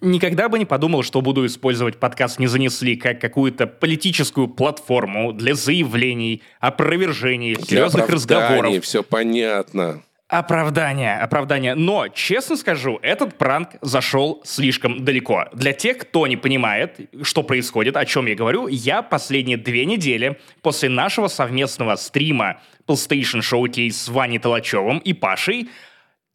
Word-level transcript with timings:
Никогда 0.00 0.48
бы 0.48 0.58
не 0.58 0.64
подумал, 0.64 1.02
что 1.02 1.20
буду 1.20 1.44
использовать 1.44 1.98
подкаст 1.98 2.38
«Не 2.38 2.46
занесли» 2.46 2.96
как 2.96 3.20
какую-то 3.20 3.66
политическую 3.66 4.48
платформу 4.48 5.34
для 5.34 5.54
заявлений, 5.54 6.42
опровержений, 6.58 7.54
серьезных 7.54 8.08
разговоров. 8.08 8.82
все 8.82 9.02
понятно. 9.02 10.02
Оправдание, 10.30 11.18
оправдание. 11.18 11.74
Но, 11.74 12.06
честно 12.06 12.56
скажу, 12.56 13.00
этот 13.02 13.36
пранк 13.36 13.70
зашел 13.82 14.40
слишком 14.44 15.04
далеко. 15.04 15.46
Для 15.52 15.72
тех, 15.72 15.98
кто 15.98 16.26
не 16.28 16.36
понимает, 16.36 17.10
что 17.22 17.42
происходит, 17.42 17.96
о 17.96 18.04
чем 18.06 18.26
я 18.26 18.36
говорю, 18.36 18.68
я 18.68 19.02
последние 19.02 19.56
две 19.56 19.84
недели 19.84 20.38
после 20.62 20.88
нашего 20.88 21.26
совместного 21.26 21.96
стрима 21.96 22.60
PlayStation 22.86 23.40
Showcase 23.40 23.90
с 23.90 24.08
Ваней 24.08 24.38
Толачевым 24.38 24.98
и 24.98 25.12
Пашей 25.14 25.68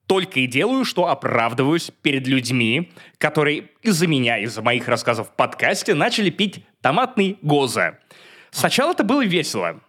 только 0.07 0.41
и 0.41 0.47
делаю, 0.47 0.85
что 0.85 1.07
оправдываюсь 1.07 1.91
перед 2.01 2.27
людьми, 2.27 2.91
которые 3.17 3.69
из-за 3.81 4.07
меня, 4.07 4.37
из-за 4.39 4.61
моих 4.61 4.87
рассказов 4.87 5.29
в 5.29 5.31
подкасте 5.35 5.93
начали 5.93 6.29
пить 6.29 6.63
томатный 6.81 7.37
гоза. 7.41 7.99
Сначала 8.51 8.91
это 8.91 9.03
было 9.03 9.25
весело. 9.25 9.81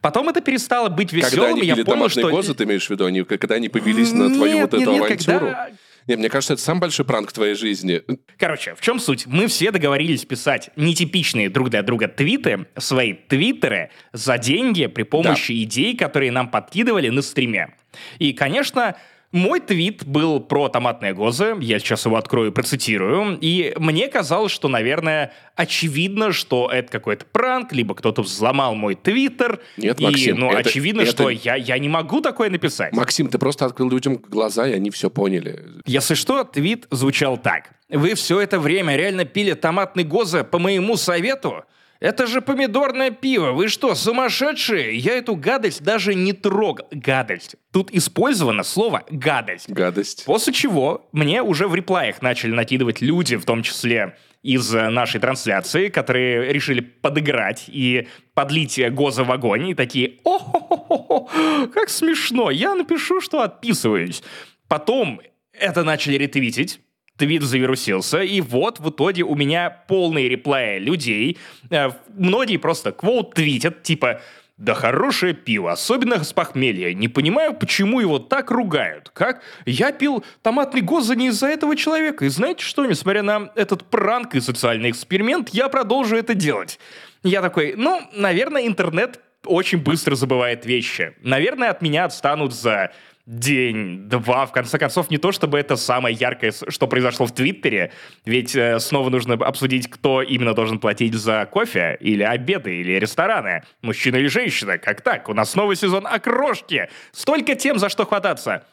Потом 0.00 0.28
это 0.28 0.40
перестало 0.40 0.88
быть 0.88 1.12
веселым, 1.12 1.30
когда 1.30 1.46
они 1.48 1.66
я 1.66 1.84
понял, 1.84 2.08
что... 2.08 2.30
гозы, 2.30 2.54
ты 2.54 2.64
имеешь 2.64 2.86
в 2.86 2.90
виду? 2.90 3.04
Они, 3.04 3.22
когда 3.24 3.56
они 3.56 3.68
появились 3.68 4.12
на 4.12 4.32
твою 4.32 4.54
Нет, 4.54 4.72
вот 4.72 4.78
нет, 4.78 4.82
эту 4.82 4.92
нет, 4.92 5.04
авантюру? 5.04 5.38
когда- 5.38 5.70
Не, 6.06 6.16
мне 6.16 6.28
кажется, 6.30 6.54
это 6.54 6.62
самый 6.62 6.80
большой 6.80 7.04
пранк 7.04 7.28
в 7.30 7.32
твоей 7.32 7.54
жизни. 7.54 8.00
Короче, 8.38 8.74
в 8.74 8.80
чем 8.80 8.98
суть? 9.00 9.26
Мы 9.26 9.48
все 9.48 9.70
договорились 9.72 10.24
писать 10.24 10.70
нетипичные 10.76 11.50
друг 11.50 11.68
для 11.68 11.82
друга 11.82 12.08
твиты, 12.08 12.66
свои 12.78 13.12
твиттеры 13.12 13.90
за 14.12 14.38
деньги 14.38 14.86
при 14.86 15.02
помощи 15.02 15.62
идей, 15.64 15.96
которые 15.96 16.30
нам 16.30 16.48
подкидывали 16.48 17.08
на 17.08 17.22
стриме. 17.22 17.74
И, 18.18 18.32
конечно, 18.32 18.96
мой 19.36 19.60
твит 19.60 20.04
был 20.04 20.40
про 20.40 20.68
томатные 20.68 21.14
гозы, 21.14 21.54
я 21.60 21.78
сейчас 21.78 22.06
его 22.06 22.16
открою 22.16 22.50
и 22.50 22.54
процитирую, 22.54 23.38
и 23.40 23.74
мне 23.78 24.08
казалось, 24.08 24.50
что, 24.52 24.68
наверное, 24.68 25.32
очевидно, 25.54 26.32
что 26.32 26.68
это 26.72 26.90
какой-то 26.90 27.24
пранк, 27.26 27.72
либо 27.72 27.94
кто-то 27.94 28.22
взломал 28.22 28.74
мой 28.74 28.94
твиттер, 28.94 29.60
Нет, 29.76 30.00
и, 30.00 30.04
Максим, 30.04 30.38
ну, 30.38 30.50
это- 30.50 30.68
очевидно, 30.68 31.02
это- 31.02 31.10
что 31.10 31.30
я, 31.30 31.54
я 31.56 31.78
не 31.78 31.88
могу 31.88 32.20
такое 32.20 32.50
написать. 32.50 32.92
Максим, 32.92 33.28
ты 33.28 33.38
просто 33.38 33.64
открыл 33.66 33.90
людям 33.90 34.16
глаза, 34.16 34.66
и 34.66 34.72
они 34.72 34.90
все 34.90 35.10
поняли. 35.10 35.62
Если 35.86 36.14
что, 36.14 36.44
твит 36.44 36.86
звучал 36.90 37.36
так. 37.36 37.70
Вы 37.88 38.14
все 38.14 38.40
это 38.40 38.58
время 38.58 38.96
реально 38.96 39.24
пили 39.24 39.52
томатный 39.52 40.02
гоза 40.04 40.42
по 40.44 40.58
моему 40.58 40.96
совету? 40.96 41.64
Это 42.00 42.26
же 42.26 42.40
помидорное 42.40 43.10
пиво. 43.10 43.52
Вы 43.52 43.68
что, 43.68 43.94
сумасшедшие? 43.94 44.96
Я 44.96 45.16
эту 45.18 45.36
гадость 45.36 45.82
даже 45.82 46.14
не 46.14 46.32
трогал. 46.32 46.86
Гадость. 46.90 47.56
Тут 47.72 47.90
использовано 47.90 48.62
слово 48.62 49.04
«гадость». 49.10 49.68
Гадость. 49.68 50.24
После 50.24 50.52
чего 50.52 51.08
мне 51.12 51.42
уже 51.42 51.68
в 51.68 51.74
реплаях 51.74 52.22
начали 52.22 52.52
накидывать 52.52 53.00
люди, 53.00 53.36
в 53.36 53.44
том 53.44 53.62
числе 53.62 54.16
из 54.42 54.74
э, 54.74 54.90
нашей 54.90 55.20
трансляции, 55.20 55.88
которые 55.88 56.52
решили 56.52 56.80
подыграть 56.80 57.64
и 57.66 58.08
подлить 58.34 58.80
Гоза 58.92 59.24
в 59.24 59.32
огонь, 59.32 59.70
и 59.70 59.74
такие 59.74 60.18
о 60.24 61.26
как 61.74 61.88
смешно, 61.88 62.50
я 62.50 62.74
напишу, 62.74 63.20
что 63.20 63.42
отписываюсь. 63.42 64.22
Потом 64.68 65.20
это 65.52 65.84
начали 65.84 66.16
ретвитить, 66.16 66.80
твит 67.16 67.42
завирусился, 67.42 68.20
и 68.20 68.40
вот 68.40 68.80
в 68.80 68.90
итоге 68.90 69.22
у 69.22 69.34
меня 69.34 69.70
полные 69.88 70.28
реплеи 70.28 70.78
людей. 70.78 71.38
Э, 71.70 71.90
Многие 72.08 72.56
просто 72.56 72.92
квоут 72.92 73.34
твитят, 73.34 73.82
типа 73.82 74.20
да 74.56 74.72
хорошее 74.72 75.34
пиво, 75.34 75.70
особенно 75.72 76.24
с 76.24 76.32
похмелья. 76.32 76.94
Не 76.94 77.08
понимаю, 77.08 77.52
почему 77.52 78.00
его 78.00 78.18
так 78.18 78.50
ругают. 78.50 79.10
Как? 79.10 79.42
Я 79.66 79.92
пил 79.92 80.24
томатный 80.40 80.80
гоза 80.80 81.14
не 81.14 81.26
из-за 81.26 81.48
этого 81.48 81.76
человека. 81.76 82.24
И 82.24 82.28
знаете 82.28 82.64
что, 82.64 82.86
несмотря 82.86 83.22
на 83.22 83.50
этот 83.54 83.84
пранк 83.84 84.34
и 84.34 84.40
социальный 84.40 84.90
эксперимент, 84.90 85.50
я 85.50 85.68
продолжу 85.68 86.16
это 86.16 86.34
делать. 86.34 86.78
Я 87.22 87.42
такой, 87.42 87.74
ну, 87.76 88.00
наверное, 88.14 88.66
интернет 88.66 89.20
очень 89.44 89.78
быстро 89.78 90.14
забывает 90.14 90.64
вещи. 90.64 91.14
Наверное, 91.20 91.70
от 91.70 91.82
меня 91.82 92.06
отстанут 92.06 92.54
за 92.54 92.92
день, 93.26 94.08
два, 94.08 94.46
в 94.46 94.52
конце 94.52 94.78
концов, 94.78 95.10
не 95.10 95.18
то 95.18 95.32
чтобы 95.32 95.58
это 95.58 95.76
самое 95.76 96.14
яркое, 96.14 96.52
что 96.52 96.86
произошло 96.86 97.26
в 97.26 97.34
Твиттере, 97.34 97.92
ведь 98.24 98.54
э, 98.54 98.78
снова 98.78 99.10
нужно 99.10 99.34
обсудить, 99.34 99.90
кто 99.90 100.22
именно 100.22 100.54
должен 100.54 100.78
платить 100.78 101.14
за 101.14 101.44
кофе, 101.46 101.96
или 102.00 102.22
обеды, 102.22 102.76
или 102.80 102.92
рестораны, 102.92 103.64
мужчина 103.82 104.16
или 104.16 104.28
женщина, 104.28 104.78
как 104.78 105.00
так? 105.00 105.28
У 105.28 105.34
нас 105.34 105.56
новый 105.56 105.74
сезон 105.74 106.06
окрошки, 106.06 106.88
столько 107.10 107.56
тем, 107.56 107.78
за 107.78 107.88
что 107.88 108.06
хвататься. 108.06 108.64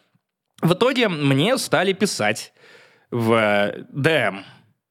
В 0.62 0.74
итоге 0.74 1.10
мне 1.10 1.58
стали 1.58 1.94
писать 1.94 2.54
в 3.10 3.34
э, 3.34 3.84
ДМ, 3.90 4.44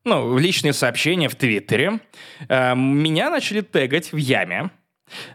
ну, 0.04 0.32
в 0.32 0.38
личные 0.40 0.72
сообщения 0.72 1.28
в 1.28 1.36
Твиттере. 1.36 2.00
Э, 2.48 2.74
Меня 2.74 3.30
начали 3.30 3.60
тегать 3.60 4.12
в 4.12 4.16
яме. 4.16 4.70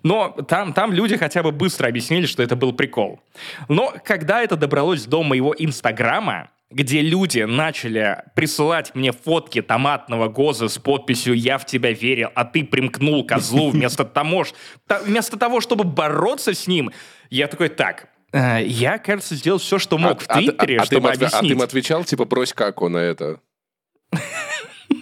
Но 0.04 0.30
там, 0.48 0.74
там 0.74 0.94
люди 0.94 1.18
хотя 1.18 1.44
бы 1.44 1.52
быстро 1.52 1.88
объяснили, 1.88 2.26
что 2.26 2.44
это 2.44 2.56
был 2.56 2.74
прикол. 2.74 3.20
Но 3.68 3.94
когда 4.04 4.42
это 4.42 4.56
добралось 4.56 5.06
до 5.06 5.24
моего 5.24 5.56
Инстаграма, 5.58 6.50
где 6.70 7.02
люди 7.02 7.40
начали 7.42 8.24
присылать 8.36 8.94
мне 8.94 9.14
фотки 9.14 9.62
томатного 9.62 10.28
гоза 10.28 10.68
с 10.68 10.78
подписью 10.78 11.34
«Я 11.36 11.58
в 11.58 11.66
тебя 11.66 11.92
верил, 11.92 12.30
а 12.36 12.44
ты 12.44 12.64
примкнул 12.66 13.26
козлу» 13.26 13.70
вместо 13.72 14.04
того, 14.04 14.46
вместо 15.06 15.38
того 15.38 15.62
чтобы 15.62 15.86
бороться 15.86 16.54
с 16.54 16.68
ним, 16.68 16.92
я 17.30 17.48
такой, 17.48 17.70
так, 17.70 18.10
э, 18.34 18.64
я, 18.66 18.98
кажется, 18.98 19.36
сделал 19.36 19.60
все, 19.60 19.80
что 19.80 19.98
мог 19.98 20.22
в 20.22 20.26
а, 20.28 20.36
ты- 20.36 20.48
Твиттере, 20.48 20.78
а 20.78 20.82
ты 20.82 20.86
чтобы 20.88 21.08
им 21.08 21.14
отве- 21.14 21.26
а 21.26 21.30
ты 21.30 21.36
объяснить. 21.38 21.52
им 21.52 21.62
отвечал, 21.62 22.04
типа, 22.04 22.26
брось 22.26 22.52
каку 22.54 22.90
на 22.90 22.98
это? 22.98 23.40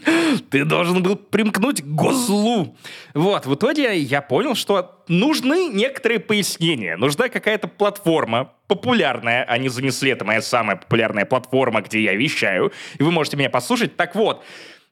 Ты 0.50 0.66
должен 0.66 1.02
был 1.04 1.16
примкнуть 1.16 1.82
к 1.82 1.86
гозлу. 1.86 2.76
Вот, 3.14 3.46
в 3.46 3.56
итоге 3.56 3.98
я 3.98 4.22
понял, 4.22 4.56
что 4.56 5.04
нужны 5.08 5.70
некоторые 5.70 6.20
пояснения. 6.20 6.98
Нужна 6.98 7.30
какая-то 7.30 7.68
платформа 7.68 8.54
популярная. 8.68 9.44
Они 9.44 9.70
занесли, 9.70 10.12
это 10.12 10.26
моя 10.26 10.42
самая 10.42 10.76
популярная 10.78 11.26
платформа, 11.26 11.82
где 11.82 12.02
я 12.02 12.14
вещаю. 12.14 12.72
И 13.00 13.04
вы 13.04 13.12
можете 13.12 13.38
меня 13.38 13.50
послушать. 13.50 13.96
Так 13.96 14.16
вот, 14.16 14.44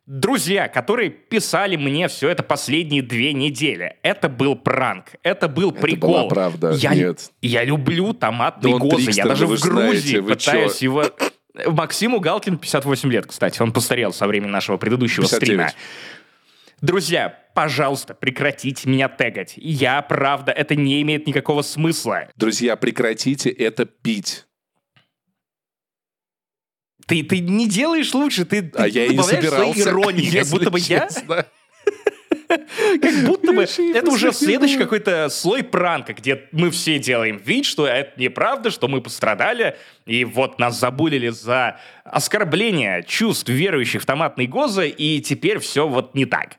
друзья, 0.06 0.68
которые 0.68 1.10
писали 1.10 1.76
мне 1.76 2.08
все 2.08 2.30
это 2.30 2.44
последние 2.44 3.02
две 3.02 3.34
недели, 3.34 3.98
это 4.04 4.30
был 4.30 4.56
пранк, 4.56 5.06
это 5.24 5.48
был 5.48 5.72
прикол. 5.72 6.12
была 6.12 6.28
правда, 6.28 6.72
Я, 6.74 6.94
нет. 6.94 7.32
я 7.42 7.64
люблю 7.64 8.14
томатный 8.14 8.74
Да 8.74 8.78
гозы. 8.78 9.12
Я 9.12 9.26
даже 9.26 9.46
в 9.48 9.60
Грузии 9.60 9.62
знаете, 9.62 10.22
вы 10.22 10.36
пытаюсь 10.36 10.78
чё? 10.78 10.86
его... 10.86 11.06
Максиму 11.54 12.20
Галкин 12.20 12.58
58 12.58 13.12
лет, 13.12 13.28
кстати. 13.28 13.62
Он 13.62 13.72
постарел 13.72 14.12
со 14.14 14.28
времени 14.28 14.50
нашего 14.50 14.78
предыдущего 14.78 15.24
59. 15.24 15.44
стрима. 15.44 15.72
Друзья, 16.82 17.40
пожалуйста, 17.54 18.14
прекратите 18.14 18.90
меня 18.90 19.08
тегать. 19.08 19.54
Я, 19.56 20.02
правда, 20.02 20.52
это 20.52 20.76
не 20.76 21.02
имеет 21.02 21.28
никакого 21.28 21.62
смысла. 21.62 22.28
Друзья, 22.36 22.76
прекратите 22.76 23.50
это 23.50 23.86
пить. 23.86 24.46
Ты, 27.06 27.24
ты 27.24 27.40
не 27.40 27.68
делаешь 27.70 28.14
лучше, 28.14 28.46
ты, 28.46 28.72
А 28.76 28.84
ты 28.84 28.90
я 28.90 29.06
и 29.06 29.10
не 29.10 29.18
добавляешь 29.18 29.46
собирался. 29.46 29.90
иронии, 29.90 30.32
как 30.32 30.48
будто 30.48 30.72
бы 30.72 30.80
я, 30.80 31.08
честно. 31.08 31.46
Как 33.02 33.26
будто 33.26 33.54
бы 33.54 33.64
это 33.64 34.12
уже 34.12 34.32
следующий 34.32 34.78
какой-то 34.78 35.30
слой 35.30 35.64
пранка, 35.64 36.14
где 36.14 36.44
мы 36.52 36.72
все 36.72 37.00
делаем 37.00 37.38
вид, 37.38 37.66
что 37.66 37.86
это 37.88 38.20
неправда, 38.20 38.72
что 38.72 38.88
мы 38.88 39.02
пострадали, 39.02 39.78
и 40.06 40.26
вот 40.26 40.60
нас 40.60 40.80
забулили 40.80 41.30
за 41.30 41.80
оскорбление 42.04 43.04
чувств 43.04 43.50
верующих 43.50 44.02
в 44.02 44.06
томатные 44.06 44.48
гозы, 44.48 44.90
и 44.90 45.22
теперь 45.22 45.60
все 45.60 45.88
вот 45.88 46.16
не 46.16 46.26
так. 46.26 46.58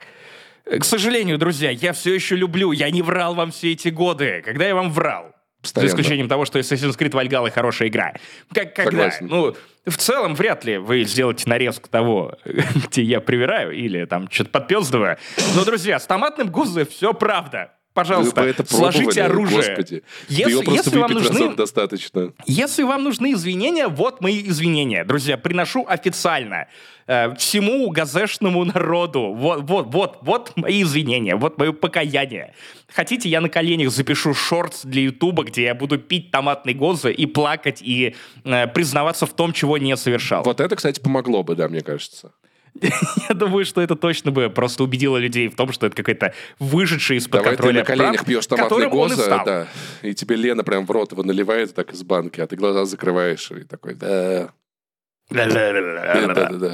К 0.64 0.84
сожалению, 0.84 1.36
друзья, 1.36 1.70
я 1.70 1.92
все 1.92 2.14
еще 2.14 2.36
люблю, 2.36 2.72
я 2.72 2.90
не 2.90 3.02
врал 3.02 3.34
вам 3.34 3.50
все 3.50 3.72
эти 3.72 3.88
годы. 3.88 4.42
Когда 4.44 4.66
я 4.66 4.74
вам 4.74 4.90
врал? 4.90 5.33
Постоянно. 5.64 5.88
За 5.88 5.94
исключением 5.96 6.28
того, 6.28 6.44
что 6.44 6.58
Assassin's 6.58 6.96
Creed 6.98 7.12
Valhalla 7.12 7.50
хорошая 7.50 7.88
игра. 7.88 8.12
Как, 8.52 8.74
когда? 8.74 9.10
Согласен. 9.10 9.26
Ну, 9.26 9.56
в 9.86 9.96
целом, 9.96 10.34
вряд 10.34 10.64
ли 10.64 10.76
вы 10.76 11.04
сделаете 11.04 11.48
нарезку 11.48 11.88
того, 11.88 12.36
где 12.44 13.02
я 13.02 13.20
привираю 13.20 13.72
или 13.72 14.04
там 14.04 14.30
что-то 14.30 14.50
подпездываю. 14.50 15.16
Но, 15.56 15.64
друзья, 15.64 15.98
с 15.98 16.06
томатным 16.06 16.50
гузой 16.50 16.86
все 16.86 17.14
правда. 17.14 17.72
Пожалуйста, 17.94 18.42
это 18.42 18.66
сложите 18.68 19.22
оружие. 19.22 19.56
Господи. 19.56 20.02
Да 20.28 20.34
Если, 20.34 20.64
просто 20.64 20.72
если 20.72 20.98
вам 20.98 21.12
нужны, 21.12 21.54
достаточно. 21.54 22.32
если 22.44 22.82
вам 22.82 23.04
нужны 23.04 23.32
извинения, 23.32 23.86
вот 23.86 24.20
мои 24.20 24.42
извинения. 24.42 25.04
Друзья, 25.04 25.38
приношу 25.38 25.86
официально 25.86 26.66
э, 27.06 27.32
всему 27.36 27.88
газешному 27.90 28.64
народу. 28.64 29.32
Вот, 29.32 29.62
вот, 29.62 29.86
вот, 29.94 30.18
вот 30.22 30.52
мои 30.56 30.82
извинения, 30.82 31.36
вот 31.36 31.56
мое 31.56 31.72
покаяние. 31.72 32.54
Хотите, 32.92 33.28
я 33.28 33.40
на 33.40 33.48
коленях 33.48 33.92
запишу 33.92 34.34
шортс 34.34 34.84
для 34.84 35.02
Ютуба, 35.02 35.44
где 35.44 35.62
я 35.62 35.74
буду 35.76 35.96
пить 35.96 36.32
томатный 36.32 36.74
гозы 36.74 37.12
и 37.12 37.26
плакать, 37.26 37.80
и 37.80 38.16
э, 38.42 38.66
признаваться 38.66 39.26
в 39.26 39.34
том, 39.34 39.52
чего 39.52 39.78
не 39.78 39.96
совершал. 39.96 40.42
Вот 40.42 40.58
это, 40.58 40.74
кстати, 40.74 40.98
помогло 40.98 41.44
бы, 41.44 41.54
да, 41.54 41.68
мне 41.68 41.80
кажется. 41.80 42.32
Я 43.28 43.34
думаю, 43.34 43.64
что 43.64 43.80
это 43.80 43.94
точно 43.94 44.30
бы 44.30 44.50
просто 44.50 44.82
убедило 44.82 45.16
людей 45.16 45.48
в 45.48 45.54
том, 45.54 45.72
что 45.72 45.86
это 45.86 45.96
какой-то 45.96 46.34
выживший 46.58 47.18
из-под 47.18 47.42
Давай 47.42 47.50
ты 47.50 47.56
контроля 47.56 47.80
на 47.80 47.84
коленях 47.84 48.24
пьешь 48.24 48.46
томатный 48.46 48.86
и 48.86 48.90
гоза, 48.90 49.22
стал. 49.22 49.44
да, 49.44 49.68
и 50.02 50.14
тебе 50.14 50.36
Лена 50.36 50.64
прям 50.64 50.84
в 50.84 50.90
рот 50.90 51.12
его 51.12 51.22
наливает 51.22 51.74
так 51.74 51.92
из 51.92 52.02
банки, 52.02 52.40
а 52.40 52.46
ты 52.46 52.56
глаза 52.56 52.84
закрываешь 52.84 53.50
и 53.52 53.64
такой, 53.64 53.94
да. 53.94 54.50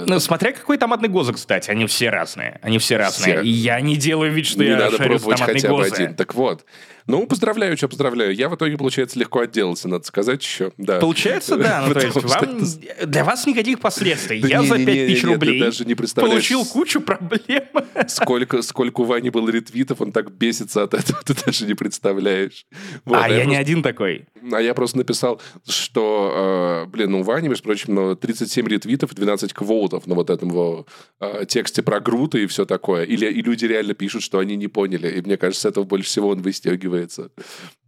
Ну, 0.06 0.18
смотря 0.18 0.52
какой 0.52 0.76
томатный 0.76 1.08
гоза, 1.08 1.32
кстати, 1.32 1.70
они 1.70 1.86
все 1.86 2.10
разные. 2.10 2.58
Они 2.62 2.78
все 2.78 2.96
разные. 2.96 3.36
Все. 3.38 3.42
И 3.42 3.48
я 3.48 3.80
не 3.80 3.96
делаю 3.96 4.32
вид, 4.32 4.46
что 4.46 4.64
Не 4.64 4.70
я 4.70 4.76
надо 4.76 4.96
шарю 4.96 5.18
с 5.18 5.22
пробовать 5.22 5.38
томатной 5.38 5.60
хотя 5.60 5.74
бы 5.74 5.84
один. 5.86 6.14
Так 6.16 6.34
вот. 6.34 6.64
Ну, 7.06 7.26
поздравляю, 7.26 7.76
что 7.76 7.88
поздравляю. 7.88 8.34
Я 8.34 8.48
в 8.48 8.54
итоге, 8.54 8.76
получается, 8.76 9.18
легко 9.18 9.40
отделался, 9.40 9.88
надо 9.88 10.04
сказать 10.04 10.42
еще. 10.42 10.72
Да. 10.78 11.00
Получается, 11.00 11.56
да. 11.56 11.84
Ну, 11.86 11.94
то 11.94 12.00
есть, 12.00 12.18
что 12.18 12.26
вам, 12.28 12.60
для 13.06 13.24
вас 13.24 13.46
никаких 13.46 13.80
последствий. 13.80 14.38
Я 14.38 14.62
за 14.62 14.76
5 14.76 14.86
не-не-не, 14.86 15.06
тысяч 15.06 15.22
нет, 15.22 15.40
ты 15.40 15.46
рублей 15.46 15.60
даже 15.60 15.84
не 15.84 15.94
получил 15.94 16.64
кучу 16.64 17.00
проблем. 17.00 17.64
Сколько, 18.08 18.62
сколько 18.62 19.00
у 19.00 19.04
Вани 19.04 19.30
было 19.30 19.48
ретвитов, 19.50 20.00
он 20.00 20.12
так 20.12 20.30
бесится 20.32 20.82
от 20.82 20.94
этого, 20.94 21.20
ты 21.24 21.34
даже 21.34 21.66
не 21.66 21.74
представляешь. 21.74 22.66
Вот, 23.04 23.18
а 23.20 23.28
я 23.28 23.38
не 23.38 23.44
просто- 23.44 23.58
один 23.60 23.82
такой. 23.82 24.24
А 24.52 24.60
я 24.60 24.74
просто 24.74 24.98
написал, 24.98 25.40
что, 25.68 26.84
э, 26.86 26.90
блин, 26.90 27.10
ну, 27.12 27.20
у 27.20 27.22
Вани, 27.22 27.48
между 27.48 27.64
прочим, 27.64 27.94
ну, 27.94 28.16
37 28.16 28.66
ретвитов 28.66 29.12
и 29.12 29.14
12 29.14 29.52
квотов 29.52 30.06
на 30.06 30.14
вот 30.14 30.30
этом 30.30 30.48
его 30.48 30.86
э, 31.20 31.44
тексте 31.46 31.82
про 31.82 32.00
Грута 32.00 32.38
и 32.38 32.46
все 32.46 32.64
такое. 32.64 33.04
Или, 33.04 33.26
и 33.26 33.42
люди 33.42 33.66
реально 33.66 33.94
пишут, 33.94 34.22
что 34.22 34.38
они 34.38 34.56
не 34.56 34.68
поняли. 34.68 35.08
И 35.08 35.20
мне 35.20 35.36
кажется, 35.36 35.68
этого 35.68 35.84
больше 35.84 36.08
всего 36.08 36.28
он 36.28 36.42
выстегивается. 36.42 36.89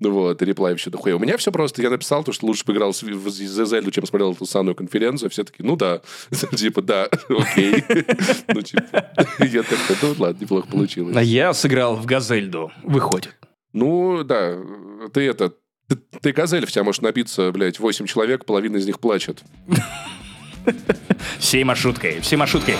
Ну 0.00 0.10
вот, 0.10 0.42
и 0.42 0.44
реплай 0.44 0.72
вообще 0.72 0.90
дохуя. 0.90 1.16
У 1.16 1.18
меня 1.18 1.36
все 1.36 1.52
просто. 1.52 1.82
Я 1.82 1.90
написал 1.90 2.24
то, 2.24 2.32
что 2.32 2.46
лучше 2.46 2.64
поиграл 2.64 2.92
в, 2.92 3.30
Зельду, 3.30 3.90
чем 3.90 4.06
смотрел 4.06 4.32
эту 4.32 4.46
самую 4.46 4.74
конференцию. 4.74 5.30
Все 5.30 5.44
таки 5.44 5.62
ну 5.62 5.76
да. 5.76 6.00
Типа, 6.56 6.82
да, 6.82 7.04
окей. 7.28 7.84
Ну, 8.48 8.60
типа, 8.62 9.08
я 9.38 9.62
такой, 9.62 9.96
ну 10.02 10.14
ладно, 10.18 10.40
неплохо 10.40 10.66
получилось. 10.66 11.16
А 11.16 11.22
я 11.22 11.52
сыграл 11.54 11.96
в 11.96 12.06
Газельду. 12.06 12.70
Выходит. 12.82 13.34
Ну, 13.72 14.22
да, 14.24 14.58
ты 15.12 15.22
это... 15.22 15.54
Ты, 15.88 15.98
ты 16.20 16.32
газель, 16.32 16.64
в 16.64 16.70
тебя 16.70 16.84
может 16.84 17.02
набиться, 17.02 17.50
блядь, 17.52 17.78
8 17.78 18.06
человек, 18.06 18.44
половина 18.44 18.76
из 18.76 18.86
них 18.86 19.00
плачет. 19.00 19.42
Всей 21.38 21.64
маршруткой. 21.64 22.20
Всей 22.20 22.36
маршруткой. 22.36 22.76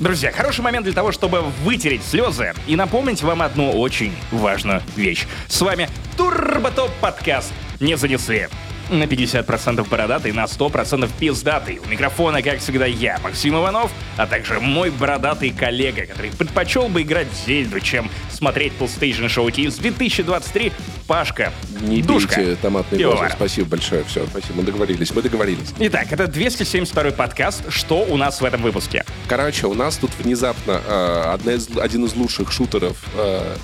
Друзья, 0.00 0.30
хороший 0.30 0.60
момент 0.60 0.84
для 0.84 0.94
того, 0.94 1.10
чтобы 1.10 1.42
вытереть 1.64 2.04
слезы 2.04 2.54
и 2.68 2.76
напомнить 2.76 3.22
вам 3.22 3.42
одну 3.42 3.72
очень 3.72 4.14
важную 4.30 4.80
вещь. 4.94 5.26
С 5.48 5.60
вами 5.60 5.88
Турботоп 6.16 6.92
подкаст 7.00 7.52
«Не 7.80 7.96
занесли». 7.96 8.46
На 8.90 9.02
50% 9.04 9.86
бородатый, 9.88 10.32
на 10.32 10.44
100% 10.44 11.10
пиздатый. 11.18 11.78
У 11.78 11.88
микрофона, 11.88 12.42
как 12.42 12.58
всегда, 12.60 12.86
я, 12.86 13.18
Максим 13.22 13.54
Иванов, 13.56 13.90
а 14.16 14.26
также 14.26 14.60
мой 14.60 14.90
бородатый 14.90 15.50
коллега, 15.50 16.06
который 16.06 16.30
предпочел 16.30 16.88
бы 16.88 17.02
играть 17.02 17.28
в 17.30 17.46
Зельду, 17.46 17.80
чем 17.80 18.10
смотреть 18.30 18.72
PlayStation 18.78 19.26
Show 19.26 19.46
Teams 19.50 19.78
2023, 19.80 20.72
Пашка. 21.06 21.52
Не 21.80 22.02
Душка. 22.02 22.36
пейте 22.36 22.56
томатный 22.56 23.02
гоза. 23.02 23.30
Спасибо 23.30 23.68
большое. 23.68 24.04
Все, 24.04 24.26
спасибо. 24.26 24.54
Мы 24.56 24.62
договорились. 24.62 25.10
Мы 25.14 25.22
договорились. 25.22 25.74
Итак, 25.78 26.06
это 26.10 26.26
272 26.26 27.10
подкаст. 27.12 27.70
Что 27.70 28.04
у 28.04 28.16
нас 28.16 28.40
в 28.40 28.44
этом 28.44 28.62
выпуске? 28.62 29.04
Короче, 29.26 29.66
у 29.66 29.74
нас 29.74 29.96
тут 29.96 30.10
внезапно 30.18 30.80
э, 30.86 31.22
одна 31.34 31.52
из, 31.52 31.68
один 31.76 32.04
из 32.04 32.14
лучших 32.14 32.52
шутеров 32.52 32.96
э, 33.16 33.56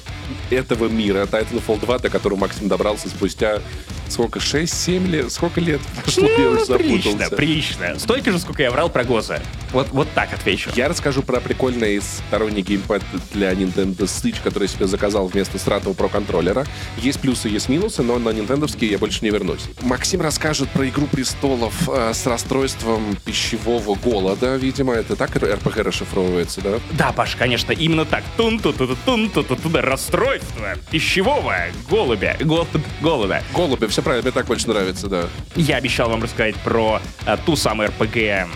этого 0.50 0.88
мира, 0.88 1.24
Titanfall 1.30 1.80
2, 1.80 1.98
до 1.98 2.10
которого 2.10 2.38
Максим 2.38 2.68
добрался 2.68 3.08
спустя 3.08 3.60
сколько, 4.08 4.38
6-7 4.38 5.06
лет? 5.08 5.32
Сколько 5.32 5.60
лет 5.60 5.80
прошло? 6.02 6.28
я 6.28 6.48
уже 6.50 6.60
Ну, 6.68 6.76
прилично, 6.78 7.10
запутался. 7.10 7.36
прилично. 7.36 7.98
Столько 7.98 8.32
же, 8.32 8.38
сколько 8.38 8.62
я 8.62 8.70
врал 8.70 8.88
про 8.90 9.02
Гоза. 9.04 9.40
Вот, 9.72 9.88
вот 9.90 10.08
так 10.14 10.32
отвечу. 10.32 10.70
Я 10.76 10.88
расскажу 10.88 11.22
про 11.22 11.40
прикольный 11.40 12.00
сторонний 12.00 12.62
геймпад 12.62 13.02
для 13.32 13.52
Nintendo 13.52 13.96
Switch, 14.02 14.36
который 14.42 14.64
я 14.64 14.68
себе 14.68 14.86
заказал 14.86 15.26
вместо 15.26 15.56
Stratov 15.58 15.96
Pro 15.96 16.08
контроллера. 16.08 16.64
Есть 16.98 17.20
плюсы, 17.20 17.48
есть 17.48 17.68
минусы, 17.68 18.02
но 18.02 18.18
на 18.18 18.28
нинтендовские 18.30 18.90
я 18.92 18.98
больше 18.98 19.20
не 19.24 19.30
вернусь. 19.30 19.62
Максим 19.82 20.20
расскажет 20.20 20.68
про 20.68 20.86
Игру 20.88 21.06
престолов 21.06 21.88
э, 21.88 22.12
с 22.14 22.24
расстройством 22.26 23.16
пищевого 23.24 23.94
голода, 23.96 24.54
видимо. 24.56 24.92
Это 24.94 25.16
так 25.16 25.34
РПГ 25.34 25.78
расшифровывается, 25.78 26.60
да? 26.60 26.78
Да, 26.92 27.12
Паш, 27.12 27.34
конечно, 27.36 27.72
именно 27.72 28.04
так. 28.04 28.22
тун 28.36 28.60
ту 28.60 28.72
ту 28.72 28.96
тун 29.04 29.28
ту 29.30 29.42
ту 29.42 29.56
туда 29.56 29.80
расстройство 30.14 30.76
пищевого 30.90 31.56
голубя, 31.90 32.36
голод, 32.40 32.68
голода. 33.00 33.42
Голуби, 33.52 33.86
все 33.86 34.00
правильно, 34.00 34.22
мне 34.22 34.32
так 34.32 34.46
больше 34.46 34.68
нравится, 34.68 35.08
да. 35.08 35.24
Я 35.56 35.76
обещал 35.76 36.08
вам 36.08 36.22
рассказать 36.22 36.54
про 36.56 37.00
а, 37.26 37.36
ту 37.36 37.56
самую 37.56 37.88
РПГ, 37.88 38.16
э, 38.16 38.46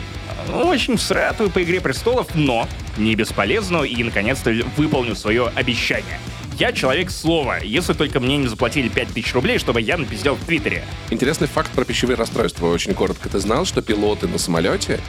очень 0.53 0.97
всратую 0.97 1.51
по 1.51 1.63
Игре 1.63 1.81
Престолов, 1.81 2.29
но 2.35 2.69
не 2.97 3.15
бесполезную, 3.17 3.85
и, 3.85 4.03
наконец-то, 4.05 4.55
выполню 4.77 5.17
свое 5.17 5.51
обещание. 5.55 6.21
Я 6.59 6.73
человек 6.73 7.11
слова, 7.11 7.59
если 7.59 7.93
только 7.93 8.21
мне 8.21 8.37
не 8.37 8.47
заплатили 8.47 8.89
5000 8.89 9.35
рублей, 9.35 9.59
чтобы 9.59 9.81
я 9.81 9.97
напиздел 9.97 10.37
в 10.37 10.45
Твиттере. 10.45 10.85
Интересный 11.11 11.49
факт 11.49 11.71
про 11.73 11.85
пищевые 11.85 12.17
расстройства, 12.17 12.67
очень 12.67 12.95
коротко. 12.95 13.29
Ты 13.29 13.39
знал, 13.41 13.65
что 13.65 13.83
пилоты 13.83 14.29
на 14.29 14.39
самолете 14.39 15.01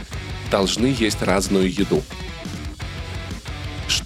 должны 0.51 0.87
есть 0.87 1.21
разную 1.21 1.71
еду? 1.71 2.03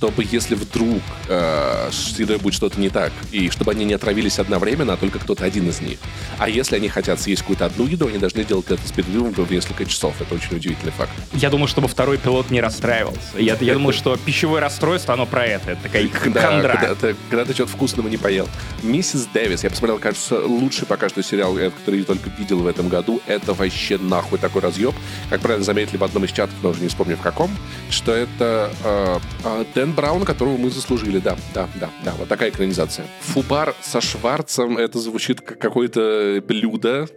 Чтобы, 0.04 0.28
если 0.30 0.56
вдруг 0.56 1.02
э, 1.30 1.90
с 1.90 2.20
едой 2.20 2.38
будет 2.38 2.54
что-то 2.56 2.78
не 2.78 2.90
так, 2.90 3.14
и 3.32 3.50
чтобы 3.50 3.72
они 3.72 3.86
не 3.86 3.94
отравились 3.94 4.38
одновременно, 4.38 4.92
а 4.94 4.98
только 4.98 5.18
кто-то 5.18 5.46
один 5.46 5.70
из 5.70 5.80
них. 5.80 5.98
А 6.40 6.50
если 6.50 6.76
они 6.76 6.90
хотят 6.90 7.22
съесть 7.22 7.44
какую-то 7.44 7.68
одну 7.68 7.88
еду, 7.88 8.08
они 8.10 8.18
должны 8.18 8.44
делать 8.44 8.66
это 8.70 8.86
с 8.86 8.92
перерывом 8.92 9.32
в 9.32 9.50
несколько 9.50 9.86
часов. 9.86 10.20
Это 10.20 10.36
очень 10.36 10.58
удивительный 10.58 10.92
факт. 10.92 11.14
Я 11.32 11.50
думал, 11.50 11.68
чтобы 11.68 11.88
второй 11.88 12.18
пилот 12.18 12.52
не 12.52 12.60
расстраивался. 12.60 13.18
Я, 13.38 13.56
я 13.62 13.76
думал, 13.76 13.94
что 13.94 14.18
пищевое 14.18 14.60
расстройство, 14.60 15.14
оно 15.14 15.26
про 15.26 15.46
это. 15.46 15.72
Это 15.72 15.84
такая 15.84 16.10
Да, 16.34 16.42
хандра. 16.42 16.74
когда 16.74 16.96
ты, 16.96 17.16
когда 17.30 17.46
ты 17.46 17.54
что-то 17.54 17.72
вкусного 17.72 18.10
не 18.10 18.18
поел. 18.18 18.50
Миссис 18.82 19.26
Дэвис, 19.34 19.64
я 19.64 19.70
посмотрел, 19.70 20.00
кажется, 20.00 20.46
лучший 20.46 20.86
пока 20.86 21.08
что 21.08 21.24
сериал, 21.24 21.58
э, 21.58 21.70
который 21.70 22.00
я 22.02 22.06
только 22.06 22.30
видел 22.38 22.60
в 22.60 22.68
этом 22.68 22.90
году. 22.90 23.22
Это 23.26 23.54
вообще 23.54 23.98
нахуй 23.98 24.38
такой 24.38 24.62
разъеб. 24.64 24.94
Как 25.30 25.40
правильно 25.40 25.64
заметили 25.64 25.96
в 25.96 26.04
одном 26.04 26.26
из 26.26 26.32
чатов, 26.34 26.56
но 26.62 26.72
уже 26.72 26.82
не 26.82 26.90
вспомню 26.90 27.16
в 27.16 27.22
каком, 27.22 27.50
что 27.90 28.12
это 28.12 28.70
э, 28.84 29.20
э, 29.46 29.64
Браун, 29.94 30.26
которого 30.26 30.58
мы 30.58 30.70
заслужили. 30.70 31.20
Да, 31.20 31.36
да, 31.54 31.68
да, 31.80 31.90
да. 32.04 32.14
Вот 32.18 32.28
такая 32.28 32.50
экранизация. 32.50 33.06
Фубар 33.22 33.74
со 33.82 34.02
Шварцем, 34.02 34.78
это 34.78 35.00
звучит 35.00 35.42
как 35.42 35.60
какое-то 35.60 36.44
блюдо. 36.46 37.08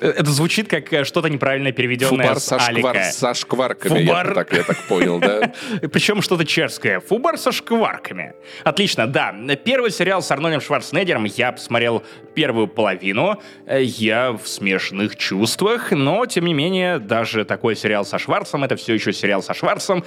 Э, 0.00 0.10
Это 0.10 0.30
звучит 0.30 0.68
как 0.68 0.92
э, 0.92 1.04
что-то 1.04 1.28
неправильно 1.30 1.72
переведенное 1.72 2.26
Фубар 2.26 2.38
с 2.40 2.44
со, 2.44 2.58
шквар, 2.58 2.96
Алика. 2.96 3.10
со 3.12 3.32
шкварками, 3.34 3.98
я 4.00 4.06
Фубар. 4.06 4.34
так, 4.34 4.52
я 4.52 4.62
так 4.62 4.76
понял, 4.88 5.18
да? 5.18 5.52
Причем 5.90 6.20
что-то 6.20 6.44
чешское. 6.44 7.00
Фубар 7.00 7.38
со 7.38 7.50
шкварками. 7.50 8.34
Отлично, 8.62 9.06
да. 9.06 9.34
Первый 9.64 9.90
сериал 9.90 10.22
с 10.22 10.30
Арнольдом 10.30 10.60
Шварценеггером. 10.60 11.24
Я 11.24 11.52
посмотрел 11.52 12.02
первую 12.34 12.68
половину. 12.68 13.40
Э, 13.66 13.82
Я 13.82 14.32
в 14.32 14.46
смешанных 14.46 15.16
чувствах, 15.16 15.92
но, 15.92 16.26
тем 16.26 16.44
не 16.44 16.52
менее, 16.52 16.98
даже 16.98 17.46
такой 17.46 17.74
сериал 17.74 18.04
со 18.04 18.18
Шварцем, 18.18 18.64
это 18.64 18.76
все 18.76 18.92
еще 18.92 19.14
сериал 19.14 19.42
со 19.42 19.54
Шварцем. 19.54 20.04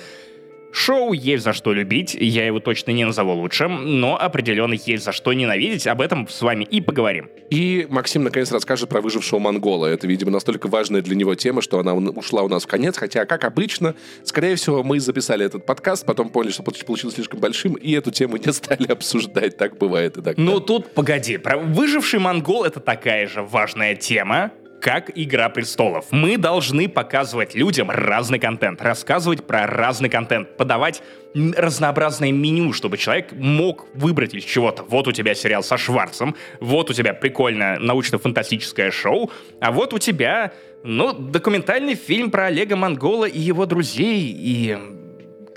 Шоу 0.72 1.14
есть 1.14 1.44
за 1.44 1.54
что 1.54 1.74
любить, 1.74 2.14
я 2.14 2.46
его 2.46 2.60
точно 2.60 2.92
не 2.92 3.06
назову 3.06 3.34
лучшим, 3.34 4.00
но 4.00 4.20
определенно 4.20 4.74
есть 4.74 5.04
за 5.04 5.12
что 5.12 5.34
ненавидеть, 5.34 5.88
об 5.88 6.02
этом 6.02 6.28
с 6.28 6.42
вами 6.42 6.64
и 6.64 6.80
поговорим. 6.82 7.30
И 7.50 7.88
Максим 7.90 8.24
наконец 8.24 8.52
расскажет 8.52 8.90
про 8.90 9.02
выжившего 9.02 9.40
монгола. 9.40 9.88
Это, 9.88 10.06
видимо, 10.06 10.32
настолько 10.32 10.68
важная 10.68 11.02
для 11.02 11.16
него 11.16 11.34
тема, 11.36 11.62
что 11.62 11.80
она 11.80 11.96
ушла 11.96 12.44
у 12.44 12.48
нас 12.48 12.64
в 12.64 12.68
конец. 12.68 12.98
Хотя, 12.98 13.26
как 13.26 13.44
обычно, 13.44 13.96
скорее 14.24 14.56
всего, 14.56 14.84
мы 14.84 15.00
записали 15.00 15.46
этот 15.46 15.66
подкаст, 15.66 16.06
потом 16.06 16.30
поняли, 16.30 16.52
что 16.52 16.64
получ- 16.64 16.86
получилось 16.86 17.16
слишком 17.16 17.40
большим, 17.40 17.74
и 17.74 17.92
эту 17.94 18.12
тему 18.12 18.38
не 18.38 18.52
стали 18.54 18.92
обсуждать. 18.92 19.58
Так 19.58 19.78
бывает 19.78 20.18
и 20.18 20.22
так. 20.22 20.38
Ну 20.38 20.60
тут, 20.60 20.94
погоди, 20.94 21.38
про 21.38 21.58
выживший 21.58 22.20
монгол 22.20 22.64
это 22.64 22.80
такая 22.80 23.28
же 23.28 23.42
важная 23.42 23.96
тема, 23.96 24.52
как 24.82 25.12
«Игра 25.16 25.50
престолов». 25.50 26.06
Мы 26.12 26.38
должны 26.38 26.88
показывать 26.88 27.56
людям 27.56 27.90
разный 27.90 28.40
контент, 28.40 28.82
рассказывать 28.82 29.46
про 29.46 29.68
разный 29.68 30.10
контент, 30.10 30.58
подавать 30.58 31.02
разнообразное 31.34 32.32
меню, 32.32 32.74
чтобы 32.74 32.98
человек 32.98 33.34
мог 33.34 33.88
выбрать 33.94 34.34
из 34.34 34.44
чего-то. 34.44 34.84
Вот 34.84 35.08
у 35.08 35.12
тебя 35.12 35.36
сериал 35.36 35.64
со 35.64 35.78
Шварцем, 35.78 36.36
вот 36.60 36.90
у 36.90 36.94
тебя 36.94 37.14
прикольное 37.14 37.80
научно-фантастическое 37.80 38.92
шоу, 38.92 39.32
а 39.62 39.72
вот 39.72 39.94
у 39.94 40.00
тебя, 40.00 40.54
ну, 40.84 41.14
документальный 41.14 41.96
фильм 41.96 42.32
про 42.32 42.46
Олега 42.46 42.76
Монгола 42.76 43.26
и 43.26 43.40
его 43.40 43.66
друзей, 43.66 44.36
и 44.36 44.78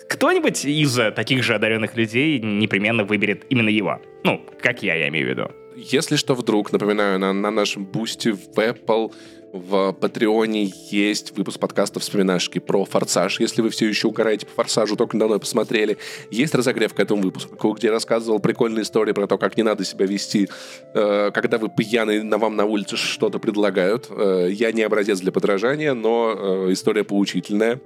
кто-нибудь 0.08 0.64
из 0.66 0.98
э, 0.98 1.10
таких 1.10 1.42
же 1.42 1.54
одаренных 1.54 1.96
людей 1.96 2.38
непременно 2.38 3.04
выберет 3.04 3.46
именно 3.48 3.70
его. 3.70 4.00
Ну, 4.24 4.44
как 4.60 4.82
я, 4.82 4.94
я 4.94 5.08
имею 5.08 5.26
в 5.26 5.30
виду. 5.30 5.61
Если 5.76 6.16
что, 6.16 6.34
вдруг, 6.34 6.72
напоминаю, 6.72 7.18
на, 7.18 7.32
на 7.32 7.50
нашем 7.50 7.84
бусте 7.84 8.32
в 8.32 8.58
Apple, 8.58 9.12
в 9.52 9.92
Патреоне 9.92 10.72
есть 10.90 11.36
выпуск 11.36 11.60
подкаста 11.60 12.00
«Вспоминашки» 12.00 12.58
про 12.58 12.86
«Форсаж», 12.86 13.38
если 13.38 13.60
вы 13.60 13.68
все 13.68 13.86
еще 13.86 14.08
угораете 14.08 14.46
по 14.46 14.52
«Форсажу», 14.52 14.96
только 14.96 15.18
давно 15.18 15.38
посмотрели. 15.38 15.98
Есть 16.30 16.54
разогрев 16.54 16.94
к 16.94 17.00
этому 17.00 17.22
выпуску, 17.22 17.72
где 17.72 17.88
я 17.88 17.92
рассказывал 17.92 18.40
прикольные 18.40 18.82
истории 18.82 19.12
про 19.12 19.26
то, 19.26 19.36
как 19.36 19.58
не 19.58 19.62
надо 19.62 19.84
себя 19.84 20.06
вести, 20.06 20.48
э, 20.94 21.30
когда 21.34 21.58
вы 21.58 21.68
пьяны, 21.68 22.22
на 22.22 22.38
вам 22.38 22.56
на 22.56 22.64
улице 22.64 22.96
что-то 22.96 23.38
предлагают. 23.38 24.06
Э, 24.10 24.48
я 24.50 24.72
не 24.72 24.82
образец 24.82 25.20
для 25.20 25.32
подражания, 25.32 25.92
но 25.92 26.66
э, 26.68 26.72
история 26.72 27.04
поучительная. 27.04 27.78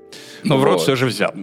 Но 0.45 0.59
в 0.59 0.64
рот 0.64 0.75
Вот. 0.75 0.83
все 0.83 0.95
же 0.95 1.07
взял. 1.07 1.35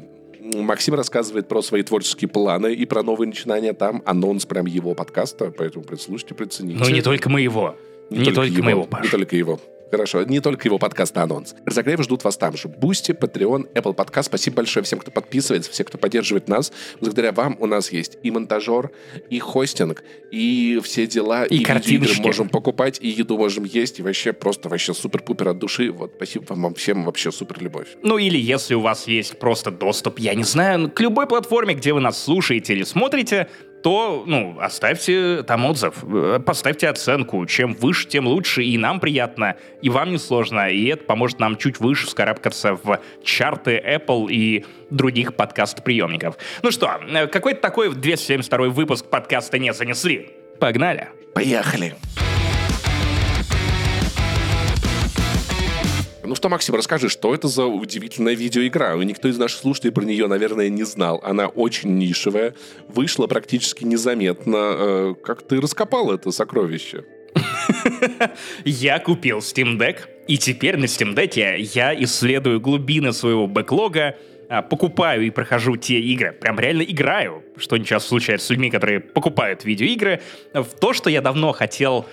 Максим 0.44 0.96
рассказывает 0.96 1.48
про 1.48 1.62
свои 1.62 1.84
творческие 1.84 2.28
планы 2.28 2.74
и 2.74 2.86
про 2.86 3.02
новые 3.02 3.28
начинания 3.28 3.74
там. 3.74 4.04
Анонс 4.06 4.46
прям 4.46 4.66
его 4.66 4.94
подкаста, 4.94 5.54
поэтому 5.58 5.86
предслушайте, 5.86 6.36
прицените. 6.36 6.80
Ну, 6.84 6.90
не 6.90 7.02
только 7.02 7.30
моего. 7.30 7.76
Не, 8.10 8.32
только, 8.32 8.54
его, 8.54 8.64
моего, 8.64 8.82
Не 8.82 8.88
Паш. 8.88 9.10
только 9.10 9.36
его. 9.36 9.60
Хорошо, 9.94 10.24
не 10.24 10.40
только 10.40 10.68
его 10.68 10.80
подкаст, 10.80 11.16
а 11.20 11.22
анонс. 11.22 11.54
Разогревы 11.68 12.02
ждут 12.02 12.24
вас 12.24 12.36
там 12.36 12.58
же. 12.58 12.68
Boosty, 12.68 13.12
Patreon, 13.12 13.72
Apple 13.76 13.96
Podcast. 13.96 14.24
Спасибо 14.24 14.56
большое 14.56 14.84
всем, 14.84 14.98
кто 14.98 15.12
подписывается, 15.12 15.70
всем, 15.70 15.86
кто 15.86 16.00
поддерживает 16.00 16.48
нас. 16.48 16.74
Благодаря 17.00 17.32
вам 17.32 17.58
у 17.60 17.68
нас 17.68 17.92
есть 17.92 18.18
и 18.24 18.32
монтажер, 18.32 18.90
и 19.30 19.38
хостинг, 19.38 20.04
и 20.32 20.82
все 20.84 21.06
дела, 21.06 21.46
и, 21.46 21.58
и 21.58 21.64
картиночки. 21.64 22.22
можем 22.22 22.50
покупать, 22.50 22.98
и 23.02 23.08
еду 23.08 23.38
можем 23.38 23.66
есть, 23.66 24.00
и 24.00 24.02
вообще 24.02 24.34
просто 24.34 24.68
вообще 24.68 24.96
супер-пупер 24.96 25.50
от 25.50 25.60
души. 25.60 25.92
Вот, 25.92 26.14
спасибо 26.16 26.46
вам 26.48 26.74
всем, 26.74 27.06
вообще 27.06 27.32
супер 27.32 27.62
любовь. 27.62 27.90
Ну 28.02 28.18
или 28.18 28.40
если 28.40 28.74
у 28.74 28.82
вас 28.82 29.08
есть 29.08 29.38
просто 29.38 29.70
доступ, 29.70 30.18
я 30.18 30.34
не 30.34 30.44
знаю, 30.44 30.90
к 30.90 31.00
любой 31.02 31.28
платформе, 31.28 31.76
где 31.76 31.94
вы 31.94 32.02
нас 32.02 32.20
слушаете 32.20 32.74
или 32.74 32.84
смотрите, 32.84 33.48
то, 33.84 34.24
ну, 34.26 34.58
оставьте 34.60 35.44
там 35.44 35.66
отзыв, 35.66 36.04
э, 36.04 36.40
поставьте 36.44 36.88
оценку. 36.88 37.46
Чем 37.46 37.74
выше, 37.74 38.08
тем 38.08 38.26
лучше. 38.28 38.64
И 38.64 38.78
нам 38.78 39.00
приятно, 39.00 39.58
и 39.82 39.90
вам 39.90 40.12
не 40.12 40.18
сложно. 40.18 40.70
И 40.70 40.86
это 40.88 41.04
поможет 41.04 41.40
нам 41.40 41.58
чуть 41.58 41.80
выше 41.80 42.08
вскарабкаться 42.08 42.76
в 42.82 43.00
чарты 43.24 43.78
Apple 43.86 44.32
и 44.32 44.66
других 44.90 45.36
подкаст-приемников. 45.36 46.38
Ну 46.64 46.72
что, 46.72 46.92
э, 47.08 47.28
какой-то 47.28 47.62
такой 47.62 47.94
272 47.94 48.70
выпуск 48.70 49.06
подкаста 49.10 49.60
не 49.60 49.74
занесли. 49.74 50.30
Погнали. 50.60 51.10
Поехали. 51.36 51.96
Ну 56.34 56.36
что, 56.36 56.50
Максим, 56.50 56.74
расскажи, 56.74 57.10
что 57.10 57.36
это 57.36 57.48
за 57.48 57.68
удивительная 57.68 58.34
видеоигра? 58.34 58.98
Никто 59.04 59.28
из 59.28 59.38
наших 59.38 59.60
слушателей 59.60 59.94
про 59.94 60.04
нее, 60.04 60.26
наверное, 60.26 60.68
не 60.68 60.82
знал. 60.82 61.22
Она 61.24 61.46
очень 61.46 61.96
нишевая, 62.00 62.56
вышла 62.88 63.28
практически 63.28 63.84
незаметно. 63.84 64.58
Э, 64.58 65.14
как 65.24 65.44
ты 65.44 65.62
раскопал 65.62 66.12
это 66.12 66.32
сокровище? 66.32 67.06
Я 68.66 68.98
купил 68.98 69.38
Steam 69.42 69.78
Deck, 69.78 69.98
и 70.28 70.40
теперь 70.40 70.78
на 70.78 70.86
Steam 70.86 71.14
Deck 71.14 71.60
я 71.60 71.94
исследую 72.04 72.60
глубины 72.60 73.14
своего 73.14 73.46
бэклога, 73.46 74.16
а, 74.50 74.64
покупаю 74.64 75.22
и 75.22 75.30
прохожу 75.30 75.76
те 75.76 76.00
игры, 76.00 76.32
прям 76.32 76.60
реально 76.60 76.82
играю, 76.82 77.44
что 77.58 77.78
часто 77.78 78.10
случается 78.10 78.48
с 78.48 78.50
людьми, 78.50 78.72
которые 78.72 79.02
покупают 79.02 79.66
видеоигры, 79.66 80.20
в 80.52 80.80
то, 80.80 80.94
что 80.94 81.12
я 81.12 81.22
давно 81.22 81.52
хотел 81.52 82.08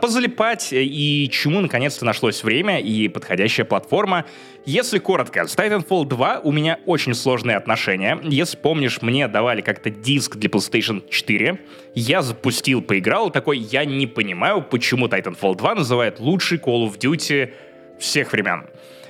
позалипать 0.00 0.68
и 0.72 1.28
чему 1.30 1.60
наконец-то 1.60 2.04
нашлось 2.04 2.42
время 2.42 2.80
и 2.80 3.08
подходящая 3.08 3.66
платформа. 3.66 4.24
Если 4.64 4.98
коротко, 4.98 5.46
с 5.46 5.56
Titanfall 5.56 6.06
2 6.06 6.40
у 6.42 6.52
меня 6.52 6.78
очень 6.86 7.12
сложные 7.12 7.58
отношения. 7.58 8.18
Если 8.22 8.56
помнишь, 8.56 9.02
мне 9.02 9.28
давали 9.28 9.60
как-то 9.60 9.90
диск 9.90 10.36
для 10.36 10.48
PlayStation 10.48 11.06
4. 11.08 11.58
Я 11.94 12.22
запустил, 12.22 12.80
поиграл, 12.80 13.30
такой, 13.30 13.58
я 13.58 13.84
не 13.84 14.06
понимаю, 14.06 14.62
почему 14.62 15.06
Titanfall 15.06 15.56
2 15.56 15.74
называют 15.74 16.18
лучший 16.18 16.56
Call 16.58 16.88
of 16.88 16.98
Duty 16.98 17.52
всех 17.98 18.32
времен. 18.32 18.66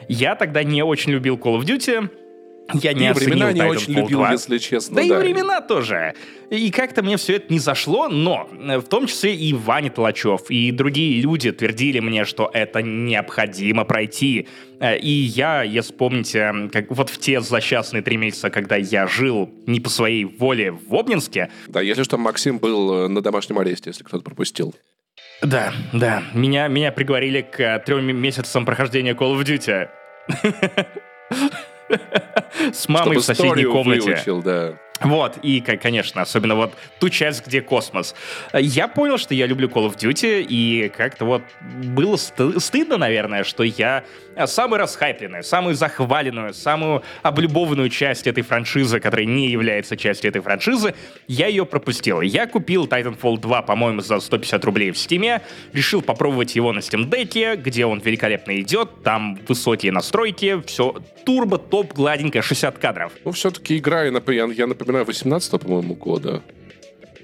Я 0.09 0.35
тогда 0.35 0.65
не 0.65 0.83
очень 0.83 1.13
любил 1.13 1.37
Call 1.37 1.61
of 1.61 1.65
Duty, 1.65 2.11
я 2.73 2.93
не 2.93 3.11
и 3.11 3.13
времена 3.13 3.53
не 3.53 3.63
очень 3.63 3.93
любил, 3.93 4.21
2. 4.21 4.33
если 4.33 4.59
честно. 4.59 4.97
Да, 4.97 5.03
да 5.03 5.07
и 5.07 5.19
времена 5.19 5.61
тоже. 5.61 6.15
И 6.51 6.71
как-то 6.71 7.03
мне 7.03 7.17
все 7.17 7.37
это 7.37 7.53
не 7.53 7.59
зашло, 7.59 8.09
но 8.09 8.49
э, 8.53 8.79
в 8.79 8.85
том 8.85 9.07
числе 9.07 9.35
и 9.35 9.53
Ваня 9.53 9.91
Толачев, 9.91 10.51
и 10.51 10.71
другие 10.71 11.21
люди 11.21 11.53
твердили 11.53 12.01
мне, 12.01 12.25
что 12.25 12.51
это 12.53 12.81
необходимо 12.83 13.85
пройти. 13.85 14.49
Э, 14.81 14.97
и 14.97 15.11
я, 15.11 15.63
если 15.63 15.93
помните, 15.93 16.71
как 16.73 16.91
вот 16.91 17.11
в 17.11 17.19
те 17.19 17.41
злосчастные 17.41 18.03
три 18.03 18.17
месяца, 18.17 18.51
когда 18.51 18.77
я 18.77 19.07
жил 19.07 19.51
не 19.67 19.81
по 19.81 19.91
своей 19.91 20.25
воле 20.25 20.73
в 20.73 20.95
Обнинске... 20.95 21.51
Да, 21.69 21.81
если 21.81 22.03
что, 22.03 22.17
Максим 22.17 22.59
был 22.59 23.05
э, 23.05 23.09
на 23.09 23.21
домашнем 23.21 23.59
аресте, 23.59 23.91
если 23.91 24.05
кто-то 24.05 24.25
пропустил. 24.25 24.75
Да, 25.43 25.75
да. 25.93 26.23
Меня, 26.33 26.69
меня 26.69 26.93
приговорили 26.93 27.43
к 27.43 27.83
трем 27.85 28.05
месяцам 28.17 28.65
прохождения 28.65 29.13
Call 29.13 29.39
of 29.39 29.45
Duty. 29.45 29.89
С 32.73 32.89
мамой 32.89 33.19
в 33.19 33.23
соседней 33.23 33.65
комнате. 33.65 34.03
Выучил, 34.03 34.43
да. 34.43 34.75
Вот, 35.01 35.39
и, 35.43 35.61
конечно, 35.61 36.23
особенно 36.23 36.55
вот 36.55 36.75
ту 37.01 37.11
часть, 37.11 37.45
где 37.47 37.61
космос. 37.61 38.15
Я 38.53 38.87
понял, 38.87 39.19
что 39.19 39.35
я 39.35 39.47
люблю 39.47 39.69
Call 39.69 39.93
of 39.93 39.97
Duty, 39.97 40.47
и 40.49 40.89
как-то 40.97 41.25
вот 41.25 41.43
было 41.61 42.15
сты- 42.15 42.61
стыдно, 42.61 42.97
наверное, 42.97 43.43
что 43.43 43.65
я 43.65 44.05
самую 44.47 44.81
расхайпленную, 44.81 45.43
самую 45.43 45.75
захваленную, 45.75 46.55
самую 46.55 47.03
облюбованную 47.23 47.89
часть 47.89 48.27
этой 48.27 48.43
франшизы, 48.43 49.01
которая 49.01 49.27
не 49.27 49.49
является 49.49 49.97
частью 49.97 50.31
этой 50.31 50.43
франшизы, 50.43 50.95
я 51.27 51.49
ее 51.49 51.67
пропустил. 51.67 52.21
Я 52.21 52.47
купил 52.47 52.87
Titanfall 52.87 53.39
2, 53.39 53.63
по-моему, 53.63 54.01
за 54.01 54.21
150 54.21 54.65
рублей 54.65 54.91
в 54.93 54.95
Steam, 54.95 55.41
решил 55.73 56.03
попробовать 56.03 56.55
его 56.55 56.73
на 56.73 56.79
Steam 56.79 57.09
Deck, 57.09 57.57
где 57.57 57.85
он 57.85 57.99
великолепно 57.99 58.61
идет, 58.61 59.03
там 59.03 59.39
высокие 59.49 59.93
настройки, 59.93 60.63
все 60.67 60.95
турбо, 61.25 61.59
топ, 61.59 61.93
гладенько, 61.95 62.43
60 62.43 62.79
кадров. 62.79 63.13
Ну, 63.25 63.33
все-таки 63.33 63.79
игра, 63.79 64.05
я, 64.05 64.11
я 64.11 64.67
напоминаю, 64.67 64.84
18 64.87 65.61
по-моему, 65.61 65.95
года. 65.95 66.43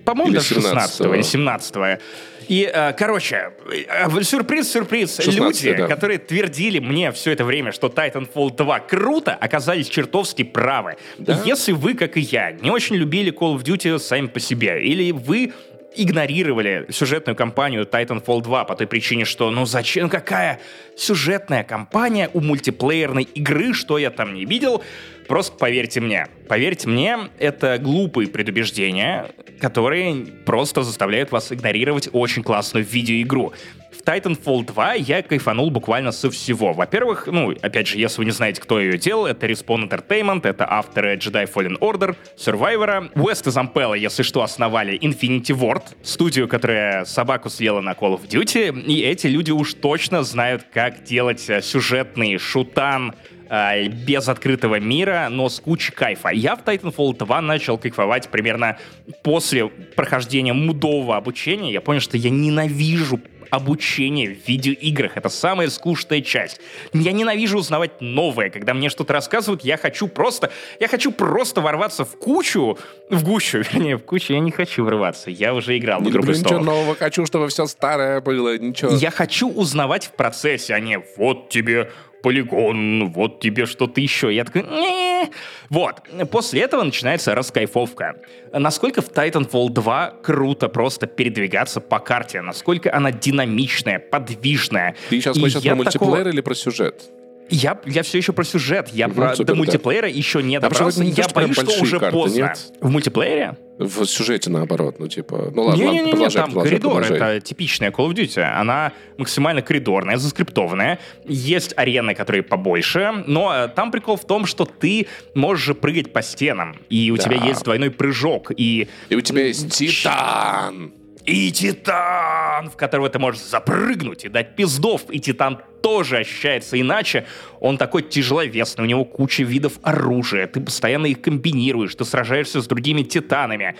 По-моему, 0.05 0.35
даже 0.35 0.55
16 0.55 1.01
или 1.15 1.23
17 1.23 1.77
-го. 1.77 2.01
И, 2.49 2.69
э, 2.73 2.93
короче, 2.95 3.53
э, 3.71 4.23
сюрприз, 4.23 4.73
сюрприз. 4.73 5.25
Люди, 5.27 5.73
да. 5.73 5.87
которые 5.87 6.19
твердили 6.19 6.81
мне 6.81 7.13
все 7.13 7.31
это 7.31 7.45
время, 7.45 7.71
что 7.71 7.87
Titanfall 7.87 8.57
2 8.57 8.81
круто, 8.81 9.35
оказались 9.35 9.89
чертовски 9.89 10.43
правы. 10.43 10.97
Да? 11.19 11.41
Если 11.45 11.71
вы, 11.71 11.95
как 11.95 12.17
и 12.17 12.21
я, 12.21 12.51
не 12.51 12.71
очень 12.71 12.97
любили 12.97 13.33
Call 13.33 13.57
of 13.57 13.63
Duty 13.63 13.99
сами 14.01 14.27
по 14.27 14.41
себе, 14.41 14.83
или 14.83 15.13
вы 15.13 15.53
игнорировали 15.95 16.87
сюжетную 16.91 17.37
кампанию 17.37 17.85
Titanfall 17.85 18.43
2 18.43 18.65
по 18.65 18.75
той 18.75 18.87
причине, 18.87 19.25
что 19.25 19.51
ну 19.51 19.67
зачем, 19.67 20.05
ну 20.05 20.11
какая 20.11 20.61
сюжетная 20.97 21.65
кампания 21.65 22.31
у 22.33 22.41
мультиплеерной 22.41 23.25
игры, 23.25 23.75
что 23.75 23.99
я 23.99 24.11
там 24.11 24.35
не 24.35 24.45
видел, 24.45 24.83
просто 25.31 25.57
поверьте 25.57 26.01
мне. 26.01 26.27
Поверьте 26.49 26.89
мне, 26.89 27.17
это 27.39 27.79
глупые 27.79 28.29
предубеждения, 28.29 29.31
которые 29.61 30.27
просто 30.45 30.83
заставляют 30.83 31.31
вас 31.31 31.53
игнорировать 31.53 32.09
очень 32.13 32.43
классную 32.43 32.85
видеоигру. 32.85 33.53
В 33.93 34.03
Titanfall 34.03 34.65
2 34.65 34.95
я 34.95 35.23
кайфанул 35.23 35.71
буквально 35.71 36.11
со 36.11 36.33
всего. 36.33 36.73
Во-первых, 36.73 37.29
ну, 37.29 37.55
опять 37.63 37.87
же, 37.87 37.99
если 37.99 38.19
вы 38.19 38.25
не 38.25 38.33
знаете, 38.33 38.61
кто 38.61 38.81
ее 38.81 38.99
делал, 38.99 39.27
это 39.27 39.47
Respawn 39.47 39.89
Entertainment, 39.89 40.49
это 40.49 40.67
авторы 40.69 41.15
Jedi 41.15 41.49
Fallen 41.49 41.79
Order, 41.79 42.17
Survivor. 42.37 43.13
West 43.15 43.47
и 43.47 43.53
Zampella, 43.53 43.97
если 43.97 44.25
что, 44.25 44.43
основали 44.43 44.99
Infinity 44.99 45.57
Ward, 45.57 45.85
студию, 46.03 46.49
которая 46.49 47.05
собаку 47.05 47.51
съела 47.51 47.81
на 47.81 47.93
Call 47.93 48.19
of 48.19 48.27
Duty, 48.27 48.83
и 48.83 49.03
эти 49.03 49.29
люди 49.29 49.53
уж 49.53 49.75
точно 49.75 50.25
знают, 50.25 50.65
как 50.73 51.05
делать 51.05 51.49
э, 51.49 51.63
сюжетный 51.63 52.37
шутан, 52.39 53.15
э, 53.51 53.89
без 53.89 54.29
открытого 54.29 54.81
мира, 54.81 55.29
но 55.31 55.49
с 55.49 55.61
кучей 55.61 55.93
кайфа. 55.93 56.31
Я 56.31 56.57
в 56.57 56.65
Titanfall 56.65 57.17
2 57.17 57.41
начал 57.43 57.77
кайфовать 57.77 58.29
примерно 58.29 58.79
после 59.23 59.67
прохождения 59.67 60.55
мудового 60.55 61.17
обучения. 61.17 61.73
Я 61.73 61.81
понял, 61.81 62.01
что 62.01 62.17
я 62.17 62.31
ненавижу 62.31 63.21
обучение 63.51 64.35
в 64.35 64.49
видеоиграх. 64.49 65.17
Это 65.17 65.29
самая 65.29 65.69
скучная 65.69 66.21
часть. 66.21 66.61
Я 66.93 67.13
ненавижу 67.13 67.59
узнавать 67.59 68.01
новое. 68.01 68.49
Когда 68.49 68.75
мне 68.75 68.89
что-то 68.89 69.13
рассказывают, 69.13 69.65
я 69.65 69.77
хочу 69.77 70.09
просто... 70.09 70.51
Я 70.79 70.89
хочу 70.89 71.13
просто 71.13 71.61
ворваться 71.61 72.05
в 72.05 72.17
кучу... 72.17 72.79
В 73.11 73.25
гущу, 73.25 73.59
вернее, 73.73 73.97
в 73.97 74.05
кучу 74.05 74.33
я 74.33 74.39
не 74.39 74.53
хочу 74.53 74.85
врываться. 74.85 75.31
Я 75.31 75.53
уже 75.53 75.77
играл 75.77 76.01
в 76.01 76.09
«Игру 76.09 76.23
Ничего 76.23 76.61
нового 76.61 76.95
хочу, 76.95 77.27
чтобы 77.27 77.49
все 77.49 77.67
старое 77.67 78.21
было. 78.21 78.57
Ничего. 78.57 78.93
Я 78.93 79.11
хочу 79.11 79.51
узнавать 79.51 80.07
в 80.07 80.13
процессе, 80.13 80.75
а 80.75 80.81
не 80.81 81.01
вот 81.17 81.49
тебе 81.49 81.91
полигон, 82.23 83.13
вот 83.13 83.41
тебе 83.41 83.67
что-то 83.67 84.01
еще. 84.01 84.35
Я 84.35 84.45
такой, 84.45 84.63
не 84.63 85.31
Вот. 85.69 86.03
После 86.31 86.63
этого 86.63 86.83
начинается 86.83 87.35
раскайфовка. 87.35 88.17
Насколько 88.53 89.03
в 89.03 89.11
Titanfall 89.11 89.71
2 89.71 90.11
круто 90.23 90.69
просто 90.69 91.07
передвигаться 91.07 91.81
по 91.81 91.99
карте, 91.99 92.41
насколько 92.41 92.95
она 92.95 93.13
динамичная, 93.13 93.99
подвижная. 93.99 94.97
Ты 95.09 95.21
сейчас, 95.21 95.37
мы 95.37 95.51
сейчас 95.51 95.63
про 95.63 95.75
мультиплеер 95.75 96.13
такого... 96.17 96.29
или 96.29 96.41
про 96.41 96.55
сюжет? 96.55 97.11
Я, 97.51 97.81
я 97.85 98.03
все 98.03 98.19
еще 98.19 98.33
про 98.33 98.45
сюжет. 98.45 98.89
Я 98.93 99.07
угу, 99.07 99.17
про 99.17 99.35
супер, 99.35 99.47
до 99.47 99.55
мультиплеера 99.57 100.03
да. 100.03 100.09
еще 100.09 100.43
не 100.43 100.59
добрался. 100.61 101.03
Я 101.03 101.27
боюсь, 101.35 101.57
что 101.57 101.83
уже 101.83 101.99
карты, 101.99 102.17
поздно. 102.17 102.39
Нет? 102.39 102.73
В 102.81 102.91
мультиплеере? 102.91 103.57
В 103.79 104.05
сюжете 104.05 104.51
наоборот, 104.51 104.97
ну 104.99 105.09
типа, 105.09 105.51
ну 105.55 105.63
ладно, 105.63 105.83
не, 105.83 105.89
не, 105.89 106.01
не, 106.03 106.13
не, 106.13 106.29
там 106.29 106.53
коридор, 106.53 107.01
продолжай. 107.01 107.39
это 107.39 107.47
типичная 107.47 107.91
Call 107.91 108.11
of 108.11 108.15
Duty, 108.15 108.43
она 108.43 108.93
максимально 109.17 109.63
коридорная, 109.63 110.19
заскриптованная, 110.19 110.99
есть 111.25 111.73
арены, 111.79 112.15
которые 112.15 112.43
побольше, 112.43 113.25
но 113.27 113.55
э, 113.55 113.69
там 113.69 113.91
прикол 113.91 114.17
в 114.17 114.27
том, 114.27 114.45
что 114.45 114.67
ты 114.67 115.07
можешь 115.35 115.75
прыгать 115.75 116.13
по 116.13 116.21
стенам, 116.21 116.77
и 116.91 117.11
у 117.11 117.17
да. 117.17 117.23
тебя 117.23 117.37
есть 117.47 117.65
двойной 117.65 117.91
прыжок, 117.91 118.53
и... 118.55 118.87
И 119.09 119.17
у 119.17 119.23
тебя 119.23 119.47
есть 119.47 119.73
Титан! 119.73 120.93
И 121.25 121.53
Титан, 121.53 122.71
в 122.71 122.77
которого 122.77 123.09
ты 123.11 123.19
можешь 123.19 123.43
запрыгнуть 123.43 124.25
и 124.25 124.29
дать 124.29 124.57
пиздов, 124.57 125.03
и 125.11 125.21
Титан 125.21 125.61
тоже 125.83 126.19
ощущается 126.19 126.81
иначе. 126.81 127.27
Он 127.61 127.79
такой 127.79 128.03
тяжеловесный, 128.03 128.85
у 128.85 128.87
него 128.87 129.05
куча 129.05 129.43
видов 129.43 129.75
оружия, 129.83 130.47
ты 130.47 130.61
постоянно 130.61 131.07
их 131.07 131.21
комбинируешь, 131.21 131.95
ты 131.95 132.05
сражаешься 132.05 132.61
с 132.61 132.67
другими 132.67 133.03
титанами. 133.03 133.77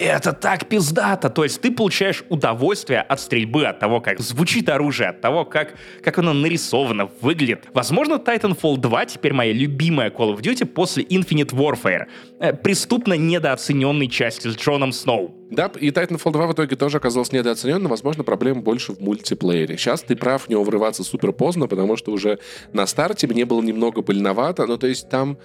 Это 0.00 0.32
так 0.32 0.66
пиздато. 0.66 1.28
То 1.28 1.44
есть 1.44 1.60
ты 1.60 1.70
получаешь 1.70 2.24
удовольствие 2.28 3.00
от 3.00 3.20
стрельбы, 3.20 3.66
от 3.66 3.78
того, 3.78 4.00
как 4.00 4.18
звучит 4.20 4.68
оружие, 4.68 5.10
от 5.10 5.20
того, 5.20 5.44
как, 5.44 5.74
как 6.02 6.18
оно 6.18 6.32
нарисовано, 6.32 7.10
выглядит. 7.20 7.66
Возможно, 7.74 8.14
Titanfall 8.14 8.78
2 8.78 9.04
теперь 9.06 9.32
моя 9.32 9.52
любимая 9.52 10.10
Call 10.10 10.34
of 10.34 10.40
Duty 10.40 10.64
после 10.64 11.04
Infinite 11.04 11.50
Warfare. 11.50 12.06
Э, 12.40 12.52
преступно 12.54 13.14
недооцененной 13.14 14.08
части 14.08 14.48
с 14.48 14.56
Джоном 14.56 14.92
Сноу. 14.92 15.34
Да, 15.50 15.70
и 15.78 15.90
Titanfall 15.90 16.32
2 16.32 16.46
в 16.46 16.52
итоге 16.52 16.76
тоже 16.76 16.96
оказался 16.96 17.34
недооценен, 17.34 17.82
но, 17.82 17.88
возможно, 17.88 18.24
проблема 18.24 18.62
больше 18.62 18.92
в 18.92 19.00
мультиплеере. 19.00 19.76
Сейчас 19.76 20.02
ты 20.02 20.16
прав, 20.16 20.44
в 20.44 20.48
него 20.48 20.64
врываться 20.64 21.04
супер 21.04 21.32
поздно, 21.32 21.66
потому 21.66 21.96
что 21.96 22.12
уже 22.12 22.38
на 22.72 22.86
старте 22.86 23.26
мне 23.26 23.44
было 23.44 23.60
немного 23.60 24.00
больновато, 24.02 24.66
ну, 24.66 24.78
то 24.78 24.86
есть 24.86 25.08
там 25.08 25.38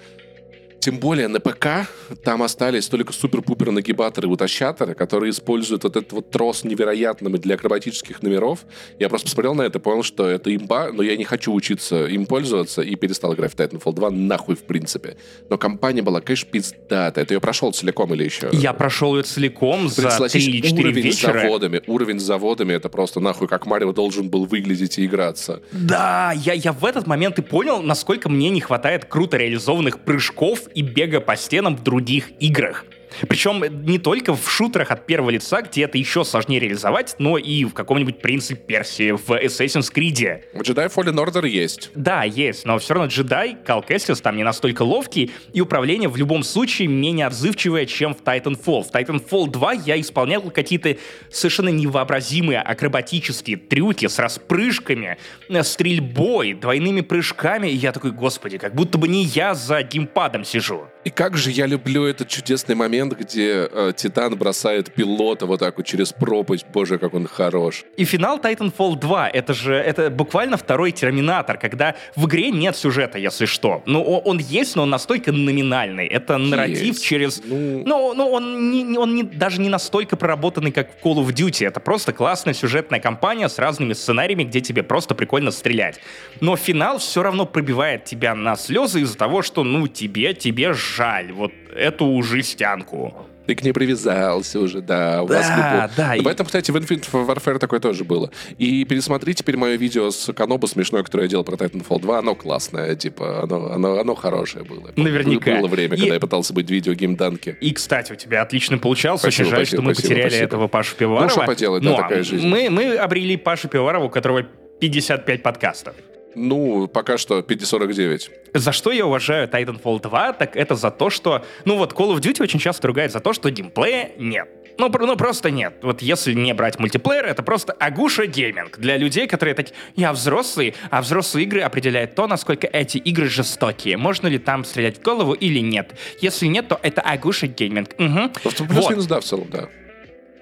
тем 0.86 1.00
более 1.00 1.26
на 1.26 1.40
ПК 1.40 1.88
там 2.22 2.44
остались 2.44 2.86
только 2.86 3.12
супер-пупер 3.12 3.72
нагибаторы 3.72 4.28
утащаторы, 4.28 4.94
которые 4.94 5.30
используют 5.30 5.82
вот 5.82 5.96
этот 5.96 6.12
вот 6.12 6.30
трос 6.30 6.62
невероятным 6.62 7.32
для 7.32 7.56
акробатических 7.56 8.22
номеров. 8.22 8.60
Я 9.00 9.08
просто 9.08 9.26
посмотрел 9.26 9.56
на 9.56 9.62
это 9.62 9.80
понял, 9.80 10.04
что 10.04 10.28
это 10.28 10.54
имба, 10.54 10.92
но 10.92 11.02
я 11.02 11.16
не 11.16 11.24
хочу 11.24 11.52
учиться 11.52 12.06
им 12.06 12.24
пользоваться 12.24 12.82
и 12.82 12.94
перестал 12.94 13.34
играть 13.34 13.52
в 13.52 13.56
Titanfall 13.56 13.94
2 13.94 14.10
нахуй 14.10 14.54
в 14.54 14.62
принципе. 14.62 15.16
Но 15.50 15.58
компания 15.58 16.02
была, 16.02 16.20
конечно, 16.20 16.48
пиздатая. 16.52 17.24
Ты 17.24 17.34
ее 17.34 17.40
прошел 17.40 17.72
целиком 17.72 18.14
или 18.14 18.22
еще? 18.22 18.48
Я 18.52 18.72
прошел 18.72 19.16
ее 19.16 19.24
целиком 19.24 19.88
за 19.88 20.28
3 20.28 20.40
или 20.40 20.60
4 20.60 20.84
уровень 20.84 21.02
вечера. 21.02 21.32
с 21.32 21.42
заводами. 21.42 21.82
Уровень 21.88 22.20
с 22.20 22.22
заводами 22.22 22.74
это 22.74 22.88
просто 22.88 23.18
нахуй 23.18 23.48
как 23.48 23.66
Марио 23.66 23.92
должен 23.92 24.28
был 24.28 24.44
выглядеть 24.44 25.00
и 25.00 25.06
играться. 25.06 25.62
Да, 25.72 26.32
я, 26.32 26.52
я 26.52 26.72
в 26.72 26.84
этот 26.84 27.08
момент 27.08 27.40
и 27.40 27.42
понял, 27.42 27.82
насколько 27.82 28.28
мне 28.28 28.50
не 28.50 28.60
хватает 28.60 29.06
круто 29.06 29.36
реализованных 29.36 29.98
прыжков 29.98 30.68
и 30.76 30.82
бега 30.82 31.20
по 31.20 31.36
стенам 31.36 31.76
в 31.76 31.82
других 31.82 32.30
играх. 32.38 32.84
Причем 33.28 33.64
не 33.84 33.98
только 33.98 34.34
в 34.34 34.50
шутерах 34.50 34.90
от 34.90 35.06
первого 35.06 35.30
лица, 35.30 35.62
где 35.62 35.84
это 35.84 35.98
еще 35.98 36.24
сложнее 36.24 36.60
реализовать, 36.60 37.16
но 37.18 37.38
и 37.38 37.64
в 37.64 37.72
каком-нибудь 37.74 38.20
Принце 38.20 38.54
Персии, 38.54 39.12
в 39.12 39.30
Assassin's 39.30 39.92
Creed. 39.92 40.42
В 40.52 40.62
Jedi 40.62 40.92
Fallen 40.92 41.14
Order 41.14 41.46
есть. 41.48 41.90
Да, 41.94 42.24
есть, 42.24 42.64
но 42.64 42.78
все 42.78 42.94
равно 42.94 43.08
джедай, 43.08 43.56
Кал 43.64 43.82
Кэссис 43.82 44.20
там 44.20 44.36
не 44.36 44.44
настолько 44.44 44.82
ловкий, 44.82 45.30
и 45.52 45.60
управление 45.60 46.08
в 46.08 46.16
любом 46.16 46.42
случае 46.42 46.88
менее 46.88 47.26
отзывчивое, 47.26 47.86
чем 47.86 48.14
в 48.14 48.22
Titanfall. 48.22 48.84
В 48.84 48.90
Titanfall 48.92 49.48
2 49.50 49.72
я 49.72 50.00
исполнял 50.00 50.42
какие-то 50.42 50.96
совершенно 51.30 51.68
невообразимые 51.68 52.60
акробатические 52.60 53.56
трюки 53.56 54.08
с 54.08 54.18
распрыжками, 54.18 55.18
э, 55.48 55.62
стрельбой, 55.62 56.54
двойными 56.54 57.00
прыжками, 57.00 57.68
и 57.68 57.74
я 57.74 57.92
такой, 57.92 58.12
господи, 58.12 58.58
как 58.58 58.74
будто 58.74 58.98
бы 58.98 59.08
не 59.08 59.24
я 59.24 59.54
за 59.54 59.82
геймпадом 59.82 60.44
сижу. 60.44 60.86
И 61.04 61.10
как 61.10 61.36
же 61.36 61.50
я 61.50 61.66
люблю 61.66 62.04
этот 62.04 62.28
чудесный 62.28 62.74
момент, 62.74 63.05
где 63.10 63.68
э, 63.70 63.92
Титан 63.96 64.36
бросает 64.36 64.92
пилота 64.92 65.46
вот 65.46 65.60
так 65.60 65.76
вот 65.76 65.86
через 65.86 66.12
пропасть. 66.12 66.66
Боже, 66.72 66.98
как 66.98 67.14
он 67.14 67.26
хорош. 67.26 67.84
И 67.96 68.04
финал 68.04 68.38
Titanfall 68.38 68.96
2, 68.98 69.28
это 69.28 69.54
же 69.54 69.74
это 69.74 70.10
буквально 70.10 70.56
второй 70.56 70.92
Терминатор, 70.92 71.58
когда 71.58 71.94
в 72.16 72.26
игре 72.26 72.50
нет 72.50 72.76
сюжета, 72.76 73.18
если 73.18 73.46
что. 73.46 73.82
Ну, 73.86 74.02
он, 74.02 74.38
есть, 74.38 74.76
но 74.76 74.82
он 74.82 74.90
настолько 74.90 75.32
номинальный. 75.32 76.06
Это 76.06 76.38
нарратив 76.38 76.82
Есть. 76.82 77.04
через... 77.04 77.42
Ну- 77.44 77.82
Ну, 77.86 78.14
ну 78.14 78.30
он, 78.30 78.70
не, 78.70 78.82
не- 78.82 78.98
он 78.98 79.14
не, 79.14 79.22
даже 79.22 79.60
не 79.60 79.68
настолько 79.68 80.16
проработанный, 80.16 80.72
как 80.72 80.88
в 80.90 81.04
Call 81.04 81.16
of 81.16 81.32
Duty. 81.34 81.66
Это 81.66 81.80
просто 81.80 82.12
классная 82.12 82.54
сюжетная 82.54 83.00
кампания 83.00 83.48
с 83.48 83.58
разными 83.58 83.92
сценариями, 83.92 84.44
где 84.44 84.60
тебе 84.60 84.82
просто 84.82 85.14
прикольно 85.14 85.50
стрелять. 85.50 86.00
Но 86.40 86.56
финал 86.56 86.98
все 86.98 87.22
равно 87.22 87.46
пробивает 87.46 88.04
тебя 88.04 88.34
на 88.34 88.56
слезы 88.56 89.00
из-за 89.00 89.16
того, 89.18 89.42
что, 89.42 89.64
ну, 89.64 89.86
тебе, 89.88 90.34
тебе 90.34 90.72
жаль 90.72 91.32
вот 91.32 91.52
эту 91.76 92.22
жестянку. 92.22 93.14
Ты 93.46 93.54
к 93.54 93.62
ней 93.62 93.70
привязался 93.70 94.58
уже, 94.58 94.80
да. 94.80 95.22
У 95.22 95.28
Да, 95.28 95.34
вас 95.36 95.90
да, 95.96 96.08
Но 96.08 96.14
и- 96.14 96.22
Поэтому, 96.24 96.46
кстати, 96.48 96.72
в 96.72 96.76
Infinite 96.76 97.08
Warfare 97.12 97.58
такое 97.60 97.78
тоже 97.78 98.02
было. 98.02 98.28
И 98.58 98.84
пересмотри 98.84 99.34
теперь 99.34 99.56
мое 99.56 99.76
видео 99.76 100.10
с 100.10 100.32
Канобу 100.32 100.66
смешное, 100.66 101.04
которое 101.04 101.24
я 101.24 101.28
делал 101.28 101.44
про 101.44 101.54
Titanfall 101.54 102.00
2. 102.00 102.18
Оно 102.18 102.34
классное, 102.34 102.96
типа, 102.96 103.44
оно, 103.44 103.70
оно, 103.72 104.00
оно 104.00 104.14
хорошее 104.16 104.64
было. 104.64 104.90
Наверняка. 104.96 105.58
Было 105.60 105.68
время, 105.68 105.94
И- 105.96 106.00
когда 106.00 106.14
я 106.14 106.20
пытался 106.20 106.54
быть 106.54 106.68
видео-геймданки. 106.68 107.56
И, 107.60 107.72
кстати, 107.72 108.12
у 108.12 108.16
тебя 108.16 108.42
отлично 108.42 108.78
получалось. 108.78 109.20
Спасибо, 109.20 109.42
Очень 109.46 109.50
жаль, 109.50 109.66
спасибо, 109.66 109.82
что 109.82 109.88
мы 109.88 109.94
спасибо, 109.94 110.08
потеряли 110.14 110.28
спасибо. 110.30 110.44
этого 110.46 110.66
Пашу 110.66 110.96
Пивоварова. 110.96 111.24
Ну, 111.28 111.30
что 111.30 111.44
поделать, 111.46 111.82
да, 111.84 111.90
Но 111.90 111.96
такая 111.98 112.22
жизнь. 112.24 112.48
Мы, 112.48 112.68
мы 112.68 112.96
обрели 112.96 113.36
Пашу 113.36 113.68
Пивоварова, 113.68 114.06
у 114.06 114.10
которого 114.10 114.42
55 114.80 115.44
подкастов. 115.44 115.94
Ну, 116.38 116.86
пока 116.86 117.16
что 117.16 117.40
549. 117.40 118.30
За 118.52 118.72
что 118.72 118.92
я 118.92 119.06
уважаю 119.06 119.48
Titanfall 119.48 120.02
2, 120.02 120.32
так 120.34 120.54
это 120.54 120.74
за 120.74 120.90
то, 120.90 121.08
что... 121.08 121.42
Ну 121.64 121.78
вот 121.78 121.94
Call 121.94 122.14
of 122.14 122.20
Duty 122.20 122.42
очень 122.42 122.60
часто 122.60 122.88
ругает 122.88 123.10
за 123.10 123.20
то, 123.20 123.32
что 123.32 123.50
геймплея 123.50 124.10
нет. 124.18 124.46
Ну, 124.76 124.90
ну 124.90 125.16
просто 125.16 125.50
нет. 125.50 125.78
Вот 125.80 126.02
если 126.02 126.34
не 126.34 126.52
брать 126.52 126.78
мультиплеер, 126.78 127.24
это 127.24 127.42
просто 127.42 127.72
агуша 127.72 128.26
гейминг 128.26 128.78
для 128.78 128.98
людей, 128.98 129.26
которые 129.26 129.54
такие, 129.54 129.74
я 129.96 130.12
взрослый, 130.12 130.74
а 130.90 131.00
взрослые 131.00 131.46
игры 131.46 131.62
определяют 131.62 132.14
то, 132.14 132.26
насколько 132.26 132.66
эти 132.66 132.98
игры 132.98 133.30
жестокие. 133.30 133.96
Можно 133.96 134.26
ли 134.26 134.38
там 134.38 134.66
стрелять 134.66 134.98
в 134.98 135.02
голову 135.02 135.32
или 135.32 135.60
нет. 135.60 135.98
Если 136.20 136.48
нет, 136.48 136.68
то 136.68 136.78
это 136.82 137.00
агуша 137.00 137.46
гейминг. 137.46 137.94
Ну, 137.96 138.30
Плюс-минус, 138.68 139.06
да, 139.06 139.20
в 139.20 139.24
целом, 139.24 139.48
да. 139.50 139.70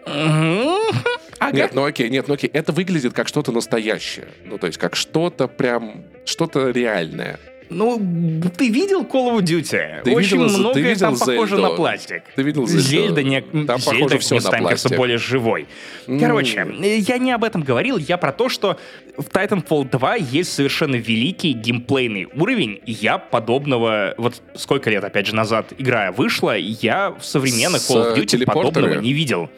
Ага. 0.07 1.53
Нет, 1.57 1.75
ну 1.75 1.85
окей, 1.85 2.09
нет, 2.09 2.29
ну 2.29 2.35
окей. 2.35 2.49
Это 2.53 2.73
выглядит 2.73 3.12
как 3.12 3.29
что-то 3.29 3.53
настоящее. 3.53 4.29
Ну, 4.45 4.59
то 4.59 4.67
есть, 4.67 4.79
как 4.79 4.97
что-то 4.97 5.49
прям, 5.49 6.05
что-то 6.25 6.71
реальное. 6.71 7.38
Ну, 7.71 7.99
ты 8.57 8.69
видел 8.69 9.03
Call 9.03 9.37
of 9.37 9.40
Duty? 9.40 10.03
Ты 10.05 10.12
Очень 10.14 10.37
видел- 10.43 10.49
ты 10.55 10.59
многое 10.61 10.83
видел 10.83 11.01
там 11.01 11.19
похоже 11.19 11.57
Зельду? 11.57 11.62
на 11.62 11.71
пластик. 11.71 12.23
Ты 12.37 12.43
видел 12.43 12.67
Зельду? 12.67 12.83
Зельда 12.83 13.23
не... 13.23 13.40
Там 13.40 13.79
Зельда 13.79 13.90
похоже 13.90 14.09
на 14.31 14.35
местами 14.35 14.62
кажется 14.64 14.88
пластик. 14.88 14.97
более 14.99 15.19
живой. 15.19 15.67
Короче, 16.07 16.67
я 16.79 17.19
не 17.19 17.33
об 17.33 17.43
этом 17.43 17.62
говорил, 17.62 17.97
я 17.97 18.17
про 18.19 18.33
то, 18.33 18.49
что 18.51 18.79
в 19.17 19.25
Titanfall 19.29 19.90
2 19.90 20.14
есть 20.17 20.53
совершенно 20.53 20.97
великий 20.97 21.53
геймплейный 21.53 22.29
уровень. 22.37 22.81
и 22.85 22.93
Я 22.93 23.17
подобного... 23.19 24.14
Вот 24.19 24.43
сколько 24.55 24.90
лет, 24.90 25.03
опять 25.03 25.27
же, 25.27 25.35
назад 25.35 25.73
игра 25.79 26.12
вышла, 26.12 26.57
я 26.57 27.11
в 27.19 27.25
современных 27.25 27.81
С, 27.81 27.90
Call 27.90 28.12
of 28.14 28.17
Duty 28.17 28.27
телепортерами? 28.27 28.73
подобного 28.73 29.01
не 29.03 29.12
видел. 29.14 29.49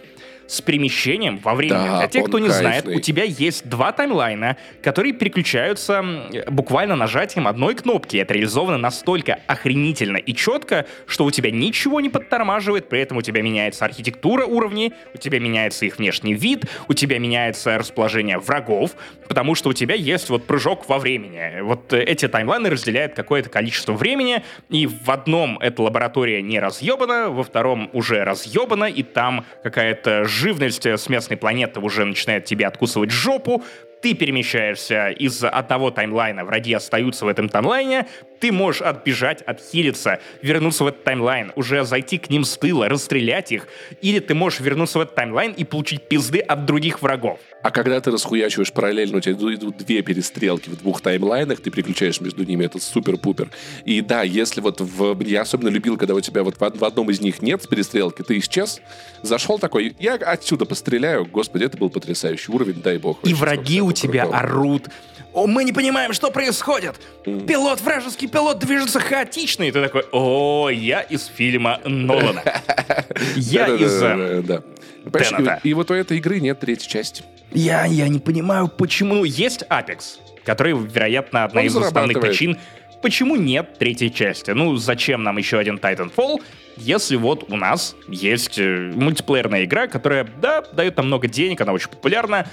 С 0.47 0.61
перемещением 0.61 1.39
во 1.39 1.55
времени. 1.55 1.87
Да, 1.87 1.99
Для 1.99 2.09
тех, 2.09 2.27
кто 2.27 2.39
не 2.39 2.49
знает, 2.49 2.85
кайфный. 2.85 2.97
у 2.97 3.01
тебя 3.01 3.25
есть 3.25 3.69
два 3.69 3.93
таймлайна, 3.93 4.57
которые 4.83 5.13
переключаются 5.13 6.05
буквально 6.49 6.97
нажатием 6.97 7.47
одной 7.49 7.75
кнопки. 7.75 8.17
Это 8.17 8.35
реализовано 8.35 8.79
настолько 8.79 9.41
охренительно 9.47 10.17
и 10.17 10.35
четко, 10.35 10.87
что 11.07 11.25
у 11.25 11.31
тебя 11.31 11.51
ничего 11.51 12.01
не 12.01 12.09
подтормаживает, 12.09 12.89
при 12.89 13.01
этом 13.01 13.19
у 13.19 13.23
тебя 13.23 13.43
меняется 13.43 13.85
архитектура 13.85 14.45
уровней, 14.45 14.93
у 15.15 15.19
тебя 15.19 15.39
меняется 15.41 15.87
их 15.87 15.99
внешний 15.99 16.35
вид, 16.35 16.65
у 16.89 16.95
тебя 16.95 17.19
меняется 17.19 17.79
расположение 17.79 18.39
врагов, 18.39 18.93
потому 19.29 19.55
что 19.55 19.71
у 19.71 19.73
тебя 19.73 19.95
есть 19.95 20.31
вот 20.31 20.47
прыжок 20.47 20.89
во 20.89 20.99
времени. 20.99 21.61
Вот 21.63 21.93
э, 21.93 22.03
эти 22.03 22.29
таймлайны 22.29 22.71
разделяют 22.71 23.15
какое-то 23.15 23.51
количество 23.51 23.93
времени, 23.93 24.43
и 24.69 24.87
в 24.87 25.11
одном 25.11 25.59
эта 25.59 25.83
лаборатория 25.83 26.43
не 26.43 26.61
разъебана, 26.61 27.31
во 27.31 27.43
втором 27.43 27.91
уже 27.93 28.25
разъебана, 28.25 28.85
и 28.85 29.03
там 29.03 29.45
какая-то 29.63 30.25
живность 30.37 30.87
с 30.87 31.09
местной 31.09 31.37
планеты 31.37 31.81
уже 31.81 32.05
начинает 32.05 32.45
тебе 32.45 32.67
откусывать 32.67 33.11
жопу, 33.11 33.65
ты 34.07 34.15
перемещаешься 34.15 35.09
из 35.09 35.43
одного 35.43 35.91
таймлайна, 35.91 36.45
враги 36.45 36.73
остаются 36.73 37.25
в 37.25 37.29
этом 37.29 37.49
таймлайне, 37.49 38.07
ты 38.39 38.53
можешь 38.53 38.83
отбежать, 38.83 39.43
отхилиться, 39.43 40.21
вернуться 40.43 40.85
в 40.85 40.87
этот 40.87 41.03
таймлайн, 41.03 41.53
уже 41.57 41.85
зайти 41.85 42.19
к 42.19 42.31
ним 42.31 42.45
с 42.45 42.57
тыла, 42.57 42.89
расстрелять 42.89 43.51
их, 43.51 43.67
или 44.03 44.21
ты 44.21 44.35
можешь 44.35 44.61
вернуться 44.61 44.99
в 44.99 45.03
этот 45.03 45.17
таймлайн 45.17 45.53
и 45.53 45.65
получить 45.65 46.09
пизды 46.09 46.39
от 46.39 46.67
других 46.67 47.03
врагов. 47.03 47.41
А 47.63 47.73
когда 47.73 48.01
ты 48.01 48.13
расхуячиваешь 48.13 48.73
параллельно, 48.73 49.17
у 49.17 49.21
тебя 49.21 49.33
идут, 49.33 49.79
две 49.79 50.03
перестрелки 50.03 50.69
в 50.69 50.77
двух 50.77 51.01
таймлайнах, 51.01 51.61
ты 51.61 51.71
переключаешь 51.71 52.21
между 52.21 52.45
ними, 52.45 52.65
это 52.67 52.79
супер-пупер. 52.79 53.49
И 53.85 54.03
да, 54.03 54.23
если 54.23 54.61
вот 54.61 54.81
в... 54.81 55.21
Я 55.23 55.41
особенно 55.41 55.71
любил, 55.71 55.97
когда 55.97 56.15
у 56.15 56.21
тебя 56.21 56.45
вот 56.45 56.59
в, 56.59 56.63
од- 56.63 56.77
в 56.77 56.85
одном 56.85 57.11
из 57.11 57.21
них 57.21 57.43
нет 57.43 57.69
перестрелки, 57.69 58.23
ты 58.23 58.39
исчез, 58.39 58.81
зашел 59.23 59.59
такой, 59.59 59.97
я 59.99 60.15
отсюда 60.15 60.65
постреляю, 60.65 61.25
господи, 61.25 61.65
это 61.65 61.77
был 61.77 61.91
потрясающий 61.91 62.53
уровень, 62.53 62.83
дай 62.83 62.99
бог. 62.99 63.19
И 63.25 63.35
враги 63.35 63.81
у 63.81 63.91
тебя 63.97 64.23
крутого. 64.23 64.41
орут. 64.41 64.89
О, 65.33 65.47
мы 65.47 65.65
не 65.65 65.73
понимаем, 65.73 66.15
что 66.15 66.31
происходит. 66.31 66.97
Пилот, 67.25 67.81
вражеский 67.83 68.27
пилот 68.27 68.59
движется 68.59 69.01
хаотично. 69.01 69.65
И 69.65 69.71
ты 69.71 69.83
такой, 69.83 70.05
о, 70.11 70.71
я 70.71 71.01
из 71.01 71.27
фильма 71.27 71.79
Нолана. 71.85 72.43
Я 73.37 73.67
из... 73.69 74.03
э. 74.03 75.61
И, 75.63 75.75
вот 75.75 75.91
у 75.91 75.95
этой 75.95 76.17
игры 76.19 76.41
нет 76.41 76.61
третьей 76.61 76.89
части. 76.89 77.23
Я, 77.53 77.85
я 77.85 78.09
не 78.09 78.19
понимаю, 78.19 78.69
почему... 78.69 79.25
Есть 79.25 79.63
Apex, 79.69 80.19
который, 80.45 80.73
вероятно, 80.73 81.45
одна 81.45 81.63
из 81.63 81.77
основных 81.77 82.21
причин, 82.21 82.59
почему 83.03 83.37
нет 83.37 83.79
третьей 83.79 84.13
части. 84.13 84.51
Ну, 84.51 84.77
зачем 84.77 85.23
нам 85.23 85.37
еще 85.37 85.59
один 85.59 85.77
Titanfall, 85.77 86.43
если 86.77 87.17
вот 87.17 87.51
у 87.51 87.57
нас 87.57 87.95
есть 88.09 88.59
э, 88.59 88.91
мультиплеерная 88.95 89.65
игра, 89.65 89.87
которая, 89.87 90.27
да, 90.41 90.63
дает 90.63 90.97
нам 90.97 91.07
много 91.07 91.29
денег, 91.29 91.61
она 91.61 91.73
очень 91.73 91.89
популярна, 91.89 92.49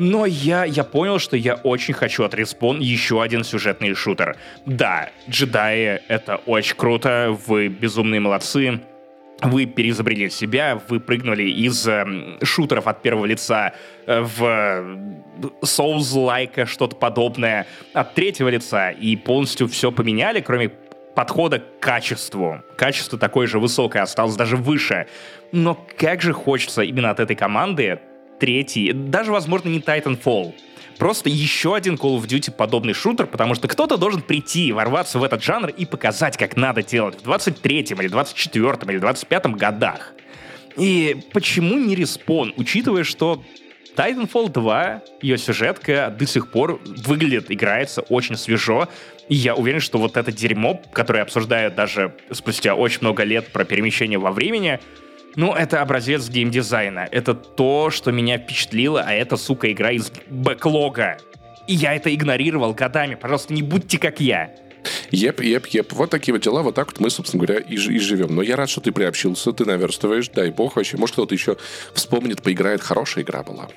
но 0.00 0.24
я, 0.24 0.64
я 0.64 0.82
понял, 0.82 1.18
что 1.18 1.36
я 1.36 1.56
очень 1.56 1.92
хочу 1.92 2.24
от 2.24 2.32
Respawn 2.32 2.78
еще 2.80 3.22
один 3.22 3.44
сюжетный 3.44 3.92
шутер. 3.94 4.34
Да, 4.64 5.10
джедаи— 5.28 6.00
это 6.08 6.36
очень 6.46 6.74
круто, 6.74 7.36
вы 7.46 7.68
безумные 7.68 8.18
молодцы, 8.18 8.80
вы 9.42 9.66
переизобрели 9.66 10.30
себя, 10.30 10.80
вы 10.88 11.00
прыгнули 11.00 11.42
из 11.42 11.86
э, 11.86 12.06
шутеров 12.42 12.86
от 12.86 13.02
первого 13.02 13.26
лица 13.26 13.74
э, 14.06 14.22
в 14.22 14.42
Souls-like, 15.62 16.64
что-то 16.64 16.96
подобное 16.96 17.66
от 17.92 18.14
третьего 18.14 18.48
лица, 18.48 18.90
и 18.90 19.16
полностью 19.16 19.68
все 19.68 19.92
поменяли, 19.92 20.40
кроме 20.40 20.70
подхода 21.14 21.58
к 21.58 21.78
качеству. 21.78 22.62
Качество 22.76 23.18
такое 23.18 23.46
же 23.46 23.58
высокое, 23.58 24.02
осталось 24.02 24.36
даже 24.36 24.56
выше. 24.56 25.08
Но 25.52 25.78
как 25.98 26.22
же 26.22 26.32
хочется 26.32 26.80
именно 26.80 27.10
от 27.10 27.20
этой 27.20 27.36
команды 27.36 28.00
третий, 28.40 28.92
даже, 28.92 29.30
возможно, 29.30 29.68
не 29.68 29.78
Titanfall, 29.78 30.54
просто 30.98 31.28
еще 31.28 31.76
один 31.76 31.94
Call 31.94 32.18
of 32.18 32.26
Duty 32.26 32.50
подобный 32.50 32.94
шутер, 32.94 33.26
потому 33.26 33.54
что 33.54 33.68
кто-то 33.68 33.96
должен 33.96 34.22
прийти, 34.22 34.72
ворваться 34.72 35.18
в 35.18 35.24
этот 35.24 35.42
жанр 35.42 35.68
и 35.68 35.86
показать, 35.86 36.36
как 36.36 36.56
надо 36.56 36.82
делать 36.82 37.20
в 37.22 37.28
23-м 37.28 38.00
или 38.00 38.10
24-м 38.10 38.90
или 38.90 39.00
25-м 39.00 39.54
годах. 39.54 40.14
И 40.76 41.16
почему 41.32 41.78
не 41.78 41.94
респон, 41.94 42.52
учитывая, 42.56 43.04
что 43.04 43.42
Titanfall 43.96 44.50
2, 44.50 45.02
ее 45.22 45.36
сюжетка 45.36 46.14
до 46.16 46.26
сих 46.26 46.50
пор 46.50 46.80
выглядит, 46.84 47.50
играется 47.50 48.02
очень 48.02 48.36
свежо. 48.36 48.88
И 49.28 49.34
я 49.34 49.54
уверен, 49.54 49.80
что 49.80 49.98
вот 49.98 50.16
это 50.16 50.32
дерьмо, 50.32 50.80
которое 50.92 51.22
обсуждают 51.22 51.74
даже 51.74 52.14
спустя 52.30 52.74
очень 52.74 53.00
много 53.02 53.24
лет 53.24 53.52
про 53.52 53.64
перемещение 53.64 54.18
во 54.18 54.32
времени, 54.32 54.80
ну, 55.36 55.54
это 55.54 55.80
образец 55.80 56.28
геймдизайна. 56.28 57.08
Это 57.10 57.34
то, 57.34 57.90
что 57.90 58.12
меня 58.12 58.38
впечатлило, 58.38 59.02
а 59.06 59.12
это, 59.12 59.36
сука, 59.36 59.70
игра 59.70 59.92
из 59.92 60.10
бэклога. 60.28 61.18
И 61.66 61.74
я 61.74 61.94
это 61.94 62.12
игнорировал 62.14 62.74
годами. 62.74 63.14
Пожалуйста, 63.14 63.54
не 63.54 63.62
будьте 63.62 63.98
как 63.98 64.20
я. 64.20 64.50
Еп, 65.10 65.40
еп, 65.40 65.66
еп. 65.66 65.92
Вот 65.92 66.10
такие 66.10 66.32
вот 66.32 66.42
дела, 66.42 66.62
вот 66.62 66.74
так 66.74 66.88
вот 66.88 67.00
мы, 67.00 67.10
собственно 67.10 67.44
говоря, 67.44 67.60
и, 67.60 67.74
и 67.74 67.98
живем. 67.98 68.34
Но 68.34 68.42
я 68.42 68.56
рад, 68.56 68.70
что 68.70 68.80
ты 68.80 68.92
приобщился, 68.92 69.52
ты 69.52 69.64
наверстываешь, 69.64 70.28
дай 70.28 70.50
бог 70.50 70.76
вообще. 70.76 70.96
Может, 70.96 71.14
кто-то 71.14 71.34
еще 71.34 71.56
вспомнит, 71.94 72.42
поиграет, 72.42 72.80
хорошая 72.80 73.24
игра 73.24 73.42
была. 73.42 73.68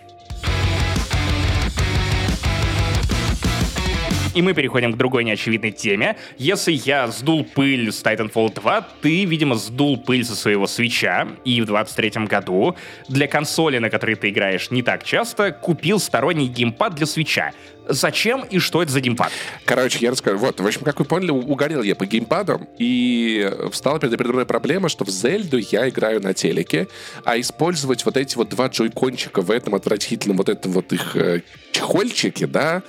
И 4.33 4.41
мы 4.41 4.55
переходим 4.55 4.91
к 4.93 4.97
другой 4.97 5.23
неочевидной 5.23 5.71
теме. 5.71 6.17
Если 6.39 6.71
я 6.71 7.07
сдул 7.07 7.45
пыль 7.45 7.91
с 7.91 8.03
Titanfall 8.03 8.51
2, 8.55 8.87
ты, 9.01 9.25
видимо, 9.25 9.55
сдул 9.55 9.97
пыль 9.97 10.25
со 10.25 10.35
своего 10.35 10.65
свеча, 10.65 11.27
и 11.45 11.61
в 11.61 11.65
23 11.65 12.25
году 12.25 12.75
для 13.07 13.27
консоли, 13.27 13.77
на 13.77 13.91
которой 13.91 14.15
ты 14.15 14.29
играешь 14.29 14.71
не 14.71 14.81
так 14.81 15.03
часто, 15.03 15.51
купил 15.51 15.99
сторонний 15.99 16.47
геймпад 16.47 16.95
для 16.95 17.05
свеча. 17.05 17.51
Зачем 17.87 18.43
и 18.49 18.59
что 18.59 18.81
это 18.81 18.91
за 18.91 19.01
геймпад? 19.01 19.31
Короче, 19.65 19.99
я 19.99 20.09
расскажу. 20.09 20.37
Вот, 20.37 20.59
в 20.59 20.65
общем, 20.65 20.81
как 20.81 20.99
вы 20.99 21.05
поняли, 21.05 21.31
угорел 21.31 21.83
я 21.83 21.95
по 21.95 22.05
геймпадам, 22.05 22.67
и 22.79 23.51
встала 23.71 23.99
перед 23.99 24.17
мной 24.19 24.45
проблема, 24.45 24.89
что 24.89 25.05
в 25.05 25.09
Зельду 25.09 25.57
я 25.57 25.87
играю 25.89 26.21
на 26.21 26.33
телеке, 26.33 26.87
а 27.23 27.39
использовать 27.39 28.03
вот 28.05 28.17
эти 28.17 28.35
вот 28.35 28.49
два 28.49 28.67
джойкончика 28.67 29.41
в 29.41 29.51
этом 29.51 29.75
отвратительном 29.75 30.37
вот 30.37 30.49
этом 30.49 30.71
вот 30.71 30.91
их 30.93 31.15
э, 31.17 31.41
чехольчике, 31.71 32.47
да, 32.47 32.83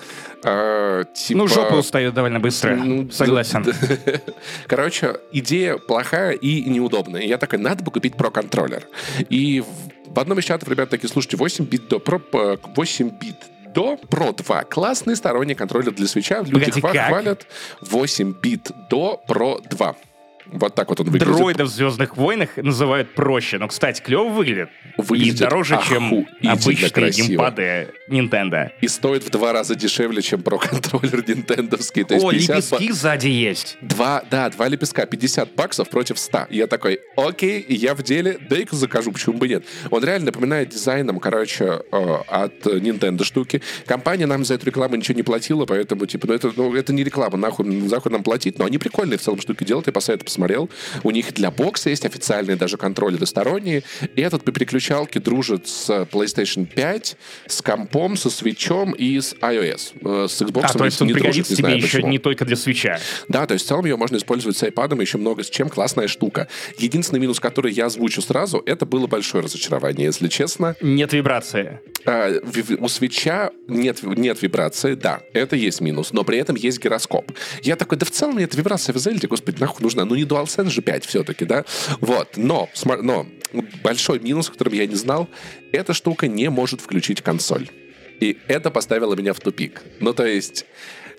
а, 0.44 1.04
типа... 1.04 1.38
Ну, 1.38 1.48
жопа 1.48 1.74
устает 1.74 2.14
довольно 2.14 2.40
быстро, 2.40 2.76
ну, 2.76 3.11
согласен. 3.11 3.64
Короче, 4.66 5.16
идея 5.33 5.78
плохая 5.78 6.33
и 6.33 6.68
неудобная. 6.68 7.22
Я 7.22 7.38
такой, 7.38 7.59
надо 7.59 7.83
бы 7.83 7.90
купить 7.90 8.16
про-контроллер. 8.16 8.87
И 9.30 9.64
в 10.07 10.18
одном 10.18 10.38
из 10.38 10.44
чатов 10.44 10.68
ребята 10.68 10.92
такие, 10.92 11.11
слушайте, 11.11 11.37
8 11.37 11.64
бит 11.64 11.88
до 11.88 11.98
про 11.98 12.20
8 12.76 13.11
бит 13.18 13.37
до 13.74 13.98
Pro 14.09 14.35
2. 14.35 14.64
Классный 14.64 15.16
сторонний 15.16 15.54
контроллер 15.54 15.92
для 15.92 16.07
свеча. 16.07 16.42
Люди 16.42 16.80
Погоди, 16.80 16.98
хвалят 16.98 17.46
8 17.80 18.35
бит 18.40 18.70
до 18.88 19.20
Pro 19.28 19.61
2. 19.68 19.96
Вот 20.46 20.74
так 20.74 20.88
вот 20.88 21.00
он 21.00 21.07
выглядит. 21.07 21.37
Дроидов 21.37 21.68
в 21.68 21.72
«Звездных 21.72 22.16
войнах» 22.16 22.57
называют 22.57 23.14
проще, 23.14 23.59
но, 23.59 23.68
кстати, 23.68 24.02
клево 24.02 24.28
выглядит. 24.28 24.68
выглядит 24.98 25.35
и 25.35 25.38
дороже, 25.38 25.78
чем 25.88 26.26
обычные 26.42 26.90
красиво. 26.90 27.26
геймпады 27.26 27.88
Nintendo. 28.09 28.70
И 28.80 28.88
стоит 28.88 29.24
в 29.24 29.30
два 29.30 29.52
раза 29.52 29.74
дешевле, 29.74 30.22
чем 30.22 30.42
про-контроллер 30.42 31.24
нинтендовский. 31.26 32.04
То 32.04 32.14
есть 32.14 32.26
О, 32.26 32.30
лепестки 32.30 32.88
ба... 32.88 32.94
сзади 32.94 33.28
есть. 33.28 33.78
Два, 33.80 34.22
да, 34.30 34.50
два 34.50 34.68
лепестка, 34.68 35.07
50 35.07 35.54
баксов 35.54 35.88
против 35.88 36.18
100. 36.18 36.46
И 36.50 36.57
я 36.59 36.66
такой, 36.66 37.00
окей, 37.16 37.64
я 37.68 37.94
в 37.94 38.02
деле, 38.02 38.38
дай-ка 38.48 38.76
закажу, 38.76 39.12
почему 39.12 39.38
бы 39.38 39.48
нет. 39.48 39.64
Он 39.90 40.04
реально 40.04 40.26
напоминает 40.26 40.68
дизайном, 40.68 41.20
короче, 41.20 41.83
э, 41.90 42.16
от 42.28 42.66
Nintendo 42.66 43.24
штуки. 43.24 43.62
Компания 43.87 44.26
нам 44.26 44.44
за 44.44 44.54
эту 44.54 44.66
рекламу 44.66 44.96
ничего 44.96 45.16
не 45.16 45.22
платила, 45.22 45.66
поэтому, 45.66 46.07
типа, 46.07 46.26
ну 46.26 46.35
это, 46.35 46.52
ну, 46.57 46.74
это 46.74 46.92
не 46.92 47.04
реклама, 47.04 47.37
нахуй, 47.37 47.64
нахуй 47.64 48.12
нам 48.12 48.22
платить, 48.22 48.59
но 48.59 48.64
они 48.64 48.78
прикольные 48.78 49.18
в 49.18 49.22
целом 49.22 49.40
штуки 49.40 49.64
делают, 49.64 49.87
я 49.87 49.92
посоветую 49.92 50.26
посмотрел. 50.34 50.68
У 51.04 51.12
них 51.12 51.32
для 51.32 51.50
бокса 51.52 51.90
есть 51.90 52.04
официальные 52.04 52.56
даже 52.56 52.76
контроллеры 52.76 53.24
сторонние. 53.24 53.84
И 54.16 54.20
этот 54.20 54.42
по 54.42 54.50
переключалке 54.50 55.20
дружит 55.20 55.68
с 55.68 55.88
PlayStation 56.10 56.66
5, 56.66 57.16
с 57.46 57.62
компом, 57.62 58.16
со 58.16 58.30
свечом 58.30 58.92
и 58.92 59.20
с 59.20 59.34
iOS. 59.34 59.92
Э, 60.02 60.26
с 60.28 60.42
Xbox 60.42 60.64
а, 60.64 60.78
то 60.78 60.84
есть 60.84 61.00
он 61.00 61.06
не 61.06 61.14
пригодится 61.14 61.56
дружит, 61.56 61.66
тебе 61.66 61.76
еще 61.76 61.98
почему. 61.98 62.10
не 62.10 62.18
только 62.18 62.44
для 62.44 62.56
свеча. 62.56 62.98
Да, 63.28 63.46
то 63.46 63.54
есть 63.54 63.64
в 63.64 63.68
целом 63.68 63.84
ее 63.84 63.96
можно 63.96 64.16
использовать 64.16 64.56
с 64.56 64.62
iPad 64.64 65.00
еще 65.00 65.18
много 65.18 65.44
с 65.44 65.50
чем. 65.50 65.68
Классная 65.68 66.08
штука. 66.08 66.48
Единственный 66.78 67.20
минус, 67.20 67.38
который 67.38 67.72
я 67.72 67.86
озвучу 67.86 68.20
сразу, 68.20 68.60
это 68.66 68.86
было 68.86 69.06
большое 69.06 69.44
разочарование, 69.44 70.06
если 70.06 70.26
честно. 70.26 70.74
Нет 70.80 71.12
вибрации. 71.12 71.80
А, 72.06 72.30
у 72.78 72.88
свеча 72.88 73.50
нет, 73.66 74.02
нет 74.02 74.42
вибрации, 74.42 74.94
да, 74.94 75.20
это 75.32 75.56
есть 75.56 75.80
минус, 75.80 76.12
но 76.12 76.22
при 76.22 76.38
этом 76.38 76.54
есть 76.56 76.82
гироскоп. 76.82 77.32
Я 77.62 77.76
такой, 77.76 77.96
да 77.96 78.04
в 78.04 78.10
целом 78.10 78.36
нет 78.36 78.54
вибрация 78.54 78.92
в 78.92 78.98
Зельде, 78.98 79.26
господи, 79.26 79.58
нахуй 79.58 79.82
нужна. 79.82 80.04
Ну 80.04 80.14
не 80.14 80.23
DualSense 80.24 80.70
же 80.70 80.82
5 80.82 81.04
все-таки, 81.04 81.44
да? 81.44 81.64
Вот, 82.00 82.37
но, 82.37 82.68
но 83.02 83.26
большой 83.82 84.18
минус, 84.18 84.50
которым 84.50 84.74
я 84.74 84.87
не 84.87 84.96
знал, 84.96 85.28
эта 85.72 85.94
штука 85.94 86.28
не 86.28 86.50
может 86.50 86.80
включить 86.80 87.22
консоль. 87.22 87.68
И 88.20 88.38
это 88.46 88.70
поставило 88.70 89.14
меня 89.14 89.32
в 89.34 89.40
тупик. 89.40 89.82
Ну, 90.00 90.12
то 90.14 90.24
есть, 90.24 90.66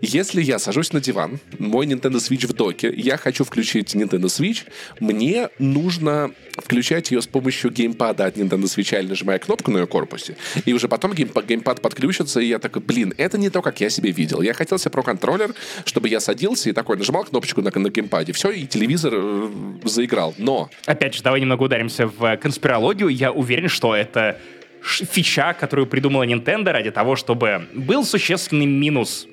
если 0.02 0.42
я 0.42 0.60
сажусь 0.60 0.94
на 0.94 1.02
диван, 1.02 1.40
мой 1.60 1.86
Nintendo 1.86 2.18
Switch 2.18 2.48
в 2.48 2.54
доке, 2.54 2.94
я 2.96 3.18
хочу 3.18 3.44
включить 3.44 3.96
Nintendo 3.96 4.26
Switch, 4.26 4.64
мне 5.00 5.50
нужно 5.60 6.32
включать 6.58 7.12
ее 7.12 7.22
с 7.22 7.28
помощью 7.28 7.72
геймпада 7.72 8.26
от 8.26 8.38
Nintendo 8.38 8.64
Switch 8.64 8.98
или 8.98 9.08
нажимая 9.08 9.40
кнопку 9.40 9.72
на 9.72 9.80
ее 9.80 9.88
корпусе, 9.88 10.38
и 10.66 10.74
уже 10.74 10.88
потом 10.88 11.14
геймпад, 11.14 11.82
подключится, 11.82 12.40
и 12.40 12.48
я 12.48 12.60
такой, 12.60 12.82
блин, 12.82 13.14
это 13.18 13.38
не 13.38 13.50
то, 13.50 13.62
как 13.62 13.82
я 13.82 13.90
себе 13.90 14.12
видел. 14.12 14.42
Я 14.42 14.54
хотел 14.54 14.78
себе 14.78 14.92
про-контроллер, 14.92 15.54
чтобы 15.86 16.10
я 16.10 16.20
садился 16.20 16.70
и 16.70 16.74
такой 16.74 16.98
нажимал 16.98 17.24
кнопочку 17.24 17.62
на, 17.62 17.72
на 17.74 17.90
геймпаде, 17.90 18.34
все, 18.34 18.52
и 18.52 18.66
телевизор 18.66 19.14
э, 19.16 19.50
заиграл. 19.84 20.34
Но... 20.38 20.70
Опять 20.86 21.16
же, 21.16 21.24
давай 21.24 21.42
немного 21.42 21.64
ударимся 21.64 22.08
в 22.08 22.38
конспирологию. 22.38 23.10
Я 23.10 23.32
уверен, 23.32 23.70
что 23.70 23.96
это 23.96 24.40
фича, 24.86 25.54
которую 25.54 25.88
придумала 25.88 26.24
Nintendo 26.24 26.72
ради 26.72 26.92
того, 26.92 27.16
чтобы 27.16 27.68
был 27.74 28.06
существенный 28.06 28.66
минус 28.66 29.28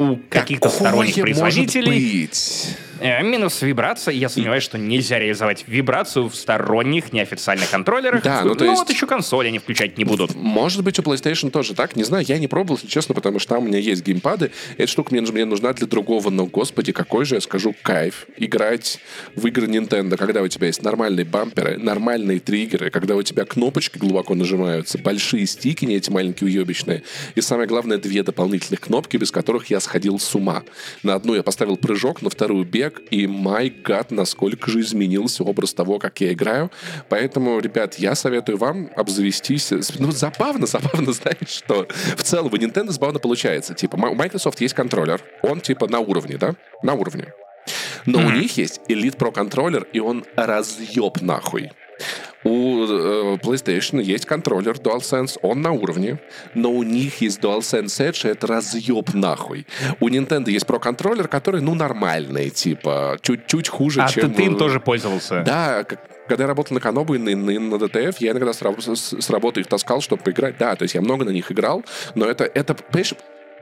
у 0.00 0.16
каких-то 0.28 0.68
сторонних 0.68 1.14
производителей. 1.14 2.22
Быть? 2.22 2.76
Э, 3.00 3.22
минус 3.22 3.62
вибрация. 3.62 4.14
Я 4.14 4.28
сомневаюсь, 4.28 4.62
что 4.62 4.78
нельзя 4.78 5.18
реализовать 5.18 5.64
вибрацию 5.66 6.28
в 6.28 6.34
сторонних 6.34 7.12
неофициальных 7.12 7.70
контроллерах. 7.70 8.22
Да, 8.22 8.42
ну, 8.44 8.54
то 8.54 8.64
ну 8.64 8.70
есть... 8.70 8.82
вот 8.82 8.90
еще 8.90 9.06
консоли 9.06 9.48
они 9.48 9.58
включать 9.58 9.96
не 9.96 10.04
будут. 10.04 10.34
Может 10.34 10.84
быть, 10.84 10.98
у 10.98 11.02
PlayStation 11.02 11.50
тоже 11.50 11.74
так. 11.74 11.96
Не 11.96 12.04
знаю, 12.04 12.24
я 12.28 12.38
не 12.38 12.46
пробовал, 12.46 12.76
если 12.76 12.88
честно, 12.88 13.14
потому 13.14 13.38
что 13.38 13.54
там 13.54 13.64
у 13.64 13.66
меня 13.66 13.78
есть 13.78 14.04
геймпады. 14.04 14.50
Эта 14.76 14.86
штука 14.86 15.14
мне, 15.14 15.22
мне 15.22 15.44
нужна 15.44 15.72
для 15.72 15.86
другого, 15.86 16.30
но, 16.30 16.46
господи, 16.46 16.92
какой 16.92 17.24
же, 17.24 17.36
я 17.36 17.40
скажу, 17.40 17.74
кайф 17.82 18.26
играть 18.36 19.00
в 19.34 19.46
игры 19.46 19.66
Nintendo, 19.66 20.16
когда 20.16 20.42
у 20.42 20.48
тебя 20.48 20.66
есть 20.66 20.82
нормальные 20.82 21.24
бамперы, 21.24 21.78
нормальные 21.78 22.40
триггеры, 22.40 22.90
когда 22.90 23.16
у 23.16 23.22
тебя 23.22 23.44
кнопочки 23.44 23.98
глубоко 23.98 24.34
нажимаются, 24.34 24.98
большие 24.98 25.46
стики, 25.46 25.84
не 25.84 25.96
эти 25.96 26.10
маленькие 26.10 26.48
уебищные, 26.48 27.02
и 27.34 27.40
самое 27.40 27.66
главное, 27.68 27.98
две 27.98 28.22
дополнительных 28.22 28.80
кнопки, 28.80 29.16
без 29.16 29.30
которых 29.30 29.66
я 29.70 29.80
сходил 29.80 30.18
с 30.18 30.34
ума. 30.34 30.62
На 31.02 31.14
одну 31.14 31.34
я 31.34 31.42
поставил 31.42 31.76
прыжок, 31.76 32.22
на 32.22 32.30
вторую 32.30 32.64
бег, 32.64 32.89
человек, 32.90 33.02
и 33.10 33.26
май 33.26 33.70
гад, 33.70 34.10
насколько 34.10 34.70
же 34.70 34.80
изменился 34.80 35.44
образ 35.44 35.74
того, 35.74 35.98
как 35.98 36.20
я 36.20 36.32
играю. 36.32 36.70
Поэтому, 37.08 37.58
ребят, 37.60 37.94
я 37.96 38.14
советую 38.14 38.58
вам 38.58 38.90
обзавестись... 38.96 39.72
Ну, 39.98 40.10
забавно, 40.12 40.66
забавно, 40.66 41.12
знаешь, 41.12 41.48
что 41.48 41.86
в 42.16 42.22
целом 42.22 42.52
у 42.52 42.56
Nintendo 42.56 42.90
забавно 42.90 43.18
получается. 43.18 43.74
Типа, 43.74 43.96
у 43.96 44.14
Microsoft 44.14 44.60
есть 44.60 44.74
контроллер, 44.74 45.22
он 45.42 45.60
типа 45.60 45.88
на 45.88 46.00
уровне, 46.00 46.36
да? 46.36 46.54
На 46.82 46.94
уровне. 46.94 47.32
Но 48.06 48.20
mm-hmm. 48.20 48.26
у 48.26 48.30
них 48.30 48.56
есть 48.56 48.80
Elite 48.88 49.16
Pro 49.16 49.32
контроллер, 49.32 49.86
и 49.92 50.00
он 50.00 50.24
разъеб 50.36 51.20
нахуй. 51.20 51.70
У 52.42 52.84
э, 52.84 53.36
PlayStation 53.42 54.02
есть 54.02 54.24
контроллер 54.24 54.76
DualSense, 54.76 55.38
он 55.42 55.60
на 55.60 55.72
уровне, 55.72 56.18
но 56.54 56.70
у 56.70 56.82
них 56.82 57.20
есть 57.20 57.40
DualSense 57.40 58.10
Edge, 58.10 58.28
это 58.28 58.46
разъеб 58.46 59.12
нахуй. 59.14 59.66
У 60.00 60.08
Nintendo 60.08 60.50
есть 60.50 60.64
Pro 60.64 60.80
контроллер, 60.80 61.28
который, 61.28 61.60
ну, 61.60 61.74
нормальный, 61.74 62.50
типа, 62.50 63.18
чуть-чуть 63.20 63.68
хуже, 63.68 64.02
а 64.02 64.08
чем... 64.08 64.26
А 64.26 64.28
ты, 64.28 64.34
ты 64.34 64.42
им 64.44 64.56
тоже 64.56 64.80
пользовался? 64.80 65.42
Да, 65.44 65.84
когда 66.30 66.44
я 66.44 66.48
работал 66.48 66.74
на 66.74 66.80
Канобу 66.80 67.14
и 67.14 67.18
на, 67.18 67.36
на, 67.36 67.58
на 67.58 67.74
DTF, 67.74 68.16
я 68.20 68.30
иногда 68.30 68.52
с, 68.52 68.60
с, 68.60 69.20
с 69.20 69.30
работы 69.30 69.60
их 69.60 69.66
таскал, 69.66 70.00
чтобы 70.00 70.22
поиграть. 70.22 70.56
Да, 70.58 70.76
то 70.76 70.84
есть 70.84 70.94
я 70.94 71.00
много 71.00 71.24
на 71.24 71.30
них 71.30 71.50
играл, 71.52 71.84
но 72.14 72.24
это, 72.24 72.44
это 72.44 72.74
понимаешь, 72.74 73.14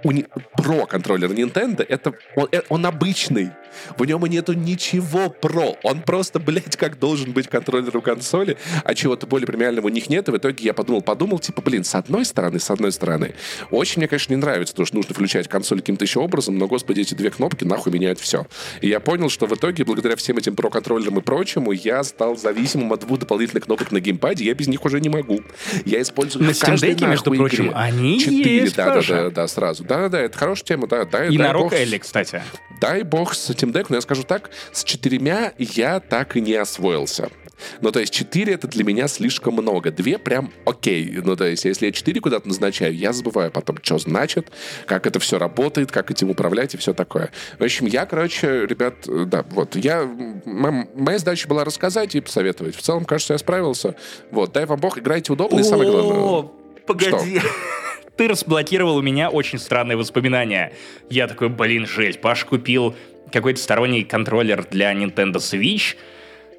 уни... 0.05 0.27
про 0.57 0.87
контроллер 0.87 1.31
Nintendo, 1.31 1.85
это 1.89 2.15
он, 2.37 2.49
э, 2.53 2.63
он 2.69 2.87
обычный. 2.87 3.51
В 3.97 4.05
нем 4.05 4.25
и 4.27 4.29
нету 4.29 4.53
ничего 4.55 5.31
про. 5.31 5.77
Он 5.83 6.03
просто, 6.03 6.39
блядь, 6.39 6.77
как 6.77 6.99
должен 6.99 7.33
быть 7.33 7.49
контроллером 7.49 8.01
консоли, 8.01 8.57
а 8.85 8.95
чего-то 8.95 9.27
более 9.27 9.47
премиального 9.47 9.87
у 9.87 9.91
них 9.91 10.09
нет. 10.09 10.29
И 10.29 10.33
в 10.33 10.37
итоге 10.37 10.65
я 10.65 10.75
подумал, 10.75 11.03
подумал, 11.03 11.39
типа, 11.39 11.63
блин, 11.63 11.85
с 11.85 11.95
одной 11.95 12.25
стороны, 12.25 12.59
с 12.59 12.71
одной 12.71 12.93
стороны, 12.93 13.35
очень 13.71 14.01
мне, 14.01 14.09
конечно, 14.09 14.33
не 14.33 14.41
нравится, 14.41 14.75
потому 14.75 14.87
что 14.87 14.97
нужно 14.97 15.15
включать 15.15 15.49
консоль 15.49 15.81
каким-то 15.81 16.05
еще 16.05 16.21
образом, 16.21 16.59
но, 16.59 16.67
господи, 16.67 17.01
эти 17.01 17.15
две 17.15 17.31
кнопки 17.31 17.65
нахуй 17.65 17.93
меняют 17.93 18.19
все. 18.19 18.47
И 18.81 18.89
я 18.89 19.01
понял, 19.01 19.29
что 19.29 19.47
в 19.47 19.55
итоге, 19.55 19.85
благодаря 19.85 20.17
всем 20.17 20.37
этим 20.39 20.57
про-контроллерам 20.57 21.19
и 21.19 21.23
прочему, 21.23 21.73
я 21.73 22.03
стал 22.05 22.37
зависимым 22.37 22.93
от 22.93 23.01
двух 23.01 23.19
дополнительных 23.19 23.65
кнопок 23.65 23.93
на 23.93 24.01
геймпаде, 24.01 24.45
я 24.45 24.55
без 24.55 24.69
них 24.69 24.85
уже 24.85 25.01
не 25.01 25.09
могу. 25.09 25.41
Я 25.85 26.03
использую 26.03 26.45
на 26.45 26.51
Steam 26.51 26.75
Deck, 26.75 27.07
между 27.07 27.33
прочим, 27.33 27.67
игре. 27.67 27.73
они 27.75 28.21
Четыре, 28.21 28.57
есть 28.57 28.77
да, 28.77 28.95
да, 28.95 29.03
да, 29.03 29.31
да, 29.31 29.49
сразу. 29.49 29.85
Да-да-да, 29.89 30.21
это 30.21 30.37
хорошая 30.37 30.65
тема, 30.65 30.87
да. 30.87 31.05
да 31.05 31.27
и 31.27 31.37
на 31.37 31.53
Rock 31.53 31.73
Ellie, 31.73 31.99
кстати. 31.99 32.43
Дай 32.81 33.03
бог 33.03 33.35
с 33.35 33.51
Steam 33.51 33.73
Deck, 33.73 33.87
но 33.89 33.97
я 33.97 34.01
скажу 34.01 34.23
так, 34.23 34.51
с 34.73 34.85
четырьмя 34.85 35.53
я 35.59 36.01
так 36.01 36.37
и 36.37 36.41
не 36.41 36.55
освоился. 36.55 37.29
Ну, 37.81 37.93
то 37.93 38.01
есть 38.01 38.13
4 38.13 38.55
это 38.55 38.69
для 38.69 38.85
меня 38.85 39.09
слишком 39.09 39.55
много. 39.55 39.91
Две 39.91 40.19
прям 40.19 40.53
окей. 40.65 41.21
Ну, 41.25 41.37
то 41.37 41.45
есть 41.45 41.65
если 41.65 41.87
я 41.87 41.93
4 41.93 42.21
куда-то 42.21 42.49
назначаю, 42.49 42.95
я 42.95 43.13
забываю 43.13 43.51
потом, 43.51 43.79
что 43.83 43.99
значит, 43.99 44.51
как 44.87 45.07
это 45.07 45.19
все 45.19 45.39
работает, 45.39 45.91
как 45.91 46.11
этим 46.11 46.31
управлять 46.31 46.75
и 46.75 46.77
все 46.77 46.95
такое. 46.95 47.31
В 47.59 47.65
общем, 47.65 47.87
я, 47.87 48.07
короче, 48.07 48.67
ребят, 48.67 48.95
да, 49.07 49.45
вот, 49.51 49.77
я... 49.77 50.05
Моя 50.45 51.19
задача 51.19 51.49
была 51.49 51.65
рассказать 51.65 52.15
и 52.15 52.21
посоветовать. 52.21 52.77
В 52.77 52.83
целом, 52.83 53.05
кажется, 53.05 53.35
я 53.35 53.39
справился. 53.39 53.95
Вот, 54.31 54.53
дай 54.53 54.67
вам 54.67 54.81
бог, 54.81 54.99
играйте 54.99 55.33
удобно 55.33 55.61
и 55.61 55.63
самое 55.63 55.91
главное... 55.91 56.51
Погоди. 56.87 57.41
Ты 58.19 58.27
разблокировал 58.27 58.97
у 58.97 59.03
меня 59.03 59.31
очень 59.31 59.61
странные 59.61 59.97
воспоминания. 59.97 60.73
Я 61.09 61.29
такой, 61.29 61.49
блин, 61.49 61.87
жесть, 61.87 62.21
Паш 62.21 62.45
купил 62.45 62.97
какой-то 63.31 63.61
сторонний 63.61 64.03
контроллер 64.03 64.67
для 64.69 64.93
Nintendo 64.93 65.37
Switch, 65.37 65.95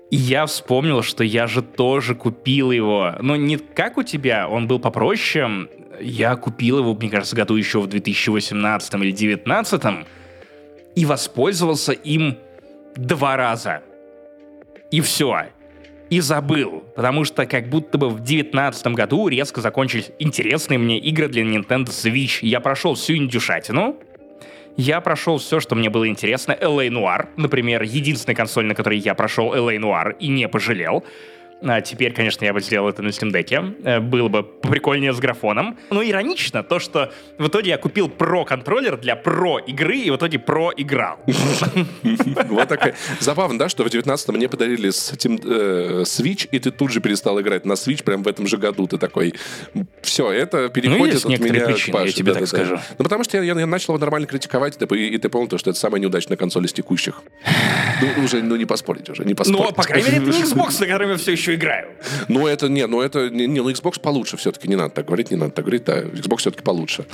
и 0.10 0.16
я 0.16 0.46
вспомнил, 0.46 1.04
что 1.04 1.26
я 1.26 1.48
же 1.48 1.62
тоже 1.62 2.16
купил 2.16 2.72
его. 2.72 3.14
Но 3.20 3.36
не 3.36 3.58
как 3.58 3.98
у 3.98 4.04
тебя, 4.04 4.48
он 4.48 4.68
был 4.68 4.80
попроще. 4.80 5.68
Я 6.00 6.38
купил 6.38 6.80
его, 6.80 6.96
мне 6.96 7.10
кажется, 7.10 7.36
году 7.36 7.56
еще 7.58 7.82
в 7.82 7.88
2018 7.88 8.94
или 8.94 9.12
2019 9.12 10.08
и 10.96 11.06
воспользовался 11.06 11.92
им 11.92 12.38
два 12.96 13.36
раза. 13.36 13.82
И 14.92 15.02
все. 15.02 15.48
И 16.10 16.22
забыл, 16.22 16.84
потому 16.96 17.24
что 17.24 17.46
как 17.46 17.70
будто 17.70 18.00
бы 18.00 18.10
в 18.10 18.16
2019 18.16 18.88
году 18.88 19.28
резко 19.28 19.62
закончились 19.62 20.12
интересные 20.18 20.80
мне 20.80 20.98
игры 20.98 21.28
для 21.28 21.44
Nintendo 21.44 21.90
Switch. 21.90 22.40
Я 22.42 22.60
прошел 22.62 22.96
всю 22.96 23.16
индюшатину, 23.16 23.96
я 24.76 25.02
прошел 25.02 25.38
все, 25.38 25.60
что 25.60 25.76
мне 25.76 25.90
было 25.90 26.08
интересно. 26.08 26.58
LA 26.60 26.88
Noir, 26.88 27.28
например, 27.36 27.84
единственная 27.84 28.36
консоль, 28.36 28.66
на 28.66 28.76
которой 28.76 28.98
я 28.98 29.14
прошел 29.14 29.54
LA 29.54 29.78
Noir 29.78 30.16
и 30.20 30.30
не 30.30 30.48
пожалел. 30.48 31.04
А 31.62 31.82
теперь, 31.82 32.14
конечно, 32.14 32.46
я 32.46 32.54
бы 32.54 32.62
сделал 32.62 32.88
это 32.90 33.02
на 33.02 33.10
Steam 33.10 33.32
Deck. 33.32 33.76
Э, 33.84 34.00
было 34.00 34.30
бы 34.30 34.44
прикольнее 34.44 35.14
с 35.14 35.20
графоном. 35.20 35.78
Но 35.90 36.04
иронично 36.04 36.64
то, 36.64 36.80
что 36.80 37.12
в 37.38 37.48
итоге 37.48 37.72
я 37.72 37.78
купил 37.78 38.08
про-контроллер 38.08 38.98
для 38.98 39.16
про-игры 39.16 39.98
и 39.98 40.10
в 40.12 40.16
итоге 40.16 40.40
про-играл. 40.40 41.20
Вот 42.50 42.68
такая. 42.68 42.96
Забавно, 43.20 43.60
да, 43.60 43.70
что 43.70 43.84
в 43.84 43.88
19-м 43.88 44.36
мне 44.36 44.48
подарили 44.48 44.90
э, 44.90 46.04
Switch, 46.04 46.48
и 46.52 46.60
ты 46.60 46.72
тут 46.72 46.92
же 46.92 47.02
перестал 47.02 47.40
играть 47.42 47.66
на 47.66 47.74
Switch 47.74 48.04
прям 48.04 48.24
в 48.24 48.28
этом 48.28 48.48
же 48.48 48.58
году. 48.58 48.88
Ты 48.88 48.98
такой, 48.98 49.34
все, 50.02 50.32
это 50.32 50.70
переходит 50.70 51.24
ну, 51.24 51.34
от 51.34 51.40
меня 51.40 51.70
я 51.70 52.12
тебе 52.12 52.34
так 52.34 52.48
скажу. 52.48 52.80
Ну, 52.98 53.04
потому 53.04 53.24
что 53.24 53.42
я, 53.42 53.54
начал 53.66 53.94
его 53.94 54.00
нормально 54.00 54.28
критиковать, 54.28 54.78
и 54.82 55.18
ты 55.18 55.30
понял, 55.30 55.58
что 55.58 55.70
это 55.70 55.80
самая 55.80 56.02
неудачная 56.02 56.38
консоль 56.38 56.66
из 56.66 56.74
текущих. 56.74 57.22
Ну, 58.02 58.24
уже 58.24 58.42
ну, 58.42 58.56
не 58.56 58.66
поспорить 58.66 59.10
уже, 59.10 59.26
не 59.26 59.34
поспорить. 59.34 59.62
Ну, 59.62 59.74
по 59.74 59.84
крайней 59.84 60.06
мере, 60.06 60.18
это 60.18 60.38
не 60.38 60.44
Xbox, 60.44 60.80
на 60.80 60.88
котором 60.88 61.12
я 61.12 61.18
все 61.18 61.32
еще 61.32 61.56
играю. 61.56 61.90
Ну, 62.28 62.48
это 62.48 62.70
не, 62.70 62.88
ну 62.88 63.02
это 63.02 63.30
не, 63.30 63.48
не, 63.48 63.62
ну 63.62 63.70
Xbox 63.70 64.00
получше 64.00 64.38
все-таки, 64.38 64.68
не 64.68 64.76
надо 64.76 64.90
так 64.90 65.06
говорить, 65.06 65.32
не 65.32 65.38
надо 65.38 65.52
так 65.52 65.66
говорить, 65.66 65.84
да, 65.86 66.02
Xbox 66.02 66.38
все-таки 66.38 66.64
получше. 66.64 67.06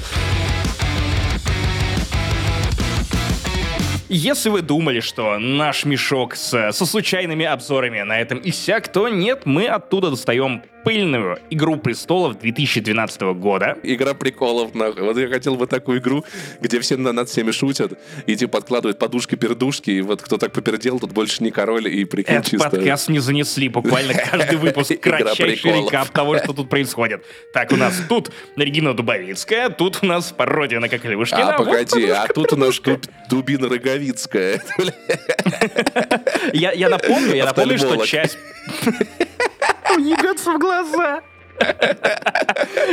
Если 4.08 4.50
вы 4.50 4.62
думали, 4.62 5.00
что 5.00 5.40
наш 5.40 5.84
мешок 5.84 6.36
с, 6.36 6.72
со 6.72 6.86
случайными 6.86 7.44
обзорами 7.44 8.02
на 8.02 8.20
этом 8.20 8.40
иссяк, 8.44 8.88
то 8.88 9.10
нет, 9.10 9.42
мы 9.46 9.66
оттуда 9.66 10.12
достаем 10.12 10.64
пыльную 10.86 11.40
«Игру 11.50 11.78
престолов» 11.78 12.38
2012 12.38 13.22
года. 13.34 13.76
Игра 13.82 14.14
приколов, 14.14 14.76
нахуй. 14.76 15.02
Вот 15.02 15.18
я 15.18 15.28
хотел 15.28 15.56
бы 15.56 15.66
такую 15.66 16.00
игру, 16.00 16.24
где 16.62 16.80
все 16.80 16.96
над 16.96 17.28
всеми 17.28 17.50
шутят, 17.52 18.00
и 18.28 18.36
типа 18.36 18.60
подкладывают 18.60 19.00
подушки-пердушки, 19.00 19.90
и 19.90 20.02
вот 20.02 20.22
кто 20.22 20.38
так 20.38 20.54
попердел, 20.54 21.00
тот 21.00 21.12
больше 21.12 21.44
не 21.44 21.50
король, 21.50 21.88
и 21.88 22.06
прикинь 22.06 22.36
Этот 22.36 22.52
чисто. 22.52 22.70
подкаст 22.70 23.10
не 23.10 23.18
занесли, 23.18 23.68
буквально 23.68 24.14
каждый 24.14 24.58
выпуск 24.58 24.94
кратчайший 25.02 25.72
рекап 25.72 26.10
того, 26.10 26.38
что 26.38 26.54
тут 26.54 26.70
происходит. 26.70 27.26
Так, 27.52 27.72
у 27.72 27.76
нас 27.76 28.00
тут 28.08 28.32
Регина 28.56 28.94
Дубовицкая, 28.94 29.70
тут 29.70 30.00
у 30.04 30.06
нас 30.06 30.32
пародия 30.32 30.80
на 30.80 30.88
Коколевушкина. 30.88 31.56
А, 31.56 31.58
погоди, 31.58 32.06
а 32.10 32.28
тут 32.28 32.54
у 32.54 32.58
нас 32.58 32.80
Дубина 33.28 33.68
Роговицкая. 33.68 34.62
Я 36.54 36.90
напомню, 36.90 37.36
я 37.36 37.46
напомню, 37.46 37.78
что 37.80 38.06
часть... 38.06 38.38
Ягодцы 39.98 40.52
в 40.52 40.60
глаза. 40.84 41.22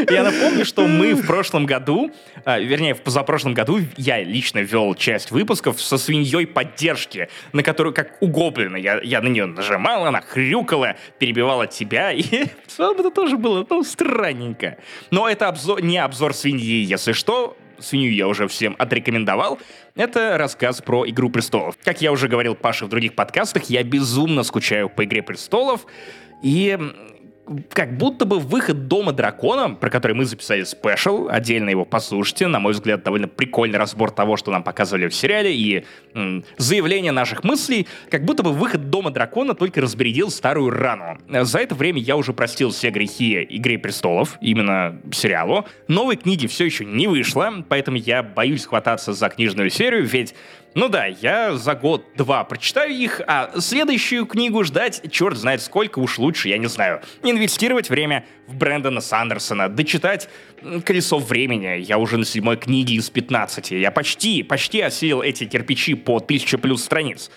Я 0.08 0.22
напомню, 0.22 0.64
что 0.64 0.86
мы 0.86 1.14
в 1.14 1.26
прошлом 1.26 1.66
году, 1.66 2.12
а, 2.44 2.60
вернее, 2.60 2.94
в 2.94 3.02
позапрошлом 3.02 3.54
году 3.54 3.80
я 3.96 4.22
лично 4.22 4.60
вел 4.60 4.94
часть 4.94 5.32
выпусков 5.32 5.82
со 5.82 5.98
свиньей 5.98 6.46
поддержки, 6.46 7.28
на 7.52 7.64
которую, 7.64 7.92
как 7.92 8.16
у 8.20 8.28
Гоблина, 8.28 8.76
я, 8.76 9.00
я 9.02 9.20
на 9.20 9.26
нее 9.26 9.46
нажимал, 9.46 10.06
она 10.06 10.20
хрюкала, 10.20 10.94
перебивала 11.18 11.66
тебя, 11.66 12.12
и 12.12 12.22
это 12.78 13.10
тоже 13.10 13.36
было, 13.36 13.66
ну, 13.68 13.82
странненько. 13.82 14.78
Но 15.10 15.28
это 15.28 15.48
обзор, 15.48 15.82
не 15.82 15.98
обзор 15.98 16.32
свиньи, 16.32 16.84
если 16.84 17.12
что, 17.12 17.56
свинью 17.80 18.14
я 18.14 18.28
уже 18.28 18.46
всем 18.46 18.76
отрекомендовал. 18.78 19.58
Это 19.96 20.38
рассказ 20.38 20.80
про 20.80 21.04
«Игру 21.08 21.30
престолов». 21.30 21.74
Как 21.82 22.00
я 22.00 22.12
уже 22.12 22.28
говорил 22.28 22.54
Паше 22.54 22.84
в 22.84 22.88
других 22.88 23.14
подкастах, 23.14 23.64
я 23.64 23.82
безумно 23.82 24.44
скучаю 24.44 24.88
по 24.88 25.04
«Игре 25.04 25.22
престолов», 25.22 25.84
и 26.42 26.78
как 27.70 27.96
будто 27.96 28.24
бы 28.24 28.38
выход 28.38 28.86
Дома 28.86 29.12
Дракона, 29.12 29.70
про 29.70 29.90
который 29.90 30.12
мы 30.12 30.24
записали 30.24 30.62
спешл, 30.62 31.28
отдельно 31.28 31.70
его 31.70 31.84
послушайте, 31.84 32.46
на 32.46 32.60
мой 32.60 32.72
взгляд, 32.72 33.02
довольно 33.02 33.28
прикольный 33.28 33.78
разбор 33.78 34.10
того, 34.12 34.36
что 34.36 34.52
нам 34.52 34.62
показывали 34.62 35.08
в 35.08 35.14
сериале, 35.14 35.54
и 35.54 35.84
м, 36.14 36.44
заявление 36.56 37.12
наших 37.12 37.42
мыслей, 37.42 37.88
как 38.10 38.24
будто 38.24 38.42
бы 38.42 38.52
выход 38.52 38.90
Дома 38.90 39.10
Дракона 39.10 39.54
только 39.54 39.80
разбередил 39.80 40.30
старую 40.30 40.70
рану. 40.70 41.18
За 41.28 41.58
это 41.58 41.74
время 41.74 42.00
я 42.00 42.16
уже 42.16 42.32
простил 42.32 42.70
все 42.70 42.90
грехи 42.90 43.42
Игры 43.42 43.78
Престолов, 43.78 44.38
именно 44.40 45.00
сериалу. 45.12 45.66
Новой 45.88 46.16
книги 46.16 46.46
все 46.46 46.64
еще 46.64 46.84
не 46.84 47.08
вышло, 47.08 47.64
поэтому 47.68 47.96
я 47.96 48.22
боюсь 48.22 48.66
хвататься 48.66 49.12
за 49.12 49.28
книжную 49.28 49.70
серию, 49.70 50.04
ведь 50.04 50.34
ну 50.74 50.88
да, 50.88 51.06
я 51.06 51.54
за 51.54 51.74
год-два 51.74 52.44
прочитаю 52.44 52.92
их, 52.92 53.20
а 53.26 53.50
следующую 53.58 54.26
книгу 54.26 54.64
ждать 54.64 55.02
черт 55.10 55.36
знает 55.36 55.60
сколько 55.60 55.98
уж 55.98 56.18
лучше, 56.18 56.48
я 56.48 56.58
не 56.58 56.66
знаю. 56.66 57.02
Инвестировать 57.22 57.90
время 57.90 58.24
в 58.46 58.56
Брэндона 58.56 59.00
Сандерсона, 59.00 59.68
дочитать 59.68 60.28
«Колесо 60.84 61.18
времени». 61.18 61.80
Я 61.80 61.98
уже 61.98 62.16
на 62.16 62.24
седьмой 62.24 62.56
книге 62.56 62.94
из 62.94 63.10
15. 63.10 63.72
Я 63.72 63.90
почти, 63.90 64.42
почти 64.42 64.80
осилил 64.80 65.20
эти 65.22 65.44
кирпичи 65.44 65.94
по 65.94 66.20
тысяче 66.20 66.56
плюс 66.56 66.82
страниц. 66.82 67.30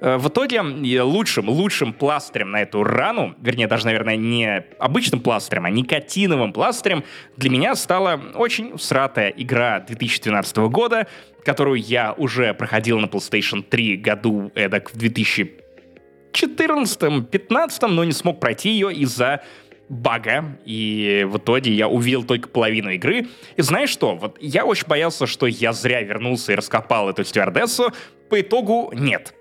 Э, 0.00 0.16
в 0.16 0.28
итоге 0.28 0.60
лучшим, 0.60 1.48
лучшим 1.48 1.92
пластырем 1.92 2.50
на 2.50 2.62
эту 2.62 2.84
рану, 2.84 3.34
вернее, 3.40 3.66
даже, 3.66 3.86
наверное, 3.86 4.16
не 4.16 4.64
обычным 4.78 5.20
пластырем, 5.20 5.64
а 5.64 5.70
никотиновым 5.70 6.52
пластырем, 6.52 7.04
для 7.36 7.50
меня 7.50 7.74
стала 7.74 8.20
очень 8.34 8.78
сратая 8.78 9.30
игра 9.30 9.80
2012 9.80 10.56
года, 10.68 11.06
которую 11.46 11.80
я 11.80 12.12
уже 12.12 12.52
проходил 12.54 12.98
на 12.98 13.06
PlayStation 13.06 13.62
3 13.62 13.98
году 13.98 14.50
эдак 14.56 14.90
в 14.90 14.96
2014-15, 14.96 17.86
но 17.86 18.02
не 18.02 18.10
смог 18.12 18.40
пройти 18.40 18.70
ее 18.70 18.92
из-за 18.92 19.44
бага, 19.88 20.58
и 20.64 21.24
в 21.28 21.36
итоге 21.38 21.72
я 21.72 21.86
увидел 21.86 22.24
только 22.24 22.48
половину 22.48 22.90
игры. 22.90 23.28
И 23.54 23.62
знаешь 23.62 23.90
что? 23.90 24.16
Вот 24.16 24.38
я 24.40 24.64
очень 24.64 24.88
боялся, 24.88 25.28
что 25.28 25.46
я 25.46 25.72
зря 25.72 26.02
вернулся 26.02 26.52
и 26.52 26.56
раскопал 26.56 27.08
эту 27.08 27.22
стюардессу. 27.22 27.92
По 28.28 28.40
итогу 28.40 28.90
нет. 28.92 29.32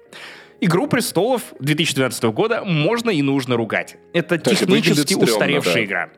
Игру 0.61 0.87
престолов 0.87 1.41
2012 1.59 2.23
года 2.25 2.63
можно 2.63 3.09
и 3.09 3.23
нужно 3.23 3.57
ругать. 3.57 3.97
Это 4.13 4.37
То 4.37 4.51
технически 4.51 5.15
устаревшая 5.15 5.73
да. 5.73 5.83
игра. 5.83 6.09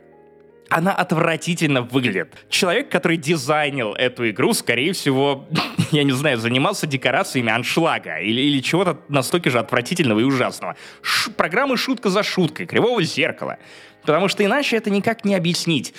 Она 0.69 0.93
отвратительно 0.93 1.81
выглядит. 1.81 2.33
Человек, 2.49 2.89
который 2.89 3.17
дизайнил 3.17 3.93
эту 3.93 4.29
игру, 4.29 4.53
скорее 4.53 4.93
всего, 4.93 5.47
я 5.91 6.03
не 6.03 6.11
знаю, 6.11 6.37
занимался 6.37 6.87
декорациями 6.87 7.51
аншлага 7.51 8.17
или, 8.19 8.41
или 8.41 8.61
чего-то 8.61 8.99
настолько 9.07 9.49
же 9.49 9.59
отвратительного 9.59 10.19
и 10.19 10.23
ужасного. 10.23 10.75
Ш- 11.01 11.31
программы 11.31 11.77
шутка 11.77 12.09
за 12.09 12.23
шуткой, 12.23 12.65
кривого 12.65 13.01
зеркала. 13.03 13.57
Потому 14.01 14.27
что 14.27 14.43
иначе 14.43 14.77
это 14.77 14.89
никак 14.89 15.25
не 15.25 15.35
объяснить. 15.35 15.93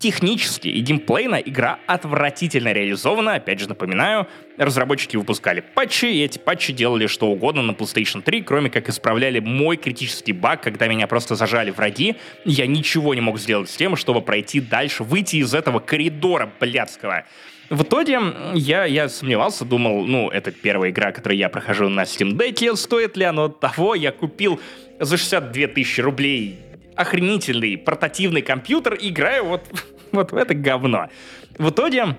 Технически 0.00 0.68
и 0.68 0.80
геймплейно 0.80 1.42
игра 1.44 1.80
отвратительно 1.88 2.72
реализована. 2.72 3.34
Опять 3.34 3.58
же, 3.58 3.68
напоминаю, 3.68 4.28
разработчики 4.56 5.16
выпускали 5.16 5.60
патчи, 5.74 6.04
и 6.04 6.22
эти 6.22 6.38
патчи 6.38 6.72
делали 6.72 7.08
что 7.08 7.26
угодно 7.26 7.62
на 7.62 7.72
PlayStation 7.72 8.22
3, 8.22 8.42
кроме 8.42 8.70
как 8.70 8.88
исправляли 8.88 9.40
мой 9.40 9.76
критический 9.76 10.32
баг, 10.32 10.62
когда 10.62 10.86
меня 10.86 11.08
просто 11.08 11.34
зажали 11.34 11.72
враги. 11.72 12.14
Я 12.44 12.68
ничего 12.68 13.12
не 13.12 13.20
мог 13.20 13.40
сделать 13.40 13.70
с 13.70 13.76
тем, 13.76 13.96
чтобы 13.96 14.22
пройти 14.22 14.60
дальше, 14.60 15.02
выйти 15.02 15.38
из 15.38 15.52
этого 15.52 15.80
коридора 15.80 16.48
блядского. 16.60 17.24
В 17.68 17.82
итоге 17.82 18.20
я, 18.54 18.84
я 18.84 19.08
сомневался, 19.08 19.64
думал, 19.64 20.06
ну, 20.06 20.30
это 20.30 20.52
первая 20.52 20.92
игра, 20.92 21.10
которую 21.10 21.38
я 21.38 21.48
прохожу 21.48 21.88
на 21.88 22.02
Steam 22.02 22.36
Deck, 22.36 22.76
стоит 22.76 23.16
ли 23.16 23.24
оно 23.24 23.48
того, 23.48 23.96
я 23.96 24.12
купил 24.12 24.60
за 25.00 25.16
62 25.16 25.66
тысячи 25.66 26.00
рублей 26.00 26.67
охренительный 26.98 27.78
портативный 27.78 28.42
компьютер 28.42 28.96
играю 29.00 29.44
вот, 29.46 29.64
вот 30.12 30.32
в 30.32 30.36
это 30.36 30.54
говно. 30.54 31.08
В 31.56 31.70
итоге 31.70 32.16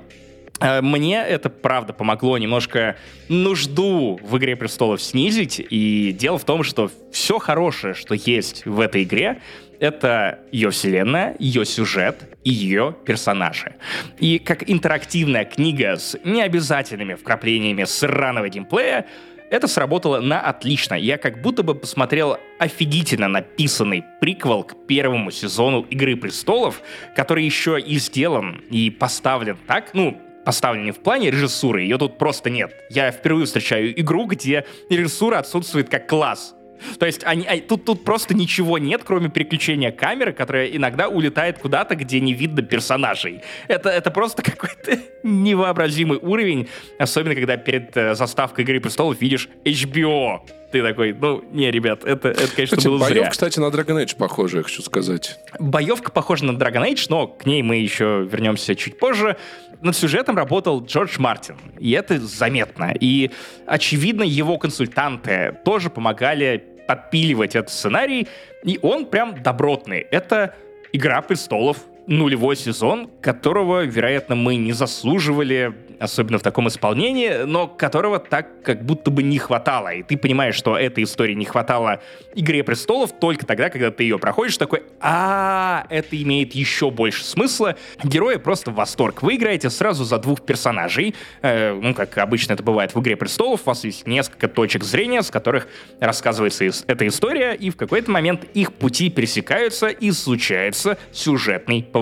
э, 0.59 0.81
мне 0.81 1.21
это, 1.21 1.49
правда, 1.49 1.93
помогло 1.93 2.37
немножко 2.37 2.95
нужду 3.27 4.19
в 4.23 4.37
«Игре 4.37 4.55
престолов» 4.55 5.01
снизить. 5.01 5.61
И 5.69 6.15
дело 6.17 6.37
в 6.37 6.45
том, 6.45 6.63
что 6.63 6.89
все 7.11 7.39
хорошее, 7.39 7.93
что 7.93 8.15
есть 8.15 8.65
в 8.65 8.79
этой 8.79 9.03
игре, 9.03 9.41
это 9.79 10.39
ее 10.51 10.71
вселенная, 10.71 11.35
ее 11.39 11.65
сюжет 11.65 12.37
и 12.43 12.51
ее 12.51 12.95
персонажи. 13.05 13.75
И 14.19 14.39
как 14.39 14.69
интерактивная 14.69 15.45
книга 15.45 15.97
с 15.97 16.17
необязательными 16.23 17.15
вкраплениями 17.15 17.83
сраного 17.85 18.49
геймплея, 18.49 19.05
это 19.49 19.67
сработало 19.67 20.19
на 20.19 20.41
отлично. 20.41 20.93
Я 20.93 21.17
как 21.17 21.41
будто 21.41 21.63
бы 21.63 21.75
посмотрел 21.75 22.37
офигительно 22.59 23.27
написанный 23.27 24.03
приквел 24.21 24.63
к 24.63 24.87
первому 24.87 25.31
сезону 25.31 25.81
«Игры 25.89 26.15
престолов», 26.15 26.81
который 27.15 27.45
еще 27.45 27.79
и 27.79 27.97
сделан 27.97 28.61
и 28.69 28.89
поставлен 28.89 29.57
так, 29.67 29.93
ну, 29.93 30.19
поставлен 30.45 30.85
не 30.85 30.91
в 30.91 30.99
плане 30.99 31.31
режиссуры, 31.31 31.81
ее 31.81 31.97
тут 31.97 32.17
просто 32.17 32.49
нет. 32.49 32.73
Я 32.89 33.11
впервые 33.11 33.45
встречаю 33.45 33.99
игру, 33.99 34.25
где 34.25 34.65
режиссура 34.89 35.37
отсутствует 35.37 35.89
как 35.89 36.07
класс. 36.07 36.55
То 36.99 37.05
есть 37.05 37.23
они, 37.23 37.45
тут, 37.61 37.85
тут 37.85 38.03
просто 38.03 38.33
ничего 38.33 38.77
нет, 38.77 39.01
кроме 39.03 39.29
переключения 39.29 39.91
камеры, 39.91 40.33
которая 40.33 40.67
иногда 40.67 41.07
улетает 41.07 41.59
куда-то, 41.59 41.95
где 41.95 42.19
не 42.19 42.33
видно 42.33 42.61
персонажей. 42.61 43.41
Это, 43.67 43.89
это 43.89 44.11
просто 44.11 44.41
какой-то 44.43 44.99
невообразимый 45.23 46.19
уровень, 46.21 46.67
особенно 46.97 47.35
когда 47.35 47.57
перед 47.57 47.95
э, 47.95 48.15
заставкой 48.15 48.63
«Игры 48.63 48.79
престолов» 48.79 49.19
видишь 49.21 49.49
HBO. 49.63 50.41
Ты 50.71 50.83
такой, 50.83 51.13
ну, 51.13 51.43
не, 51.51 51.71
ребят, 51.71 52.03
это, 52.03 52.29
это 52.29 52.55
конечно, 52.55 52.77
кстати, 52.77 52.87
было 52.87 52.99
боев, 52.99 53.11
зря. 53.11 53.29
кстати, 53.29 53.59
на 53.59 53.65
Dragon 53.65 54.03
Age 54.03 54.15
похоже, 54.17 54.57
я 54.57 54.63
хочу 54.63 54.83
сказать. 54.83 55.39
Боевка 55.57 56.11
похожа 56.11 56.45
на 56.45 56.51
Dragon 56.51 56.87
Age, 56.87 57.07
но 57.09 57.27
к 57.27 57.45
ней 57.45 57.63
мы 57.63 57.77
еще 57.77 58.27
вернемся 58.29 58.75
чуть 58.75 58.99
позже 58.99 59.37
над 59.81 59.95
сюжетом 59.95 60.35
работал 60.35 60.83
Джордж 60.83 61.15
Мартин, 61.19 61.55
и 61.79 61.91
это 61.91 62.19
заметно. 62.19 62.93
И, 62.99 63.31
очевидно, 63.65 64.23
его 64.23 64.57
консультанты 64.57 65.57
тоже 65.63 65.89
помогали 65.89 66.63
подпиливать 66.87 67.55
этот 67.55 67.71
сценарий, 67.71 68.27
и 68.63 68.79
он 68.81 69.05
прям 69.05 69.41
добротный. 69.41 69.99
Это 69.99 70.55
«Игра 70.91 71.21
престолов», 71.21 71.77
нулевой 72.09 72.55
сезон, 72.55 73.07
которого, 73.21 73.85
вероятно, 73.85 74.35
мы 74.35 74.55
не 74.55 74.73
заслуживали 74.73 75.73
особенно 75.99 76.39
в 76.39 76.41
таком 76.41 76.67
исполнении, 76.67 77.43
но 77.45 77.67
которого 77.67 78.19
так 78.19 78.63
как 78.63 78.85
будто 78.85 79.11
бы 79.11 79.21
не 79.21 79.37
хватало. 79.37 79.93
И 79.93 80.03
ты 80.03 80.17
понимаешь, 80.17 80.55
что 80.55 80.77
этой 80.77 81.03
истории 81.03 81.33
не 81.33 81.45
хватало 81.45 82.01
«Игре 82.35 82.63
престолов» 82.63 83.11
только 83.19 83.45
тогда, 83.45 83.69
когда 83.69 83.91
ты 83.91 84.03
ее 84.03 84.17
проходишь, 84.17 84.57
такой, 84.57 84.83
а 85.01 85.85
это 85.89 86.21
имеет 86.21 86.53
еще 86.55 86.89
больше 86.89 87.23
смысла. 87.23 87.75
Герои 88.03 88.37
просто 88.37 88.71
в 88.71 88.75
восторг. 88.75 89.21
Вы 89.21 89.35
играете 89.35 89.69
сразу 89.69 90.05
за 90.05 90.17
двух 90.19 90.41
персонажей, 90.41 91.15
э, 91.41 91.73
ну, 91.73 91.93
как 91.93 92.17
обычно 92.17 92.53
это 92.53 92.63
бывает 92.63 92.95
в 92.95 92.99
«Игре 93.01 93.15
престолов», 93.15 93.61
у 93.65 93.69
вас 93.69 93.83
есть 93.83 94.07
несколько 94.07 94.47
точек 94.47 94.83
зрения, 94.83 95.21
с 95.21 95.29
которых 95.29 95.67
рассказывается 95.99 96.65
эта 96.87 97.07
история, 97.07 97.53
и 97.53 97.69
в 97.69 97.75
какой-то 97.75 98.09
момент 98.09 98.45
их 98.53 98.73
пути 98.73 99.09
пересекаются, 99.09 99.87
и 99.87 100.11
случается 100.11 100.97
сюжетный 101.11 101.83
поворот. 101.83 101.98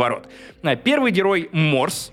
Э, 0.63 0.75
первый 0.75 1.11
герой 1.11 1.49
Морс, 1.51 2.11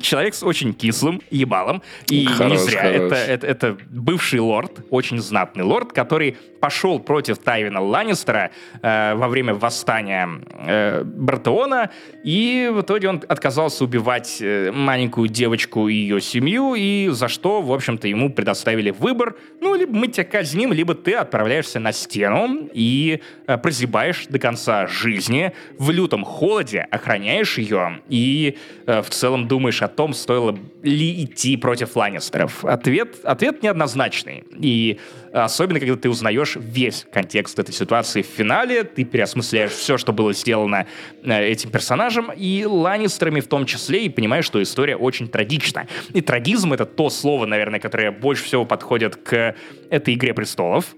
человек 0.00 0.34
с 0.34 0.42
очень 0.42 0.74
кислым 0.74 1.22
ебалом. 1.30 1.82
И 2.08 2.24
хорош, 2.26 2.52
не 2.52 2.58
зря. 2.58 2.82
Это, 2.84 3.14
это, 3.14 3.46
это 3.46 3.78
бывший 3.90 4.40
лорд, 4.40 4.84
очень 4.90 5.18
знатный 5.18 5.64
лорд, 5.64 5.92
который 5.92 6.36
пошел 6.60 7.00
против 7.00 7.38
Тайвина 7.38 7.80
Ланнистера 7.80 8.52
э, 8.82 9.14
во 9.14 9.26
время 9.26 9.52
восстания 9.52 10.28
э, 10.64 11.02
Бартеона, 11.02 11.90
и 12.22 12.70
в 12.72 12.82
итоге 12.82 13.08
он 13.08 13.22
отказался 13.28 13.82
убивать 13.82 14.38
э, 14.40 14.70
маленькую 14.70 15.28
девочку 15.28 15.88
и 15.88 15.94
ее 15.94 16.20
семью, 16.20 16.74
и 16.76 17.08
за 17.08 17.26
что, 17.26 17.62
в 17.62 17.72
общем-то, 17.72 18.06
ему 18.06 18.32
предоставили 18.32 18.90
выбор, 18.90 19.34
ну, 19.60 19.74
либо 19.74 19.92
мы 19.92 20.06
тебя 20.06 20.24
казним, 20.24 20.72
либо 20.72 20.94
ты 20.94 21.14
отправляешься 21.14 21.80
на 21.80 21.90
стену 21.90 22.68
и 22.72 23.20
э, 23.48 23.58
прозябаешь 23.58 24.26
до 24.28 24.38
конца 24.38 24.86
жизни 24.86 25.52
в 25.78 25.90
лютом 25.90 26.24
холоде, 26.24 26.86
охраняешь 26.92 27.58
ее 27.58 28.02
и 28.08 28.56
э, 28.86 29.02
в 29.02 29.10
целом 29.10 29.48
думаешь 29.48 29.71
о 29.80 29.88
том, 29.88 30.12
стоило 30.12 30.58
ли 30.82 31.24
идти 31.24 31.56
против 31.56 31.96
Ланнистеров. 31.96 32.64
Ответ, 32.64 33.20
ответ 33.24 33.62
неоднозначный. 33.62 34.44
И 34.58 34.98
особенно, 35.32 35.80
когда 35.80 35.96
ты 35.96 36.10
узнаешь 36.10 36.56
весь 36.56 37.06
контекст 37.10 37.58
этой 37.58 37.72
ситуации 37.72 38.22
в 38.22 38.26
финале, 38.26 38.84
ты 38.84 39.04
переосмысляешь 39.04 39.70
все, 39.70 39.96
что 39.96 40.12
было 40.12 40.34
сделано 40.34 40.86
э, 41.22 41.46
этим 41.46 41.70
персонажем, 41.70 42.30
и 42.36 42.64
Ланнистерами 42.66 43.40
в 43.40 43.46
том 43.46 43.64
числе, 43.64 44.04
и 44.04 44.08
понимаешь, 44.08 44.44
что 44.44 44.62
история 44.62 44.96
очень 44.96 45.28
трагична. 45.28 45.86
И 46.12 46.20
трагизм— 46.20 46.72
это 46.74 46.84
то 46.84 47.08
слово, 47.08 47.46
наверное, 47.46 47.80
которое 47.80 48.10
больше 48.10 48.44
всего 48.44 48.64
подходит 48.64 49.16
к 49.16 49.54
этой 49.88 50.14
«Игре 50.14 50.34
престолов», 50.34 50.94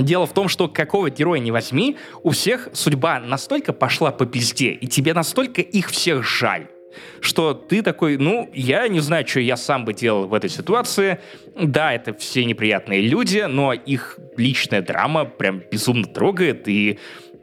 Дело 0.00 0.26
в 0.26 0.32
том, 0.32 0.48
что 0.48 0.68
какого 0.68 1.10
героя 1.10 1.38
не 1.38 1.52
возьми, 1.52 1.98
у 2.22 2.30
всех 2.30 2.68
судьба 2.72 3.20
настолько 3.20 3.72
пошла 3.72 4.10
по 4.10 4.24
пизде, 4.24 4.70
и 4.72 4.86
тебе 4.86 5.12
настолько 5.12 5.60
их 5.60 5.90
всех 5.90 6.24
жаль, 6.24 6.68
что 7.20 7.54
ты 7.54 7.82
такой, 7.82 8.16
ну, 8.16 8.50
я 8.52 8.88
не 8.88 9.00
знаю, 9.00 9.26
что 9.26 9.40
я 9.40 9.56
сам 9.56 9.84
бы 9.84 9.94
делал 9.94 10.26
в 10.26 10.34
этой 10.34 10.50
ситуации. 10.50 11.18
Да, 11.60 11.92
это 11.92 12.14
все 12.14 12.44
неприятные 12.44 13.00
люди, 13.00 13.44
но 13.48 13.72
их 13.72 14.18
личная 14.36 14.82
драма 14.82 15.24
прям 15.24 15.62
безумно 15.70 16.06
трогает, 16.06 16.68
и 16.68 16.98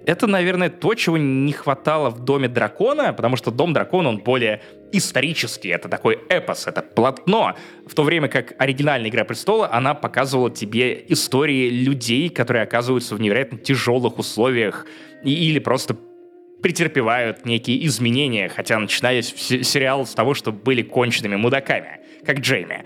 это, 0.06 0.26
наверное, 0.26 0.70
то, 0.70 0.96
чего 0.96 1.18
не 1.18 1.52
хватало 1.52 2.10
в 2.10 2.24
Доме 2.26 2.48
Дракона, 2.48 3.14
потому 3.14 3.36
что 3.36 3.52
Дом 3.52 3.74
Дракона, 3.74 4.10
он 4.10 4.18
более 4.18 4.62
исторический, 4.92 5.70
это 5.70 5.88
такой 5.88 6.20
эпос, 6.30 6.66
это 6.66 6.82
полотно, 6.82 7.56
в 7.86 7.94
то 7.94 8.04
время 8.04 8.28
как 8.28 8.54
оригинальная 8.58 9.10
«Игра 9.10 9.24
престола», 9.24 9.72
она 9.72 9.94
показывала 9.94 10.50
тебе 10.50 11.06
истории 11.10 11.70
людей, 11.70 12.30
которые 12.30 12.64
оказываются 12.64 13.16
в 13.16 13.22
невероятно 13.22 13.60
тяжелых 13.60 14.18
условиях 14.18 14.88
или 15.24 15.60
просто 15.60 15.96
претерпевают 16.62 17.46
некие 17.46 17.86
изменения, 17.86 18.50
хотя 18.50 18.80
начинались 18.80 19.34
сериал 19.36 20.06
с 20.06 20.14
того, 20.14 20.34
что 20.34 20.52
были 20.52 20.82
конченными 20.82 21.36
мудаками, 21.36 22.00
как 22.26 22.40
Джейми. 22.40 22.86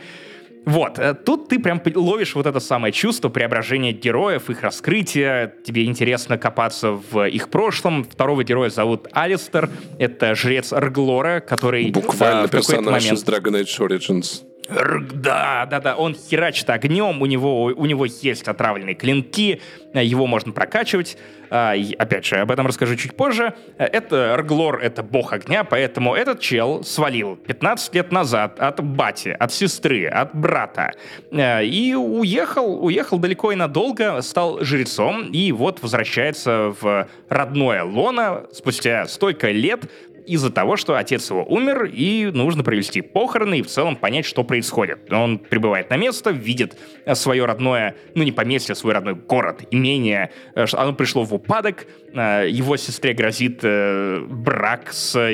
Вот, 0.65 0.97
э, 0.97 1.13
тут 1.13 1.49
ты 1.49 1.59
прям 1.59 1.81
ловишь 1.95 2.35
вот 2.35 2.45
это 2.45 2.59
самое 2.61 2.93
чувство 2.93 3.27
преображения 3.27 3.91
героев, 3.91 4.49
их 4.49 4.61
раскрытия, 4.61 5.53
тебе 5.65 5.85
интересно 5.85 6.37
копаться 6.37 6.91
в 6.91 7.27
их 7.27 7.49
прошлом. 7.49 8.05
Второго 8.05 8.43
героя 8.45 8.69
зовут 8.69 9.07
Алистер, 9.11 9.69
это 9.99 10.35
жрец 10.35 10.71
Рглора, 10.71 11.41
который... 11.41 11.91
Буквально 11.91 12.45
э, 12.45 12.49
персонаж 12.49 13.03
момент... 13.03 13.19
из 13.19 13.25
Dragon 13.25 13.61
Age 13.61 13.87
Origins. 13.87 14.43
Да, 14.69 15.65
да, 15.69 15.79
да, 15.79 15.95
он 15.95 16.15
херачит 16.15 16.69
огнем, 16.69 17.21
у 17.21 17.25
него, 17.25 17.65
у 17.65 17.85
него 17.85 18.05
есть 18.05 18.47
отравленные 18.47 18.95
клинки, 18.95 19.61
его 19.93 20.25
можно 20.25 20.51
прокачивать. 20.51 21.17
А, 21.55 21.75
опять 21.99 22.25
же, 22.25 22.37
об 22.37 22.49
этом 22.49 22.65
расскажу 22.65 22.95
чуть 22.95 23.15
позже. 23.15 23.53
Это 23.77 24.35
Рглор, 24.37 24.79
это 24.81 25.03
бог 25.03 25.33
огня, 25.33 25.63
поэтому 25.63 26.15
этот 26.15 26.39
чел 26.39 26.83
свалил 26.83 27.35
15 27.35 27.93
лет 27.93 28.11
назад 28.11 28.59
от 28.59 28.83
бати, 28.83 29.29
от 29.29 29.53
сестры, 29.53 30.07
от 30.07 30.33
брата. 30.33 30.93
Э, 31.31 31.63
и 31.63 31.93
уехал, 31.93 32.83
уехал 32.83 33.19
далеко 33.19 33.51
и 33.51 33.55
надолго, 33.55 34.19
стал 34.23 34.63
жрецом, 34.63 35.29
и 35.31 35.51
вот 35.51 35.83
возвращается 35.83 36.73
в 36.81 37.07
родное 37.29 37.83
лоно 37.83 38.45
спустя 38.51 39.05
столько 39.07 39.51
лет, 39.51 39.85
из-за 40.25 40.49
того, 40.49 40.77
что 40.77 40.95
отец 40.95 41.29
его 41.29 41.43
умер, 41.43 41.85
и 41.85 42.31
нужно 42.33 42.63
провести 42.63 43.01
похороны 43.01 43.59
и 43.59 43.61
в 43.61 43.67
целом 43.67 43.95
понять, 43.95 44.25
что 44.25 44.43
происходит. 44.43 45.11
Он 45.11 45.39
прибывает 45.39 45.89
на 45.89 45.97
место, 45.97 46.31
видит 46.31 46.77
э, 47.05 47.15
свое 47.15 47.45
родное, 47.45 47.95
ну 48.15 48.23
не 48.23 48.31
поместье, 48.31 48.73
а 48.73 48.75
свой 48.75 48.93
родной 48.93 49.15
город, 49.15 49.63
имение, 49.71 50.31
э, 50.55 50.65
оно 50.73 50.93
пришло 50.93 51.23
в 51.23 51.33
упадок, 51.33 51.87
э, 52.13 52.47
его 52.49 52.77
сестре 52.77 53.13
грозит 53.13 53.61
брак 53.63 54.93
с 54.93 55.33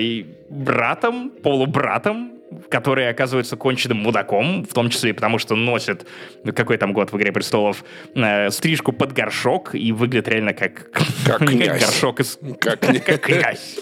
братом, 0.49 1.29
полубратом, 1.29 2.38
который 2.69 3.09
оказывается 3.09 3.55
конченным 3.55 3.99
мудаком, 3.99 4.63
в 4.63 4.73
том 4.73 4.89
числе 4.89 5.11
и 5.11 5.13
потому, 5.13 5.37
что 5.37 5.55
носит, 5.55 6.07
какой 6.55 6.77
там 6.77 6.93
год 6.93 7.11
в 7.11 7.17
«Игре 7.17 7.31
престолов», 7.31 7.83
э, 8.15 8.49
стрижку 8.49 8.91
под 8.91 9.13
горшок 9.13 9.75
и 9.75 9.91
выглядит 9.91 10.27
реально 10.27 10.53
как... 10.53 10.89
Как 11.25 11.45
князь. 11.47 11.81
горшок 11.81 12.19
из... 12.19 12.39
Как 12.59 12.79
Как 13.05 13.21
князь. 13.21 13.79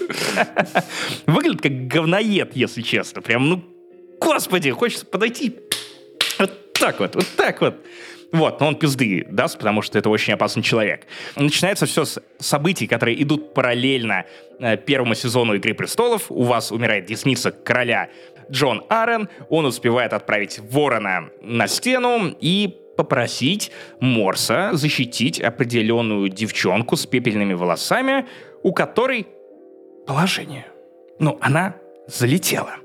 Выглядит 1.26 1.61
как 1.61 1.88
говноед, 1.88 2.55
если 2.55 2.82
честно. 2.82 3.22
Прям, 3.22 3.49
ну, 3.49 3.63
господи, 4.20 4.72
хочется 4.72 5.05
подойти 5.05 5.55
вот 6.39 6.74
так 6.74 6.99
вот, 6.99 7.15
вот 7.15 7.28
так 7.36 7.61
вот. 7.61 7.76
Вот, 8.32 8.59
но 8.59 8.68
он 8.68 8.76
пизды 8.76 9.26
даст, 9.30 9.57
потому 9.57 9.82
что 9.82 9.97
это 9.97 10.09
очень 10.09 10.34
опасный 10.34 10.61
человек. 10.61 11.07
Начинается 11.38 11.86
все 11.86 12.03
с 12.03 12.22
событий, 12.39 12.86
которые 12.86 13.22
идут 13.24 13.53
параллельно 13.53 14.26
э, 14.59 14.76
первому 14.76 15.15
сезону 15.15 15.53
«Игры 15.53 15.74
престолов». 15.74 16.30
У 16.30 16.43
вас 16.43 16.72
умирает 16.72 17.05
десница 17.05 17.51
короля 17.51 18.09
Джон 18.52 18.84
Аррен. 18.89 19.30
Он 19.50 19.66
успевает 19.66 20.14
отправить 20.14 20.60
ворона 20.60 21.30
на 21.41 21.68
стену 21.68 22.36
и 22.39 22.78
попросить 22.98 23.72
Морса 24.00 24.72
защитить 24.74 25.39
определенную 25.39 26.30
девчонку 26.30 26.95
с 26.95 27.06
пепельными 27.06 27.54
волосами, 27.54 28.26
у 28.64 28.74
которой 28.74 29.28
положение. 30.06 30.66
Ну, 31.20 31.38
она 31.41 31.76
залетела. 32.08 32.76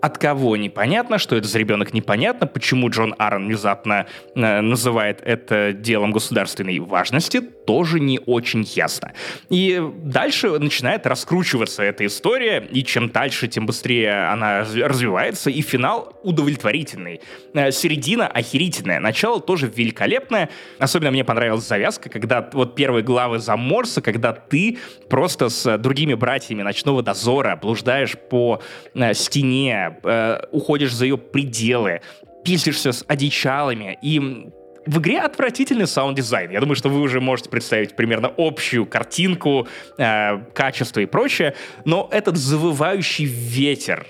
От 0.00 0.16
кого 0.16 0.56
непонятно, 0.56 1.18
что 1.18 1.36
это 1.36 1.46
за 1.46 1.58
ребенок 1.58 1.92
непонятно, 1.92 2.46
почему 2.46 2.88
Джон 2.88 3.14
Аарон 3.18 3.46
внезапно 3.46 4.06
э, 4.34 4.60
называет 4.60 5.20
это 5.22 5.72
делом 5.74 6.10
государственной 6.12 6.78
важности, 6.78 7.42
тоже 7.70 8.00
не 8.00 8.18
очень 8.26 8.66
ясно. 8.74 9.12
И 9.48 9.80
дальше 10.02 10.58
начинает 10.58 11.06
раскручиваться 11.06 11.84
эта 11.84 12.04
история, 12.04 12.66
и 12.68 12.82
чем 12.82 13.10
дальше, 13.10 13.46
тем 13.46 13.64
быстрее 13.64 14.24
она 14.32 14.64
развивается, 14.64 15.50
и 15.50 15.62
финал 15.62 16.12
удовлетворительный. 16.24 17.20
Э, 17.54 17.70
середина 17.70 18.26
охерительная, 18.26 18.98
начало 18.98 19.40
тоже 19.40 19.70
великолепное. 19.72 20.50
Особенно 20.80 21.12
мне 21.12 21.22
понравилась 21.22 21.64
завязка, 21.64 22.10
когда 22.10 22.50
вот 22.52 22.74
первые 22.74 23.04
главы 23.04 23.38
за 23.38 23.54
Морса, 23.54 24.02
когда 24.02 24.32
ты 24.32 24.78
просто 25.08 25.48
с 25.48 25.78
другими 25.78 26.14
братьями 26.14 26.62
ночного 26.62 27.04
дозора 27.04 27.54
блуждаешь 27.54 28.16
по 28.18 28.60
э, 28.94 29.14
стене, 29.14 29.96
э, 30.02 30.40
уходишь 30.50 30.92
за 30.92 31.04
ее 31.04 31.18
пределы, 31.18 32.00
пиздишься 32.44 32.90
с 32.90 33.04
одичалами, 33.06 33.96
и 34.02 34.50
в 34.90 34.98
игре 34.98 35.20
отвратительный 35.20 35.86
саунд-дизайн. 35.86 36.50
Я 36.50 36.58
думаю, 36.58 36.74
что 36.74 36.88
вы 36.88 37.00
уже 37.00 37.20
можете 37.20 37.48
представить 37.48 37.94
примерно 37.94 38.32
общую 38.36 38.86
картинку, 38.86 39.68
э, 39.96 40.38
качество 40.52 40.98
и 40.98 41.06
прочее, 41.06 41.54
но 41.84 42.08
этот 42.10 42.36
завывающий 42.36 43.24
ветер, 43.24 44.04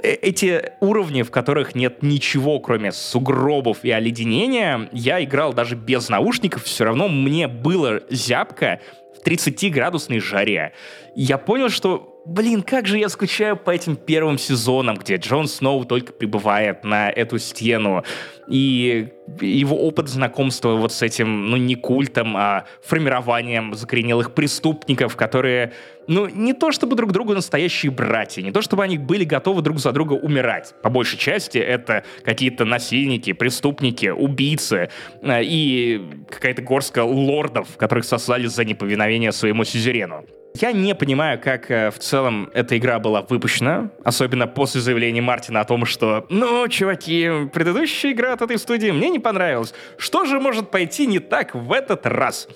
э, 0.00 0.12
эти 0.22 0.70
уровни, 0.80 1.22
в 1.22 1.32
которых 1.32 1.74
нет 1.74 2.00
ничего, 2.00 2.60
кроме 2.60 2.92
сугробов 2.92 3.78
и 3.82 3.90
оледенения, 3.90 4.88
я 4.92 5.22
играл 5.24 5.52
даже 5.52 5.74
без 5.74 6.08
наушников, 6.08 6.62
все 6.62 6.84
равно 6.84 7.08
мне 7.08 7.48
было 7.48 8.02
зябко 8.08 8.80
в 9.18 9.26
30-градусной 9.26 10.20
жаре. 10.20 10.74
Я 11.16 11.38
понял, 11.38 11.70
что 11.70 12.15
Блин, 12.26 12.62
как 12.62 12.88
же 12.88 12.98
я 12.98 13.08
скучаю 13.08 13.56
по 13.56 13.70
этим 13.70 13.94
первым 13.94 14.36
сезонам, 14.36 14.96
где 14.96 15.14
Джон 15.14 15.46
Сноу 15.46 15.84
только 15.84 16.12
прибывает 16.12 16.82
на 16.82 17.08
эту 17.08 17.38
стену, 17.38 18.02
и 18.48 19.10
его 19.40 19.76
опыт 19.76 20.08
знакомства 20.08 20.70
вот 20.70 20.92
с 20.92 21.02
этим, 21.02 21.50
ну, 21.50 21.56
не 21.56 21.76
культом, 21.76 22.36
а 22.36 22.64
формированием 22.82 23.74
закоренелых 23.74 24.34
преступников, 24.34 25.14
которые, 25.14 25.72
ну, 26.08 26.26
не 26.28 26.52
то 26.52 26.72
чтобы 26.72 26.96
друг 26.96 27.12
другу 27.12 27.32
настоящие 27.32 27.92
братья, 27.92 28.42
не 28.42 28.50
то 28.50 28.60
чтобы 28.60 28.82
они 28.82 28.98
были 28.98 29.22
готовы 29.22 29.62
друг 29.62 29.78
за 29.78 29.92
друга 29.92 30.14
умирать. 30.14 30.74
По 30.82 30.90
большей 30.90 31.20
части 31.20 31.58
это 31.58 32.02
какие-то 32.24 32.64
насильники, 32.64 33.34
преступники, 33.34 34.06
убийцы 34.06 34.90
э, 35.22 35.44
и 35.44 36.02
какая-то 36.28 36.62
горстка 36.62 37.04
лордов, 37.04 37.76
которых 37.76 38.04
сослали 38.04 38.46
за 38.46 38.64
неповиновение 38.64 39.30
своему 39.30 39.62
сюзерену. 39.62 40.24
Я 40.60 40.72
не 40.72 40.94
понимаю, 40.94 41.38
как 41.38 41.70
э, 41.70 41.90
в 41.90 41.98
целом 41.98 42.48
эта 42.54 42.78
игра 42.78 42.98
была 42.98 43.20
выпущена, 43.20 43.90
особенно 44.04 44.46
после 44.46 44.80
заявления 44.80 45.20
Мартина 45.20 45.60
о 45.60 45.64
том, 45.64 45.84
что 45.84 46.24
«Ну, 46.30 46.66
чуваки, 46.68 47.48
предыдущая 47.52 48.12
игра 48.12 48.32
от 48.32 48.40
этой 48.40 48.58
студии 48.58 48.90
мне 48.90 49.10
не 49.10 49.18
понравилась. 49.18 49.74
Что 49.98 50.24
же 50.24 50.40
может 50.40 50.70
пойти 50.70 51.06
не 51.06 51.18
так 51.18 51.54
в 51.54 51.72
этот 51.72 52.06
раз?» 52.06 52.48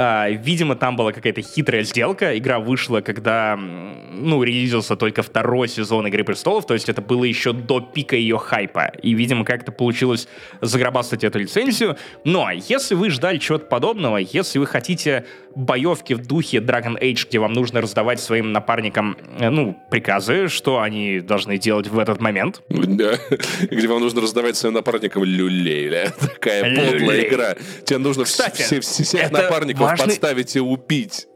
А, 0.00 0.30
видимо, 0.30 0.76
там 0.76 0.94
была 0.94 1.10
какая-то 1.10 1.42
хитрая 1.42 1.82
сделка. 1.82 2.38
Игра 2.38 2.60
вышла, 2.60 3.00
когда, 3.00 3.56
ну, 3.56 4.44
релизился 4.44 4.94
только 4.94 5.24
второй 5.24 5.66
сезон 5.66 6.06
Игры 6.06 6.22
престолов, 6.22 6.66
то 6.66 6.74
есть 6.74 6.88
это 6.88 7.02
было 7.02 7.24
еще 7.24 7.52
до 7.52 7.80
пика 7.80 8.14
ее 8.14 8.38
хайпа. 8.38 8.92
И, 9.02 9.12
видимо, 9.12 9.44
как-то 9.44 9.72
получилось 9.72 10.28
заграбастать 10.60 11.24
эту 11.24 11.40
лицензию. 11.40 11.96
Но 12.22 12.48
если 12.52 12.94
вы 12.94 13.10
ждали 13.10 13.38
чего-то 13.38 13.64
подобного, 13.66 14.18
если 14.18 14.60
вы 14.60 14.66
хотите 14.66 15.24
боевки 15.56 16.14
в 16.14 16.24
духе 16.24 16.58
Dragon 16.58 16.96
Age, 17.00 17.26
где 17.28 17.40
вам 17.40 17.52
нужно 17.52 17.80
раздавать 17.80 18.20
своим 18.20 18.52
напарникам, 18.52 19.16
э, 19.40 19.50
ну, 19.50 19.76
приказы, 19.90 20.46
что 20.46 20.80
они 20.80 21.18
должны 21.18 21.58
делать 21.58 21.88
в 21.88 21.98
этот 21.98 22.20
момент. 22.20 22.62
Да, 22.68 23.14
где 23.62 23.88
вам 23.88 24.00
нужно 24.00 24.20
раздавать 24.20 24.56
своим 24.56 24.74
напарникам 24.74 25.24
люлей, 25.24 26.08
Такая 26.20 26.76
подлая 26.76 27.28
игра. 27.28 27.56
Тебе 27.84 27.98
нужно 27.98 28.24
все, 28.24 28.50
все, 28.52 28.80
всех 28.80 29.32
напарников 29.32 29.87
важный... 29.90 30.06
подставить 30.06 30.56
и 30.56 30.60
убить. 30.60 31.26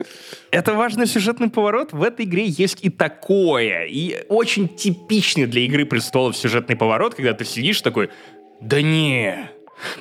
Это 0.50 0.74
важный 0.74 1.06
сюжетный 1.06 1.50
поворот. 1.50 1.92
В 1.92 2.02
этой 2.02 2.24
игре 2.24 2.46
есть 2.46 2.78
и 2.82 2.90
такое. 2.90 3.86
И 3.86 4.24
очень 4.28 4.68
типичный 4.68 5.46
для 5.46 5.62
Игры 5.62 5.84
престолов 5.86 6.36
сюжетный 6.36 6.76
поворот, 6.76 7.14
когда 7.14 7.32
ты 7.32 7.44
сидишь 7.44 7.80
такой, 7.80 8.10
да 8.60 8.80
не, 8.80 9.50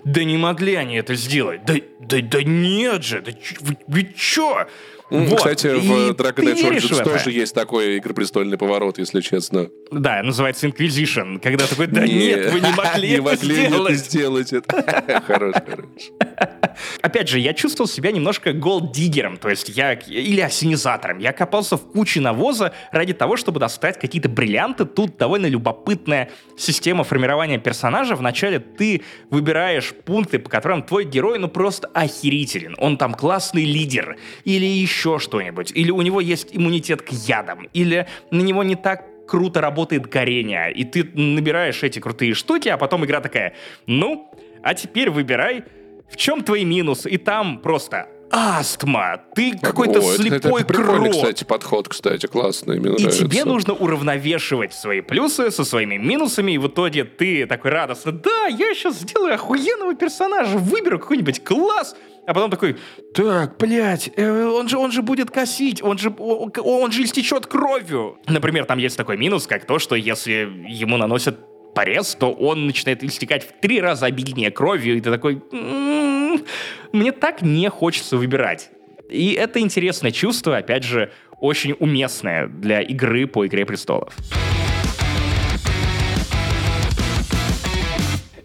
да 0.04 0.24
не 0.24 0.38
могли 0.38 0.76
они 0.76 0.96
это 0.96 1.16
сделать. 1.16 1.66
Да, 1.66 1.76
да, 2.00 2.18
да 2.22 2.44
нет 2.44 3.04
же, 3.04 3.22
да, 3.22 3.32
вы, 3.60 3.78
вы 3.88 4.14
чё? 4.16 4.68
Вот. 5.12 5.38
Кстати, 5.40 5.68
в 5.68 6.12
Dragon 6.12 6.54
Age 6.54 6.72
Origins 6.72 7.04
тоже 7.04 7.32
есть 7.32 7.54
такой 7.54 7.98
игропрестольный 7.98 8.58
поворот, 8.58 8.98
если 8.98 9.20
честно. 9.20 9.68
Да, 9.92 10.24
называется 10.24 10.68
Inquisition, 10.68 11.40
когда 11.40 11.68
такой, 11.68 11.88
да 11.88 12.08
нет, 12.08 12.54
вы 12.54 12.62
не 12.62 12.72
могли 12.76 13.10
не 13.10 13.14
это 13.16 13.24
могли 13.24 13.56
сделать. 13.56 13.98
сделать. 13.98 14.54
это. 14.54 15.22
Хорош, 15.28 15.56
хорош. 15.56 16.12
Опять 17.02 17.28
же, 17.28 17.40
я 17.40 17.54
чувствовал 17.54 17.90
себя 17.90 18.12
немножко 18.12 18.54
голддиггером, 18.54 19.36
то 19.36 19.50
есть 19.50 19.70
я, 19.70 19.94
или 19.94 20.40
осенизатором. 20.40 21.18
Я 21.20 21.34
копался 21.34 21.76
в 21.76 21.92
куче 21.92 22.22
навоза 22.22 22.74
ради 22.94 23.14
того, 23.14 23.36
чтобы 23.36 23.60
достать 23.60 24.00
какие-то 24.00 24.30
бриллианты. 24.30 24.86
Тут 24.86 25.18
довольно 25.18 25.48
любопытная 25.48 26.30
система 26.58 27.04
формирования 27.04 27.58
персонажа. 27.60 28.16
Вначале 28.16 28.60
ты 28.60 29.02
выбираешь 29.30 29.94
пункты, 30.06 30.40
по 30.40 30.50
которым 30.50 30.84
твой 30.84 31.04
герой, 31.04 31.38
ну, 31.38 31.50
просто 31.50 31.90
охерителен. 31.94 32.76
Он 32.78 32.98
там 32.98 33.14
классный 33.14 33.66
лидер, 33.66 34.18
или 34.46 34.66
еще 35.02 35.20
что-нибудь, 35.20 35.72
или 35.74 35.92
у 35.92 36.02
него 36.02 36.22
есть 36.22 36.50
иммунитет 36.52 37.02
к 37.02 37.10
ядам, 37.10 37.68
или 37.74 38.08
на 38.30 38.42
него 38.42 38.64
не 38.64 38.76
так 38.76 39.06
круто 39.28 39.62
работает 39.62 40.08
горение, 40.08 40.72
и 40.72 40.84
ты 40.84 41.04
набираешь 41.14 41.82
эти 41.84 42.00
крутые 42.00 42.34
штуки, 42.34 42.70
а 42.70 42.78
потом 42.78 43.06
игра 43.06 43.20
такая, 43.22 43.54
ну, 43.88 44.30
а 44.62 44.74
теперь 44.76 45.10
выбирай 45.10 45.64
в 46.12 46.18
чем 46.18 46.44
твои 46.44 46.66
минусы? 46.66 47.10
И 47.10 47.18
там 47.18 47.60
просто 47.60 48.10
астма, 48.34 49.22
ты 49.36 49.58
какой-то 49.58 50.00
О, 50.00 50.14
это- 50.14 50.22
слепой 50.22 50.62
это, 50.62 50.68
прикольный, 50.74 51.10
крот. 51.10 51.22
кстати, 51.22 51.44
подход, 51.44 51.88
кстати, 51.90 52.28
классный, 52.28 52.80
мне 52.80 52.90
И 52.92 53.02
нравится. 53.02 53.20
тебе 53.28 53.44
нужно 53.46 53.74
уравновешивать 53.74 54.74
свои 54.74 55.02
плюсы 55.02 55.52
со 55.52 55.64
своими 55.66 55.96
минусами, 55.98 56.54
и 56.54 56.58
в 56.58 56.68
итоге 56.68 57.04
ты 57.06 57.46
такой 57.46 57.72
радостно, 57.72 58.12
да, 58.12 58.48
я 58.48 58.74
сейчас 58.74 59.00
сделаю 59.00 59.34
охуенного 59.34 59.96
персонажа, 59.96 60.58
выберу 60.58 61.00
какой-нибудь 61.00 61.44
класс, 61.44 61.96
а 62.28 62.34
потом 62.34 62.52
такой, 62.52 62.78
так, 63.14 63.58
блядь, 63.58 64.12
э, 64.16 64.46
он 64.46 64.70
же, 64.70 64.78
он 64.78 64.92
же 64.92 65.02
будет 65.02 65.32
косить, 65.32 65.82
он 65.82 65.98
же, 65.98 66.14
он, 66.18 66.52
он 66.64 66.92
же 66.92 67.04
истечет 67.04 67.48
кровью. 67.48 68.20
Например, 68.28 68.66
там 68.66 68.78
есть 68.78 68.98
такой 68.98 69.18
минус, 69.18 69.48
как 69.48 69.66
то, 69.66 69.80
что 69.80 69.96
если 69.96 70.50
ему 70.68 70.98
наносят 70.98 71.40
порез, 71.74 72.16
то 72.20 72.32
он 72.32 72.68
начинает 72.68 73.04
истекать 73.04 73.44
в 73.44 73.60
три 73.60 73.82
раза 73.82 74.06
обильнее 74.06 74.52
кровью, 74.52 74.98
и 74.98 75.02
ты 75.02 75.10
такой, 75.10 75.42
«М-м-м, 75.52 76.46
мне 76.92 77.12
так 77.12 77.42
не 77.42 77.70
хочется 77.70 78.18
выбирать. 78.18 78.70
И 79.10 79.34
это 79.34 79.60
интересное 79.60 80.12
чувство, 80.12 80.58
опять 80.58 80.84
же, 80.84 81.12
очень 81.40 81.76
уместное 81.80 82.48
для 82.48 82.82
игры 82.82 83.28
по 83.28 83.46
«Игре 83.46 83.66
престолов». 83.66 84.16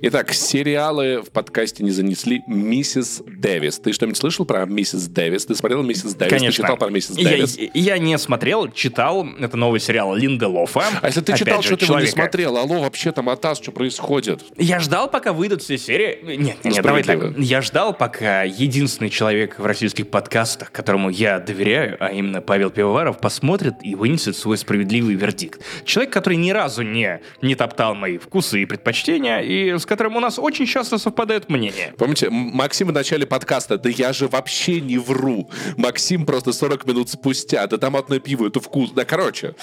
Итак, 0.03 0.35
сериалы 0.35 1.23
в 1.23 1.31
подкасте 1.31 1.83
не 1.83 1.91
занесли. 1.91 2.43
Миссис 2.47 3.23
Дэвис. 3.27 3.79
Ты 3.79 3.95
что-нибудь 3.95 4.19
слышал 4.19 4.45
про 4.45 4.67
миссис 4.67 5.07
Дэвис? 5.07 5.47
Ты 5.47 5.55
смотрел 5.55 5.83
миссис 5.83 6.15
Дэвис? 6.15 6.31
Конечно. 6.31 6.51
Ты 6.51 6.63
читал 6.63 6.77
про 6.77 6.91
миссис 6.91 7.17
Дэвис? 7.17 7.57
Я, 7.57 7.95
я 7.95 7.99
не 7.99 8.19
смотрел, 8.19 8.71
читал. 8.71 9.27
Это 9.41 9.57
новый 9.57 9.81
сериал 9.81 10.15
Линделофа. 10.15 10.85
А 11.01 11.07
если 11.07 11.23
ты 11.23 11.33
Опять 11.33 11.47
читал, 11.47 11.63
же, 11.63 11.69
что 11.69 11.77
ты 11.79 11.85
его 11.87 12.01
не 12.01 12.07
смотрел? 12.07 12.59
Алло, 12.59 12.81
вообще 12.81 13.11
там 13.13 13.31
Атас, 13.31 13.59
что 13.59 13.73
происходит? 13.73 14.45
Я 14.59 14.81
ждал, 14.81 15.11
пока 15.11 15.33
выйдут 15.33 15.63
все 15.63 15.79
серии. 15.79 16.37
Нет, 16.37 16.63
нет, 16.63 16.83
давай 16.83 17.03
так. 17.03 17.39
Я 17.39 17.63
ждал, 17.63 17.95
пока 17.95 18.43
единственный 18.43 19.09
человек 19.09 19.59
в 19.59 19.65
российских 19.65 20.09
подкастах, 20.09 20.73
которому 20.73 21.09
я 21.09 21.39
доверяю, 21.39 21.97
а 22.01 22.09
именно 22.13 22.43
Павел 22.43 22.69
Пивоваров, 22.69 23.19
посмотрит 23.19 23.77
и 23.83 23.95
вынесет 23.95 24.37
свой 24.37 24.59
справедливый 24.59 25.15
вердикт. 25.15 25.63
Человек, 25.87 26.13
который 26.13 26.37
ни 26.37 26.51
разу 26.51 26.83
не, 26.83 27.21
не 27.41 27.55
топтал 27.55 27.95
мои 27.95 28.19
вкусы 28.19 28.63
и 28.63 28.67
предпочтения, 28.67 29.39
и 29.39 29.73
которым 29.87 30.17
у 30.17 30.21
нас 30.21 30.39
очень 30.39 30.67
часто 30.67 30.99
совпадают 30.99 31.49
мнения. 31.49 31.95
Помните, 31.97 32.29
Максим 32.31 32.89
в 32.89 32.93
начале 32.93 33.27
подкаста, 33.27 33.79
да 33.79 33.89
я 33.89 34.13
же 34.13 34.29
вообще 34.29 34.81
не 34.81 34.99
вру. 34.99 35.51
Максим 35.77 36.27
просто 36.27 36.53
40 36.53 36.87
минут 36.87 37.09
спустя, 37.11 37.67
да 37.67 37.79
томатное 37.79 38.19
пиво, 38.19 38.47
это 38.49 38.61
вкус. 38.61 38.91
Да, 38.91 39.05
короче, 39.05 39.55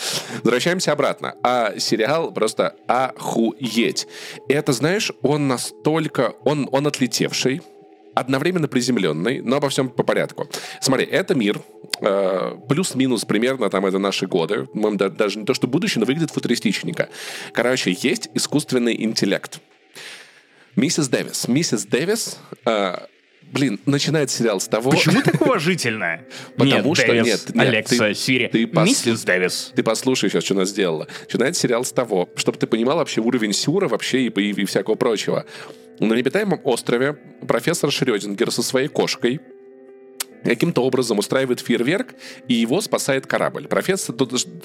возвращаемся 0.44 0.92
обратно. 0.92 1.36
А 1.44 1.78
сериал 1.78 2.32
просто 2.32 2.76
охуеть. 2.88 4.08
Это, 4.50 4.74
знаешь, 4.74 5.12
он 5.22 5.48
настолько, 5.48 6.34
он, 6.44 6.68
он 6.72 6.88
отлетевший, 6.88 7.62
одновременно 8.14 8.68
приземленный, 8.68 9.42
но 9.42 9.58
обо 9.58 9.70
всем 9.70 9.90
по 9.90 10.04
порядку. 10.04 10.48
Смотри, 10.82 11.06
это 11.06 11.36
мир, 11.36 11.62
э, 12.02 12.56
плюс-минус 12.70 13.26
примерно 13.26 13.70
там 13.70 13.86
это 13.86 14.00
наши 14.00 14.28
годы, 14.28 14.68
даже 14.74 15.40
не 15.40 15.46
то, 15.46 15.54
что 15.54 15.68
будущее, 15.68 16.00
но 16.00 16.06
выглядит 16.06 16.32
футуристичненько. 16.32 17.10
Короче, 17.52 17.96
есть 18.00 18.30
искусственный 18.34 19.02
интеллект. 19.04 19.60
Миссис 20.76 21.08
Дэвис. 21.08 21.48
Миссис 21.48 21.86
Дэвис, 21.86 22.38
э, 22.66 22.96
блин, 23.44 23.80
начинает 23.86 24.32
сериал 24.32 24.60
с 24.60 24.68
того... 24.68 24.92
Почему 24.92 25.22
так 25.22 25.40
уважительно? 25.42 26.22
Потому 26.58 26.90
нет, 26.90 26.98
что- 26.98 27.08
Дэвис, 27.08 27.26
нет, 27.26 27.56
нет, 27.56 27.68
Алекса, 27.68 28.08
ты- 28.08 28.14
Сири, 28.16 28.48
ты 28.48 28.64
пос- 28.66 28.86
миссис 28.86 29.24
Дэвис. 29.24 29.72
Ты 29.76 29.84
послушай 29.84 30.30
сейчас, 30.30 30.44
что 30.44 30.56
она 30.56 30.66
сделала. 30.66 31.08
Начинает 31.28 31.56
сериал 31.56 31.86
с 31.86 31.92
того, 31.92 32.30
чтобы 32.36 32.58
ты 32.58 32.66
понимал 32.68 32.98
вообще 32.98 33.22
уровень 33.22 33.54
сюра 33.54 33.88
вообще 33.88 34.24
и, 34.24 34.30
и- 34.30 34.62
и 34.62 34.66
всякого 34.66 34.96
прочего. 34.96 35.46
На 36.00 36.14
необитаемом 36.14 36.60
острове 36.64 37.14
профессор 37.48 37.92
Шрёдингер 37.92 38.52
со 38.52 38.64
своей 38.64 38.88
кошкой 38.88 39.42
каким-то 40.44 40.84
образом 40.84 41.20
устраивает 41.20 41.60
фейерверк, 41.60 42.14
и 42.48 42.54
его 42.54 42.82
спасает 42.82 43.28
корабль. 43.28 43.68
Профессор 43.68 44.16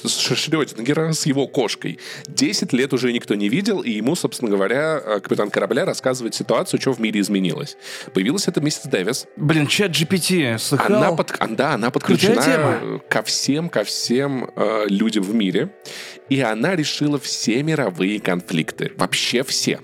Шрёдингера 0.07 1.12
с 1.12 1.26
его 1.26 1.47
кошкой 1.47 1.99
10 2.26 2.72
лет 2.72 2.93
уже 2.93 3.12
никто 3.12 3.35
не 3.35 3.49
видел, 3.49 3.81
и 3.81 3.91
ему, 3.91 4.14
собственно 4.14 4.51
говоря, 4.51 5.01
э, 5.05 5.20
капитан 5.20 5.51
корабля 5.51 5.85
рассказывает 5.85 6.35
ситуацию, 6.35 6.81
что 6.81 6.93
в 6.93 7.01
мире 7.01 7.20
изменилось. 7.20 7.76
Появилась 8.14 8.49
эта 8.49 8.61
миссис 8.61 8.83
Дэвис, 8.85 9.26
Блин, 9.37 9.66
чат 9.66 9.93
GPT, 9.93 10.59
слыхал? 10.59 10.97
она, 10.97 11.12
под, 11.12 11.33
да, 11.51 11.74
она 11.74 11.91
подключена 11.91 13.01
ко 13.09 13.22
всем, 13.22 13.68
ко 13.68 13.85
всем 13.85 14.51
э, 14.57 14.85
людям 14.89 15.24
в 15.24 15.35
мире, 15.35 15.70
и 16.29 16.41
она 16.41 16.76
решила 16.76 17.18
все 17.18 17.62
мировые 17.62 18.20
конфликты, 18.20 18.93
вообще 18.97 19.43
все. 19.43 19.81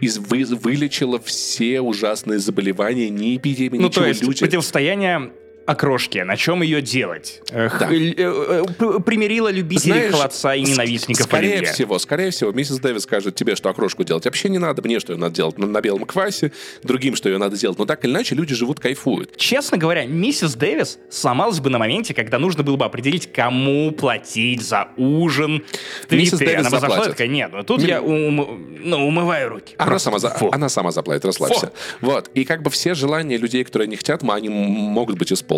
Из, 0.00 0.18
вы, 0.18 0.44
вылечила 0.44 1.18
все 1.20 1.80
ужасные 1.80 2.38
заболевания, 2.38 3.08
ни 3.10 3.36
эпидемии, 3.36 3.78
Ну, 3.78 3.88
ничего. 3.88 4.02
то 4.02 4.08
есть 4.08 4.22
люди... 4.22 4.40
противостояние 4.40 5.30
окрошки. 5.66 6.18
На 6.18 6.36
чем 6.36 6.62
ее 6.62 6.80
делать? 6.80 7.42
Да. 7.50 7.88
э, 7.90 8.12
э, 8.16 8.64
Примирила 9.04 9.50
любителей 9.50 9.92
Знаешь, 9.92 10.12
холодца 10.12 10.54
и 10.54 10.62
ненавистников 10.62 11.26
Скорее 11.26 11.54
оливье. 11.54 11.72
всего, 11.72 11.98
скорее 11.98 12.30
всего, 12.30 12.52
миссис 12.52 12.78
Дэвис 12.78 13.02
скажет 13.02 13.34
тебе, 13.34 13.56
что 13.56 13.68
окрошку 13.68 14.04
делать 14.04 14.24
вообще 14.24 14.48
не 14.48 14.58
надо, 14.58 14.82
мне 14.82 15.00
что 15.00 15.12
ее 15.12 15.18
надо 15.18 15.34
делать 15.34 15.58
на, 15.58 15.80
белом 15.80 16.04
квасе, 16.04 16.52
другим, 16.82 17.16
что 17.16 17.28
ее 17.28 17.38
надо 17.38 17.56
делать. 17.56 17.78
Но 17.78 17.84
так 17.84 18.04
или 18.04 18.12
иначе, 18.12 18.34
люди 18.34 18.54
живут, 18.54 18.80
кайфуют. 18.80 19.36
Честно 19.36 19.76
говоря, 19.76 20.06
миссис 20.06 20.54
Дэвис 20.54 20.98
сломалась 21.10 21.60
бы 21.60 21.68
на 21.70 21.78
моменте, 21.78 22.14
когда 22.14 22.38
нужно 22.38 22.62
было 22.62 22.76
бы 22.76 22.84
определить, 22.84 23.32
кому 23.32 23.90
платить 23.90 24.62
за 24.62 24.88
ужин 24.96 25.64
в 26.08 26.12
Миссис. 26.12 26.38
Дэвис 26.38 26.60
Она 26.60 26.70
бы 26.70 26.78
зашла 26.80 27.04
такая, 27.04 27.28
нет, 27.28 27.50
ну 27.52 27.62
тут 27.64 27.82
Ми- 27.82 27.88
я 27.88 28.00
ум- 28.00 28.78
ну, 28.84 29.06
умываю 29.06 29.48
руки. 29.50 29.74
Она 29.78 29.86
Просто 29.88 30.06
сама, 30.10 30.18
за- 30.20 30.30
фу. 30.30 30.48
она 30.52 30.68
сама 30.68 30.90
заплатит, 30.92 31.24
расслабься. 31.24 31.72
Вот. 32.00 32.30
И 32.34 32.44
как 32.44 32.62
бы 32.62 32.70
все 32.70 32.94
желания 32.94 33.36
людей, 33.36 33.64
которые 33.64 33.88
не 33.88 33.96
хотят, 33.96 34.22
они 34.22 34.48
могут 34.48 35.18
быть 35.18 35.32
исполнены. 35.32 35.55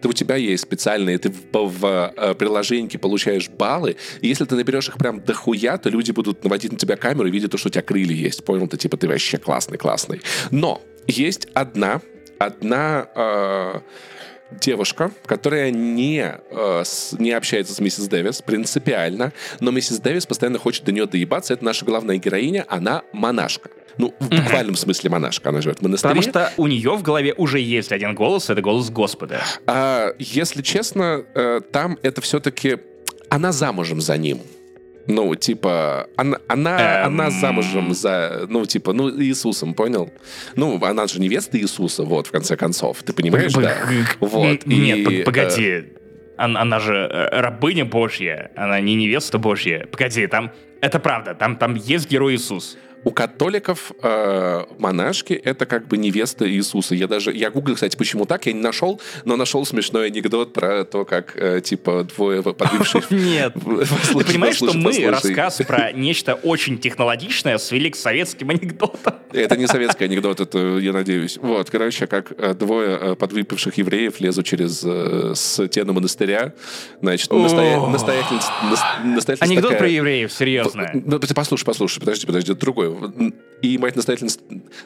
Ты, 0.00 0.08
у 0.08 0.12
тебя 0.12 0.36
есть 0.36 0.62
специальные, 0.62 1.18
ты 1.18 1.30
в, 1.30 1.52
в, 1.52 2.12
э, 2.16 2.34
приложении 2.34 2.96
получаешь 2.96 3.48
баллы, 3.48 3.96
и 4.20 4.28
если 4.28 4.44
ты 4.44 4.54
наберешь 4.54 4.88
их 4.88 4.96
прям 4.98 5.20
дохуя, 5.20 5.76
то 5.78 5.88
люди 5.88 6.12
будут 6.12 6.44
наводить 6.44 6.72
на 6.72 6.78
тебя 6.78 6.96
камеру 6.96 7.28
и 7.28 7.30
видят 7.30 7.50
то, 7.50 7.58
что 7.58 7.68
у 7.68 7.70
тебя 7.70 7.82
крылья 7.82 8.14
есть. 8.14 8.44
Понял? 8.44 8.66
Ты 8.68 8.76
типа, 8.76 8.96
ты 8.96 9.08
вообще 9.08 9.38
классный, 9.38 9.78
классный. 9.78 10.20
Но 10.50 10.80
есть 11.06 11.48
одна, 11.54 12.00
одна 12.38 13.08
э, 13.14 13.80
девушка, 14.60 15.10
которая 15.24 15.70
не, 15.70 16.34
э, 16.50 16.82
с- 16.84 17.12
не 17.18 17.32
общается 17.32 17.74
с 17.74 17.80
миссис 17.80 18.08
Дэвис 18.08 18.42
принципиально, 18.42 19.32
но 19.60 19.70
миссис 19.70 19.98
Дэвис 19.98 20.26
постоянно 20.26 20.58
хочет 20.58 20.84
до 20.84 20.92
нее 20.92 21.06
доебаться. 21.06 21.54
Это 21.54 21.64
наша 21.64 21.84
главная 21.84 22.16
героиня, 22.16 22.64
она 22.68 23.02
монашка. 23.12 23.70
Ну, 23.98 24.14
в 24.20 24.28
буквальном 24.28 24.76
смысле 24.76 25.10
монашка. 25.10 25.48
Она 25.48 25.60
живет 25.60 25.78
в 25.78 25.82
монастыре. 25.82 26.14
Потому 26.14 26.30
что 26.30 26.52
у 26.56 26.66
нее 26.66 26.96
в 26.96 27.02
голове 27.02 27.32
уже 27.34 27.60
есть 27.60 27.92
один 27.92 28.14
голос, 28.14 28.50
это 28.50 28.60
голос 28.60 28.90
Господа. 28.90 29.40
А, 29.66 30.12
если 30.18 30.62
честно, 30.62 31.24
э, 31.34 31.60
там 31.72 31.98
это 32.02 32.20
все-таки... 32.20 32.78
Она 33.28 33.50
замужем 33.50 34.00
за 34.00 34.16
ним. 34.16 34.40
Ну, 35.08 35.34
типа, 35.34 36.08
она, 36.16 36.38
она, 36.48 37.02
Эм. 37.02 37.06
она 37.06 37.30
замужем 37.30 37.94
за, 37.94 38.46
ну, 38.48 38.66
типа, 38.66 38.92
ну, 38.92 39.10
Иисусом, 39.20 39.74
понял? 39.74 40.10
Ну, 40.56 40.82
она 40.84 41.06
же 41.06 41.20
невеста 41.20 41.58
Иисуса, 41.58 42.02
вот, 42.02 42.26
в 42.26 42.30
конце 42.32 42.56
концов. 42.56 43.02
Ты 43.02 43.12
понимаешь, 43.12 43.52
да? 43.52 43.76
Вот. 44.20 44.66
Нет, 44.66 44.98
и, 44.98 45.20
э, 45.20 45.24
погоди. 45.24 45.84
Она, 46.36 46.60
она 46.60 46.80
же 46.80 46.94
э, 46.94 47.40
рабыня 47.40 47.84
Божья, 47.84 48.50
она 48.56 48.80
не 48.80 48.94
невеста 48.94 49.38
Божья. 49.38 49.86
Погоди, 49.90 50.26
там... 50.26 50.52
Это 50.82 51.00
правда, 51.00 51.34
там, 51.34 51.56
там 51.56 51.74
есть 51.74 52.08
герой 52.10 52.34
Иисус. 52.34 52.76
У 53.06 53.12
католиков 53.12 53.92
э, 54.02 54.64
монашки 54.80 55.32
это 55.34 55.64
как 55.64 55.86
бы 55.86 55.96
невеста 55.96 56.50
Иисуса. 56.50 56.96
Я 56.96 57.06
даже 57.06 57.32
я 57.32 57.52
гуглил, 57.52 57.76
кстати, 57.76 57.96
почему 57.96 58.26
так, 58.26 58.46
я 58.46 58.52
не 58.52 58.60
нашел, 58.60 59.00
но 59.24 59.36
нашел 59.36 59.64
смешной 59.64 60.08
анекдот 60.08 60.52
про 60.52 60.84
то, 60.84 61.04
как 61.04 61.36
э, 61.36 61.60
типа 61.60 62.02
двое 62.02 62.42
подвивших. 62.42 63.08
Нет. 63.12 63.54
Послушай, 63.54 64.12
Ты 64.18 64.24
понимаешь, 64.24 64.56
что 64.56 64.72
мы 64.72 64.86
послушай. 64.86 65.06
рассказ 65.06 65.62
про 65.64 65.92
нечто 65.94 66.34
очень 66.34 66.78
технологичное 66.80 67.58
свели 67.58 67.90
к 67.90 67.94
советским 67.94 68.50
анекдотам? 68.50 69.14
Это 69.32 69.56
не 69.56 69.68
советский 69.68 70.06
анекдот, 70.06 70.40
это 70.40 70.58
я 70.78 70.92
надеюсь. 70.92 71.36
Вот, 71.36 71.70
короче, 71.70 72.08
как 72.08 72.32
э, 72.36 72.54
двое 72.54 72.98
э, 73.00 73.14
подвыпивших 73.14 73.78
евреев 73.78 74.18
лезут 74.18 74.46
через 74.46 74.82
э, 74.84 75.32
стену 75.36 75.92
монастыря. 75.92 76.54
Значит, 77.00 77.30
настоятельница, 77.30 78.50
нас- 78.64 78.82
настоятельница 79.04 79.44
Анекдот 79.44 79.78
про 79.78 79.86
евреев, 79.86 80.32
серьезно. 80.32 80.90
Ну, 80.92 81.20
послушай, 81.20 81.64
послушай, 81.64 82.00
подожди, 82.00 82.26
подожди, 82.26 82.52
другой. 82.52 82.95
И 83.62 83.78
мать 83.78 83.96
настоятельница 83.96 84.40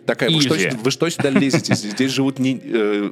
такая, 0.07 0.31
вы 0.31 0.41
что, 0.41 0.55
вы 0.83 0.91
что 0.91 1.09
сюда 1.11 1.31
лезете? 1.31 1.75
Здесь 1.75 2.13
живут 2.13 2.39
не, 2.39 2.61
э, 2.63 3.11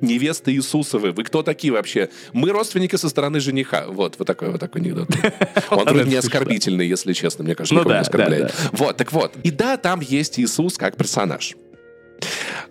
невесты 0.00 0.52
Иисусовы. 0.52 1.12
Вы 1.12 1.24
кто 1.24 1.42
такие 1.42 1.72
вообще? 1.72 2.10
Мы 2.32 2.50
родственники 2.50 2.96
со 2.96 3.08
стороны 3.08 3.40
жениха. 3.40 3.86
Вот, 3.88 4.16
вот 4.18 4.26
такой 4.26 4.50
вот 4.50 4.60
такой 4.60 4.82
анекдот. 4.82 5.08
Он 5.70 5.84
вроде 5.84 6.10
не 6.10 6.16
оскорбительный, 6.16 6.86
если 6.86 7.12
честно, 7.12 7.44
мне 7.44 7.54
кажется, 7.54 7.74
Ну 7.74 7.80
никого 7.80 7.94
не 7.94 8.00
оскорбляет. 8.00 8.54
Вот, 8.72 8.96
так 8.96 9.12
вот. 9.12 9.34
И 9.42 9.50
да, 9.50 9.76
там 9.76 10.00
есть 10.00 10.38
Иисус 10.38 10.76
как 10.76 10.96
персонаж. 10.96 11.56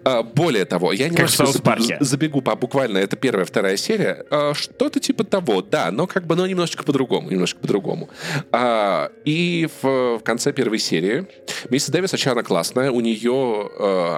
А, 0.04 0.24
Более 0.24 0.66
того, 0.66 0.92
я 0.94 1.10
немножко 1.10 1.46
забегу 2.00 2.42
по 2.42 2.56
буквально, 2.56 2.98
это 3.00 3.16
первая, 3.16 3.46
вторая 3.46 3.78
серия. 3.78 4.26
А, 4.30 4.54
Что-то 4.54 5.00
типа 5.00 5.24
того, 5.24 5.62
да, 5.62 5.92
но 5.92 6.08
как 6.08 6.26
бы, 6.26 6.36
но 6.36 6.48
немножечко 6.48 6.84
по-другому, 6.84 7.30
немножко 7.30 7.60
по-другому. 7.60 8.10
А, 8.52 9.12
И 9.26 9.68
в, 9.82 10.20
конце 10.24 10.54
первой 10.54 10.80
серии 10.80 11.28
миссис 11.70 11.90
Дэвис 11.90 12.14
очень 12.14 12.30
классная, 12.44 12.92
у 12.92 13.00
нее 13.00 13.70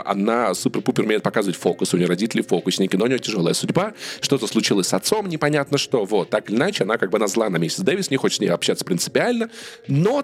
она 0.05 0.53
супер-пупер 0.53 1.03
умеет 1.03 1.23
показывать 1.23 1.57
фокус, 1.57 1.93
у 1.93 1.97
нее 1.97 2.07
родители 2.07 2.41
фокусники, 2.41 2.95
но 2.95 3.05
у 3.05 3.07
нее 3.07 3.19
тяжелая 3.19 3.53
судьба, 3.53 3.93
что-то 4.19 4.47
случилось 4.47 4.88
с 4.88 4.93
отцом, 4.93 5.29
непонятно 5.29 5.77
что, 5.77 6.05
вот, 6.05 6.29
так 6.29 6.49
или 6.49 6.57
иначе, 6.57 6.84
она 6.84 6.97
как 6.97 7.09
бы 7.09 7.19
на 7.19 7.27
зла 7.27 7.49
на 7.49 7.57
миссис 7.57 7.79
Дэвис, 7.79 8.11
не 8.11 8.17
хочет 8.17 8.38
с 8.38 8.39
ней 8.41 8.47
общаться 8.49 8.84
принципиально, 8.86 9.49
но 9.88 10.23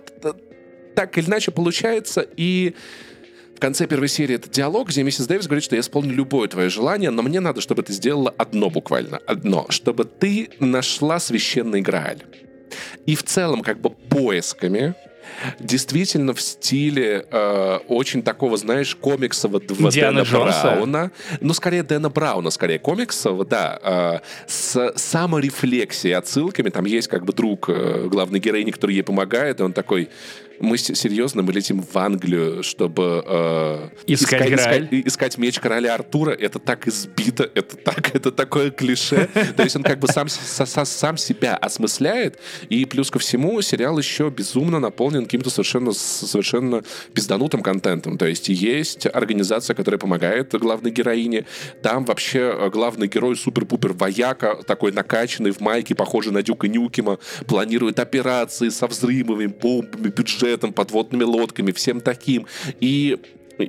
так 0.95 1.17
или 1.17 1.25
иначе 1.27 1.51
получается, 1.51 2.25
и 2.35 2.75
в 3.57 3.59
конце 3.59 3.87
первой 3.87 4.07
серии 4.07 4.35
это 4.35 4.51
диалог, 4.51 4.89
где 4.89 5.01
миссис 5.01 5.25
Дэвис 5.25 5.47
говорит, 5.47 5.63
что 5.63 5.75
я 5.75 5.81
исполню 5.81 6.13
любое 6.13 6.47
твое 6.47 6.69
желание, 6.69 7.09
но 7.09 7.23
мне 7.23 7.39
надо, 7.39 7.59
чтобы 7.59 7.81
ты 7.81 7.91
сделала 7.91 8.31
одно 8.37 8.69
буквально, 8.69 9.17
одно, 9.25 9.65
чтобы 9.69 10.05
ты 10.05 10.51
нашла 10.59 11.17
священный 11.17 11.81
Грааль. 11.81 12.21
И 13.07 13.15
в 13.15 13.23
целом 13.23 13.63
как 13.63 13.81
бы 13.81 13.89
поисками 13.89 14.93
действительно 15.59 16.33
в 16.33 16.41
стиле 16.41 17.25
э, 17.29 17.79
очень 17.87 18.21
такого, 18.21 18.57
знаешь, 18.57 18.95
комиксового 18.95 19.61
Диана 19.91 20.23
Дэна 20.23 20.25
Джонса. 20.25 20.61
Брауна. 20.61 21.11
Ну, 21.41 21.53
скорее 21.53 21.83
Дэна 21.83 22.09
Брауна, 22.09 22.49
скорее 22.49 22.79
комиксового, 22.79 23.45
да. 23.45 23.79
э, 23.81 24.19
с 24.47 24.93
саморефлексией, 24.95 26.15
отсылками. 26.15 26.69
Там 26.69 26.85
есть 26.85 27.07
как 27.07 27.25
бы 27.25 27.33
друг 27.33 27.69
э, 27.69 28.07
главной 28.07 28.39
героини, 28.39 28.71
который 28.71 28.95
ей 28.95 29.03
помогает, 29.03 29.59
и 29.59 29.63
он 29.63 29.73
такой... 29.73 30.09
Мы 30.59 30.77
серьезно, 30.79 31.43
мы 31.43 31.53
летим 31.53 31.83
в 31.83 31.95
Англию, 31.97 32.63
чтобы 32.63 33.23
э, 33.27 33.89
Искать 34.07 34.49
Грааль. 34.49 34.85
искать, 34.85 35.07
искать 35.07 35.37
меч 35.37 35.59
короля 35.59 35.93
Артура. 35.93 36.31
Это 36.31 36.57
так 36.57 36.87
избито, 36.87 37.49
это 37.53 37.77
так, 37.77 38.15
это 38.15 38.31
такое 38.31 38.71
клише. 38.71 39.29
То 39.55 39.63
есть 39.63 39.75
он 39.75 39.83
как 39.83 39.99
бы 39.99 40.07
сам 40.07 40.27
себя 41.17 41.55
осмысляет. 41.57 42.39
И 42.69 42.85
плюс 42.85 43.11
ко 43.11 43.19
всему 43.19 43.61
сериал 43.61 43.97
еще 43.99 44.29
безумно 44.29 44.79
наполнен 44.79 45.16
каким-то 45.25 45.49
совершенно, 45.49 45.91
совершенно 45.93 46.83
пизданутым 47.13 47.61
контентом. 47.61 48.17
То 48.17 48.25
есть 48.25 48.49
есть 48.49 49.05
организация, 49.05 49.75
которая 49.75 49.99
помогает 49.99 50.53
главной 50.53 50.91
героине. 50.91 51.45
Там 51.81 52.05
вообще 52.05 52.39
э, 52.39 52.69
главный 52.69 53.07
герой 53.07 53.35
супер-пупер 53.35 53.93
вояка, 53.93 54.55
такой 54.67 54.91
накачанный 54.91 55.51
в 55.51 55.59
майке, 55.59 55.95
похожий 55.95 56.31
на 56.31 56.41
Дюка 56.41 56.67
Нюкима, 56.67 57.19
планирует 57.47 57.99
операции 57.99 58.69
со 58.69 58.87
взрывами, 58.87 59.47
бомбами, 59.47 60.09
бюджетом, 60.09 60.73
подводными 60.73 61.23
лодками, 61.23 61.71
всем 61.71 62.01
таким. 62.01 62.47
И 62.79 63.17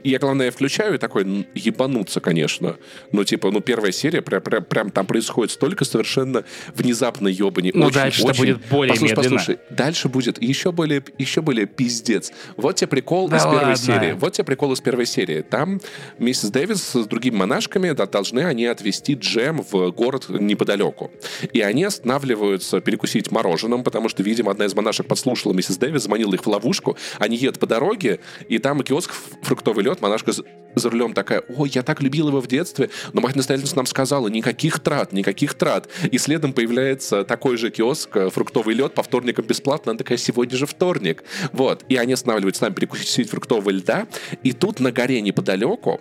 я, 0.04 0.18
главное, 0.18 0.50
включаю 0.50 0.94
и 0.94 0.98
такой, 0.98 1.22
«Н- 1.24 1.46
ебануться, 1.54 2.20
конечно. 2.20 2.76
Ну, 3.12 3.24
типа, 3.24 3.50
ну, 3.50 3.60
первая 3.60 3.92
серия, 3.92 4.22
прям, 4.22 4.42
прям, 4.42 4.64
прям 4.64 4.90
там 4.90 5.06
происходит 5.06 5.50
столько 5.52 5.84
совершенно 5.84 6.44
внезапной 6.74 7.32
ебани. 7.32 7.70
Ну, 7.74 7.86
Очень, 7.86 7.94
дальше-то 7.94 8.28
очень- 8.28 8.44
будет 8.54 8.68
более 8.68 8.92
послушай, 8.94 9.10
медленно. 9.16 9.36
Послушай, 9.38 9.58
дальше 9.70 10.08
будет 10.08 10.42
еще 10.42 10.72
более, 10.72 11.02
еще 11.18 11.42
более 11.42 11.66
пиздец. 11.66 12.32
Вот 12.56 12.76
тебе 12.76 12.88
прикол 12.88 13.28
Да 13.28 13.36
из 13.38 13.42
первой 13.42 13.56
ладно. 13.58 13.76
серии. 13.76 14.12
Вот 14.12 14.32
тебе 14.34 14.44
прикол 14.44 14.72
из 14.72 14.80
первой 14.80 15.06
серии. 15.06 15.42
Там 15.42 15.80
миссис 16.18 16.50
Дэвис 16.50 16.82
с 16.92 17.06
другими 17.06 17.36
монашками 17.36 17.90
да, 17.92 18.06
должны 18.06 18.40
они 18.40 18.66
отвезти 18.66 19.14
Джем 19.14 19.64
в 19.70 19.90
город 19.92 20.26
неподалеку. 20.28 21.10
И 21.52 21.60
они 21.60 21.84
останавливаются 21.84 22.80
перекусить 22.80 23.30
мороженым, 23.30 23.84
потому 23.84 24.08
что, 24.08 24.22
видимо, 24.22 24.50
одна 24.52 24.64
из 24.66 24.74
монашек 24.74 25.06
подслушала 25.06 25.52
миссис 25.52 25.76
Дэвис, 25.76 26.02
заманила 26.02 26.34
их 26.34 26.44
в 26.44 26.48
ловушку. 26.48 26.96
Они 27.18 27.36
едут 27.36 27.58
по 27.60 27.66
дороге, 27.66 28.20
и 28.48 28.58
там 28.58 28.82
киоск 28.82 29.10
ф- 29.10 29.38
фруктовый 29.78 29.84
лед, 29.84 30.00
монашка 30.00 30.32
за 30.74 30.90
рулем 30.90 31.12
такая, 31.12 31.42
ой, 31.56 31.70
я 31.74 31.82
так 31.82 32.02
любила 32.02 32.28
его 32.28 32.40
в 32.40 32.46
детстве, 32.46 32.90
но 33.12 33.20
мать 33.20 33.36
настоятельница 33.36 33.76
нам 33.76 33.86
сказала, 33.86 34.28
никаких 34.28 34.80
трат, 34.80 35.12
никаких 35.12 35.54
трат. 35.54 35.88
И 36.10 36.18
следом 36.18 36.52
появляется 36.52 37.24
такой 37.24 37.56
же 37.56 37.70
киоск, 37.70 38.16
э, 38.16 38.30
фруктовый 38.30 38.74
лед, 38.74 38.94
по 38.94 39.02
вторникам 39.02 39.46
бесплатно. 39.46 39.92
Она 39.92 39.98
такая, 39.98 40.18
сегодня 40.18 40.56
же 40.56 40.66
вторник. 40.66 41.24
Вот. 41.52 41.84
И 41.88 41.96
они 41.96 42.12
останавливаются 42.12 42.60
там 42.62 42.74
перекусить 42.74 43.30
фруктового 43.30 43.70
льда. 43.70 44.06
И 44.44 44.52
тут 44.52 44.80
на 44.80 44.92
горе 44.92 45.20
неподалеку 45.20 46.00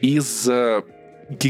из 0.00 0.48
э, 0.48 0.82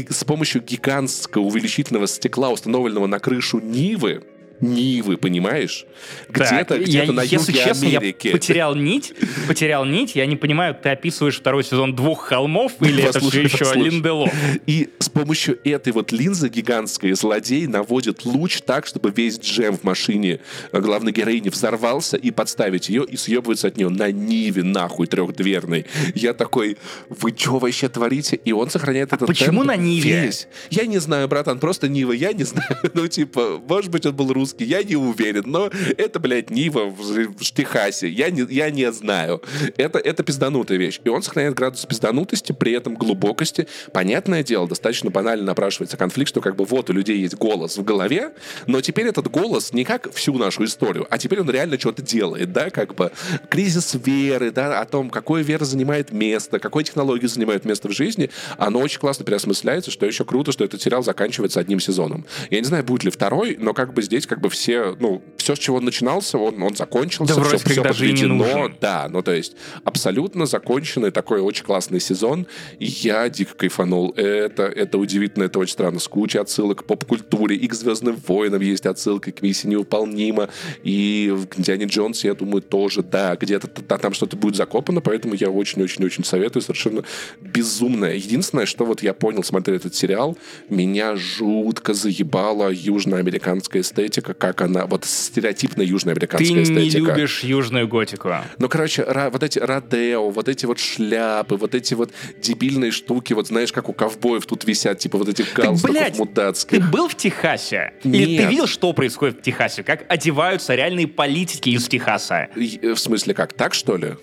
с 0.09 0.23
помощью 0.23 0.61
гигантского 0.61 1.43
увеличительного 1.43 2.07
стекла, 2.07 2.49
установленного 2.49 3.07
на 3.07 3.19
крышу 3.19 3.59
Нивы, 3.59 4.23
Нивы, 4.61 5.17
понимаешь? 5.17 5.85
Где-то, 6.29 6.77
где-то 6.79 7.05
я, 7.07 7.11
на 7.11 7.21
если 7.23 7.51
юге 7.51 7.63
честно, 7.63 7.87
Америки. 7.87 8.27
я 8.27 8.33
потерял 8.33 8.75
нить, 8.75 9.13
потерял 9.47 9.85
нить, 9.85 10.15
я 10.15 10.25
не 10.25 10.35
понимаю, 10.35 10.75
ты 10.81 10.89
описываешь 10.89 11.37
второй 11.37 11.63
сезон 11.63 11.95
двух 11.95 12.21
холмов 12.25 12.73
или 12.81 13.03
это 13.03 13.19
все 13.19 13.41
еще 13.41 13.57
послушай. 13.59 13.89
Линделов? 13.89 14.33
И 14.65 14.89
с 14.99 15.09
помощью 15.09 15.59
этой 15.63 15.93
вот 15.93 16.11
линзы 16.11 16.49
гигантской 16.49 17.13
злодей 17.13 17.67
наводит 17.67 18.25
луч 18.25 18.61
так, 18.61 18.85
чтобы 18.85 19.11
весь 19.11 19.39
джем 19.39 19.77
в 19.77 19.83
машине 19.83 20.39
э, 20.71 20.79
главной 20.79 21.11
героини 21.11 21.49
взорвался 21.49 22.17
и 22.17 22.31
подставить 22.31 22.89
ее 22.89 23.05
и 23.05 23.17
съебывается 23.17 23.67
от 23.67 23.77
нее 23.77 23.89
на 23.89 24.11
Ниве 24.11 24.63
нахуй 24.63 25.07
трехдверной. 25.07 25.85
Я 26.13 26.33
такой, 26.33 26.77
вы 27.09 27.33
что 27.37 27.59
вообще 27.59 27.89
творите? 27.89 28.35
И 28.35 28.51
он 28.51 28.69
сохраняет 28.69 29.09
этот 29.09 29.23
А 29.23 29.25
почему 29.25 29.61
темп 29.63 29.67
на 29.67 29.75
Ниве? 29.75 30.21
весь. 30.23 30.47
Я 30.69 30.85
не 30.85 30.97
знаю, 30.99 31.27
братан, 31.27 31.59
просто 31.59 31.87
Нива, 31.87 32.11
я 32.11 32.31
не 32.33 32.43
знаю. 32.45 32.67
Ну, 32.93 33.07
типа, 33.07 33.61
может 33.67 33.91
быть, 33.91 34.05
он 34.05 34.15
был 34.15 34.31
русский, 34.31 34.44
я 34.59 34.83
не 34.83 34.95
уверен, 34.95 35.43
но 35.45 35.69
это, 35.97 36.19
блядь, 36.19 36.49
Нива 36.49 36.85
в, 36.85 37.01
в 37.01 37.51
Техасе. 37.53 38.07
Я 38.07 38.29
не, 38.29 38.45
я 38.53 38.69
не 38.69 38.91
знаю. 38.91 39.41
Это, 39.77 39.99
это 39.99 40.23
пизданутая 40.23 40.77
вещь. 40.77 40.99
И 41.03 41.09
он 41.09 41.21
сохраняет 41.21 41.55
градус 41.55 41.85
пизданутости, 41.85 42.51
при 42.51 42.73
этом 42.73 42.95
глубокости. 42.95 43.67
Понятное 43.93 44.43
дело, 44.43 44.67
достаточно 44.67 45.09
банально 45.09 45.45
напрашивается 45.45 45.97
конфликт, 45.97 46.29
что 46.29 46.41
как 46.41 46.55
бы 46.55 46.65
вот 46.65 46.89
у 46.89 46.93
людей 46.93 47.17
есть 47.17 47.35
голос 47.35 47.77
в 47.77 47.83
голове, 47.83 48.33
но 48.67 48.81
теперь 48.81 49.07
этот 49.07 49.29
голос 49.29 49.73
не 49.73 49.83
как 49.83 50.13
всю 50.13 50.37
нашу 50.37 50.65
историю, 50.65 51.07
а 51.09 51.17
теперь 51.17 51.41
он 51.41 51.49
реально 51.49 51.79
что-то 51.79 52.01
делает, 52.01 52.51
да, 52.51 52.69
как 52.69 52.95
бы 52.95 53.11
кризис 53.49 53.95
веры, 54.03 54.51
да, 54.51 54.81
о 54.81 54.85
том, 54.85 55.09
какое 55.09 55.43
вера 55.43 55.65
занимает 55.65 56.11
место, 56.11 56.59
какой 56.59 56.83
технологии 56.83 57.27
занимает 57.27 57.65
место 57.65 57.89
в 57.89 57.91
жизни, 57.91 58.29
оно 58.57 58.79
очень 58.79 58.99
классно 58.99 59.25
переосмысляется, 59.25 59.91
что 59.91 60.05
еще 60.05 60.25
круто, 60.25 60.51
что 60.51 60.63
этот 60.63 60.81
сериал 60.81 61.03
заканчивается 61.03 61.59
одним 61.59 61.79
сезоном. 61.79 62.25
Я 62.49 62.59
не 62.59 62.65
знаю, 62.65 62.83
будет 62.83 63.03
ли 63.03 63.11
второй, 63.11 63.57
но 63.59 63.73
как 63.73 63.93
бы 63.93 64.01
здесь 64.01 64.27
как 64.27 64.34
бы 64.41 64.49
все, 64.49 64.95
ну, 64.99 65.21
все, 65.37 65.55
с 65.55 65.59
чего 65.59 65.77
он 65.77 65.85
начинался, 65.85 66.37
он, 66.37 66.61
он 66.61 66.75
закончился, 66.75 67.35
Да 67.35 67.57
все, 67.57 67.83
как 67.83 67.99
не 67.99 68.23
нужен. 68.23 68.77
да, 68.81 69.07
ну 69.09 69.21
то 69.21 69.31
есть 69.31 69.55
абсолютно 69.83 70.45
законченный 70.45 71.11
такой 71.11 71.39
очень 71.39 71.63
классный 71.65 71.99
сезон, 71.99 72.47
и 72.79 72.85
я 72.85 73.29
дико 73.29 73.53
кайфанул. 73.55 74.11
Это, 74.15 74.63
это 74.63 74.97
удивительно, 74.97 75.43
это 75.43 75.59
очень 75.59 75.73
странно. 75.73 75.99
С 75.99 76.07
кучей 76.07 76.39
отсылок 76.39 76.79
к 76.79 76.83
поп-культуре, 76.85 77.55
и 77.55 77.67
к 77.67 77.73
«Звездным 77.73 78.15
войнам» 78.27 78.61
есть 78.61 78.85
отсылка, 78.85 79.31
к 79.31 79.41
«Миссии 79.41 79.67
невыполнима», 79.67 80.49
и 80.83 81.31
в 81.33 81.47
«Индиане 81.59 81.85
Джонс», 81.85 82.23
я 82.23 82.33
думаю, 82.33 82.61
тоже, 82.61 83.03
да, 83.03 83.35
где-то 83.35 83.67
там 83.67 84.13
что-то 84.13 84.35
будет 84.37 84.55
закопано, 84.55 85.01
поэтому 85.01 85.35
я 85.35 85.49
очень-очень-очень 85.49 86.23
советую, 86.23 86.63
совершенно 86.63 87.03
безумное. 87.39 88.15
Единственное, 88.15 88.65
что 88.65 88.85
вот 88.85 89.03
я 89.03 89.13
понял, 89.13 89.43
смотря 89.43 89.75
этот 89.75 89.93
сериал, 89.95 90.37
меня 90.69 91.15
жутко 91.15 91.93
заебала 91.93 92.71
южноамериканская 92.71 93.81
эстетика, 93.81 94.24
как 94.33 94.61
она, 94.61 94.85
вот 94.85 95.05
стереотипная 95.05 95.85
Ты 95.85 95.91
южноамериканская 95.91 96.49
не 96.57 96.63
эстетика. 96.63 97.11
любишь 97.13 97.43
южную 97.43 97.87
готику. 97.87 98.31
Ну, 98.57 98.67
короче, 98.69 99.03
ра- 99.03 99.29
вот 99.29 99.43
эти 99.43 99.59
родео, 99.59 100.29
вот 100.29 100.47
эти 100.49 100.65
вот 100.65 100.79
шляпы, 100.79 101.55
вот 101.55 101.75
эти 101.75 101.93
вот 101.93 102.11
дебильные 102.41 102.91
штуки, 102.91 103.33
вот 103.33 103.47
знаешь, 103.47 103.71
как 103.71 103.89
у 103.89 103.93
ковбоев 103.93 104.45
тут 104.45 104.65
висят, 104.65 104.99
типа 104.99 105.17
вот 105.17 105.29
этих 105.29 105.53
галстуков 105.53 105.91
блядь, 105.95 106.13
Ты 106.13 106.19
мудацких. 106.19 106.91
был 106.91 107.07
в 107.07 107.15
Техасе? 107.15 107.93
Или 108.03 108.25
ты 108.37 108.41
Нет. 108.43 108.49
видел, 108.51 108.67
что 108.67 108.91
происходит 108.93 109.39
в 109.39 109.41
Техасе? 109.41 109.83
Как 109.83 110.05
одеваются 110.11 110.73
реальные 110.75 111.07
политики 111.07 111.69
из 111.69 111.87
Техаса? 111.87 112.49
И, 112.55 112.79
э, 112.81 112.93
В 112.93 112.99
смысле, 112.99 113.33
как, 113.33 113.53
так, 113.53 113.73
что 113.73 113.97
ли? 113.97 114.13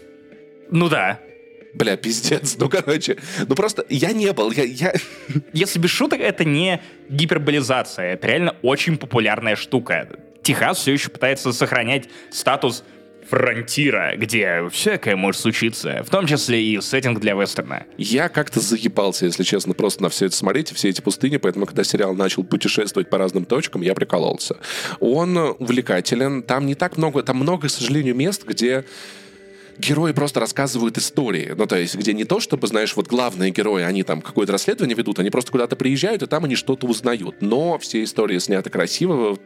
Ну 0.70 0.88
да. 0.88 1.20
Бля, 1.74 1.96
пиздец. 1.96 2.56
Ну, 2.58 2.68
короче, 2.68 3.16
ну 3.48 3.54
просто 3.54 3.84
я 3.88 4.12
не 4.12 4.32
был, 4.32 4.50
я... 4.52 4.64
я... 4.64 4.92
Если 5.52 5.78
без 5.78 5.90
шуток, 5.90 6.20
это 6.20 6.44
не 6.44 6.82
гиперболизация. 7.08 8.14
Это 8.14 8.26
реально 8.28 8.56
очень 8.62 8.96
популярная 8.98 9.56
штука. 9.56 10.08
Техас 10.42 10.78
все 10.78 10.92
еще 10.92 11.08
пытается 11.08 11.52
сохранять 11.52 12.08
статус 12.30 12.84
фронтира, 13.28 14.14
где 14.16 14.68
всякое 14.70 15.16
может 15.16 15.40
случиться, 15.40 16.02
в 16.04 16.10
том 16.10 16.26
числе 16.26 16.62
и 16.62 16.80
сеттинг 16.80 17.20
для 17.20 17.34
вестерна. 17.34 17.84
Я 17.96 18.28
как-то 18.28 18.60
заебался, 18.60 19.26
если 19.26 19.42
честно, 19.42 19.72
просто 19.72 20.02
на 20.02 20.08
все 20.10 20.26
это 20.26 20.36
смотреть, 20.36 20.70
все 20.72 20.90
эти 20.90 21.00
пустыни, 21.00 21.36
поэтому, 21.36 21.64
когда 21.64 21.84
сериал 21.84 22.14
начал 22.14 22.44
путешествовать 22.44 23.08
по 23.08 23.18
разным 23.18 23.44
точкам, 23.44 23.82
я 23.82 23.94
прикололся. 23.94 24.56
Он 25.00 25.36
увлекателен, 25.36 26.42
там 26.42 26.66
не 26.66 26.74
так 26.74 26.96
много, 26.96 27.22
там 27.22 27.36
много, 27.36 27.68
к 27.68 27.70
сожалению, 27.70 28.14
мест, 28.14 28.44
где 28.44 28.84
герои 29.78 30.12
просто 30.12 30.40
рассказывают 30.40 30.98
истории. 30.98 31.54
Ну, 31.56 31.66
то 31.66 31.76
есть, 31.76 31.94
где 31.94 32.12
не 32.12 32.24
то, 32.24 32.40
чтобы, 32.40 32.66
знаешь, 32.66 32.96
вот 32.96 33.08
главные 33.08 33.50
герои, 33.50 33.82
они 33.82 34.02
там 34.02 34.20
какое-то 34.20 34.52
расследование 34.52 34.96
ведут, 34.96 35.18
они 35.18 35.30
просто 35.30 35.52
куда-то 35.52 35.76
приезжают, 35.76 36.22
и 36.22 36.26
там 36.26 36.44
они 36.44 36.54
что-то 36.54 36.86
узнают. 36.86 37.36
Но 37.40 37.78
все 37.78 38.02
истории 38.02 38.38
сняты 38.38 38.70
красиво, 38.70 39.38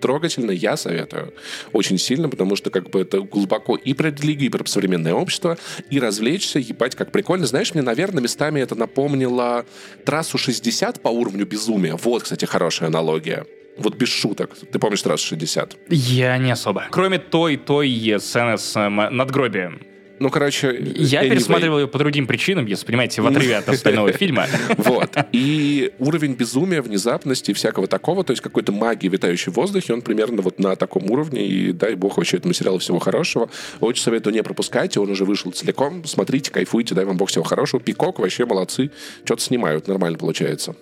трогательно, 0.00 0.50
я 0.50 0.76
советую 0.76 1.34
очень 1.72 1.98
сильно, 1.98 2.28
потому 2.28 2.56
что 2.56 2.70
как 2.70 2.90
бы 2.90 3.00
это 3.00 3.20
глубоко 3.20 3.76
и 3.76 3.94
про 3.94 4.10
религию, 4.10 4.46
и 4.46 4.50
про 4.50 4.64
современное 4.66 5.14
общество, 5.14 5.58
и 5.90 5.98
развлечься, 5.98 6.58
ебать, 6.58 6.94
как 6.94 7.12
прикольно. 7.12 7.46
Знаешь, 7.46 7.74
мне, 7.74 7.82
наверное, 7.82 8.22
местами 8.22 8.60
это 8.60 8.74
напомнило 8.74 9.66
трассу 10.04 10.38
60 10.38 11.00
по 11.00 11.08
уровню 11.08 11.46
безумия. 11.46 11.96
Вот, 11.96 12.22
кстати, 12.22 12.44
хорошая 12.44 12.88
аналогия. 12.88 13.46
Вот 13.78 13.96
без 13.96 14.08
шуток. 14.08 14.56
Ты 14.72 14.78
помнишь 14.78 15.02
трассу 15.02 15.26
60? 15.28 15.76
Я 15.88 16.36
не 16.38 16.50
особо. 16.50 16.86
Кроме 16.90 17.18
той, 17.18 17.56
той 17.56 18.16
сцены 18.18 18.58
с 18.58 18.76
эм, 18.76 18.96
надгробием. 18.96 19.80
Ну, 20.20 20.30
короче... 20.30 20.76
Я 20.96 21.22
anyway. 21.22 21.30
пересматривал 21.30 21.80
ее 21.80 21.88
по 21.88 21.98
другим 21.98 22.26
причинам, 22.26 22.66
если 22.66 22.84
понимаете, 22.86 23.22
в 23.22 23.26
отрыве 23.26 23.56
от 23.56 23.68
остального 23.68 24.12
фильма. 24.12 24.46
Вот. 24.76 25.16
И 25.32 25.92
уровень 25.98 26.34
безумия, 26.34 26.82
внезапности 26.82 27.52
и 27.52 27.54
всякого 27.54 27.86
такого, 27.86 28.24
то 28.24 28.32
есть 28.32 28.42
какой-то 28.42 28.72
магии, 28.72 29.08
витающей 29.08 29.52
в 29.52 29.56
воздухе, 29.56 29.94
он 29.94 30.02
примерно 30.02 30.42
вот 30.42 30.58
на 30.58 30.74
таком 30.76 31.10
уровне. 31.10 31.46
И 31.46 31.72
дай 31.72 31.94
бог 31.94 32.16
вообще 32.16 32.38
этому 32.38 32.52
сериалу 32.52 32.78
всего 32.78 32.98
хорошего. 32.98 33.48
Очень 33.80 34.02
советую 34.02 34.34
не 34.34 34.42
пропускайте, 34.42 35.00
он 35.00 35.10
уже 35.10 35.24
вышел 35.24 35.52
целиком. 35.52 36.04
Смотрите, 36.04 36.50
кайфуйте, 36.50 36.94
дай 36.94 37.04
вам 37.04 37.16
бог 37.16 37.28
всего 37.28 37.44
хорошего. 37.44 37.80
Пикок, 37.80 38.18
вообще 38.18 38.44
молодцы. 38.44 38.90
Что-то 39.24 39.42
снимают, 39.42 39.86
нормально 39.86 40.18
получается. 40.18 40.74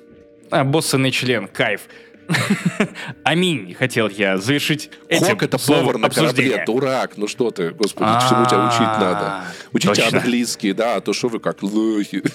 Обоссанный 0.50 1.10
член, 1.10 1.48
кайф. 1.48 1.88
Аминь, 3.24 3.74
хотел 3.74 4.08
я 4.08 4.38
завершить 4.38 4.90
этим 5.08 5.26
Хок 5.26 5.42
это 5.42 5.58
повар 5.58 5.98
на 5.98 6.10
корабле, 6.10 6.64
дурак. 6.66 7.12
Ну 7.16 7.28
что 7.28 7.50
ты, 7.50 7.70
господи, 7.70 8.10
всему 8.24 8.46
тебя 8.46 8.66
учить 8.68 8.80
надо. 8.80 9.26
А, 9.26 9.44
Учите 9.72 10.02
точно. 10.02 10.18
английский, 10.18 10.72
да, 10.72 10.96
а 10.96 11.00
то 11.00 11.12
что 11.12 11.28
вы 11.28 11.38
как 11.38 11.62
лохи. 11.62 12.22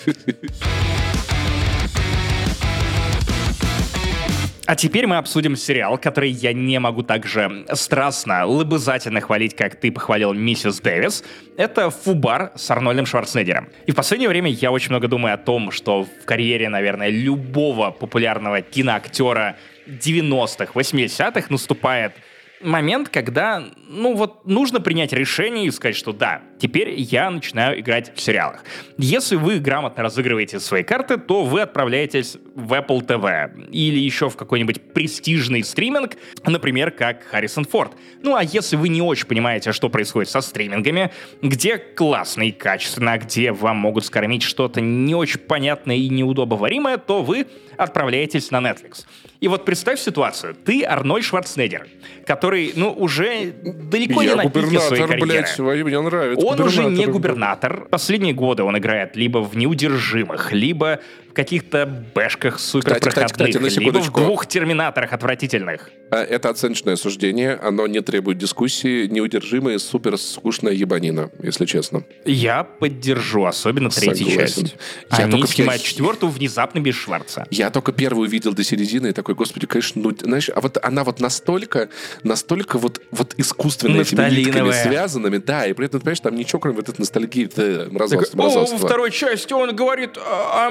А 4.72 4.76
теперь 4.78 5.06
мы 5.06 5.18
обсудим 5.18 5.58
сериал, 5.58 5.98
который 5.98 6.30
я 6.30 6.54
не 6.54 6.80
могу 6.80 7.04
так 7.04 7.26
же 7.26 7.66
страстно, 7.74 8.46
лобызательно 8.46 9.20
хвалить, 9.20 9.54
как 9.54 9.76
ты 9.76 9.92
похвалил 9.92 10.34
миссис 10.34 10.80
Дэвис. 10.80 11.26
Это 11.58 11.90
«Фубар» 11.90 12.54
с 12.56 12.72
Арнольдом 12.72 13.06
Шварценеггером. 13.06 13.68
И 13.86 13.92
в 13.92 13.96
последнее 13.96 14.30
время 14.30 14.50
я 14.50 14.72
очень 14.72 14.92
много 14.92 15.10
думаю 15.10 15.34
о 15.34 15.38
том, 15.38 15.72
что 15.72 16.04
в 16.04 16.26
карьере, 16.26 16.70
наверное, 16.70 17.10
любого 17.10 17.92
популярного 17.92 18.62
киноактера 18.62 19.58
90-х, 19.88 20.74
80-х 20.74 21.48
наступает 21.50 22.14
момент, 22.62 23.10
когда, 23.10 23.64
ну 23.88 24.16
вот, 24.16 24.46
нужно 24.46 24.80
принять 24.80 25.14
решение 25.14 25.66
и 25.66 25.72
сказать, 25.72 25.96
что 25.96 26.14
да, 26.14 26.42
теперь 26.62 26.94
я 26.96 27.30
начинаю 27.32 27.80
играть 27.80 28.16
в 28.16 28.22
сериалах. 28.22 28.64
Если 28.98 29.36
вы 29.36 29.60
грамотно 29.60 30.04
разыгрываете 30.04 30.60
свои 30.60 30.84
карты, 30.84 31.18
то 31.18 31.44
вы 31.44 31.62
отправляетесь 31.62 32.38
в 32.56 32.74
Apple 32.74 33.06
TV 33.06 33.70
или 33.72 33.98
еще 33.98 34.30
в 34.30 34.38
какой-нибудь 34.38 34.94
престижный 34.94 35.64
стриминг, 35.64 36.18
например, 36.46 36.92
как 36.92 37.24
Харрисон 37.24 37.66
Форд. 37.66 37.94
Ну 38.22 38.36
а 38.36 38.44
если 38.44 38.76
вы 38.76 38.90
не 38.90 39.02
очень 39.02 39.26
понимаете, 39.26 39.72
что 39.72 39.90
происходит 39.90 40.30
со 40.30 40.42
стримингами, 40.42 41.12
где 41.42 41.78
классно 41.78 42.44
и 42.44 42.52
качественно, 42.52 43.18
где 43.18 43.52
вам 43.52 43.78
могут 43.78 44.06
скормить 44.06 44.44
что-то 44.44 44.82
не 44.82 45.16
очень 45.16 45.40
понятное 45.40 45.96
и 45.96 46.10
неудобоваримое, 46.10 46.98
то 46.98 47.24
вы 47.24 47.48
отправляетесь 47.78 48.52
на 48.52 48.58
Netflix. 48.58 49.06
И 49.40 49.48
вот 49.48 49.66
представь 49.66 50.00
ситуацию. 50.00 50.56
Ты 50.56 50.84
Арнольд 50.84 51.26
Шварценеггер, 51.26 51.88
который, 52.28 52.74
ну, 52.76 52.92
уже 52.92 53.52
далеко 53.52 54.22
не 54.22 54.30
Я 54.30 54.36
на 54.36 54.50
пике 54.50 54.80
своей 54.80 55.08
карьеры. 55.08 55.26
блядь, 55.26 55.60
мне 55.60 56.00
нравится. 56.00 56.46
Он 56.52 56.62
уже 56.62 56.84
не 56.84 57.06
Губернатор. 57.06 57.12
губернатор. 57.14 57.88
Последние 57.90 58.34
годы 58.34 58.64
он 58.64 58.78
играет 58.78 59.16
либо 59.16 59.40
в 59.40 59.56
«Неудержимых», 59.56 60.52
либо 60.52 61.00
в 61.32 61.34
каких-то 61.34 61.86
бэшках 62.14 62.60
суперпроходных, 62.60 63.32
кстати, 63.32 63.58
на 63.58 63.68
либо 63.68 64.00
в 64.00 64.12
двух 64.12 64.46
«Терминаторах» 64.48 65.14
отвратительных. 65.14 65.90
А, 66.12 66.18
Это 66.24 66.50
оценочное 66.50 66.98
суждение, 66.98 67.54
оно 67.54 67.88
не 67.88 68.02
требует 68.02 68.38
дискуссии, 68.38 69.08
неудержимая, 69.08 69.80
супер 69.80 70.18
скучная 70.18 70.74
ебанина, 70.74 71.30
если 71.42 71.66
честно. 71.66 72.04
Я 72.26 72.66
поддержу, 72.66 73.46
особенно 73.46 73.90
третью 73.90 74.28
Согласен. 74.28 74.66
часть. 74.66 74.76
Я 75.18 75.24
Они 75.24 75.32
только- 75.32 75.48
снимают 75.48 75.82
я- 75.82 75.88
четвертую 75.88 76.32
внезапно 76.34 76.80
без 76.82 76.96
Шварца. 76.96 77.46
Я 77.50 77.70
только 77.70 77.94
первую 77.94 78.30
видел 78.30 78.54
до 78.54 78.66
середины 78.66 79.08
и 79.08 79.14
такой, 79.14 79.34
господи, 79.36 79.68
конечно, 79.68 80.02
ну, 80.02 80.12
знаешь, 80.22 80.50
а 80.54 80.60
вот 80.60 80.78
она 80.84 81.06
вот 81.06 81.22
настолько, 81.22 81.88
настолько 82.24 82.78
вот, 82.78 83.02
вот 83.12 83.36
искусственно 83.38 84.02
этими 84.02 84.30
нитками 84.36 84.72
связанными, 84.72 85.38
да, 85.38 85.66
и 85.66 85.72
при 85.72 85.86
этом, 85.86 86.02
понимаешь, 86.02 86.20
там 86.20 86.36
ничего, 86.36 86.60
кроме 86.60 86.76
вот 86.78 86.90
этой 86.90 87.00
ностальгии, 87.00 87.50
э, 87.56 87.84
Так, 87.86 87.92
мразотства. 87.94 88.44
О, 88.44 88.66
во 88.66 88.78
второй 88.78 89.12
части 89.12 89.54
он 89.54 89.74
говорит 89.74 90.18
«А, 90.18 90.68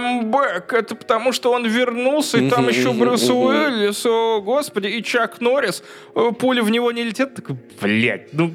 Back. 0.50 0.76
Это 0.76 0.94
потому, 0.94 1.32
что 1.32 1.52
он 1.52 1.66
вернулся, 1.66 2.38
и 2.38 2.50
там 2.50 2.68
еще 2.68 2.92
Брюс. 2.92 3.28
Уиллис, 3.28 4.04
о, 4.06 4.40
господи, 4.40 4.88
и 4.88 5.02
Чак 5.02 5.40
Норрис. 5.40 5.82
Э, 6.14 6.30
Пуля 6.38 6.62
в 6.62 6.70
него 6.70 6.92
не 6.92 7.04
летит. 7.04 7.34
Так, 7.34 7.50
блядь, 7.80 8.32
ну... 8.32 8.54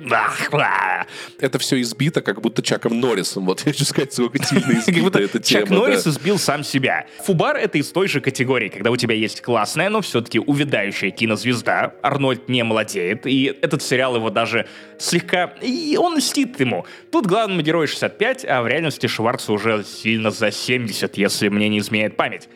это- 1.38 1.58
все 1.58 1.80
избито, 1.80 2.22
как 2.22 2.40
будто 2.40 2.62
Чаком 2.62 3.00
Норрисом. 3.00 3.44
Вот 3.46 3.60
я 3.66 3.72
хочу 3.72 3.84
сказать, 3.84 4.12
сколько 4.12 4.42
сильно 4.44 4.72
избита 4.78 5.18
эта 5.18 5.38
тема. 5.38 5.60
Чак 5.66 5.70
Норрис 5.70 6.06
избил 6.06 6.38
сам 6.38 6.64
себя. 6.64 7.06
Фубар— 7.24 7.56
это 7.58 7.78
из 7.78 7.90
той 7.90 8.08
же 8.08 8.20
категории, 8.20 8.68
когда 8.68 8.90
у 8.90 8.96
тебя 8.96 9.14
есть 9.14 9.42
классная, 9.42 9.90
но 9.90 10.00
все-таки 10.00 10.38
увядающая 10.38 11.10
кинозвезда. 11.10 11.94
Арнольд 12.02 12.48
не 12.48 12.62
молодеет, 12.62 13.26
и 13.26 13.44
этот 13.60 13.82
сериал 13.82 14.16
его 14.16 14.30
даже 14.30 14.66
слегка... 14.98 15.52
И 15.60 15.96
он 15.98 16.16
льстит 16.16 16.58
ему. 16.60 16.86
Тут 17.12 17.26
главному 17.26 17.60
герою 17.62 17.86
65, 17.88 18.44
а 18.44 18.62
в 18.62 18.68
реальности 18.68 19.06
Шварцу 19.06 19.54
уже 19.54 19.84
сильно 19.84 20.30
за 20.30 20.50
70, 20.50 21.16
если 21.16 21.48
мне 21.48 21.68
не 21.68 21.78
изменяет 21.78 22.16
память. 22.16 22.48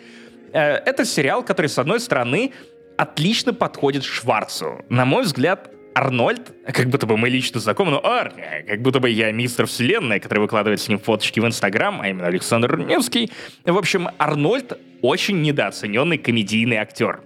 Э, 0.53 0.77
Это 0.77 1.05
сериал, 1.05 1.43
который, 1.45 1.67
с 1.67 1.79
одной 1.79 2.01
стороны, 2.01 2.53
отлично 2.97 3.53
подходит 3.53 4.05
Шварцу. 4.05 4.85
На 4.89 5.05
мой 5.05 5.25
взгляд, 5.25 5.71
Арнольд, 5.95 6.53
как 6.67 6.89
будто 6.89 7.07
бы 7.07 7.17
мы 7.17 7.29
лично 7.29 7.61
знакомы, 7.61 7.93
но 7.93 8.05
Арни, 8.05 8.43
как 8.67 8.83
будто 8.83 9.01
бы 9.01 9.09
я 9.09 9.31
мистер 9.33 9.67
Вселенная, 9.67 10.19
который 10.19 10.41
выкладывает 10.41 10.81
с 10.81 10.89
ним 10.89 10.99
фоточки 10.99 11.41
в 11.41 11.47
Инстаграм, 11.47 12.01
а 12.01 12.09
именно 12.09 12.27
Александр 12.27 12.77
Невский. 12.77 13.31
В 13.65 13.79
общем, 13.79 14.09
Арнольд 14.19 14.79
очень 15.03 15.41
недооцененный 15.43 16.19
комедийный 16.19 16.77
актер. 16.79 17.21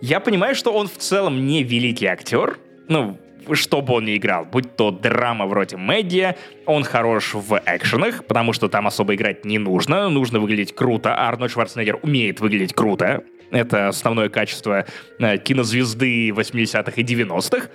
Я 0.00 0.20
понимаю, 0.20 0.54
что 0.54 0.72
он 0.72 0.86
в 0.86 0.96
целом 0.96 1.46
не 1.46 1.62
великий 1.62 2.06
актер, 2.06 2.58
ну, 2.88 3.18
что 3.52 3.82
бы 3.82 3.94
он 3.94 4.04
ни 4.04 4.16
играл, 4.16 4.44
будь 4.44 4.76
то 4.76 4.90
драма 4.90 5.46
вроде 5.46 5.76
Мэдди, 5.76 6.36
он 6.66 6.84
хорош 6.84 7.34
в 7.34 7.60
экшенах, 7.66 8.24
потому 8.24 8.52
что 8.52 8.68
там 8.68 8.86
особо 8.86 9.14
играть 9.14 9.44
не 9.44 9.58
нужно, 9.58 10.08
нужно 10.08 10.38
выглядеть 10.38 10.74
круто, 10.74 11.14
а 11.14 11.28
Арнольд 11.28 11.52
Шварценеггер 11.52 11.98
умеет 12.02 12.40
выглядеть 12.40 12.74
круто. 12.74 13.24
Это 13.50 13.88
основное 13.88 14.28
качество 14.28 14.86
э, 15.18 15.38
кинозвезды 15.38 16.30
80-х 16.30 16.92
и 16.96 17.02
90-х. 17.04 17.68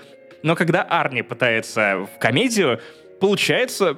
Но 0.44 0.56
когда 0.56 0.84
Арни 0.84 1.22
пытается 1.22 2.08
в 2.16 2.20
комедию, 2.20 2.80
получается 3.20 3.98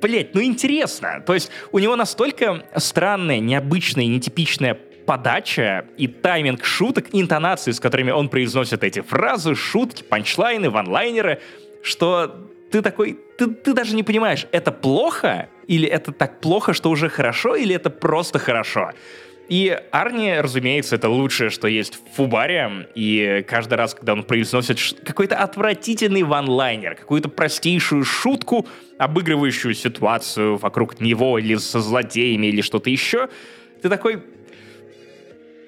блять, 0.00 0.34
ну 0.34 0.42
интересно. 0.42 1.22
То 1.24 1.34
есть 1.34 1.50
у 1.72 1.78
него 1.78 1.96
настолько 1.96 2.64
странная, 2.76 3.38
необычная, 3.38 4.06
нетипичная 4.06 4.74
подача 5.06 5.86
и 5.96 6.06
тайминг 6.06 6.64
шуток, 6.64 7.06
интонации, 7.12 7.72
с 7.72 7.80
которыми 7.80 8.10
он 8.10 8.28
произносит 8.28 8.84
эти 8.84 9.00
фразы, 9.00 9.54
шутки, 9.54 10.02
панчлайны, 10.02 10.70
ванлайнеры, 10.70 11.40
что 11.82 12.48
ты 12.70 12.82
такой, 12.82 13.18
ты, 13.36 13.48
ты 13.48 13.72
даже 13.72 13.96
не 13.96 14.02
понимаешь, 14.02 14.46
это 14.52 14.70
плохо 14.70 15.48
или 15.66 15.88
это 15.88 16.12
так 16.12 16.40
плохо, 16.40 16.72
что 16.72 16.90
уже 16.90 17.08
хорошо, 17.08 17.56
или 17.56 17.74
это 17.74 17.90
просто 17.90 18.38
хорошо. 18.38 18.92
И 19.50 19.76
Арни, 19.90 20.32
разумеется, 20.38 20.94
это 20.94 21.08
лучшее, 21.08 21.50
что 21.50 21.66
есть 21.66 21.96
в 21.96 22.14
Фубаре. 22.14 22.88
И 22.94 23.44
каждый 23.48 23.74
раз, 23.74 23.94
когда 23.94 24.12
он 24.12 24.22
произносит 24.22 24.78
какой-то 25.04 25.38
отвратительный 25.38 26.22
ванлайнер, 26.22 26.94
какую-то 26.94 27.28
простейшую 27.28 28.04
шутку, 28.04 28.68
обыгрывающую 28.96 29.74
ситуацию 29.74 30.56
вокруг 30.56 31.00
него 31.00 31.36
или 31.36 31.56
со 31.56 31.80
злодеями 31.80 32.46
или 32.46 32.60
что-то 32.62 32.90
еще, 32.90 33.28
ты 33.82 33.88
такой... 33.88 34.22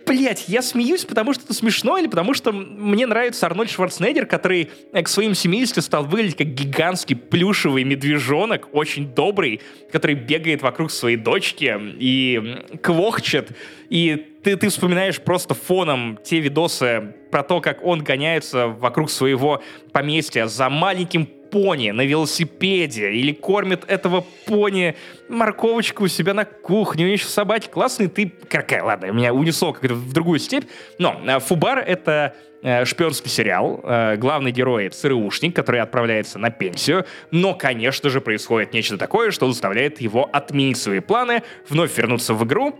Блять, 0.06 0.44
я 0.48 0.62
смеюсь, 0.62 1.04
потому 1.04 1.32
что 1.32 1.44
это 1.44 1.54
смешно, 1.54 1.98
или 1.98 2.06
потому 2.06 2.34
что 2.34 2.52
мне 2.52 3.06
нравится 3.06 3.46
Арнольд 3.46 3.70
Шварценеггер, 3.70 4.26
который 4.26 4.70
э, 4.92 5.02
к 5.02 5.08
своим 5.08 5.34
70 5.34 5.82
стал 5.82 6.04
выглядеть 6.04 6.36
как 6.36 6.48
гигантский 6.48 7.16
плюшевый 7.16 7.84
медвежонок, 7.84 8.68
очень 8.72 9.14
добрый, 9.14 9.60
который 9.90 10.14
бегает 10.14 10.62
вокруг 10.62 10.90
своей 10.90 11.16
дочки 11.16 11.76
и 11.98 12.58
квохчет. 12.82 13.56
И 13.90 14.38
ты, 14.42 14.56
ты 14.56 14.68
вспоминаешь 14.68 15.20
просто 15.20 15.54
фоном 15.54 16.18
те 16.24 16.40
видосы 16.40 17.14
про 17.30 17.42
то, 17.42 17.60
как 17.60 17.84
он 17.84 18.02
гоняется 18.02 18.68
вокруг 18.68 19.10
своего 19.10 19.62
поместья 19.92 20.46
за 20.46 20.68
маленьким 20.68 21.28
пони 21.52 21.90
на 21.90 22.00
велосипеде 22.00 23.12
или 23.12 23.32
кормит 23.32 23.84
этого 23.86 24.24
пони 24.46 24.96
морковочку 25.28 26.04
у 26.04 26.08
себя 26.08 26.32
на 26.34 26.46
кухне, 26.46 27.04
у 27.04 27.06
него 27.06 27.12
еще 27.12 27.26
собаки 27.26 27.68
классные, 27.68 28.08
ты... 28.08 28.32
Какая, 28.48 28.82
ладно, 28.82 29.06
меня 29.12 29.32
унесло 29.34 29.72
как-то 29.72 29.94
в 29.94 30.12
другую 30.12 30.38
степь. 30.38 30.64
Но 30.98 31.20
э, 31.24 31.38
Фубар— 31.40 31.78
это 31.86 32.34
э, 32.62 32.86
шпионский 32.86 33.30
сериал. 33.30 33.80
Э, 33.84 34.16
главный 34.16 34.50
герой— 34.50 34.88
ЦРУшник, 34.90 35.54
который 35.54 35.82
отправляется 35.82 36.38
на 36.38 36.50
пенсию. 36.50 37.04
Но, 37.30 37.54
конечно 37.54 38.08
же, 38.08 38.22
происходит 38.22 38.72
нечто 38.72 38.96
такое, 38.96 39.30
что 39.30 39.46
заставляет 39.50 40.00
его 40.00 40.28
отменить 40.32 40.78
свои 40.78 41.00
планы, 41.00 41.42
вновь 41.68 41.96
вернуться 41.96 42.32
в 42.32 42.44
игру, 42.44 42.78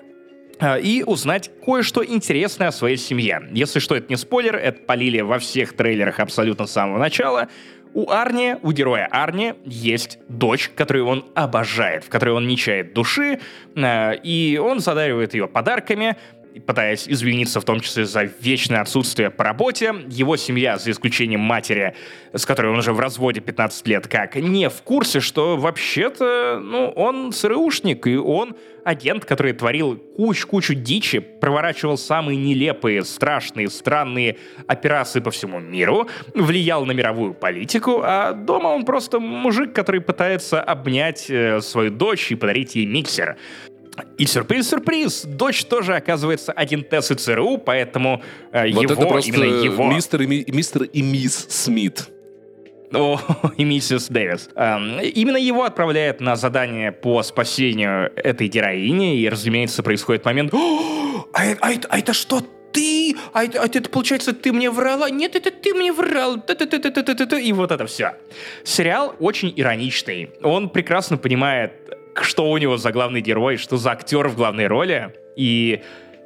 и 0.81 1.03
узнать 1.05 1.51
кое-что 1.65 2.05
интересное 2.05 2.69
о 2.69 2.73
своей 2.73 2.97
семье. 2.97 3.43
Если 3.51 3.81
что, 3.81 3.97
это 3.97 4.07
не 4.09 4.17
спойлер, 4.17 4.55
это 4.55 4.81
полили 4.83 5.21
во 5.21 5.41
всех 5.41 5.73
трейлерах 5.73 6.21
абсолютно 6.21 6.67
с 6.67 6.73
самого 6.73 6.99
начала. 6.99 7.49
У 7.95 8.11
Арни, 8.11 8.57
у 8.63 8.73
героя 8.73 9.07
Арни, 9.11 9.55
есть 9.65 10.19
дочь, 10.29 10.71
которую 10.75 11.07
он 11.07 11.27
обожает, 11.35 12.05
в 12.05 12.09
которой 12.09 12.31
он 12.31 12.47
не 12.47 12.57
чает 12.57 12.95
души, 12.95 13.39
э, 13.75 14.17
и 14.23 14.59
он 14.59 14.81
задаривает 14.81 15.35
ее 15.35 15.47
подарками, 15.47 16.17
пытаясь 16.61 17.09
извиниться 17.09 17.61
в 17.61 17.65
том 17.65 17.81
числе 17.81 18.05
за 18.05 18.23
вечное 18.23 18.81
отсутствие 18.81 19.31
по 19.31 19.45
работе. 19.45 19.95
Его 20.09 20.37
семья, 20.37 20.79
за 20.79 20.91
исключением 20.91 21.41
матери, 21.41 21.95
с 22.33 22.47
которой 22.47 22.73
он 22.73 22.79
уже 22.79 22.93
в 22.93 23.01
разводе 23.01 23.41
15 23.41 23.87
лет, 23.89 24.07
как 24.07 24.37
не 24.37 24.69
в 24.69 24.83
курсе, 24.83 25.21
что 25.21 25.57
вообще-то, 25.57 26.61
ну, 26.63 26.89
он 26.91 27.33
ЦРУшник, 27.33 28.07
и 28.07 28.17
он 28.17 28.57
агент, 28.85 29.25
который 29.25 29.53
творил 29.53 29.97
кучу-кучу 29.97 30.75
дичи, 30.75 31.21
проворачивал 31.21 31.97
самые 31.97 32.37
нелепые, 32.37 33.05
страшные, 33.05 33.71
странные 33.71 34.39
операции 34.67 35.21
по 35.21 35.31
всему 35.31 35.61
миру, 35.61 36.09
влиял 36.35 36.85
на 36.85 36.93
мировую 36.93 37.35
политику, 37.35 38.01
а 38.03 38.33
дома 38.33 38.69
он 38.69 38.85
просто 38.85 39.21
мужик, 39.21 39.73
который 39.73 40.01
пытается 40.01 40.61
обнять 40.61 41.31
э, 41.31 41.61
свою 41.61 41.91
дочь 41.91 42.31
и 42.31 42.35
подарить 42.35 42.75
ей 42.75 42.87
миксер. 42.87 43.37
И 44.17 44.25
сюрприз-сюрприз, 44.25 45.25
дочь 45.27 45.65
тоже 45.65 45.95
оказывается 45.97 46.53
один 46.53 46.83
ТЭС 46.83 47.11
и 47.11 47.15
ЦРУ, 47.15 47.59
поэтому 47.59 48.23
э, 48.53 48.71
Вот 48.73 48.83
его, 48.83 48.95
это 48.95 49.07
просто 49.07 49.31
именно 49.31 49.45
его... 49.65 49.93
мистер 49.93 50.23
и, 50.23 50.27
ми- 50.27 50.45
мистер 50.49 50.83
и 50.85 51.03
мисс 51.03 51.47
Смит. 51.49 52.09
О, 52.95 53.19
и 53.57 53.65
миссис 53.65 54.09
Дэвис. 54.09 54.51
Эм, 54.55 54.99
именно 55.01 55.37
его 55.37 55.65
отправляют 55.65 56.21
на 56.21 56.37
задание 56.37 56.93
по 56.93 57.23
спасению 57.23 58.13
этой 58.17 58.49
героини, 58.49 59.19
и, 59.19 59.29
разумеется, 59.29 59.83
происходит 59.83 60.25
момент 60.25 60.55
«О, 60.55 61.27
а, 61.33 61.47
э- 61.47 61.57
а 61.61 61.73
это, 61.73 61.89
а 61.89 61.99
это 61.99 62.13
что, 62.13 62.43
ты? 62.73 63.15
А 63.33 63.45
это, 63.45 63.63
а 63.63 63.67
это, 63.67 63.89
получается, 63.91 64.33
ты 64.33 64.53
мне 64.53 64.71
врала? 64.71 65.11
Нет, 65.11 65.37
это 65.37 65.51
ты 65.51 65.75
мне 65.75 65.93
врал. 65.93 66.41
Та-та-та-та-та-та-та». 66.41 67.39
И 67.39 67.53
вот 67.53 67.71
это 67.71 67.87
все. 67.87 68.15
Сериал 68.65 69.15
очень 69.21 69.53
ироничный. 69.55 70.31
Он 70.43 70.69
прекрасно 70.71 71.19
понимает, 71.19 71.73
что 72.21 72.51
у 72.51 72.59
него 72.59 72.77
за 72.77 72.93
главный 72.93 73.21
герой, 73.21 73.57
что 73.57 73.77
за 73.77 73.93
актер 73.93 74.29
в 74.29 74.37
главной 74.37 74.67
роли. 74.67 75.15
И 75.37 75.83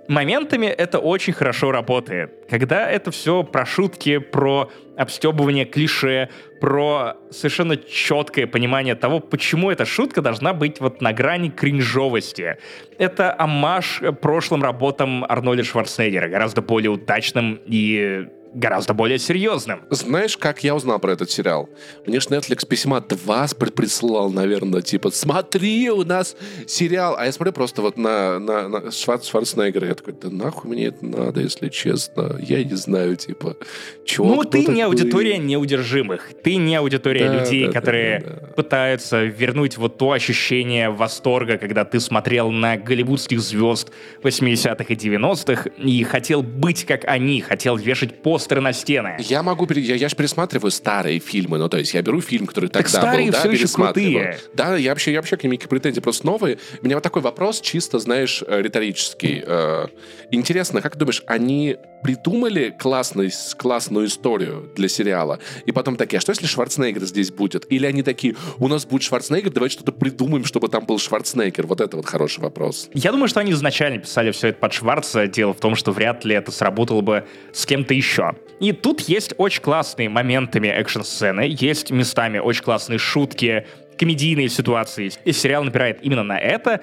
моментами 0.09 0.66
это 0.66 0.99
очень 0.99 1.32
хорошо 1.32 1.72
работает. 1.72 2.47
Когда 2.49 2.91
это 2.91 3.11
все 3.11 3.43
про 3.43 3.66
шутки, 3.66 4.18
про 4.18 4.70
обстебывание 4.97 5.64
клише, 5.64 6.30
про 6.61 7.16
совершенно 7.30 7.76
четкое 7.76 8.47
понимание 8.47 8.95
того, 8.95 9.20
почему 9.20 9.70
эта 9.70 9.84
шутка 9.84 10.22
должна 10.22 10.55
быть 10.55 10.80
вот 10.80 11.01
на 11.01 11.12
грани 11.12 11.51
кринжовости. 11.51 12.57
Это 12.99 13.34
амаш 13.39 14.03
прошлым 14.20 14.62
работам 14.62 15.24
Арнольда 15.24 15.64
Шварценеггера, 15.64 16.28
гораздо 16.28 16.62
более 16.62 16.91
удачным 16.91 17.61
и 17.66 18.28
гораздо 18.55 18.94
более 18.94 19.18
серьезным. 19.18 19.82
Знаешь, 19.90 20.36
как 20.36 20.64
я 20.64 20.74
узнал 20.74 20.99
про 20.99 21.12
этот 21.12 21.30
сериал? 21.30 21.68
Мне 22.07 22.20
ж 22.20 22.26
Netflix 22.26 22.66
письма 22.66 23.01
два 23.01 23.47
присылал, 23.74 24.30
наверное, 24.30 24.82
типа, 24.82 25.11
смотри, 25.11 25.90
у 25.90 26.05
нас 26.05 26.36
сериал. 26.66 27.16
А 27.18 27.26
я 27.26 27.32
смотрю 27.32 27.53
просто 27.53 27.82
вот 27.82 27.97
на, 27.97 28.38
на, 28.38 28.68
на 28.68 28.90
Шварц, 28.90 29.28
Шварценеггера, 29.28 29.88
я 29.88 29.94
такой, 29.94 30.14
да 30.20 30.30
нахуй 30.30 30.70
мне 30.70 30.86
это 30.86 31.05
надо, 31.05 31.40
если 31.40 31.68
честно. 31.68 32.36
Я 32.40 32.62
не 32.64 32.74
знаю, 32.74 33.16
типа, 33.16 33.57
чего, 34.05 34.26
Ну, 34.26 34.44
ты 34.44 34.61
не 34.61 34.66
такой? 34.66 34.82
аудитория 34.84 35.38
неудержимых. 35.38 36.30
Ты 36.42 36.57
не 36.57 36.76
аудитория 36.76 37.28
Да, 37.28 37.40
людей, 37.40 37.66
да, 37.66 37.72
которые 37.72 38.20
да, 38.20 38.30
да. 38.40 38.47
пытаются 38.55 39.24
вернуть 39.24 39.76
вот 39.76 39.99
то 39.99 40.12
ощущение 40.12 40.90
восторга, 40.90 41.59
когда 41.59 41.84
ты 41.84 42.01
смотрел 42.01 42.51
на 42.51 42.76
голливудских 42.76 43.40
звезд 43.40 43.90
80-х 44.22 44.84
и 44.88 44.97
90-х 44.97 45.70
и 45.78 46.03
хотел 46.05 46.42
быть 46.42 46.84
как 46.84 47.05
они, 47.05 47.40
хотел 47.40 47.76
вешать 47.76 48.22
постеры 48.39 48.61
на 48.61 48.72
стены. 48.72 49.16
Я 49.20 49.43
могу, 49.43 49.66
я, 49.74 49.95
я 49.97 50.09
же 50.09 50.16
пересматриваю 50.16 50.70
старые 50.70 51.18
фильмы, 51.18 51.59
ну, 51.59 51.68
то 51.68 51.78
есть 51.78 51.95
я 51.95 52.03
беру 52.03 52.20
фильм, 52.20 52.47
который 52.47 52.68
Так 52.70 52.84
тогда 52.84 53.01
старые 53.01 53.26
был, 53.26 53.32
да, 53.32 53.39
всё 53.41 53.49
ещё 53.51 53.59
пересматриваю. 53.59 54.12
крутые. 54.32 54.41
Да, 54.55 54.76
я 54.76 54.91
вообще, 54.91 55.12
я 55.12 55.18
вообще 55.20 55.37
к 55.37 55.43
ним 55.43 55.53
никаких 55.53 55.68
претензий, 55.68 56.01
просто 56.01 56.26
новые. 56.26 56.59
У 56.80 56.84
меня 56.84 56.97
вот 56.97 57.03
такой 57.03 57.22
вопрос, 57.22 57.61
чисто, 57.61 57.99
знаешь, 57.99 58.43
э, 58.47 58.62
риторический. 58.62 59.43
Э, 59.47 59.87
Интересно, 60.30 60.80
как 60.82 60.95
ты 60.95 60.99
думаешь, 60.99 61.22
они 61.26 61.76
придумали 62.03 62.74
классный, 62.78 63.30
классную 63.57 64.07
историю 64.07 64.70
для 64.76 64.89
сериала, 64.89 65.39
и 65.64 65.72
потом 65.72 65.97
такие, 65.97 66.18
а 66.18 66.20
что 66.20 66.30
если 66.30 66.47
Шварценеггер 66.47 67.05
здесь 67.05 67.30
будет? 67.30 67.66
Или 67.70 67.87
они 67.87 68.03
такие, 68.03 68.34
у 68.59 68.68
нас 68.68 68.84
будет 68.87 69.03
Шварценеггер, 69.03 69.51
давайте 69.53 69.74
что-то 69.74 69.93
придумаем, 69.93 70.45
чтобы 70.45 70.68
там 70.68 70.84
был 70.84 70.99
Шварценеггер. 70.99 71.66
Вот 71.66 71.80
это 71.80 71.97
вот 71.97 72.07
хороший 72.07 72.41
вопрос. 72.41 72.89
Я 72.95 73.12
думаю, 73.12 73.28
что 73.28 73.41
они 73.41 73.53
изначально 73.53 73.99
писали 73.99 74.30
все 74.30 74.49
это 74.49 74.59
под 74.59 74.72
Шварца. 74.72 75.26
Дело 75.26 75.53
в 75.53 75.61
том, 75.61 75.74
что 75.76 75.93
вряд 75.93 76.24
ли 76.24 76.34
это 76.34 76.51
сработало 76.53 77.01
бы 77.01 77.24
с 77.53 77.64
кем-то 77.66 77.95
еще. 77.95 78.25
И 78.60 78.72
тут 78.72 79.00
есть 79.02 79.34
очень 79.36 79.62
классные 79.62 80.08
моментами 80.08 80.68
экшн-сцены, 80.68 81.46
есть 81.48 81.90
местами 81.90 82.38
очень 82.38 82.62
классные 82.62 82.98
шутки, 82.98 83.66
комедийные 83.98 84.48
ситуации. 84.48 85.10
И 85.24 85.32
сериал 85.32 85.64
напирает 85.64 85.98
именно 86.02 86.22
на 86.22 86.38
это. 86.38 86.80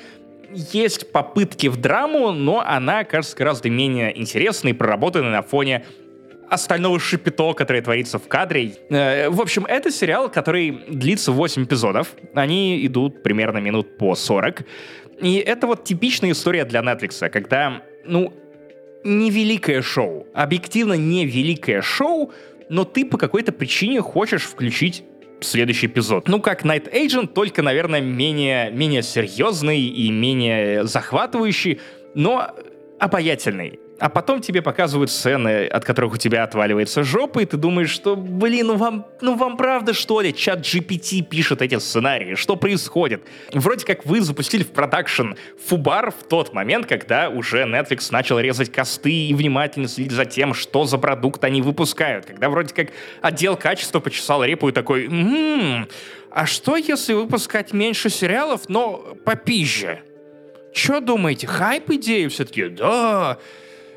Есть 0.51 1.11
попытки 1.11 1.67
в 1.67 1.77
драму, 1.77 2.31
но 2.31 2.63
она 2.65 3.03
кажется 3.03 3.35
гораздо 3.35 3.69
менее 3.69 4.17
интересной 4.19 4.71
и 4.71 4.73
проработанной 4.73 5.31
на 5.31 5.41
фоне 5.41 5.83
остального 6.49 6.99
шипито, 6.99 7.53
которое 7.53 7.81
творится 7.81 8.19
в 8.19 8.27
кадре. 8.27 8.73
Э, 8.89 9.29
В 9.29 9.41
общем, 9.41 9.65
это 9.65 9.89
сериал, 9.91 10.29
который 10.29 10.83
длится 10.87 11.31
8 11.31 11.63
эпизодов. 11.63 12.13
Они 12.35 12.85
идут 12.85 13.23
примерно 13.23 13.57
минут 13.57 13.97
по 13.97 14.13
40. 14.13 14.63
И 15.21 15.37
это 15.37 15.67
вот 15.67 15.83
типичная 15.83 16.31
история 16.31 16.65
для 16.65 16.81
Netflix, 16.81 17.27
когда, 17.29 17.81
ну, 18.05 18.33
невеликое 19.03 19.81
шоу. 19.81 20.27
Объективно 20.33 20.93
не 20.93 21.25
великое 21.25 21.81
шоу, 21.81 22.31
но 22.69 22.83
ты 22.85 23.05
по 23.05 23.17
какой-то 23.17 23.51
причине 23.51 24.01
хочешь 24.01 24.43
включить 24.43 25.03
следующий 25.41 25.87
эпизод. 25.87 26.27
Ну, 26.27 26.39
как 26.41 26.63
Night 26.63 26.91
Agent, 26.93 27.27
только, 27.27 27.61
наверное, 27.61 28.01
менее, 28.01 28.71
менее 28.71 29.03
серьезный 29.03 29.81
и 29.81 30.09
менее 30.11 30.85
захватывающий, 30.85 31.79
но 32.15 32.49
обаятельный. 32.99 33.79
А 33.99 34.09
потом 34.09 34.41
тебе 34.41 34.61
показывают 34.61 35.11
сцены, 35.11 35.67
от 35.67 35.85
которых 35.85 36.13
у 36.13 36.17
тебя 36.17 36.43
отваливается 36.43 37.03
жопа, 37.03 37.39
и 37.39 37.45
ты 37.45 37.57
думаешь, 37.57 37.89
что, 37.89 38.15
блин, 38.15 38.67
ну 38.67 38.75
вам, 38.75 39.05
ну 39.21 39.35
вам 39.35 39.55
правда, 39.55 39.93
что 39.93 40.19
ли, 40.21 40.33
чат 40.33 40.59
GPT 40.59 41.21
пишет 41.21 41.61
эти 41.61 41.77
сценарии? 41.77 42.35
Что 42.35 42.55
происходит? 42.55 43.23
Вроде 43.53 43.85
как 43.85 44.05
вы 44.05 44.21
запустили 44.21 44.63
в 44.63 44.71
продакшн 44.71 45.33
Фубар 45.67 46.11
в 46.11 46.27
тот 46.27 46.53
момент, 46.53 46.87
когда 46.87 47.29
уже 47.29 47.63
Netflix 47.63 48.07
начал 48.11 48.39
резать 48.39 48.71
косты 48.71 49.27
и 49.27 49.33
внимательно 49.33 49.87
следить 49.87 50.11
за 50.11 50.25
тем, 50.25 50.53
что 50.53 50.85
за 50.85 50.97
продукт 50.97 51.43
они 51.43 51.61
выпускают. 51.61 52.25
Когда 52.25 52.49
вроде 52.49 52.73
как 52.73 52.89
отдел 53.21 53.55
качества 53.55 53.99
почесал 53.99 54.43
репу 54.43 54.69
и 54.69 54.71
такой, 54.71 55.05
«М, 55.05 55.87
а 56.31 56.47
что 56.47 56.75
если 56.75 57.13
выпускать 57.13 57.73
меньше 57.73 58.09
сериалов, 58.09 58.67
но 58.67 59.15
попизже? 59.23 60.01
Что 60.73 60.99
думаете, 60.99 61.45
хайп 61.45 61.91
идею 61.91 62.31
все-таки? 62.31 62.67
Да. 62.69 63.37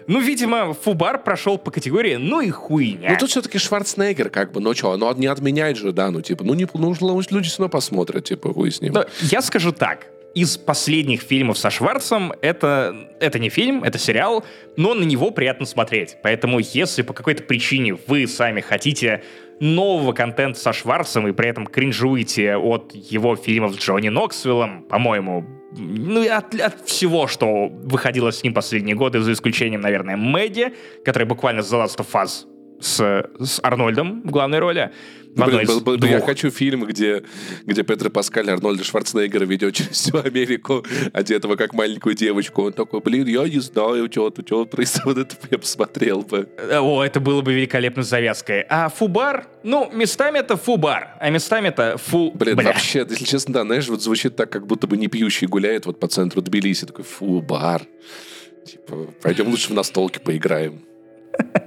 Ну, 0.08 0.20
видимо, 0.20 0.72
Фубар 0.72 1.22
прошел 1.22 1.58
по 1.58 1.70
категории 1.70 2.16
«ну 2.16 2.40
и 2.40 2.50
хуйня». 2.50 3.10
Ну, 3.10 3.16
тут 3.18 3.30
все-таки 3.30 3.58
Шварценеггер, 3.58 4.30
как 4.30 4.52
бы, 4.52 4.60
ну 4.60 4.74
что, 4.74 4.96
ну 4.96 5.12
не 5.14 5.26
отменяет 5.26 5.76
же, 5.76 5.92
да, 5.92 6.10
ну 6.10 6.20
типа, 6.20 6.44
ну, 6.44 6.54
не, 6.54 6.66
ну 6.74 6.94
люди 7.30 7.48
все 7.48 7.58
равно 7.58 7.70
посмотрят, 7.70 8.24
типа, 8.24 8.52
хуй 8.52 8.70
с 8.70 8.80
ним. 8.80 8.92
Но 8.92 9.04
я 9.22 9.42
скажу 9.42 9.72
так. 9.72 10.06
Из 10.34 10.58
последних 10.58 11.22
фильмов 11.22 11.56
со 11.56 11.70
Шварцем 11.70 12.34
это, 12.42 12.94
это 13.20 13.38
не 13.38 13.48
фильм, 13.48 13.82
это 13.82 13.98
сериал, 13.98 14.44
но 14.76 14.92
на 14.92 15.02
него 15.02 15.30
приятно 15.30 15.64
смотреть. 15.64 16.18
Поэтому 16.22 16.58
если 16.58 17.00
по 17.00 17.14
какой-то 17.14 17.42
причине 17.42 17.96
вы 18.06 18.26
сами 18.26 18.60
хотите 18.60 19.24
нового 19.60 20.12
контента 20.12 20.60
со 20.60 20.74
Шварцем 20.74 21.26
и 21.26 21.32
при 21.32 21.48
этом 21.48 21.66
кринжуете 21.66 22.56
от 22.56 22.94
его 22.94 23.34
фильмов 23.36 23.76
с 23.76 23.78
Джонни 23.78 24.10
Ноксвиллом, 24.10 24.82
по-моему, 24.82 25.46
ну 25.76 26.22
и 26.22 26.28
от, 26.28 26.54
от 26.54 26.86
всего, 26.86 27.26
что 27.26 27.68
выходило 27.68 28.30
с 28.30 28.42
ним 28.42 28.54
последние 28.54 28.96
годы, 28.96 29.20
за 29.20 29.32
исключением, 29.32 29.80
наверное, 29.80 30.16
Мэдди, 30.16 30.74
который 31.04 31.24
буквально 31.24 31.60
The 31.60 31.84
Last 31.84 31.98
of 31.98 32.12
Us 32.12 32.55
с, 32.80 33.28
с 33.38 33.60
Арнольдом 33.62 34.22
в 34.22 34.30
главной 34.30 34.58
роли. 34.58 34.90
В 35.34 35.42
одной 35.42 35.66
Блин, 35.66 35.76
из 35.76 35.82
был- 35.82 35.98
был- 35.98 36.08
я 36.08 36.20
хочу 36.20 36.50
фильм, 36.50 36.86
где, 36.86 37.22
где 37.66 37.82
Петро 37.82 38.08
Паскаль 38.08 38.48
Арнольда 38.48 38.84
Шварценеггера 38.84 39.44
ведет 39.44 39.74
через 39.74 39.90
всю 39.90 40.16
Америку, 40.16 40.82
одетого 41.12 41.56
как 41.56 41.74
маленькую 41.74 42.14
девочку. 42.14 42.62
Он 42.62 42.72
такой, 42.72 43.00
блин, 43.00 43.26
я 43.26 43.46
не 43.46 43.58
знаю, 43.58 44.08
что 44.10 44.30
тут, 44.30 44.46
что 44.46 44.64
происходит. 44.64 45.34
Это 45.34 45.48
я 45.50 45.58
посмотрел 45.58 46.22
бы. 46.22 46.48
О, 46.72 47.02
это 47.04 47.20
было 47.20 47.42
бы 47.42 47.52
великолепной 47.52 48.04
завязкой. 48.04 48.62
А 48.62 48.88
фубар? 48.88 49.46
Ну, 49.62 49.90
местами 49.92 50.38
это 50.38 50.56
фубар, 50.56 51.10
а 51.20 51.28
местами 51.28 51.68
это 51.68 51.98
фу... 51.98 52.30
Блин, 52.34 52.56
бля. 52.56 52.68
вообще, 52.68 53.06
если 53.06 53.24
честно, 53.24 53.52
да, 53.52 53.62
знаешь, 53.64 53.88
вот 53.88 54.00
звучит 54.02 54.36
так, 54.36 54.48
как 54.50 54.66
будто 54.66 54.86
бы 54.86 54.96
не 54.96 55.08
пьющий 55.08 55.46
гуляет 55.48 55.84
вот 55.84 56.00
по 56.00 56.08
центру 56.08 56.40
Тбилиси. 56.40 56.86
Такой, 56.86 57.04
фу, 57.04 57.42
бар. 57.42 57.82
Типа, 58.64 59.12
пойдем 59.22 59.48
лучше 59.48 59.68
в 59.68 59.74
настолки 59.74 60.18
поиграем. 60.18 60.80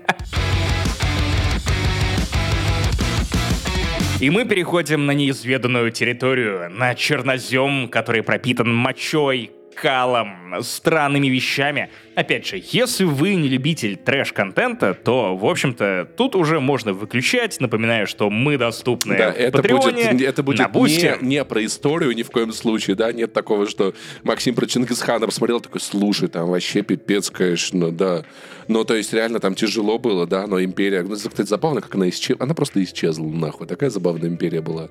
И 4.22 4.30
мы 4.30 4.44
переходим 4.44 5.06
на 5.06 5.12
неизведанную 5.12 5.92
территорию, 5.92 6.70
на 6.70 6.94
чернозем, 6.94 7.88
который 7.88 8.22
пропитан 8.22 8.76
мочой, 8.76 9.52
калом, 9.82 10.62
странными 10.62 11.28
вещами. 11.28 11.90
Опять 12.16 12.46
же, 12.46 12.62
если 12.72 13.06
вы 13.06 13.36
не 13.36 13.48
любитель 13.48 13.96
трэш-контента, 13.96 14.94
то, 14.94 15.38
в 15.38 15.46
общем-то, 15.46 16.10
тут 16.18 16.36
уже 16.36 16.60
можно 16.60 16.92
выключать. 16.94 17.60
Напоминаю, 17.60 18.08
что 18.08 18.30
мы 18.30 18.58
доступны 18.58 19.18
Да, 19.18 19.32
в 19.32 19.36
это 19.36 19.58
Патреоне, 19.58 20.12
будет, 20.12 20.28
это 20.28 20.44
будет 20.44 20.60
на 20.60 20.80
не, 20.80 21.28
не 21.28 21.46
про 21.46 21.66
историю 21.66 22.12
ни 22.12 22.24
в 22.24 22.32
коем 22.32 22.52
случае, 22.52 22.96
да, 22.96 23.12
нет 23.14 23.32
такого, 23.34 23.68
что 23.68 23.94
Максим 24.24 24.56
про 24.56 24.66
Чингисхана 24.66 25.26
посмотрел, 25.26 25.62
такой, 25.62 25.80
слушай, 25.80 26.28
там 26.28 26.50
вообще 26.50 26.82
пипец, 26.82 27.30
конечно, 27.30 27.92
да. 27.92 28.26
Ну, 28.68 28.84
то 28.84 28.96
есть, 28.96 29.14
реально 29.14 29.40
там 29.40 29.56
тяжело 29.56 29.98
было, 29.98 30.28
да, 30.28 30.46
но 30.46 30.62
империя, 30.62 31.04
ну, 31.04 31.16
кстати, 31.16 31.48
забавно, 31.48 31.82
как 31.82 31.96
она 31.96 32.10
исчезла, 32.10 32.44
она 32.44 32.54
просто 32.54 32.84
исчезла, 32.84 33.26
нахуй, 33.28 33.66
такая 33.68 33.90
забавная 33.90 34.30
империя 34.30 34.62
была. 34.62 34.90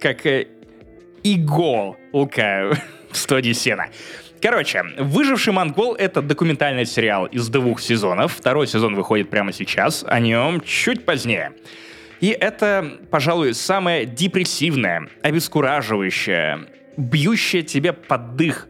как 0.00 0.24
э, 0.26 0.46
иголка 1.22 2.72
в 3.10 3.16
студии 3.16 3.52
сена. 3.52 3.86
Короче, 4.42 4.84
«Выживший 4.98 5.52
монгол»— 5.52 5.94
это 5.98 6.22
документальный 6.22 6.86
сериал 6.86 7.26
из 7.26 7.48
двух 7.48 7.80
сезонов. 7.80 8.32
Второй 8.32 8.66
сезон 8.66 8.94
выходит 8.94 9.28
прямо 9.28 9.52
сейчас, 9.52 10.04
о 10.06 10.18
нем 10.18 10.62
чуть 10.62 11.04
позднее. 11.04 11.52
И 12.20 12.28
это, 12.28 12.98
пожалуй, 13.10 13.54
самое 13.54 14.06
депрессивное, 14.06 15.08
обескураживающее, 15.22 16.66
бьющее 16.96 17.62
тебе 17.62 17.92
под 17.92 18.36
дых 18.36 18.68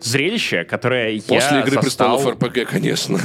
зрелище, 0.00 0.64
которое 0.64 1.20
После 1.20 1.56
я 1.56 1.60
«Игры 1.60 1.82
застал... 1.82 2.16
престолов» 2.16 2.34
РПГ, 2.34 2.70
конечно. 2.70 3.18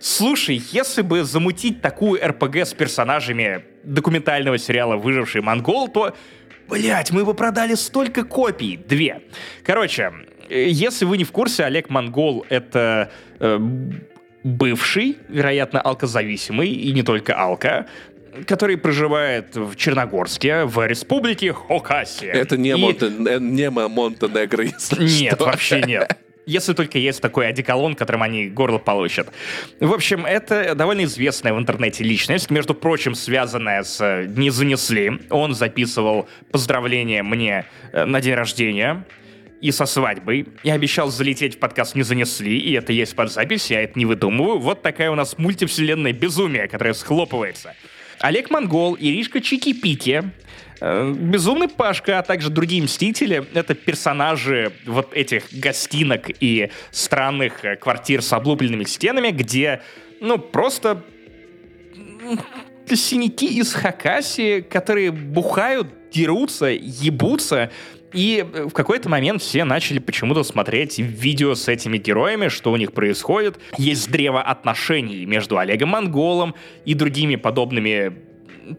Слушай, 0.00 0.62
если 0.72 1.02
бы 1.02 1.24
замутить 1.24 1.80
такую 1.80 2.24
РПГ 2.24 2.56
с 2.58 2.74
персонажами 2.74 3.64
документального 3.82 4.58
сериала 4.58 4.96
«Выживший 4.96 5.42
монгол», 5.42 5.88
то, 5.88 6.14
блять, 6.68 7.10
мы 7.10 7.24
бы 7.24 7.34
продали 7.34 7.74
столько 7.74 8.24
копий. 8.24 8.76
Две. 8.76 9.22
Короче, 9.64 10.12
если 10.48 11.04
вы 11.04 11.18
не 11.18 11.24
в 11.24 11.32
курсе, 11.32 11.64
Олег 11.64 11.90
Монгол— 11.90 12.44
это 12.48 13.10
э, 13.40 13.58
бывший, 14.44 15.18
вероятно, 15.28 15.80
алкозависимый, 15.80 16.68
и 16.70 16.92
не 16.92 17.02
только 17.02 17.34
алка, 17.38 17.86
который 18.46 18.76
проживает 18.76 19.56
в 19.56 19.76
Черногорске, 19.76 20.64
в 20.64 20.86
республике 20.86 21.52
Хокасия. 21.52 22.32
Это 22.32 22.56
не, 22.56 22.70
И- 22.70 22.74
Монте... 22.74 23.06
э, 23.06 23.38
не 23.38 23.70
Монтенегро, 23.70 24.64
если 24.64 25.02
Нет, 25.22 25.34
что. 25.34 25.44
вообще 25.46 25.82
нет. 25.82 26.16
Если 26.44 26.72
только 26.72 26.98
есть 26.98 27.20
такой 27.20 27.46
одеколон, 27.46 27.94
которым 27.94 28.22
они 28.24 28.48
горло 28.48 28.78
получат. 28.78 29.28
В 29.78 29.92
общем, 29.92 30.26
это 30.26 30.74
довольно 30.74 31.04
известная 31.04 31.54
в 31.54 31.58
интернете 31.58 32.02
личность, 32.02 32.50
между 32.50 32.74
прочим, 32.74 33.14
связанная 33.14 33.84
с 33.84 34.00
э, 34.00 34.26
«Не 34.26 34.50
занесли». 34.50 35.20
Он 35.30 35.54
записывал 35.54 36.28
поздравления 36.50 37.22
мне 37.22 37.64
э, 37.92 38.04
на 38.06 38.20
день 38.20 38.34
рождения 38.34 39.04
и 39.62 39.70
со 39.70 39.86
свадьбой. 39.86 40.46
Я 40.64 40.74
обещал 40.74 41.08
залететь 41.08 41.54
в 41.54 41.58
подкаст 41.58 41.94
«Не 41.94 42.02
занесли», 42.02 42.58
и 42.58 42.72
это 42.72 42.92
есть 42.92 43.14
под 43.14 43.32
запись, 43.32 43.70
я 43.70 43.82
это 43.82 43.96
не 43.96 44.04
выдумываю. 44.04 44.58
Вот 44.58 44.82
такая 44.82 45.10
у 45.10 45.14
нас 45.14 45.38
мультивселенная 45.38 46.12
безумие, 46.12 46.66
которая 46.66 46.94
схлопывается. 46.94 47.74
Олег 48.18 48.50
Монгол, 48.50 48.96
Иришка 48.98 49.38
Чики-Пики, 49.38 50.30
э, 50.80 51.14
Безумный 51.16 51.68
Пашка, 51.68 52.18
а 52.18 52.22
также 52.22 52.50
другие 52.50 52.82
Мстители— 52.82 53.46
это 53.54 53.74
персонажи 53.74 54.72
вот 54.84 55.14
этих 55.14 55.44
гостинок 55.52 56.30
и 56.40 56.70
странных 56.90 57.64
э, 57.64 57.76
квартир 57.76 58.20
с 58.20 58.32
облупленными 58.32 58.84
стенами, 58.84 59.30
где, 59.30 59.80
ну, 60.20 60.38
просто 60.38 61.04
синяки 62.88 63.46
из 63.46 63.72
Хакаси, 63.74 64.60
которые 64.68 65.12
бухают, 65.12 65.86
дерутся, 66.10 66.66
ебутся, 66.66 67.70
и 68.12 68.44
э, 68.52 68.64
в 68.64 68.72
какой-то 68.72 69.08
момент 69.08 69.42
все 69.42 69.64
начали 69.64 69.98
почему-то 69.98 70.42
смотреть 70.42 70.98
видео 70.98 71.54
с 71.54 71.68
этими 71.68 71.98
героями, 71.98 72.48
что 72.48 72.72
у 72.72 72.76
них 72.76 72.92
происходит. 72.92 73.58
Есть 73.78 74.10
древо 74.10 74.42
отношений 74.42 75.26
между 75.26 75.58
Олегом 75.58 75.90
Монголом 75.90 76.54
и 76.84 76.94
другими 76.94 77.36
подобными 77.36 78.16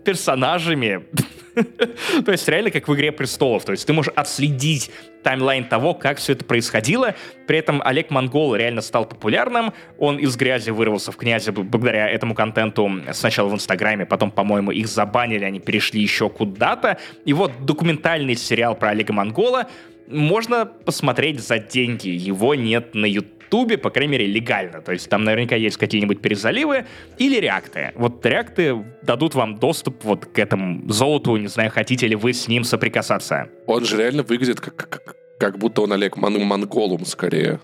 персонажами. 0.03 1.05
То 2.25 2.31
есть 2.31 2.47
реально 2.47 2.71
как 2.71 2.87
в 2.87 2.93
«Игре 2.95 3.11
престолов». 3.11 3.65
То 3.65 3.71
есть 3.71 3.85
ты 3.85 3.93
можешь 3.93 4.11
отследить 4.15 4.91
таймлайн 5.23 5.65
того, 5.65 5.93
как 5.93 6.17
все 6.17 6.33
это 6.33 6.45
происходило. 6.45 7.15
При 7.47 7.57
этом 7.57 7.81
Олег 7.83 8.09
Монгол 8.09 8.55
реально 8.55 8.81
стал 8.81 9.05
популярным. 9.05 9.73
Он 9.97 10.17
из 10.17 10.35
грязи 10.35 10.71
вырвался 10.71 11.11
в 11.11 11.17
князе 11.17 11.51
б- 11.51 11.63
благодаря 11.63 12.09
этому 12.09 12.35
контенту 12.35 12.91
сначала 13.11 13.47
в 13.49 13.53
Инстаграме, 13.53 14.05
потом, 14.05 14.31
по-моему, 14.31 14.71
их 14.71 14.87
забанили, 14.87 15.43
они 15.45 15.59
перешли 15.59 16.01
еще 16.01 16.29
куда-то. 16.29 16.97
И 17.25 17.33
вот 17.33 17.65
документальный 17.65 18.35
сериал 18.35 18.75
про 18.75 18.89
Олега 18.89 19.13
Монгола 19.13 19.67
можно 20.07 20.65
посмотреть 20.65 21.39
за 21.39 21.59
деньги. 21.59 22.09
Его 22.09 22.55
нет 22.55 22.93
на 22.93 23.05
Ютубе, 23.53 23.77
по 23.77 23.89
крайней 23.89 24.11
мере, 24.11 24.25
легально. 24.25 24.81
То 24.81 24.91
есть 24.91 25.09
там 25.09 25.23
наверняка 25.23 25.55
есть 25.55 25.77
какие-нибудь 25.77 26.21
перезаливы 26.21 26.85
или 27.19 27.39
реакты. 27.39 27.91
Вот 27.95 28.25
реакты 28.25 28.83
дадут 29.03 29.35
вам 29.35 29.59
доступ 29.59 30.03
вот 30.03 30.25
к 30.25 30.39
этому 30.39 30.91
золоту, 30.91 31.37
не 31.37 31.47
знаю, 31.47 31.69
хотите 31.71 32.07
ли 32.07 32.15
вы 32.15 32.33
с 32.33 32.47
ним 32.47 32.63
соприкасаться. 32.63 33.49
Он 33.67 33.85
же 33.85 33.97
реально 33.97 34.23
выглядит 34.23 34.59
как, 34.59 34.75
как, 34.75 35.15
как 35.43 35.57
будто 35.57 35.81
он 35.81 35.91
Олег 35.91 36.15
Мон- 36.15 36.41
Монголум 36.41 37.03
скорее. 37.03 37.59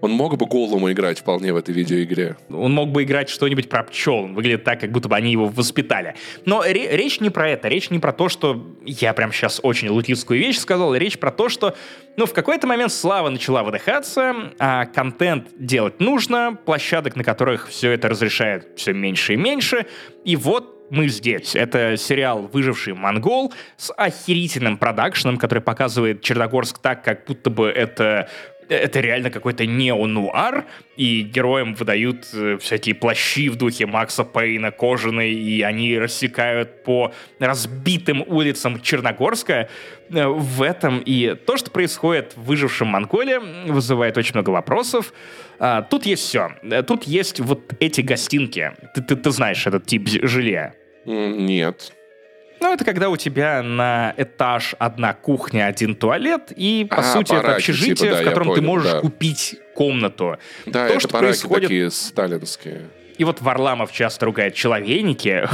Он 0.00 0.12
мог 0.12 0.36
бы 0.36 0.46
Голуму 0.46 0.92
играть 0.92 1.18
вполне 1.18 1.52
в 1.52 1.56
этой 1.56 1.74
видеоигре. 1.74 2.36
Он 2.48 2.72
мог 2.72 2.90
бы 2.90 3.02
играть 3.02 3.28
что-нибудь 3.28 3.68
про 3.68 3.82
пчел. 3.82 4.18
Он 4.18 4.34
выглядит 4.34 4.62
так, 4.62 4.78
как 4.78 4.92
будто 4.92 5.08
бы 5.08 5.16
они 5.16 5.32
его 5.32 5.46
воспитали. 5.48 6.14
Но 6.44 6.62
ре- 6.62 6.96
речь 6.96 7.18
не 7.18 7.30
про 7.30 7.50
это. 7.50 7.66
Речь 7.66 7.90
не 7.90 7.98
про 7.98 8.12
то, 8.12 8.28
что... 8.28 8.64
Я 8.84 9.12
прям 9.14 9.32
сейчас 9.32 9.58
очень 9.64 9.88
лутистскую 9.88 10.38
вещь 10.38 10.58
сказал. 10.58 10.94
Речь 10.94 11.18
про 11.18 11.32
то, 11.32 11.48
что... 11.48 11.74
Ну, 12.16 12.26
в 12.26 12.32
какой-то 12.32 12.68
момент 12.68 12.92
слава 12.92 13.30
начала 13.30 13.64
выдыхаться, 13.64 14.52
а 14.60 14.86
контент 14.86 15.48
делать 15.58 15.98
нужно, 15.98 16.56
площадок, 16.64 17.16
на 17.16 17.24
которых 17.24 17.68
все 17.68 17.90
это 17.90 18.08
разрешает 18.08 18.68
все 18.76 18.92
меньше 18.92 19.32
и 19.32 19.36
меньше. 19.36 19.86
И 20.24 20.36
вот 20.36 20.73
мы 20.90 21.08
здесь. 21.08 21.54
Это 21.54 21.96
сериал 21.96 22.48
«Выживший 22.52 22.94
монгол» 22.94 23.52
с 23.76 23.92
охерительным 23.92 24.78
продакшеном, 24.78 25.36
который 25.36 25.60
показывает 25.60 26.22
Черногорск 26.22 26.78
так, 26.78 27.02
как 27.02 27.26
будто 27.26 27.50
бы 27.50 27.68
это 27.68 28.28
это 28.68 29.00
реально 29.00 29.30
какой-то 29.30 29.66
неонуар, 29.66 30.64
и 30.96 31.22
героям 31.22 31.74
выдают 31.74 32.26
э, 32.32 32.56
всякие 32.58 32.94
плащи 32.94 33.48
в 33.48 33.56
духе 33.56 33.86
Макса 33.86 34.24
Пейна, 34.24 34.70
кожаные, 34.70 35.32
и 35.32 35.62
они 35.62 35.98
рассекают 35.98 36.82
по 36.84 37.12
разбитым 37.38 38.22
улицам 38.26 38.80
Черногорска. 38.80 39.68
Э, 40.10 40.26
В 40.26 40.62
этом 40.62 41.00
и 41.04 41.34
то, 41.34 41.56
что 41.56 41.70
происходит 41.70 42.32
в 42.36 42.44
выжившем 42.44 42.88
Монголе, 42.88 43.38
вызывает 43.40 44.16
очень 44.18 44.34
много 44.34 44.50
вопросов. 44.50 45.12
А, 45.58 45.82
Тут 45.82 46.06
есть 46.06 46.22
все. 46.22 46.50
Тут 46.86 47.04
есть 47.04 47.40
вот 47.40 47.74
эти 47.80 48.00
гостинки. 48.00 48.72
Ты, 48.94 49.02
ты, 49.02 49.16
ты 49.16 49.30
знаешь 49.30 49.66
этот 49.66 49.86
тип. 49.86 50.08
М, 51.06 51.46
Нет. 51.46 51.92
Ну, 52.64 52.72
это 52.72 52.82
когда 52.82 53.10
у 53.10 53.16
тебя 53.18 53.62
на 53.62 54.14
этаж 54.16 54.74
одна 54.78 55.12
кухня, 55.12 55.66
один 55.66 55.94
туалет, 55.94 56.50
и, 56.56 56.86
по 56.88 56.96
А, 57.00 57.02
сути, 57.02 57.32
это 57.34 57.42
бараки, 57.42 57.56
общежитие, 57.58 57.94
типа, 57.94 58.12
да, 58.14 58.22
в 58.22 58.24
котором 58.24 58.48
ты 58.48 58.54
понял, 58.54 58.66
можешь 58.68 58.90
да. 58.90 59.00
купить 59.00 59.56
комнату. 59.74 60.38
Да, 60.64 60.86
То, 60.88 60.94
это 60.94 61.00
что 61.00 61.08
бараки 61.10 61.26
происходит- 61.32 61.68
такие 61.68 61.90
сталинские. 61.90 62.88
И 63.18 63.24
вот 63.24 63.42
Варламов 63.42 63.92
часто 63.92 64.24
ругает 64.24 64.54
человейники. 64.54 65.46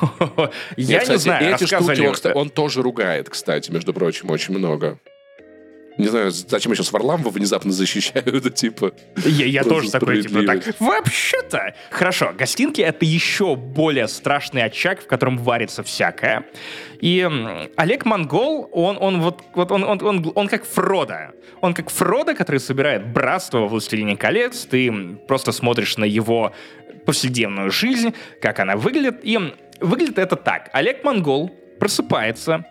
Я 0.78 1.00
Нет, 1.00 1.08
не 1.10 1.16
знаю, 1.18 1.54
эти 1.54 1.66
штуки 1.66 2.00
он, 2.00 2.32
он 2.34 2.48
тоже 2.48 2.80
ругает, 2.80 3.28
кстати, 3.28 3.70
между 3.70 3.92
прочим, 3.92 4.30
очень 4.30 4.56
много. 4.56 4.98
Не 5.98 6.08
знаю, 6.08 6.30
зачем 6.30 6.74
сейчас 6.74 6.92
Варламова 6.92 7.30
внезапно 7.30 7.72
защищают, 7.72 8.54
типа. 8.54 8.92
Я, 9.24 9.46
я 9.46 9.64
тоже 9.64 9.90
такой, 9.90 10.22
типа, 10.22 10.42
так, 10.42 10.62
вообще-то. 10.78 11.74
Хорошо, 11.90 12.32
гостинки— 12.36 12.80
это 12.82 13.04
еще 13.04 13.56
более 13.56 14.08
страшный 14.08 14.62
очаг, 14.62 15.02
в 15.02 15.06
котором 15.06 15.38
варится 15.38 15.82
всякое. 15.82 16.44
И 17.00 17.28
Олег 17.76 18.04
Монгол, 18.04 18.68
он, 18.72 18.98
он 19.00 19.20
вот, 19.20 19.42
вот 19.54 19.72
он, 19.72 19.84
он, 19.84 20.02
он, 20.02 20.32
он 20.34 20.48
как 20.48 20.64
Фродо. 20.64 21.32
Он 21.60 21.72
как 21.72 21.90
Фродо, 21.90 22.34
который 22.34 22.60
собирает 22.60 23.06
братство 23.12 23.58
во 23.60 23.68
«Властелине 23.68 24.16
колец». 24.16 24.66
Ты 24.66 24.92
просто 25.26 25.52
смотришь 25.52 25.96
на 25.96 26.04
его 26.04 26.52
повседневную 27.06 27.70
жизнь, 27.70 28.12
как 28.42 28.58
она 28.60 28.76
выглядит. 28.76 29.20
И 29.22 29.38
выглядит 29.80 30.18
это 30.18 30.36
так. 30.36 30.68
Олег 30.72 31.04
Монгол 31.04 31.50
просыпается, 31.78 32.66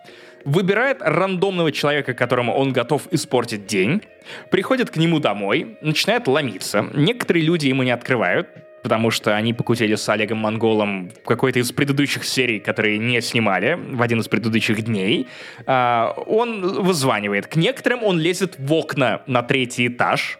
выбирает 0.46 0.98
рандомного 1.00 1.72
человека, 1.72 2.14
которому 2.14 2.54
он 2.54 2.72
готов 2.72 3.02
испортить 3.10 3.66
день, 3.66 4.02
приходит 4.50 4.90
к 4.90 4.96
нему 4.96 5.18
домой, 5.18 5.76
начинает 5.82 6.26
ломиться. 6.28 6.86
Некоторые 6.94 7.44
люди 7.44 7.66
ему 7.66 7.82
не 7.82 7.90
открывают, 7.90 8.48
потому 8.82 9.10
что 9.10 9.36
они 9.36 9.52
покутили 9.52 9.96
с 9.96 10.08
Олегом 10.08 10.38
Монголом 10.38 11.10
в 11.10 11.26
какой-то 11.26 11.58
из 11.58 11.72
предыдущих 11.72 12.24
серий, 12.24 12.60
которые 12.60 12.98
не 12.98 13.20
снимали 13.20 13.74
в 13.74 14.00
один 14.00 14.20
из 14.20 14.28
предыдущих 14.28 14.82
дней. 14.82 15.26
А, 15.66 16.14
он 16.26 16.60
вызванивает. 16.84 17.48
К 17.48 17.56
некоторым 17.56 18.04
он 18.04 18.20
лезет 18.20 18.54
в 18.58 18.72
окна 18.72 19.22
на 19.26 19.42
третий 19.42 19.88
этаж, 19.88 20.38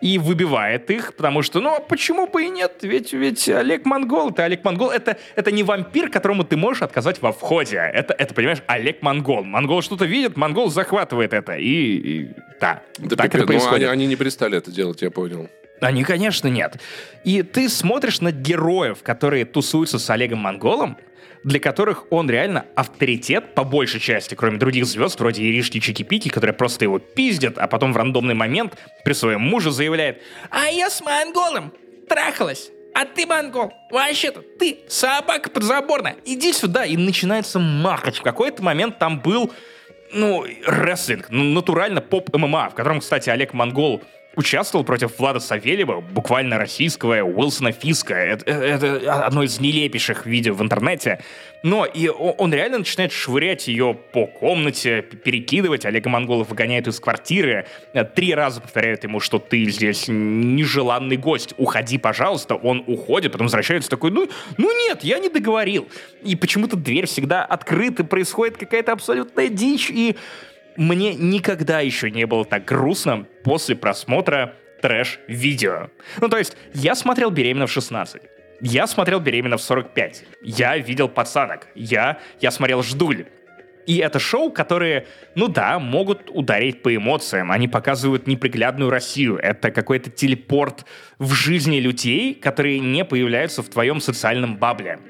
и 0.00 0.18
выбивает 0.18 0.90
их, 0.90 1.14
потому 1.14 1.42
что, 1.42 1.60
ну, 1.60 1.76
а 1.76 1.80
почему 1.80 2.26
бы 2.26 2.44
и 2.44 2.48
нет? 2.50 2.78
Ведь, 2.82 3.12
ведь 3.12 3.48
Олег 3.48 3.84
Монгол, 3.84 4.30
это 4.30 4.44
Олег 4.44 4.64
Монгол, 4.64 4.90
это, 4.90 5.16
это 5.36 5.52
не 5.52 5.62
вампир, 5.62 6.10
которому 6.10 6.44
ты 6.44 6.56
можешь 6.56 6.82
отказать 6.82 7.20
во 7.20 7.32
входе. 7.32 7.76
Это, 7.76 8.14
это, 8.14 8.34
понимаешь, 8.34 8.62
Олег 8.66 9.02
Монгол. 9.02 9.44
Монгол 9.44 9.82
что-то 9.82 10.06
видит, 10.06 10.36
Монгол 10.36 10.70
захватывает 10.70 11.32
это. 11.32 11.54
И, 11.54 11.64
и 11.64 12.30
да, 12.60 12.82
Да 12.98 13.16
так 13.16 13.26
пипец. 13.26 13.34
это 13.34 13.36
Ну, 13.38 13.42
они, 13.42 13.46
происходит. 13.46 13.88
они 13.90 14.06
не 14.06 14.16
перестали 14.16 14.56
это 14.58 14.70
делать, 14.70 15.02
я 15.02 15.10
понял. 15.10 15.48
Они, 15.80 16.04
конечно, 16.04 16.48
нет. 16.48 16.78
И 17.24 17.42
ты 17.42 17.68
смотришь 17.68 18.20
на 18.20 18.32
героев, 18.32 19.02
которые 19.02 19.44
тусуются 19.46 19.98
с 19.98 20.10
Олегом 20.10 20.40
Монголом, 20.40 20.98
для 21.44 21.58
которых 21.60 22.06
он 22.10 22.28
реально 22.28 22.66
авторитет, 22.74 23.54
по 23.54 23.64
большей 23.64 24.00
части, 24.00 24.34
кроме 24.34 24.58
других 24.58 24.84
звезд, 24.86 25.18
вроде 25.20 25.42
Иришки 25.42 25.78
Чики-Пики, 25.78 26.28
которые 26.28 26.54
просто 26.54 26.84
его 26.84 26.98
пиздят, 26.98 27.58
а 27.58 27.66
потом 27.66 27.92
в 27.92 27.96
рандомный 27.96 28.34
момент 28.34 28.76
при 29.04 29.12
своем 29.12 29.40
муже 29.40 29.70
заявляет 29.70 30.22
«А 30.50 30.66
я 30.66 30.90
с 30.90 31.00
монголом 31.00 31.72
трахалась, 32.08 32.70
а 32.94 33.04
ты 33.04 33.26
монгол, 33.26 33.72
вообще-то 33.90 34.42
ты 34.58 34.80
собака 34.88 35.50
подзаборная, 35.50 36.16
иди 36.24 36.52
сюда». 36.52 36.84
И 36.84 36.96
начинается 36.96 37.58
махач. 37.58 38.18
В 38.18 38.22
какой-то 38.22 38.62
момент 38.62 38.98
там 38.98 39.20
был 39.20 39.52
ну, 40.12 40.44
рестлинг, 40.66 41.30
натурально 41.30 42.00
поп-ММА, 42.00 42.70
в 42.70 42.74
котором, 42.74 43.00
кстати, 43.00 43.30
Олег 43.30 43.54
Монгол 43.54 44.02
участвовал 44.36 44.84
против 44.84 45.18
Влада 45.18 45.40
Савельева, 45.40 46.00
буквально 46.00 46.58
российского 46.58 47.22
Уилсона 47.22 47.72
Фиска. 47.72 48.14
Это, 48.14 48.50
это 48.50 49.24
одно 49.24 49.42
из 49.42 49.60
нелепейших 49.60 50.26
видео 50.26 50.54
в 50.54 50.62
интернете. 50.62 51.20
Но 51.62 51.84
и 51.84 52.08
он 52.08 52.54
реально 52.54 52.78
начинает 52.78 53.12
швырять 53.12 53.68
ее 53.68 53.94
по 54.12 54.26
комнате, 54.26 55.02
перекидывать. 55.02 55.84
Олега 55.84 56.08
Монголов 56.08 56.48
выгоняет 56.48 56.88
из 56.88 56.98
квартиры. 57.00 57.66
Три 58.14 58.34
раза 58.34 58.62
повторяют 58.62 59.04
ему, 59.04 59.20
что 59.20 59.38
ты 59.38 59.64
здесь 59.66 60.06
нежеланный 60.08 61.16
гость. 61.16 61.54
Уходи, 61.58 61.98
пожалуйста. 61.98 62.54
Он 62.54 62.82
уходит, 62.86 63.32
потом 63.32 63.46
возвращается 63.46 63.90
такой, 63.90 64.10
ну, 64.10 64.28
ну 64.56 64.86
нет, 64.86 65.04
я 65.04 65.18
не 65.18 65.28
договорил. 65.28 65.88
И 66.22 66.34
почему-то 66.34 66.76
дверь 66.76 67.06
всегда 67.06 67.44
открыта, 67.44 68.04
происходит 68.04 68.56
какая-то 68.56 68.92
абсолютная 68.92 69.48
дичь. 69.48 69.90
И 69.90 70.16
мне 70.76 71.14
никогда 71.14 71.80
еще 71.80 72.10
не 72.10 72.26
было 72.26 72.44
так 72.44 72.64
грустно 72.64 73.26
после 73.44 73.76
просмотра 73.76 74.54
трэш-видео. 74.80 75.90
Ну, 76.20 76.28
то 76.28 76.38
есть, 76.38 76.56
я 76.74 76.94
смотрел 76.94 77.30
«Беременна 77.30 77.66
в 77.66 77.76
16». 77.76 78.22
Я 78.62 78.86
смотрел 78.86 79.20
«Беременна 79.20 79.56
в 79.56 79.60
45». 79.60 80.24
Я 80.42 80.76
видел 80.78 81.08
«Пацанок». 81.08 81.68
Я, 81.74 82.18
я 82.40 82.50
смотрел 82.50 82.82
«Ждуль». 82.82 83.26
И 83.86 83.96
это 83.96 84.18
шоу, 84.18 84.52
которые, 84.52 85.06
ну 85.34 85.48
да, 85.48 85.78
могут 85.78 86.30
ударить 86.30 86.82
по 86.82 86.94
эмоциям. 86.94 87.50
Они 87.50 87.66
показывают 87.66 88.26
неприглядную 88.26 88.90
Россию. 88.90 89.36
Это 89.36 89.70
какой-то 89.70 90.10
телепорт 90.10 90.84
в 91.18 91.32
жизни 91.32 91.80
людей, 91.80 92.34
которые 92.34 92.78
не 92.78 93.04
появляются 93.04 93.62
в 93.62 93.68
твоем 93.68 94.00
социальном 94.00 94.58
бабле. 94.58 95.00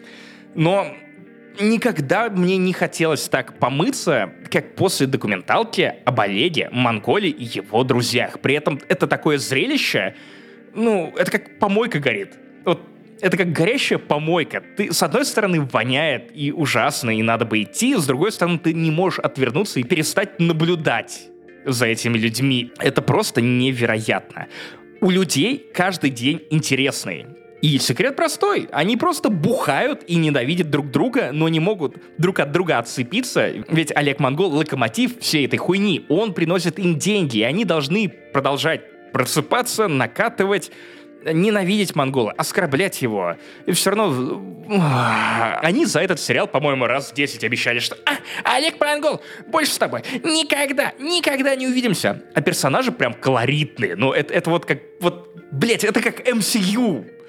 Но 0.54 0.94
никогда 1.60 2.28
мне 2.30 2.56
не 2.56 2.72
хотелось 2.72 3.28
так 3.28 3.58
помыться, 3.58 4.32
как 4.50 4.74
после 4.74 5.06
документалки 5.06 5.94
об 6.04 6.20
Олеге, 6.20 6.68
Монголе 6.72 7.28
и 7.28 7.44
его 7.44 7.84
друзьях. 7.84 8.40
При 8.40 8.54
этом 8.54 8.80
это 8.88 9.06
такое 9.06 9.38
зрелище, 9.38 10.14
ну, 10.74 11.12
это 11.16 11.30
как 11.30 11.58
помойка 11.58 11.98
горит. 11.98 12.38
Вот 12.64 12.80
это 13.20 13.36
как 13.36 13.52
горящая 13.52 13.98
помойка. 13.98 14.62
Ты, 14.76 14.92
с 14.92 15.02
одной 15.02 15.24
стороны, 15.24 15.60
воняет 15.62 16.30
и 16.34 16.52
ужасно, 16.52 17.10
и 17.10 17.22
надо 17.22 17.44
бы 17.44 17.62
идти, 17.62 17.94
с 17.94 18.06
другой 18.06 18.32
стороны, 18.32 18.58
ты 18.58 18.72
не 18.72 18.90
можешь 18.90 19.18
отвернуться 19.18 19.80
и 19.80 19.82
перестать 19.82 20.40
наблюдать 20.40 21.28
за 21.64 21.86
этими 21.86 22.16
людьми. 22.16 22.72
Это 22.78 23.02
просто 23.02 23.40
невероятно. 23.40 24.48
У 25.00 25.10
людей 25.10 25.66
каждый 25.74 26.10
день 26.10 26.42
интересный. 26.50 27.26
И 27.62 27.78
секрет 27.78 28.16
простой. 28.16 28.68
Они 28.72 28.96
просто 28.96 29.28
бухают 29.28 30.02
и 30.06 30.16
ненавидят 30.16 30.70
друг 30.70 30.90
друга, 30.90 31.30
но 31.32 31.48
не 31.48 31.60
могут 31.60 31.96
друг 32.18 32.40
от 32.40 32.52
друга 32.52 32.78
отцепиться. 32.78 33.48
Ведь 33.68 33.94
Олег 33.94 34.18
Монгол— 34.18 34.50
локомотив 34.54 35.18
всей 35.20 35.46
этой 35.46 35.58
хуйни. 35.58 36.06
Он 36.08 36.32
приносит 36.32 36.78
им 36.78 36.98
деньги, 36.98 37.38
и 37.38 37.42
они 37.42 37.64
должны 37.64 38.08
продолжать 38.08 38.82
просыпаться, 39.12 39.88
накатывать, 39.88 40.70
ненавидеть 41.24 41.94
монгола, 41.94 42.32
оскорблять 42.32 43.02
его. 43.02 43.36
И 43.66 43.72
все 43.72 43.90
равно... 43.90 44.42
Они 45.62 45.84
за 45.84 46.00
этот 46.00 46.20
сериал, 46.20 46.46
по-моему, 46.46 46.86
раз 46.86 47.10
в 47.10 47.14
10 47.14 47.44
обещали, 47.44 47.80
что 47.80 47.96
а, 48.06 48.56
Олег 48.56 48.80
Монгол, 48.80 49.20
больше 49.48 49.72
с 49.72 49.78
тобой 49.78 50.02
никогда, 50.22 50.92
никогда 50.98 51.56
не 51.56 51.66
увидимся. 51.66 52.22
А 52.34 52.40
персонажи 52.40 52.92
прям 52.92 53.12
колоритные. 53.12 53.96
Ну, 53.96 54.12
это, 54.12 54.32
это 54.32 54.48
вот 54.48 54.64
как... 54.64 54.78
Вот, 55.00 55.34
блять, 55.50 55.84
это 55.84 56.00
как 56.00 56.26
MCU 56.26 57.19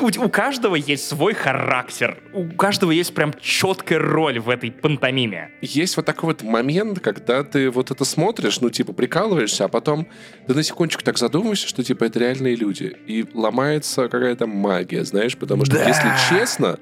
у, 0.00 0.24
у 0.24 0.28
каждого 0.28 0.76
есть 0.76 1.06
свой 1.06 1.34
характер, 1.34 2.18
у 2.32 2.48
каждого 2.48 2.90
есть 2.90 3.14
прям 3.14 3.32
четкая 3.40 3.98
роль 3.98 4.38
в 4.40 4.48
этой 4.48 4.70
пантомиме. 4.70 5.50
Есть 5.60 5.96
вот 5.96 6.06
такой 6.06 6.28
вот 6.28 6.42
момент, 6.42 7.00
когда 7.00 7.44
ты 7.44 7.70
вот 7.70 7.90
это 7.90 8.04
смотришь, 8.04 8.60
ну, 8.60 8.70
типа, 8.70 8.92
прикалываешься, 8.92 9.64
а 9.64 9.68
потом 9.68 10.06
ты 10.46 10.54
на 10.54 10.62
секундочку 10.62 11.02
так 11.02 11.18
задумываешься, 11.18 11.68
что, 11.68 11.82
типа, 11.82 12.04
это 12.04 12.18
реальные 12.18 12.56
люди. 12.56 12.96
И 13.06 13.26
ломается 13.34 14.08
какая-то 14.08 14.46
магия, 14.46 15.04
знаешь, 15.04 15.36
потому 15.36 15.64
что, 15.64 15.76
да. 15.76 15.88
если 15.88 16.10
честно, 16.28 16.78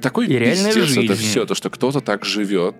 такой 0.00 0.26
и 0.26 0.38
пиздец 0.38 0.74
жизнь. 0.74 1.04
это 1.04 1.14
все, 1.14 1.46
то, 1.46 1.54
что 1.54 1.70
кто-то 1.70 2.00
так 2.00 2.24
живет, 2.24 2.74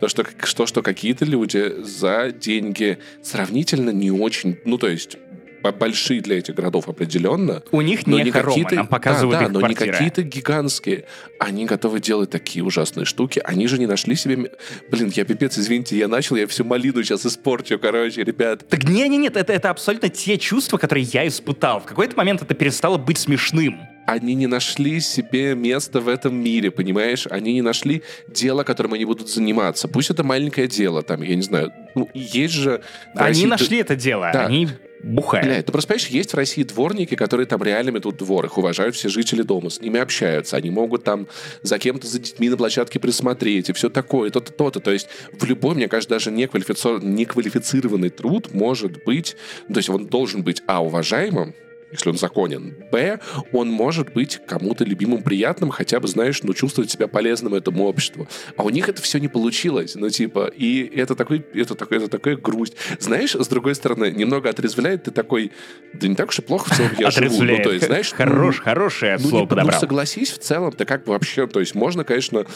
то, 0.00 0.08
что, 0.08 0.24
что, 0.44 0.66
что 0.66 0.82
какие-то 0.82 1.24
люди 1.24 1.82
за 1.82 2.32
деньги 2.32 2.98
сравнительно 3.22 3.90
не 3.90 4.10
очень, 4.10 4.58
ну, 4.64 4.78
то 4.78 4.88
есть 4.88 5.18
большие 5.62 6.20
для 6.20 6.38
этих 6.38 6.54
городов 6.54 6.88
определенно. 6.88 7.62
У 7.70 7.80
них 7.80 8.06
не, 8.06 8.22
не 8.22 8.30
какие-то, 8.30 8.74
нам 8.74 8.86
показывают 8.86 9.40
да, 9.40 9.46
да, 9.46 9.52
но 9.52 9.60
квартиры. 9.60 9.86
не 9.86 9.92
какие-то 9.92 10.22
гигантские. 10.22 11.04
Они 11.38 11.66
готовы 11.66 12.00
делать 12.00 12.30
такие 12.30 12.64
ужасные 12.64 13.04
штуки. 13.04 13.40
Они 13.44 13.66
же 13.66 13.78
не 13.78 13.86
нашли 13.86 14.16
себе... 14.16 14.52
Блин, 14.90 15.12
я 15.14 15.24
пипец, 15.24 15.58
извините, 15.58 15.96
я 15.98 16.08
начал, 16.08 16.36
я 16.36 16.46
всю 16.46 16.64
малину 16.64 17.02
сейчас 17.02 17.26
испорчу, 17.26 17.78
короче, 17.78 18.24
ребят. 18.24 18.66
Так 18.68 18.84
не-не-нет, 18.84 19.36
это, 19.36 19.52
это 19.52 19.70
абсолютно 19.70 20.08
те 20.08 20.38
чувства, 20.38 20.78
которые 20.78 21.04
я 21.04 21.26
испытал. 21.26 21.80
В 21.80 21.84
какой-то 21.84 22.16
момент 22.16 22.42
это 22.42 22.54
перестало 22.54 22.98
быть 22.98 23.18
смешным 23.18 23.78
они 24.08 24.34
не 24.34 24.46
нашли 24.46 25.00
себе 25.00 25.54
места 25.54 26.00
в 26.00 26.08
этом 26.08 26.34
мире, 26.34 26.70
понимаешь? 26.70 27.26
Они 27.30 27.52
не 27.52 27.60
нашли 27.60 28.02
дело, 28.26 28.62
которым 28.62 28.94
они 28.94 29.04
будут 29.04 29.28
заниматься. 29.28 29.86
Пусть 29.86 30.08
это 30.08 30.24
маленькое 30.24 30.66
дело, 30.66 31.02
там, 31.02 31.20
я 31.20 31.36
не 31.36 31.42
знаю. 31.42 31.74
Ну, 31.94 32.08
есть 32.14 32.54
же... 32.54 32.80
Они 33.14 33.28
России... 33.28 33.46
нашли 33.46 33.78
это 33.78 33.96
дело. 33.96 34.30
Да. 34.32 34.46
Они 34.46 34.68
бухают. 35.02 35.46
Бля, 35.46 35.62
ты 35.62 35.72
просто 35.72 35.88
понимаешь, 35.88 36.08
есть 36.08 36.32
в 36.32 36.36
России 36.36 36.62
дворники, 36.62 37.14
которые 37.14 37.46
там 37.46 37.62
реально 37.62 37.90
метут 37.90 38.16
двор, 38.16 38.44
их 38.44 38.58
уважают 38.58 38.94
все 38.94 39.08
жители 39.08 39.42
дома, 39.42 39.70
с 39.70 39.80
ними 39.80 40.00
общаются, 40.00 40.56
они 40.56 40.70
могут 40.70 41.04
там 41.04 41.26
за 41.62 41.78
кем-то, 41.78 42.06
за 42.06 42.18
детьми 42.18 42.48
на 42.48 42.56
площадке 42.56 42.98
присмотреть 42.98 43.70
и 43.70 43.72
все 43.72 43.88
такое, 43.88 44.30
то-то, 44.30 44.52
то-то. 44.52 44.80
То 44.80 44.92
есть 44.92 45.08
в 45.32 45.44
любой, 45.44 45.74
мне 45.74 45.88
кажется, 45.88 46.10
даже 46.10 46.30
неквалифицированный 46.30 48.10
труд 48.10 48.52
может 48.52 49.04
быть, 49.04 49.36
то 49.68 49.76
есть 49.76 49.88
он 49.88 50.06
должен 50.06 50.42
быть, 50.42 50.62
а, 50.66 50.82
уважаемым, 50.82 51.54
если 51.90 52.10
он 52.10 52.16
законен. 52.16 52.74
Б, 52.90 53.20
он 53.52 53.70
может 53.70 54.12
быть 54.12 54.40
кому-то 54.46 54.84
любимым, 54.84 55.22
приятным, 55.22 55.70
хотя 55.70 56.00
бы, 56.00 56.08
знаешь, 56.08 56.42
ну, 56.42 56.54
чувствовать 56.54 56.90
себя 56.90 57.08
полезным 57.08 57.54
этому 57.54 57.84
обществу. 57.84 58.28
А 58.56 58.62
у 58.62 58.70
них 58.70 58.88
это 58.88 59.02
все 59.02 59.18
не 59.18 59.28
получилось. 59.28 59.94
Ну, 59.94 60.10
типа, 60.10 60.50
и 60.54 60.84
это 60.94 61.14
такой, 61.14 61.44
это 61.54 61.74
такой, 61.74 61.98
это 61.98 62.08
такая 62.08 62.36
грусть. 62.36 62.74
Знаешь, 62.98 63.34
с 63.34 63.48
другой 63.48 63.74
стороны, 63.74 64.10
немного 64.10 64.48
отрезвляет, 64.50 65.04
ты 65.04 65.10
такой, 65.10 65.52
да 65.94 66.08
не 66.08 66.14
так 66.14 66.28
уж 66.28 66.38
и 66.38 66.42
плохо 66.42 66.72
в 66.72 66.76
целом 66.76 66.90
я 66.98 67.10
живу. 67.10 67.42
Ну, 67.42 67.62
то 67.62 67.72
есть, 67.72 67.86
знаешь, 67.86 68.12
Хорош, 68.12 68.56
ну, 68.58 68.64
хорошее 68.64 69.16
ну, 69.20 69.28
слово 69.28 69.42
не, 69.42 69.48
подобрал. 69.48 69.76
Ну, 69.76 69.80
согласись, 69.80 70.30
в 70.32 70.38
целом, 70.38 70.72
ты 70.72 70.84
как 70.84 71.04
бы 71.04 71.12
вообще, 71.12 71.46
то 71.46 71.60
есть, 71.60 71.74
можно, 71.74 72.04
конечно, 72.04 72.46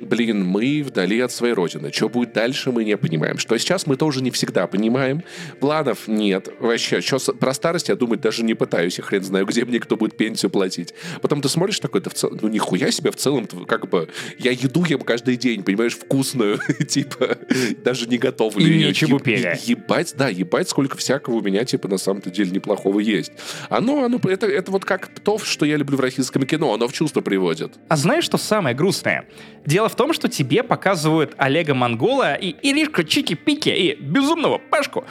блин, 0.00 0.44
мы 0.44 0.82
вдали 0.82 1.20
от 1.20 1.32
своей 1.32 1.54
родины. 1.54 1.92
Что 1.92 2.08
будет 2.08 2.32
дальше, 2.32 2.72
мы 2.72 2.84
не 2.84 2.96
понимаем. 2.96 3.38
Что 3.38 3.56
сейчас 3.58 3.86
мы 3.86 3.96
тоже 3.96 4.22
не 4.22 4.30
всегда 4.30 4.66
понимаем. 4.66 5.22
Планов 5.60 6.08
нет. 6.08 6.48
Вообще, 6.58 7.00
что 7.00 7.18
про 7.34 7.54
старость 7.54 7.88
я 7.88 7.96
думать 7.96 8.20
даже 8.20 8.42
не 8.42 8.54
пытаюсь. 8.54 8.98
Я 8.98 9.04
хрен 9.04 9.22
знаю, 9.22 9.46
где 9.46 9.64
мне 9.64 9.80
кто 9.80 9.96
будет 9.96 10.16
пенсию 10.16 10.50
платить. 10.50 10.94
Потом 11.22 11.40
ты 11.40 11.48
смотришь 11.48 11.78
такой, 11.80 12.00
да 12.00 12.10
в 12.10 12.14
целом, 12.14 12.38
ну 12.42 12.48
нихуя 12.48 12.90
себе 12.90 13.10
в 13.10 13.16
целом, 13.16 13.46
как 13.46 13.88
бы, 13.88 14.08
я 14.38 14.50
еду 14.50 14.84
ем 14.84 15.00
каждый 15.00 15.36
день, 15.36 15.62
понимаешь, 15.62 15.94
вкусную, 15.94 16.58
типа, 16.88 17.38
даже 17.84 18.06
не 18.06 18.18
готовлю 18.18 18.66
И 18.66 18.86
не 18.86 18.94
чебупели. 18.94 19.58
Ебать, 19.64 20.14
да, 20.16 20.28
ебать, 20.28 20.68
сколько 20.68 20.96
всякого 20.96 21.36
у 21.36 21.42
меня, 21.42 21.64
типа, 21.64 21.88
на 21.88 21.98
самом-то 21.98 22.30
деле 22.30 22.50
неплохого 22.50 23.00
есть. 23.00 23.32
Оно, 23.68 24.04
оно, 24.04 24.20
это, 24.24 24.46
это 24.46 24.70
вот 24.70 24.84
как 24.84 25.08
то, 25.20 25.38
что 25.38 25.64
я 25.64 25.76
люблю 25.76 25.96
в 25.96 26.00
российском 26.00 26.44
кино, 26.46 26.74
оно 26.74 26.88
в 26.88 26.92
чувство 26.92 27.20
приводит. 27.20 27.72
А 27.88 27.96
знаешь, 27.96 28.24
что 28.24 28.38
самое 28.38 28.74
грустное? 28.74 29.26
Дело 29.66 29.83
в 29.88 29.96
том, 29.96 30.12
что 30.12 30.28
тебе 30.28 30.62
показывают 30.62 31.34
Олега 31.36 31.74
Монгола 31.74 32.34
и 32.34 32.54
Иришку 32.62 33.02
Чики-Пики 33.02 33.74
и 33.74 33.96
Безумного 34.00 34.58
Пашку 34.58 35.04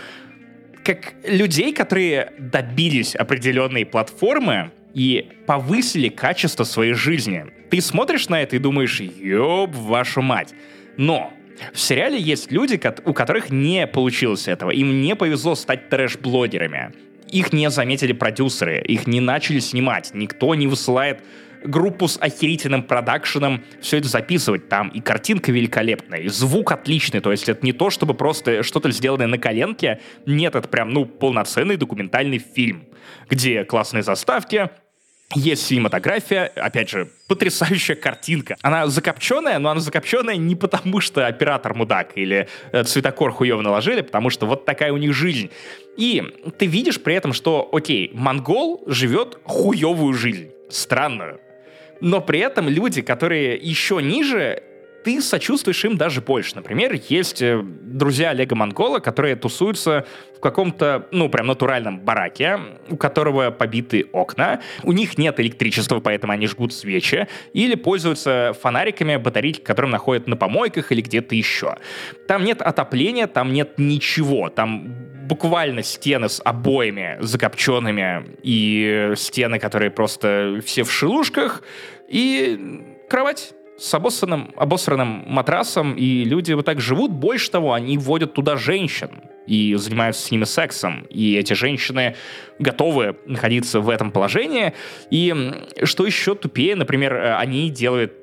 как 0.83 1.13
людей, 1.23 1.73
которые 1.73 2.33
добились 2.37 3.15
определенной 3.15 3.85
платформы 3.85 4.71
и 4.93 5.29
повысили 5.47 6.09
качество 6.09 6.63
своей 6.63 6.93
жизни. 6.93 7.45
Ты 7.69 7.81
смотришь 7.81 8.29
на 8.29 8.41
это 8.41 8.55
и 8.55 8.59
думаешь, 8.59 8.99
ёб 8.99 9.73
вашу 9.73 10.21
мать. 10.21 10.53
Но 10.97 11.33
в 11.73 11.79
сериале 11.79 12.19
есть 12.19 12.51
люди, 12.51 12.79
у 13.05 13.13
которых 13.13 13.49
не 13.49 13.87
получилось 13.87 14.47
этого. 14.47 14.71
Им 14.71 15.01
не 15.01 15.15
повезло 15.15 15.55
стать 15.55 15.89
трэш-блогерами. 15.89 16.93
Их 17.29 17.51
не 17.51 17.69
заметили 17.71 18.11
продюсеры, 18.11 18.81
их 18.81 19.07
не 19.07 19.19
начали 19.19 19.59
снимать. 19.59 20.11
Никто 20.13 20.53
не 20.53 20.67
высылает 20.67 21.23
группу 21.63 22.07
с 22.07 22.17
охерительным 22.19 22.83
продакшеном 22.83 23.63
все 23.81 23.97
это 23.97 24.07
записывать. 24.07 24.69
Там 24.69 24.89
и 24.89 25.01
картинка 25.01 25.51
великолепная, 25.51 26.19
и 26.19 26.27
звук 26.27 26.71
отличный. 26.71 27.19
То 27.19 27.31
есть 27.31 27.49
это 27.49 27.65
не 27.65 27.73
то, 27.73 27.89
чтобы 27.89 28.13
просто 28.13 28.63
что-то 28.63 28.91
сделанное 28.91 29.27
на 29.27 29.37
коленке. 29.37 29.99
Нет, 30.25 30.55
это 30.55 30.67
прям, 30.67 30.89
ну, 30.89 31.05
полноценный 31.05 31.77
документальный 31.77 32.39
фильм, 32.39 32.85
где 33.29 33.63
классные 33.63 34.03
заставки, 34.03 34.69
есть 35.35 35.65
синематография, 35.65 36.51
опять 36.55 36.89
же, 36.89 37.09
потрясающая 37.27 37.95
картинка. 37.95 38.55
Она 38.61 38.87
закопченная, 38.87 39.59
но 39.59 39.71
она 39.71 39.79
закопченная 39.79 40.35
не 40.35 40.55
потому, 40.55 40.99
что 40.99 41.25
оператор 41.25 41.73
мудак 41.73 42.11
или 42.15 42.47
э, 42.71 42.83
цветокор 42.83 43.31
хуево 43.31 43.61
наложили, 43.61 44.01
потому 44.01 44.29
что 44.29 44.45
вот 44.45 44.65
такая 44.65 44.93
у 44.93 44.97
них 44.97 45.13
жизнь. 45.13 45.49
И 45.97 46.23
ты 46.57 46.65
видишь 46.65 47.01
при 47.01 47.15
этом, 47.15 47.33
что, 47.33 47.67
окей, 47.71 48.11
монгол 48.13 48.83
живет 48.87 49.39
хуевую 49.43 50.13
жизнь, 50.13 50.51
странную 50.69 51.39
но 51.99 52.21
при 52.21 52.39
этом 52.39 52.69
люди, 52.69 53.01
которые 53.01 53.55
еще 53.55 54.01
ниже, 54.01 54.61
ты 55.03 55.21
сочувствуешь 55.21 55.83
им 55.85 55.97
даже 55.97 56.21
больше. 56.21 56.55
Например, 56.55 56.97
есть 57.09 57.41
э, 57.41 57.61
друзья 57.63 58.29
Олега 58.29 58.55
Монгола, 58.55 58.99
которые 58.99 59.35
тусуются 59.35 60.05
в 60.35 60.39
каком-то, 60.39 61.07
ну, 61.11 61.29
прям 61.29 61.47
натуральном 61.47 61.99
бараке, 61.99 62.59
у 62.89 62.97
которого 62.97 63.51
побиты 63.51 64.07
окна, 64.11 64.61
у 64.83 64.91
них 64.91 65.17
нет 65.17 65.39
электричества, 65.39 65.99
поэтому 65.99 66.33
они 66.33 66.47
жгут 66.47 66.73
свечи, 66.73 67.27
или 67.53 67.75
пользуются 67.75 68.53
фонариками, 68.61 69.17
батарейки, 69.17 69.61
которые 69.61 69.91
находят 69.91 70.27
на 70.27 70.35
помойках 70.35 70.91
или 70.91 71.01
где-то 71.01 71.35
еще. 71.35 71.77
Там 72.27 72.43
нет 72.43 72.61
отопления, 72.61 73.27
там 73.27 73.53
нет 73.53 73.77
ничего, 73.77 74.49
там 74.49 74.87
буквально 75.27 75.83
стены 75.83 76.29
с 76.29 76.41
обоями 76.43 77.17
закопченными 77.21 78.37
и 78.43 79.13
стены, 79.15 79.59
которые 79.59 79.91
просто 79.91 80.59
все 80.65 80.83
в 80.83 80.91
шелушках, 80.91 81.63
и 82.09 82.81
кровать 83.09 83.53
с 83.77 83.93
обосранным, 83.93 84.53
обосранным 84.55 85.23
матрасом, 85.27 85.95
и 85.95 86.23
люди 86.23 86.53
вот 86.53 86.65
так 86.65 86.79
живут. 86.79 87.11
Больше 87.11 87.51
того, 87.51 87.73
они 87.73 87.97
вводят 87.97 88.33
туда 88.33 88.55
женщин 88.55 89.09
и 89.47 89.75
занимаются 89.75 90.25
с 90.25 90.31
ними 90.31 90.45
сексом. 90.45 91.05
И 91.09 91.35
эти 91.35 91.53
женщины 91.53 92.15
готовы 92.59 93.17
находиться 93.25 93.79
в 93.79 93.89
этом 93.89 94.11
положении. 94.11 94.73
И 95.09 95.33
что 95.83 96.05
еще 96.05 96.35
тупее, 96.35 96.75
например, 96.75 97.13
э, 97.13 97.35
они 97.35 97.69
делают 97.69 98.13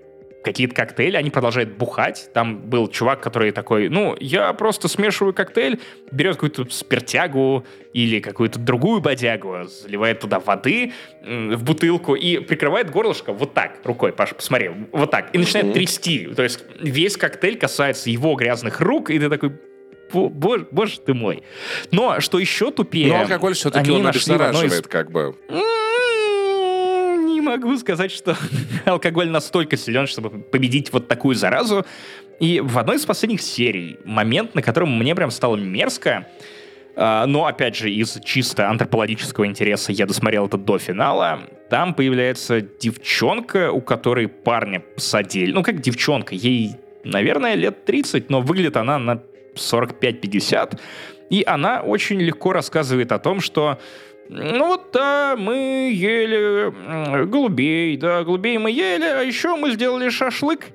какие-то 0.42 0.74
коктейли, 0.74 1.16
они 1.16 1.30
продолжают 1.30 1.70
бухать. 1.76 2.30
Там 2.32 2.58
был 2.58 2.88
чувак, 2.88 3.20
который 3.20 3.52
такой, 3.52 3.88
ну, 3.88 4.16
я 4.20 4.52
просто 4.52 4.88
смешиваю 4.88 5.34
коктейль, 5.34 5.80
берет 6.10 6.36
какую-то 6.36 6.66
спиртягу 6.70 7.64
или 7.92 8.20
какую-то 8.20 8.58
другую 8.58 9.00
бодягу, 9.00 9.64
заливает 9.64 10.20
туда 10.20 10.38
воды 10.40 10.92
в 11.22 11.62
бутылку 11.62 12.14
и 12.14 12.38
прикрывает 12.38 12.90
горлышко 12.90 13.32
вот 13.32 13.54
так, 13.54 13.80
рукой, 13.84 14.12
Паша, 14.12 14.34
посмотри, 14.34 14.70
вот 14.92 15.10
так, 15.10 15.34
и 15.34 15.38
начинает 15.38 15.72
трясти. 15.72 16.26
То 16.26 16.42
есть 16.42 16.64
весь 16.80 17.16
коктейль 17.16 17.58
касается 17.58 18.10
его 18.10 18.34
грязных 18.34 18.80
рук, 18.80 19.10
и 19.10 19.18
ты 19.18 19.28
такой, 19.28 19.52
боже, 20.12 20.66
боже 20.70 21.00
ты 21.00 21.14
мой. 21.14 21.42
Но 21.90 22.20
что 22.20 22.38
еще 22.38 22.70
тупее... 22.70 23.08
Но 23.08 23.20
алкоголь 23.20 23.54
все-таки 23.54 23.90
он 23.90 24.06
обеззараживает, 24.06 24.86
как 24.86 25.10
бы 25.10 25.36
не 27.40 27.46
могу 27.46 27.76
сказать, 27.76 28.10
что 28.10 28.36
алкоголь 28.84 29.28
настолько 29.28 29.76
силен, 29.76 30.06
чтобы 30.06 30.30
победить 30.30 30.92
вот 30.92 31.08
такую 31.08 31.34
заразу. 31.34 31.84
И 32.38 32.60
в 32.60 32.78
одной 32.78 32.96
из 32.96 33.04
последних 33.04 33.42
серий 33.42 33.98
момент, 34.04 34.54
на 34.54 34.62
котором 34.62 34.96
мне 34.98 35.14
прям 35.14 35.30
стало 35.30 35.56
мерзко, 35.56 36.26
Uh, 36.96 37.24
но, 37.24 37.46
опять 37.46 37.76
же, 37.76 37.88
из 37.88 38.18
чисто 38.24 38.68
антропологического 38.68 39.46
интереса 39.46 39.92
я 39.92 40.06
досмотрел 40.06 40.48
это 40.48 40.58
до 40.58 40.76
финала. 40.76 41.42
Там 41.70 41.94
появляется 41.94 42.60
девчонка, 42.60 43.70
у 43.70 43.80
которой 43.80 44.26
парня 44.26 44.80
посадили. 44.80 45.52
Ну, 45.52 45.62
как 45.62 45.80
девчонка, 45.80 46.34
ей, 46.34 46.72
наверное, 47.04 47.54
лет 47.54 47.84
30, 47.84 48.28
но 48.28 48.40
выглядит 48.40 48.76
она 48.76 48.98
на 48.98 49.22
45-50. 49.54 50.78
И 51.30 51.44
она 51.46 51.80
очень 51.80 52.20
легко 52.20 52.52
рассказывает 52.52 53.12
о 53.12 53.20
том, 53.20 53.40
что 53.40 53.78
ну 54.32 54.66
вот 54.68 54.90
да, 54.92 55.34
мы 55.36 55.90
ели 55.92 57.26
голубей, 57.26 57.96
да, 57.96 58.22
голубей 58.22 58.58
мы 58.58 58.70
ели, 58.70 59.04
а 59.04 59.22
еще 59.22 59.56
мы 59.56 59.72
сделали 59.72 60.08
шашлык 60.08 60.66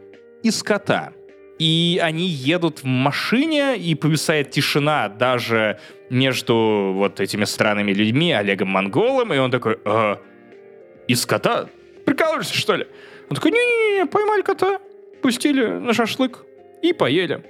из 0.43 0.61
кота. 0.61 1.13
И 1.57 1.97
они 2.03 2.25
едут 2.25 2.79
в 2.79 2.85
машине, 2.85 3.77
и 3.77 3.95
повисает 3.95 4.51
тишина 4.51 5.07
даже 5.07 5.79
между 6.09 6.91
вот 6.95 7.21
этими 7.21 7.45
странными 7.45 7.93
людьми, 7.93 8.33
Олегом 8.33 8.67
Монголом, 8.67 9.33
и 9.33 9.37
он 9.37 9.51
такой, 9.51 9.79
а, 9.85 10.19
из 11.07 11.25
кота? 11.25 11.69
Прикалываешься, 12.05 12.55
что 12.55 12.75
ли? 12.75 12.85
Он 13.29 13.35
такой, 13.35 13.51
не-не-не, 13.51 14.05
поймали 14.05 14.41
кота, 14.41 14.79
пустили 15.21 15.65
на 15.65 15.93
шашлык 15.93 16.43
и 16.81 16.91
поели. 16.91 17.41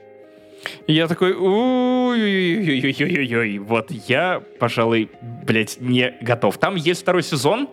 И 0.88 0.94
я 0.94 1.08
такой, 1.08 1.34
ой-ой-ой-ой-ой-ой, 1.34 3.58
вот 3.60 3.92
я, 3.92 4.42
пожалуй, 4.60 5.10
блядь, 5.46 5.78
не 5.80 6.18
готов. 6.22 6.58
Там 6.58 6.76
есть 6.76 7.02
второй 7.02 7.24
сезон, 7.24 7.70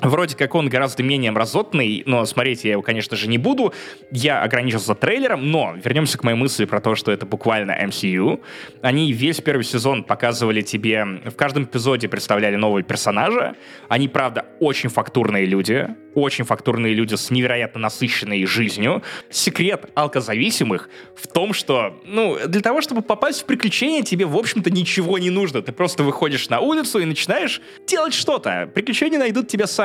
Вроде 0.00 0.36
как 0.36 0.54
он 0.56 0.68
гораздо 0.68 1.02
менее 1.04 1.30
мразотный, 1.30 2.02
но 2.06 2.24
смотреть 2.24 2.64
я 2.64 2.72
его, 2.72 2.82
конечно 2.82 3.16
же, 3.16 3.28
не 3.28 3.38
буду. 3.38 3.72
Я 4.10 4.42
ограничился 4.42 4.94
трейлером, 4.94 5.50
но 5.50 5.74
вернемся 5.82 6.18
к 6.18 6.24
моей 6.24 6.36
мысли 6.36 6.64
про 6.64 6.80
то, 6.80 6.96
что 6.96 7.12
это 7.12 7.24
буквально 7.24 7.72
MCU. 7.84 8.40
Они 8.82 9.12
весь 9.12 9.40
первый 9.40 9.62
сезон 9.62 10.02
показывали 10.02 10.62
тебе, 10.62 11.04
в 11.04 11.36
каждом 11.36 11.64
эпизоде 11.64 12.08
представляли 12.08 12.56
нового 12.56 12.82
персонажа. 12.82 13.54
Они, 13.88 14.08
правда, 14.08 14.46
очень 14.58 14.88
фактурные 14.88 15.46
люди, 15.46 15.88
очень 16.14 16.44
фактурные 16.44 16.94
люди 16.94 17.14
с 17.14 17.30
невероятно 17.30 17.80
насыщенной 17.80 18.44
жизнью. 18.44 19.02
Секрет 19.30 19.90
алкозависимых 19.94 20.90
в 21.14 21.28
том, 21.28 21.52
что, 21.52 22.00
ну, 22.04 22.38
для 22.46 22.60
того, 22.60 22.80
чтобы 22.80 23.02
попасть 23.02 23.42
в 23.42 23.44
приключения, 23.44 24.02
тебе, 24.02 24.26
в 24.26 24.36
общем-то, 24.36 24.70
ничего 24.70 25.18
не 25.18 25.30
нужно. 25.30 25.62
Ты 25.62 25.70
просто 25.70 26.02
выходишь 26.02 26.48
на 26.48 26.58
улицу 26.58 26.98
и 26.98 27.04
начинаешь 27.04 27.60
делать 27.86 28.14
что-то. 28.14 28.68
Приключения 28.74 29.18
найдут 29.18 29.46
тебя 29.46 29.66
сами. 29.68 29.81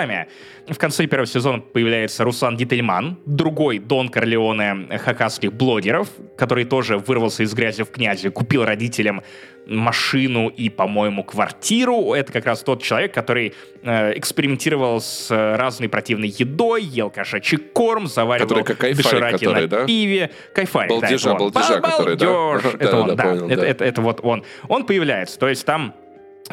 В 0.68 0.78
конце 0.78 1.08
первого 1.08 1.28
сезона 1.28 1.60
появляется 1.60 2.24
Руслан 2.24 2.58
Дительман, 2.58 3.18
другой 3.26 3.80
Дон 3.80 4.10
Корлеоне 4.10 4.98
хакасских 4.98 5.54
блогеров, 5.54 6.10
который 6.38 6.66
тоже 6.66 6.98
вырвался 6.98 7.44
из 7.44 7.54
грязи 7.54 7.84
в 7.84 7.92
князи, 7.92 8.30
купил 8.30 8.66
родителям 8.66 9.22
машину 9.68 10.48
и, 10.50 10.70
по-моему, 10.70 11.24
квартиру. 11.24 12.14
Это 12.14 12.32
как 12.32 12.46
раз 12.46 12.64
тот 12.64 12.82
человек, 12.82 13.14
который 13.14 13.54
э, 13.84 14.18
экспериментировал 14.18 15.02
с 15.02 15.30
разной 15.30 15.90
противной 15.90 16.30
едой, 16.30 16.84
ел 16.84 17.10
кошачий 17.10 17.58
корм, 17.58 18.08
заваривал 18.08 18.64
дошираки 18.64 19.46
на 19.46 19.68
да? 19.68 19.86
пиве. 19.86 20.32
Кайфарик, 20.54 20.92
балдежа, 20.92 21.30
да, 21.30 21.36
это 21.36 21.44
он. 21.44 21.52
Балдежа, 21.52 21.82
который, 21.82 22.16
да? 22.16 22.78
Это 22.80 22.98
он, 22.98 23.16
да. 23.16 23.54
Это, 23.54 23.66
это, 23.66 23.86
это 23.86 24.02
вот 24.02 24.20
он. 24.24 24.44
Он 24.68 24.86
появляется. 24.86 25.38
То 25.40 25.48
есть 25.48 25.66
там 25.66 25.94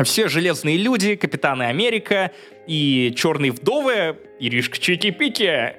все 0.03 0.29
железные 0.29 0.77
люди, 0.77 1.15
Капитаны 1.15 1.65
Америка 1.65 2.33
и 2.67 3.15
Черные 3.17 3.53
вдовы, 3.53 4.17
Иришка 4.41 4.79
Чики-Пики, 4.79 5.45
э, 5.45 5.75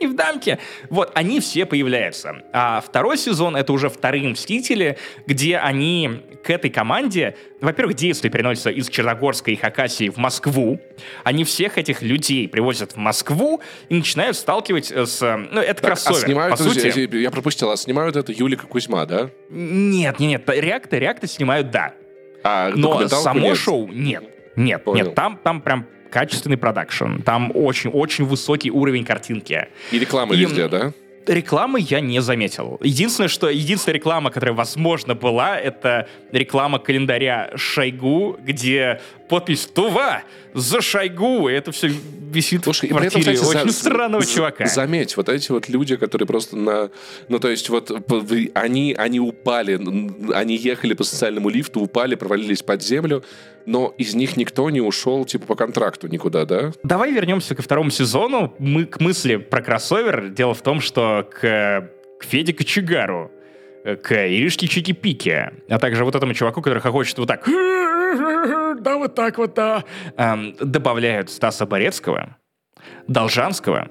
и 0.00 0.06
в 0.06 0.16
дамке. 0.16 0.58
Вот, 0.90 1.12
они 1.14 1.38
все 1.40 1.66
появляются. 1.66 2.42
А 2.52 2.80
второй 2.80 3.16
сезон— 3.16 3.56
это 3.56 3.72
уже 3.72 3.88
вторые 3.88 4.28
Мстители, 4.28 4.98
где 5.26 5.58
они 5.58 6.22
к 6.42 6.50
этой 6.50 6.70
команде, 6.70 7.36
во-первых, 7.60 7.94
действия 7.94 8.28
переносятся 8.30 8.70
из 8.70 8.88
Черногорска 8.88 9.52
и 9.52 9.56
Хакасии 9.56 10.08
в 10.08 10.16
Москву. 10.16 10.80
Они 11.22 11.44
всех 11.44 11.78
этих 11.78 12.02
людей 12.02 12.48
привозят 12.48 12.92
в 12.92 12.96
Москву 12.96 13.60
и 13.88 13.94
начинают 13.94 14.36
сталкивать 14.36 14.90
с... 14.90 15.20
Ну, 15.20 15.60
это 15.60 15.80
так, 15.80 15.92
кроссовер, 15.92 16.16
а 16.16 16.26
снимают, 16.26 16.58
по 16.58 16.62
сути. 16.62 17.16
Я 17.16 17.30
пропустил, 17.30 17.70
а 17.70 17.76
снимают 17.76 18.16
это 18.16 18.32
Юлика 18.32 18.66
Кузьма, 18.66 19.06
да? 19.06 19.30
Нет, 19.50 20.18
нет, 20.18 20.48
нет, 20.48 20.48
реакты, 20.48 20.98
реакты 20.98 21.28
снимают, 21.28 21.70
да. 21.70 21.94
А 22.44 22.70
Но 22.74 23.06
само 23.08 23.48
нет? 23.48 23.56
шоу 23.56 23.88
нет. 23.88 24.24
Нет, 24.56 24.84
Понял. 24.84 25.06
нет, 25.06 25.14
там, 25.14 25.38
там 25.42 25.60
прям 25.60 25.86
качественный 26.10 26.58
продакшн. 26.58 27.20
Там 27.24 27.50
очень-очень 27.54 28.24
высокий 28.24 28.70
уровень 28.70 29.04
картинки. 29.04 29.68
И 29.90 29.98
реклама 29.98 30.34
и, 30.34 30.38
везде, 30.38 30.68
да? 30.68 30.92
Рекламы 31.26 31.78
я 31.80 32.00
не 32.00 32.20
заметил. 32.20 32.78
Единственное, 32.82 33.28
что 33.28 33.48
единственная 33.48 33.94
реклама, 33.94 34.30
которая, 34.30 34.54
возможно, 34.56 35.14
была, 35.14 35.56
это 35.58 36.08
реклама 36.32 36.78
календаря 36.80 37.52
Шойгу, 37.54 38.38
где 38.42 39.00
подпись 39.32 39.66
«Тува! 39.66 40.24
За 40.52 40.82
Шойгу!» 40.82 41.48
И 41.48 41.54
это 41.54 41.72
все 41.72 41.88
висит 41.88 42.64
Слушай, 42.64 42.90
в 42.90 42.90
квартире 42.90 43.22
этом, 43.22 43.34
кстати, 43.34 43.56
очень 43.56 43.72
за, 43.72 43.78
странного 43.78 44.22
за, 44.22 44.34
чувака. 44.34 44.66
Заметь, 44.66 45.16
вот 45.16 45.30
эти 45.30 45.50
вот 45.50 45.70
люди, 45.70 45.96
которые 45.96 46.26
просто 46.26 46.54
на... 46.54 46.90
Ну, 47.30 47.38
то 47.38 47.48
есть 47.48 47.70
вот 47.70 47.90
они, 48.52 48.94
они 48.98 49.20
упали, 49.20 49.80
они 50.34 50.56
ехали 50.56 50.92
по 50.92 51.02
социальному 51.02 51.48
лифту, 51.48 51.80
упали, 51.80 52.14
провалились 52.14 52.62
под 52.62 52.82
землю, 52.82 53.24
но 53.64 53.94
из 53.96 54.14
них 54.14 54.36
никто 54.36 54.68
не 54.68 54.82
ушел, 54.82 55.24
типа, 55.24 55.46
по 55.46 55.54
контракту 55.54 56.08
никуда, 56.08 56.44
да? 56.44 56.72
Давай 56.82 57.10
вернемся 57.10 57.54
ко 57.54 57.62
второму 57.62 57.88
сезону. 57.88 58.54
Мы 58.58 58.84
к 58.84 59.00
мысли 59.00 59.36
про 59.36 59.62
кроссовер. 59.62 60.28
Дело 60.28 60.52
в 60.52 60.60
том, 60.60 60.82
что 60.82 61.26
к, 61.30 61.88
к 62.20 62.24
Феде 62.24 62.52
Кочегару, 62.52 63.30
к 63.82 64.12
Иришке 64.12 64.66
Чики-Пике, 64.66 65.54
а 65.68 65.78
также 65.78 66.04
вот 66.04 66.14
этому 66.14 66.34
чуваку, 66.34 66.60
который 66.60 66.80
хочет 66.80 67.16
вот 67.16 67.28
так... 67.28 67.48
Да, 68.82 68.96
вот 68.96 69.14
так 69.14 69.38
вот, 69.38 69.54
да. 69.54 69.84
Эм, 70.16 70.54
добавляют 70.60 71.30
Стаса 71.30 71.66
Борецкого, 71.66 72.36
Должанского, 73.06 73.88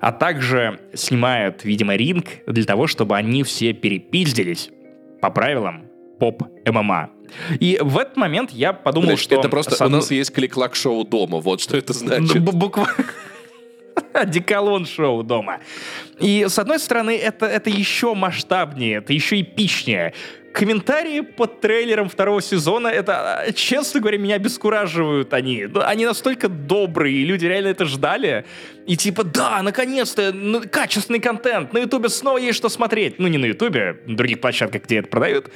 а 0.00 0.12
также 0.12 0.80
снимают, 0.94 1.64
видимо, 1.64 1.96
ринг 1.96 2.26
для 2.46 2.64
того, 2.64 2.86
чтобы 2.86 3.16
они 3.16 3.42
все 3.42 3.72
перепиздились 3.72 4.70
по 5.20 5.30
правилам 5.30 5.90
поп-ММА. 6.18 7.10
И 7.60 7.78
в 7.80 7.98
этот 7.98 8.16
момент 8.16 8.50
я 8.50 8.72
подумал, 8.72 9.08
Значит, 9.08 9.24
что... 9.24 9.36
Это 9.36 9.48
просто... 9.48 9.74
Сам... 9.74 9.88
У 9.88 9.96
нас 9.96 10.10
есть 10.10 10.32
клик-клак-шоу 10.32 11.04
дома, 11.04 11.38
вот 11.38 11.60
что 11.60 11.76
это 11.76 11.92
значит. 11.92 12.42
Буквально... 12.42 12.92
Деколон 14.26 14.86
шоу 14.86 15.22
дома. 15.22 15.60
И, 16.18 16.46
с 16.48 16.58
одной 16.58 16.78
стороны, 16.78 17.16
это, 17.16 17.46
это 17.46 17.70
еще 17.70 18.14
масштабнее, 18.14 18.98
это 18.98 19.12
еще 19.12 19.40
эпичнее. 19.40 20.14
Комментарии 20.52 21.20
под 21.20 21.60
трейлером 21.60 22.08
второго 22.08 22.42
сезона, 22.42 22.88
это, 22.88 23.46
честно 23.54 24.00
говоря, 24.00 24.18
меня 24.18 24.34
обескураживают 24.34 25.32
они. 25.32 25.66
Ну, 25.66 25.80
они 25.80 26.04
настолько 26.04 26.48
добрые, 26.48 27.18
и 27.18 27.24
люди 27.24 27.46
реально 27.46 27.68
это 27.68 27.84
ждали. 27.84 28.44
И 28.84 28.96
типа, 28.96 29.22
да, 29.22 29.62
наконец-то, 29.62 30.32
ну, 30.32 30.60
качественный 30.68 31.20
контент, 31.20 31.72
на 31.72 31.78
Ютубе 31.78 32.08
снова 32.08 32.38
есть 32.38 32.58
что 32.58 32.68
смотреть. 32.68 33.20
Ну, 33.20 33.28
не 33.28 33.38
на 33.38 33.46
Ютубе, 33.46 34.00
на 34.06 34.16
других 34.16 34.40
площадках, 34.40 34.82
где 34.82 34.98
это 34.98 35.08
продают. 35.08 35.50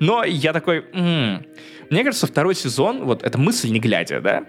Но 0.00 0.24
я 0.24 0.54
такой, 0.54 0.84
м-м". 0.94 1.44
мне 1.90 2.04
кажется, 2.04 2.26
второй 2.26 2.54
сезон, 2.54 3.04
вот 3.04 3.22
эта 3.22 3.36
мысль 3.36 3.68
не 3.68 3.80
глядя, 3.80 4.20
да, 4.20 4.46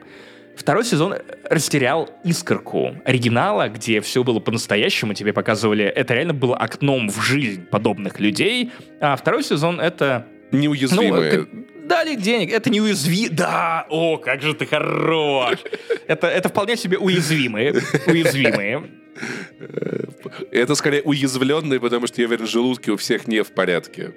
Второй 0.59 0.83
сезон 0.83 1.15
растерял 1.49 2.09
искорку 2.25 2.93
оригинала, 3.05 3.69
где 3.69 4.01
все 4.01 4.25
было 4.25 4.41
по-настоящему, 4.41 5.13
тебе 5.13 5.31
показывали, 5.31 5.85
это 5.85 6.13
реально 6.13 6.33
было 6.33 6.57
окном 6.57 7.09
в 7.09 7.21
жизнь 7.23 7.63
подобных 7.65 8.19
людей, 8.19 8.71
а 8.99 9.15
второй 9.15 9.43
сезон 9.43 9.79
это... 9.79 10.27
Неуязвимые. 10.51 11.47
Ну, 11.51 11.65
дали 11.87 12.15
денег, 12.15 12.51
это 12.51 12.69
неуязвимо. 12.69 13.33
Да, 13.33 13.85
о, 13.89 14.17
как 14.17 14.41
же 14.41 14.53
ты 14.53 14.65
хорош. 14.65 15.59
Это, 16.07 16.27
это 16.27 16.49
вполне 16.49 16.75
себе 16.75 16.97
уязвимые. 16.97 17.75
Уязвимые. 18.05 18.83
Это 20.51 20.75
скорее 20.75 21.03
уязвленные, 21.03 21.79
потому 21.79 22.05
что 22.07 22.21
я 22.21 22.27
уверен, 22.27 22.47
желудки 22.47 22.89
у 22.89 22.97
всех 22.97 23.27
не 23.27 23.43
в 23.43 23.51
порядке. 23.53 24.11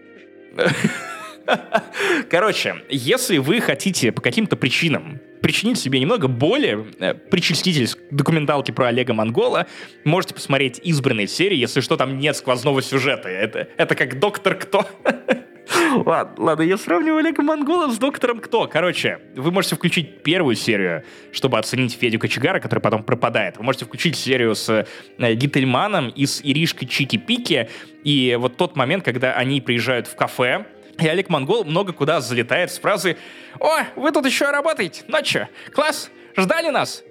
Короче, 2.31 2.77
если 2.89 3.39
вы 3.39 3.60
хотите 3.60 4.12
по 4.12 4.20
каким-то 4.20 4.56
причинам 4.56 5.20
причинить 5.40 5.78
себе 5.78 5.98
немного 5.98 6.28
боли, 6.28 6.86
э, 7.01 7.14
причаститесь 7.14 7.97
к 7.97 7.98
документалке 8.10 8.73
про 8.73 8.89
Олега 8.89 9.12
Монгола, 9.12 9.66
можете 10.05 10.35
посмотреть 10.35 10.81
избранные 10.82 11.27
серии, 11.27 11.56
если 11.56 11.81
что, 11.81 11.97
там 11.97 12.19
нет 12.19 12.36
сквозного 12.36 12.81
сюжета. 12.81 13.28
Это, 13.28 13.69
это 13.77 13.94
как 13.94 14.19
«Доктор 14.19 14.55
Кто». 14.55 14.86
Ладно, 16.05 16.44
ладно, 16.44 16.62
я 16.62 16.77
сравниваю 16.77 17.19
Олега 17.19 17.43
Монгола 17.43 17.90
с 17.90 17.98
Доктором 17.98 18.40
Кто. 18.40 18.66
Короче, 18.66 19.20
вы 19.36 19.51
можете 19.51 19.77
включить 19.77 20.23
первую 20.23 20.56
серию, 20.56 21.05
чтобы 21.32 21.59
оценить 21.59 21.93
Федю 21.93 22.19
Кочегара, 22.19 22.60
который 22.60 22.81
потом 22.81 23.05
пропадает. 23.05 23.59
Вы 23.59 23.64
можете 23.64 23.85
включить 23.85 24.16
серию 24.16 24.55
с 24.55 24.86
э, 25.19 25.35
Гительманом 25.35 26.09
и 26.09 26.27
с 26.27 26.40
Иришкой 26.43 26.89
Чики-Пики. 26.89 27.69
И 28.05 28.36
вот 28.40 28.56
тот 28.56 28.77
момент, 28.77 29.05
когда 29.05 29.35
они 29.35 29.60
приезжают 29.60 30.09
в 30.09 30.16
кафе, 30.16 30.66
и 30.98 31.09
Олег 31.09 31.28
Монгол 31.28 31.64
много 31.64 31.93
куда 31.93 32.20
залетает 32.20 32.70
с 32.70 32.78
фразы 32.78 33.16
«О, 33.59 33.81
вы 33.97 34.12
тут 34.12 34.27
еще 34.27 34.51
работаете? 34.51 35.05
Ночью? 35.09 35.48
Класс? 35.73 36.10
Ждали 36.36 36.70
нас?» 36.70 37.02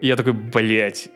И 0.00 0.06
я 0.06 0.16
такой, 0.16 0.32
блядь, 0.32 1.08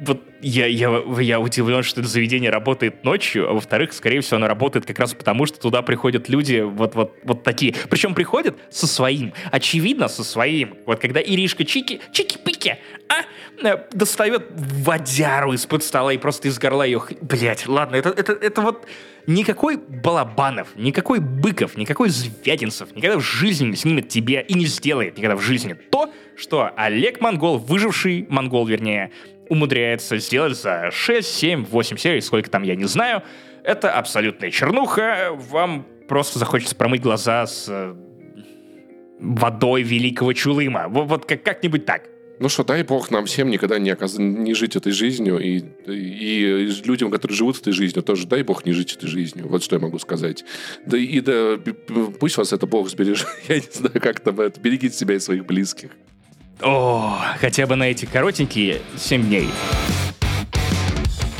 вот 0.00 0.22
я, 0.40 0.66
я, 0.66 1.02
я 1.20 1.40
удивлен, 1.40 1.82
что 1.82 2.00
это 2.00 2.08
заведение 2.08 2.50
работает 2.50 3.04
ночью, 3.04 3.48
а 3.48 3.52
во-вторых, 3.52 3.92
скорее 3.92 4.20
всего, 4.20 4.38
оно 4.38 4.48
работает 4.48 4.86
как 4.86 4.98
раз 4.98 5.14
потому, 5.14 5.46
что 5.46 5.60
туда 5.60 5.82
приходят 5.82 6.28
люди 6.28 6.60
вот, 6.60 6.94
вот, 6.94 7.16
вот 7.22 7.42
такие. 7.42 7.74
Причем 7.88 8.14
приходят 8.14 8.56
со 8.70 8.86
своим, 8.86 9.32
очевидно, 9.50 10.08
со 10.08 10.24
своим. 10.24 10.76
Вот 10.86 10.98
когда 10.98 11.20
Иришка 11.20 11.64
Чики, 11.64 12.00
Чики-пики, 12.12 12.78
а, 13.08 13.66
э, 13.66 13.84
достает 13.92 14.48
водяру 14.54 15.52
из-под 15.52 15.84
стола 15.84 16.12
и 16.12 16.18
просто 16.18 16.48
из 16.48 16.58
горла 16.58 16.82
ее... 16.82 17.02
Блять, 17.20 17.68
ладно, 17.68 17.96
это, 17.96 18.08
это, 18.10 18.32
это 18.32 18.60
вот 18.60 18.86
никакой 19.26 19.76
Балабанов, 19.76 20.68
никакой 20.76 21.20
Быков, 21.20 21.76
никакой 21.76 22.08
Звягинцев 22.08 22.94
никогда 22.94 23.18
в 23.18 23.22
жизни 23.22 23.68
не 23.68 23.76
снимет 23.76 24.08
тебе 24.08 24.44
и 24.46 24.54
не 24.54 24.66
сделает 24.66 25.16
никогда 25.16 25.36
в 25.36 25.42
жизни 25.42 25.74
то, 25.74 26.12
что 26.36 26.70
Олег 26.76 27.20
Монгол, 27.20 27.58
выживший 27.58 28.26
Монгол, 28.28 28.66
вернее, 28.66 29.12
умудряется 29.48 30.18
сделать 30.18 30.56
за 30.56 30.90
6, 30.90 31.28
7, 31.28 31.64
8 31.64 31.96
серий, 31.96 32.20
сколько 32.20 32.50
там, 32.50 32.62
я 32.62 32.74
не 32.76 32.84
знаю. 32.84 33.22
Это 33.64 33.92
абсолютная 33.92 34.50
чернуха. 34.50 35.30
Вам 35.50 35.86
просто 36.08 36.38
захочется 36.38 36.74
промыть 36.74 37.02
глаза 37.02 37.46
с 37.46 37.66
э, 37.68 37.94
водой 39.20 39.82
великого 39.82 40.32
Чулыма. 40.32 40.88
Вот, 40.88 41.08
вот 41.08 41.24
как- 41.26 41.42
как-нибудь 41.42 41.84
так. 41.86 42.08
Ну 42.40 42.48
что, 42.48 42.64
дай 42.64 42.82
бог 42.82 43.10
нам 43.10 43.26
всем 43.26 43.50
никогда 43.50 43.78
не, 43.78 43.90
оказ... 43.90 44.18
не 44.18 44.54
жить 44.54 44.74
этой 44.74 44.90
жизнью, 44.90 45.38
и, 45.38 45.62
и, 45.86 46.66
и 46.66 46.82
людям, 46.84 47.10
которые 47.10 47.36
живут 47.36 47.60
этой 47.60 47.72
жизнью, 47.72 48.02
тоже 48.02 48.26
дай 48.26 48.42
бог 48.42 48.66
не 48.66 48.72
жить 48.72 48.96
этой 48.96 49.06
жизнью. 49.06 49.46
Вот 49.48 49.62
что 49.62 49.76
я 49.76 49.80
могу 49.80 50.00
сказать. 50.00 50.44
Да 50.84 50.98
и 50.98 51.20
да, 51.20 51.58
пусть 52.18 52.36
вас 52.36 52.52
это 52.52 52.66
бог 52.66 52.88
сбережет. 52.88 53.28
Я 53.48 53.56
не 53.56 53.68
знаю, 53.70 54.00
как 54.00 54.18
там 54.20 54.40
это. 54.40 54.60
Берегите 54.60 54.96
себя 54.96 55.14
и 55.14 55.20
своих 55.20 55.46
близких. 55.46 55.90
О, 56.60 57.18
хотя 57.40 57.66
бы 57.66 57.76
на 57.76 57.84
эти 57.84 58.04
коротенькие 58.04 58.82
7 58.96 59.22
дней. 59.24 59.48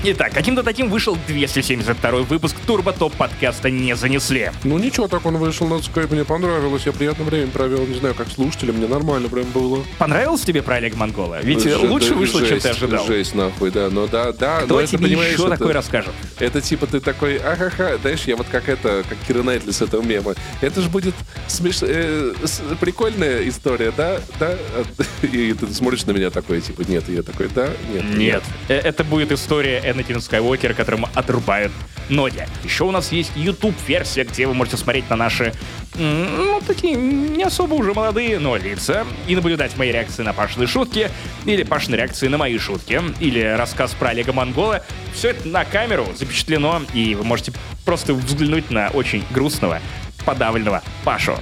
Итак, 0.05 0.33
каким-то 0.33 0.65
таким 0.65 0.89
вышел 0.89 1.17
272 1.29 2.11
выпуск 2.23 2.57
Турбо 2.67 2.93
Топ 2.93 3.15
подкаста 3.15 3.71
«Не 3.71 3.95
занесли». 3.95 4.51
Ну 4.65 4.77
ничего, 4.77 5.07
так 5.07 5.25
он 5.25 5.37
вышел 5.37 5.69
на 5.69 5.75
Skype, 5.75 6.13
мне 6.13 6.25
понравилось, 6.25 6.83
я 6.87 6.93
приятное 6.93 7.25
время 7.25 7.47
провел, 7.53 7.87
не 7.87 7.95
знаю, 7.95 8.17
как 8.17 8.27
слушатели, 8.29 8.73
мне 8.73 8.89
нормально 8.89 9.29
прям 9.29 9.45
было. 9.53 9.85
Понравилось 9.99 10.41
тебе 10.41 10.61
про 10.61 10.77
Олега 10.77 10.97
Монгола? 10.97 11.39
Ведь 11.43 11.63
Ж, 11.63 11.77
лучше 11.77 12.11
да, 12.11 12.15
вышло, 12.17 12.41
жесть, 12.41 12.51
чем 12.51 12.61
ты 12.61 12.69
ожидал. 12.71 13.07
Жесть, 13.07 13.35
нахуй, 13.37 13.71
да, 13.71 13.91
но 13.91 14.09
да, 14.09 14.33
да. 14.33 14.63
Кто 14.63 14.81
но 14.81 14.87
тебе 14.87 15.13
это, 15.13 15.23
еще 15.23 15.43
это, 15.43 15.51
такой 15.51 15.73
расскажет? 15.73 16.13
Это 16.41 16.61
типа 16.61 16.89
ты 16.89 16.99
такой, 16.99 17.37
ахаха, 17.37 17.97
знаешь, 18.03 18.23
я 18.25 18.35
вот 18.35 18.49
как 18.51 18.69
это, 18.69 19.05
как 19.09 19.19
Кира 19.29 19.45
Найтли 19.45 19.71
с 19.71 19.83
этого 19.83 20.03
мема. 20.03 20.35
Это 20.61 20.81
же 20.81 20.89
будет 20.89 21.15
смеш... 21.47 21.79
э, 21.83 22.35
с... 22.43 22.61
прикольная 22.81 23.49
история, 23.49 23.93
да? 23.97 24.19
Да? 24.41 24.57
И 25.23 25.53
ты 25.53 25.73
смотришь 25.73 26.05
на 26.07 26.11
меня 26.11 26.31
такой, 26.31 26.61
типа, 26.61 26.83
нет, 26.89 27.05
и 27.09 27.15
я 27.15 27.23
такой, 27.23 27.49
да? 27.55 27.69
Нет. 27.93 28.05
Нет. 28.05 28.17
нет. 28.17 28.43
Э, 28.67 28.79
это 28.79 29.05
будет 29.05 29.31
история 29.31 29.92
Энакина 29.93 30.21
Скайуокера 30.21 30.63
блогеры, 30.63 30.75
которым 30.75 31.07
отрубают 31.15 31.73
ноги. 32.09 32.47
Еще 32.65 32.85
у 32.85 32.91
нас 32.91 33.13
есть 33.13 33.33
YouTube-версия, 33.35 34.25
где 34.25 34.47
вы 34.47 34.55
можете 34.55 34.77
смотреть 34.77 35.09
на 35.11 35.17
наши, 35.17 35.53
ну, 35.95 36.61
такие 36.67 36.95
не 36.95 37.43
особо 37.43 37.75
уже 37.75 37.95
молодые, 37.95 38.39
но 38.39 38.57
лица, 38.57 39.07
и 39.29 39.35
наблюдать 39.35 39.77
мои 39.77 39.93
реакции 39.93 40.23
на 40.23 40.33
Пашины 40.33 40.67
шутки, 40.67 41.11
или 41.45 41.63
Пашины 41.63 41.97
реакции 41.97 42.29
на 42.29 42.39
мои 42.39 42.59
шутки, 42.59 43.01
или 43.21 43.41
рассказ 43.41 43.93
про 43.93 44.11
Олега 44.11 44.33
Монгола. 44.33 44.85
Все 45.15 45.31
это 45.31 45.49
на 45.49 45.65
камеру 45.65 46.07
запечатлено, 46.17 46.83
и 46.95 47.15
вы 47.15 47.25
можете 47.25 47.53
просто 47.85 48.15
взглянуть 48.15 48.71
на 48.71 48.89
очень 48.89 49.25
грустного, 49.31 49.81
подавленного 50.25 50.83
Пашу. 51.05 51.39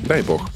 Дай 0.00 0.22
бог 0.22 0.48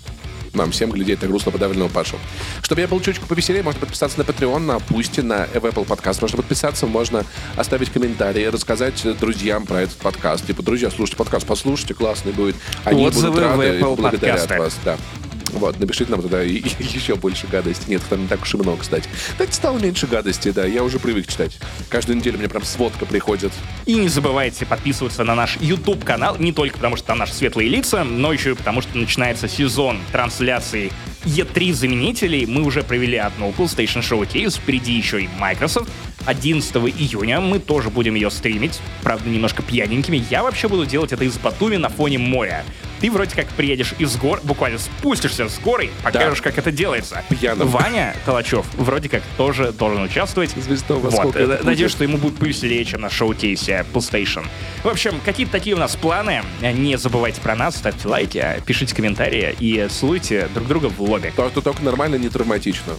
нам 0.54 0.70
всем 0.70 0.90
глядеть 0.90 1.22
на 1.22 1.28
грустно 1.28 1.52
подавленного 1.52 1.88
Пашу. 1.88 2.16
Чтобы 2.62 2.80
я 2.80 2.88
был 2.88 3.00
чуточку 3.00 3.26
повеселее, 3.26 3.62
можно 3.62 3.80
подписаться 3.80 4.18
на 4.18 4.22
Patreon, 4.22 4.58
на 4.58 4.78
Пусти, 4.78 5.22
на 5.22 5.44
Apple 5.44 5.86
Podcast. 5.86 6.18
Можно 6.20 6.36
подписаться, 6.38 6.86
можно 6.86 7.24
оставить 7.56 7.90
комментарии, 7.90 8.44
рассказать 8.46 9.04
друзьям 9.18 9.66
про 9.66 9.82
этот 9.82 9.96
подкаст. 9.96 10.46
Типа, 10.46 10.62
друзья, 10.62 10.90
слушайте 10.90 11.16
подкаст, 11.16 11.46
послушайте, 11.46 11.94
классный 11.94 12.32
будет. 12.32 12.56
Они 12.84 13.06
Отзывы 13.06 13.28
будут 13.28 13.44
рады 13.44 13.56
в 13.56 13.60
Apple 13.60 13.96
благодарят 13.96 14.48
подкасты. 14.48 14.58
вас. 14.58 14.78
Да. 14.84 15.33
Вот, 15.54 15.78
напишите 15.78 16.10
нам 16.10 16.20
тогда 16.20 16.42
и, 16.42 16.56
и 16.56 16.84
еще 16.84 17.14
больше 17.16 17.46
гадостей. 17.46 17.90
Нет, 17.90 18.02
там 18.08 18.22
не 18.22 18.28
так 18.28 18.42
уж 18.42 18.54
и 18.54 18.56
много, 18.56 18.80
кстати. 18.82 19.08
Кстати, 19.30 19.52
стало 19.52 19.78
меньше 19.78 20.06
гадостей, 20.06 20.52
да, 20.52 20.66
я 20.66 20.82
уже 20.82 20.98
привык 20.98 21.26
читать. 21.26 21.58
Каждую 21.88 22.16
неделю 22.16 22.38
мне 22.38 22.48
прям 22.48 22.64
сводка 22.64 23.06
приходит. 23.06 23.52
И 23.86 23.94
не 23.94 24.08
забывайте 24.08 24.66
подписываться 24.66 25.24
на 25.24 25.34
наш 25.34 25.56
YouTube-канал, 25.60 26.36
не 26.38 26.52
только 26.52 26.76
потому, 26.76 26.96
что 26.96 27.06
там 27.06 27.18
наши 27.18 27.34
светлые 27.34 27.68
лица, 27.68 28.04
но 28.04 28.32
еще 28.32 28.52
и 28.52 28.54
потому, 28.54 28.82
что 28.82 28.98
начинается 28.98 29.48
сезон 29.48 29.98
трансляций 30.12 30.92
E3 31.24 31.72
заменителей. 31.72 32.46
Мы 32.46 32.62
уже 32.62 32.82
провели 32.82 33.16
одну 33.16 33.50
PlayStation 33.50 34.02
Showcase, 34.02 34.58
впереди 34.60 34.92
еще 34.92 35.22
и 35.22 35.28
Microsoft. 35.38 35.88
11 36.26 36.76
июня 36.76 37.40
мы 37.40 37.58
тоже 37.58 37.90
будем 37.90 38.14
ее 38.14 38.30
стримить, 38.30 38.80
правда, 39.02 39.28
немножко 39.28 39.62
пьяненькими. 39.62 40.24
Я 40.30 40.42
вообще 40.42 40.68
буду 40.68 40.86
делать 40.86 41.12
это 41.12 41.24
из 41.24 41.36
Батуми 41.38 41.76
на 41.76 41.88
фоне 41.88 42.18
моря. 42.18 42.64
Ты 43.00 43.10
вроде 43.10 43.34
как 43.34 43.48
приедешь 43.48 43.94
из 43.98 44.16
гор, 44.16 44.40
буквально 44.44 44.78
спустишься 44.78 45.48
с 45.48 45.58
горы, 45.58 45.90
покажешь, 46.02 46.38
да. 46.38 46.44
как 46.44 46.58
это 46.58 46.72
делается. 46.72 47.22
Пьяным. 47.28 47.68
Ваня 47.68 48.16
Толачев 48.24 48.64
вроде 48.74 49.10
как 49.10 49.22
тоже 49.36 49.72
должен 49.72 50.02
участвовать. 50.04 50.50
Звездного 50.50 51.10
вот. 51.10 51.64
Надеюсь, 51.64 51.90
что 51.90 52.04
ему 52.04 52.16
будет 52.16 52.36
повеселее, 52.36 52.84
чем 52.84 53.02
на 53.02 53.10
шоу-кейсе 53.10 53.84
PlayStation. 53.92 54.46
В 54.82 54.88
общем, 54.88 55.20
какие-то 55.22 55.52
такие 55.52 55.76
у 55.76 55.78
нас 55.78 55.96
планы. 55.96 56.42
Не 56.62 56.96
забывайте 56.96 57.42
про 57.42 57.54
нас, 57.54 57.76
ставьте 57.76 58.08
лайки, 58.08 58.42
пишите 58.64 58.94
комментарии 58.94 59.54
и 59.58 59.86
слуйте 59.90 60.48
друг 60.54 60.66
друга 60.68 60.86
в 60.86 60.98
лобби. 61.02 61.32
Только, 61.36 61.60
только 61.60 61.82
нормально, 61.82 62.14
не 62.16 62.30
травматично. 62.30 62.94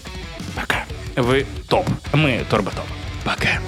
Пока. 0.55 0.85
Вы 1.15 1.47
топ. 1.67 1.87
Мы 2.13 2.45
Торбо 2.49 2.71
Топ. 2.71 2.85
Пока. 3.25 3.59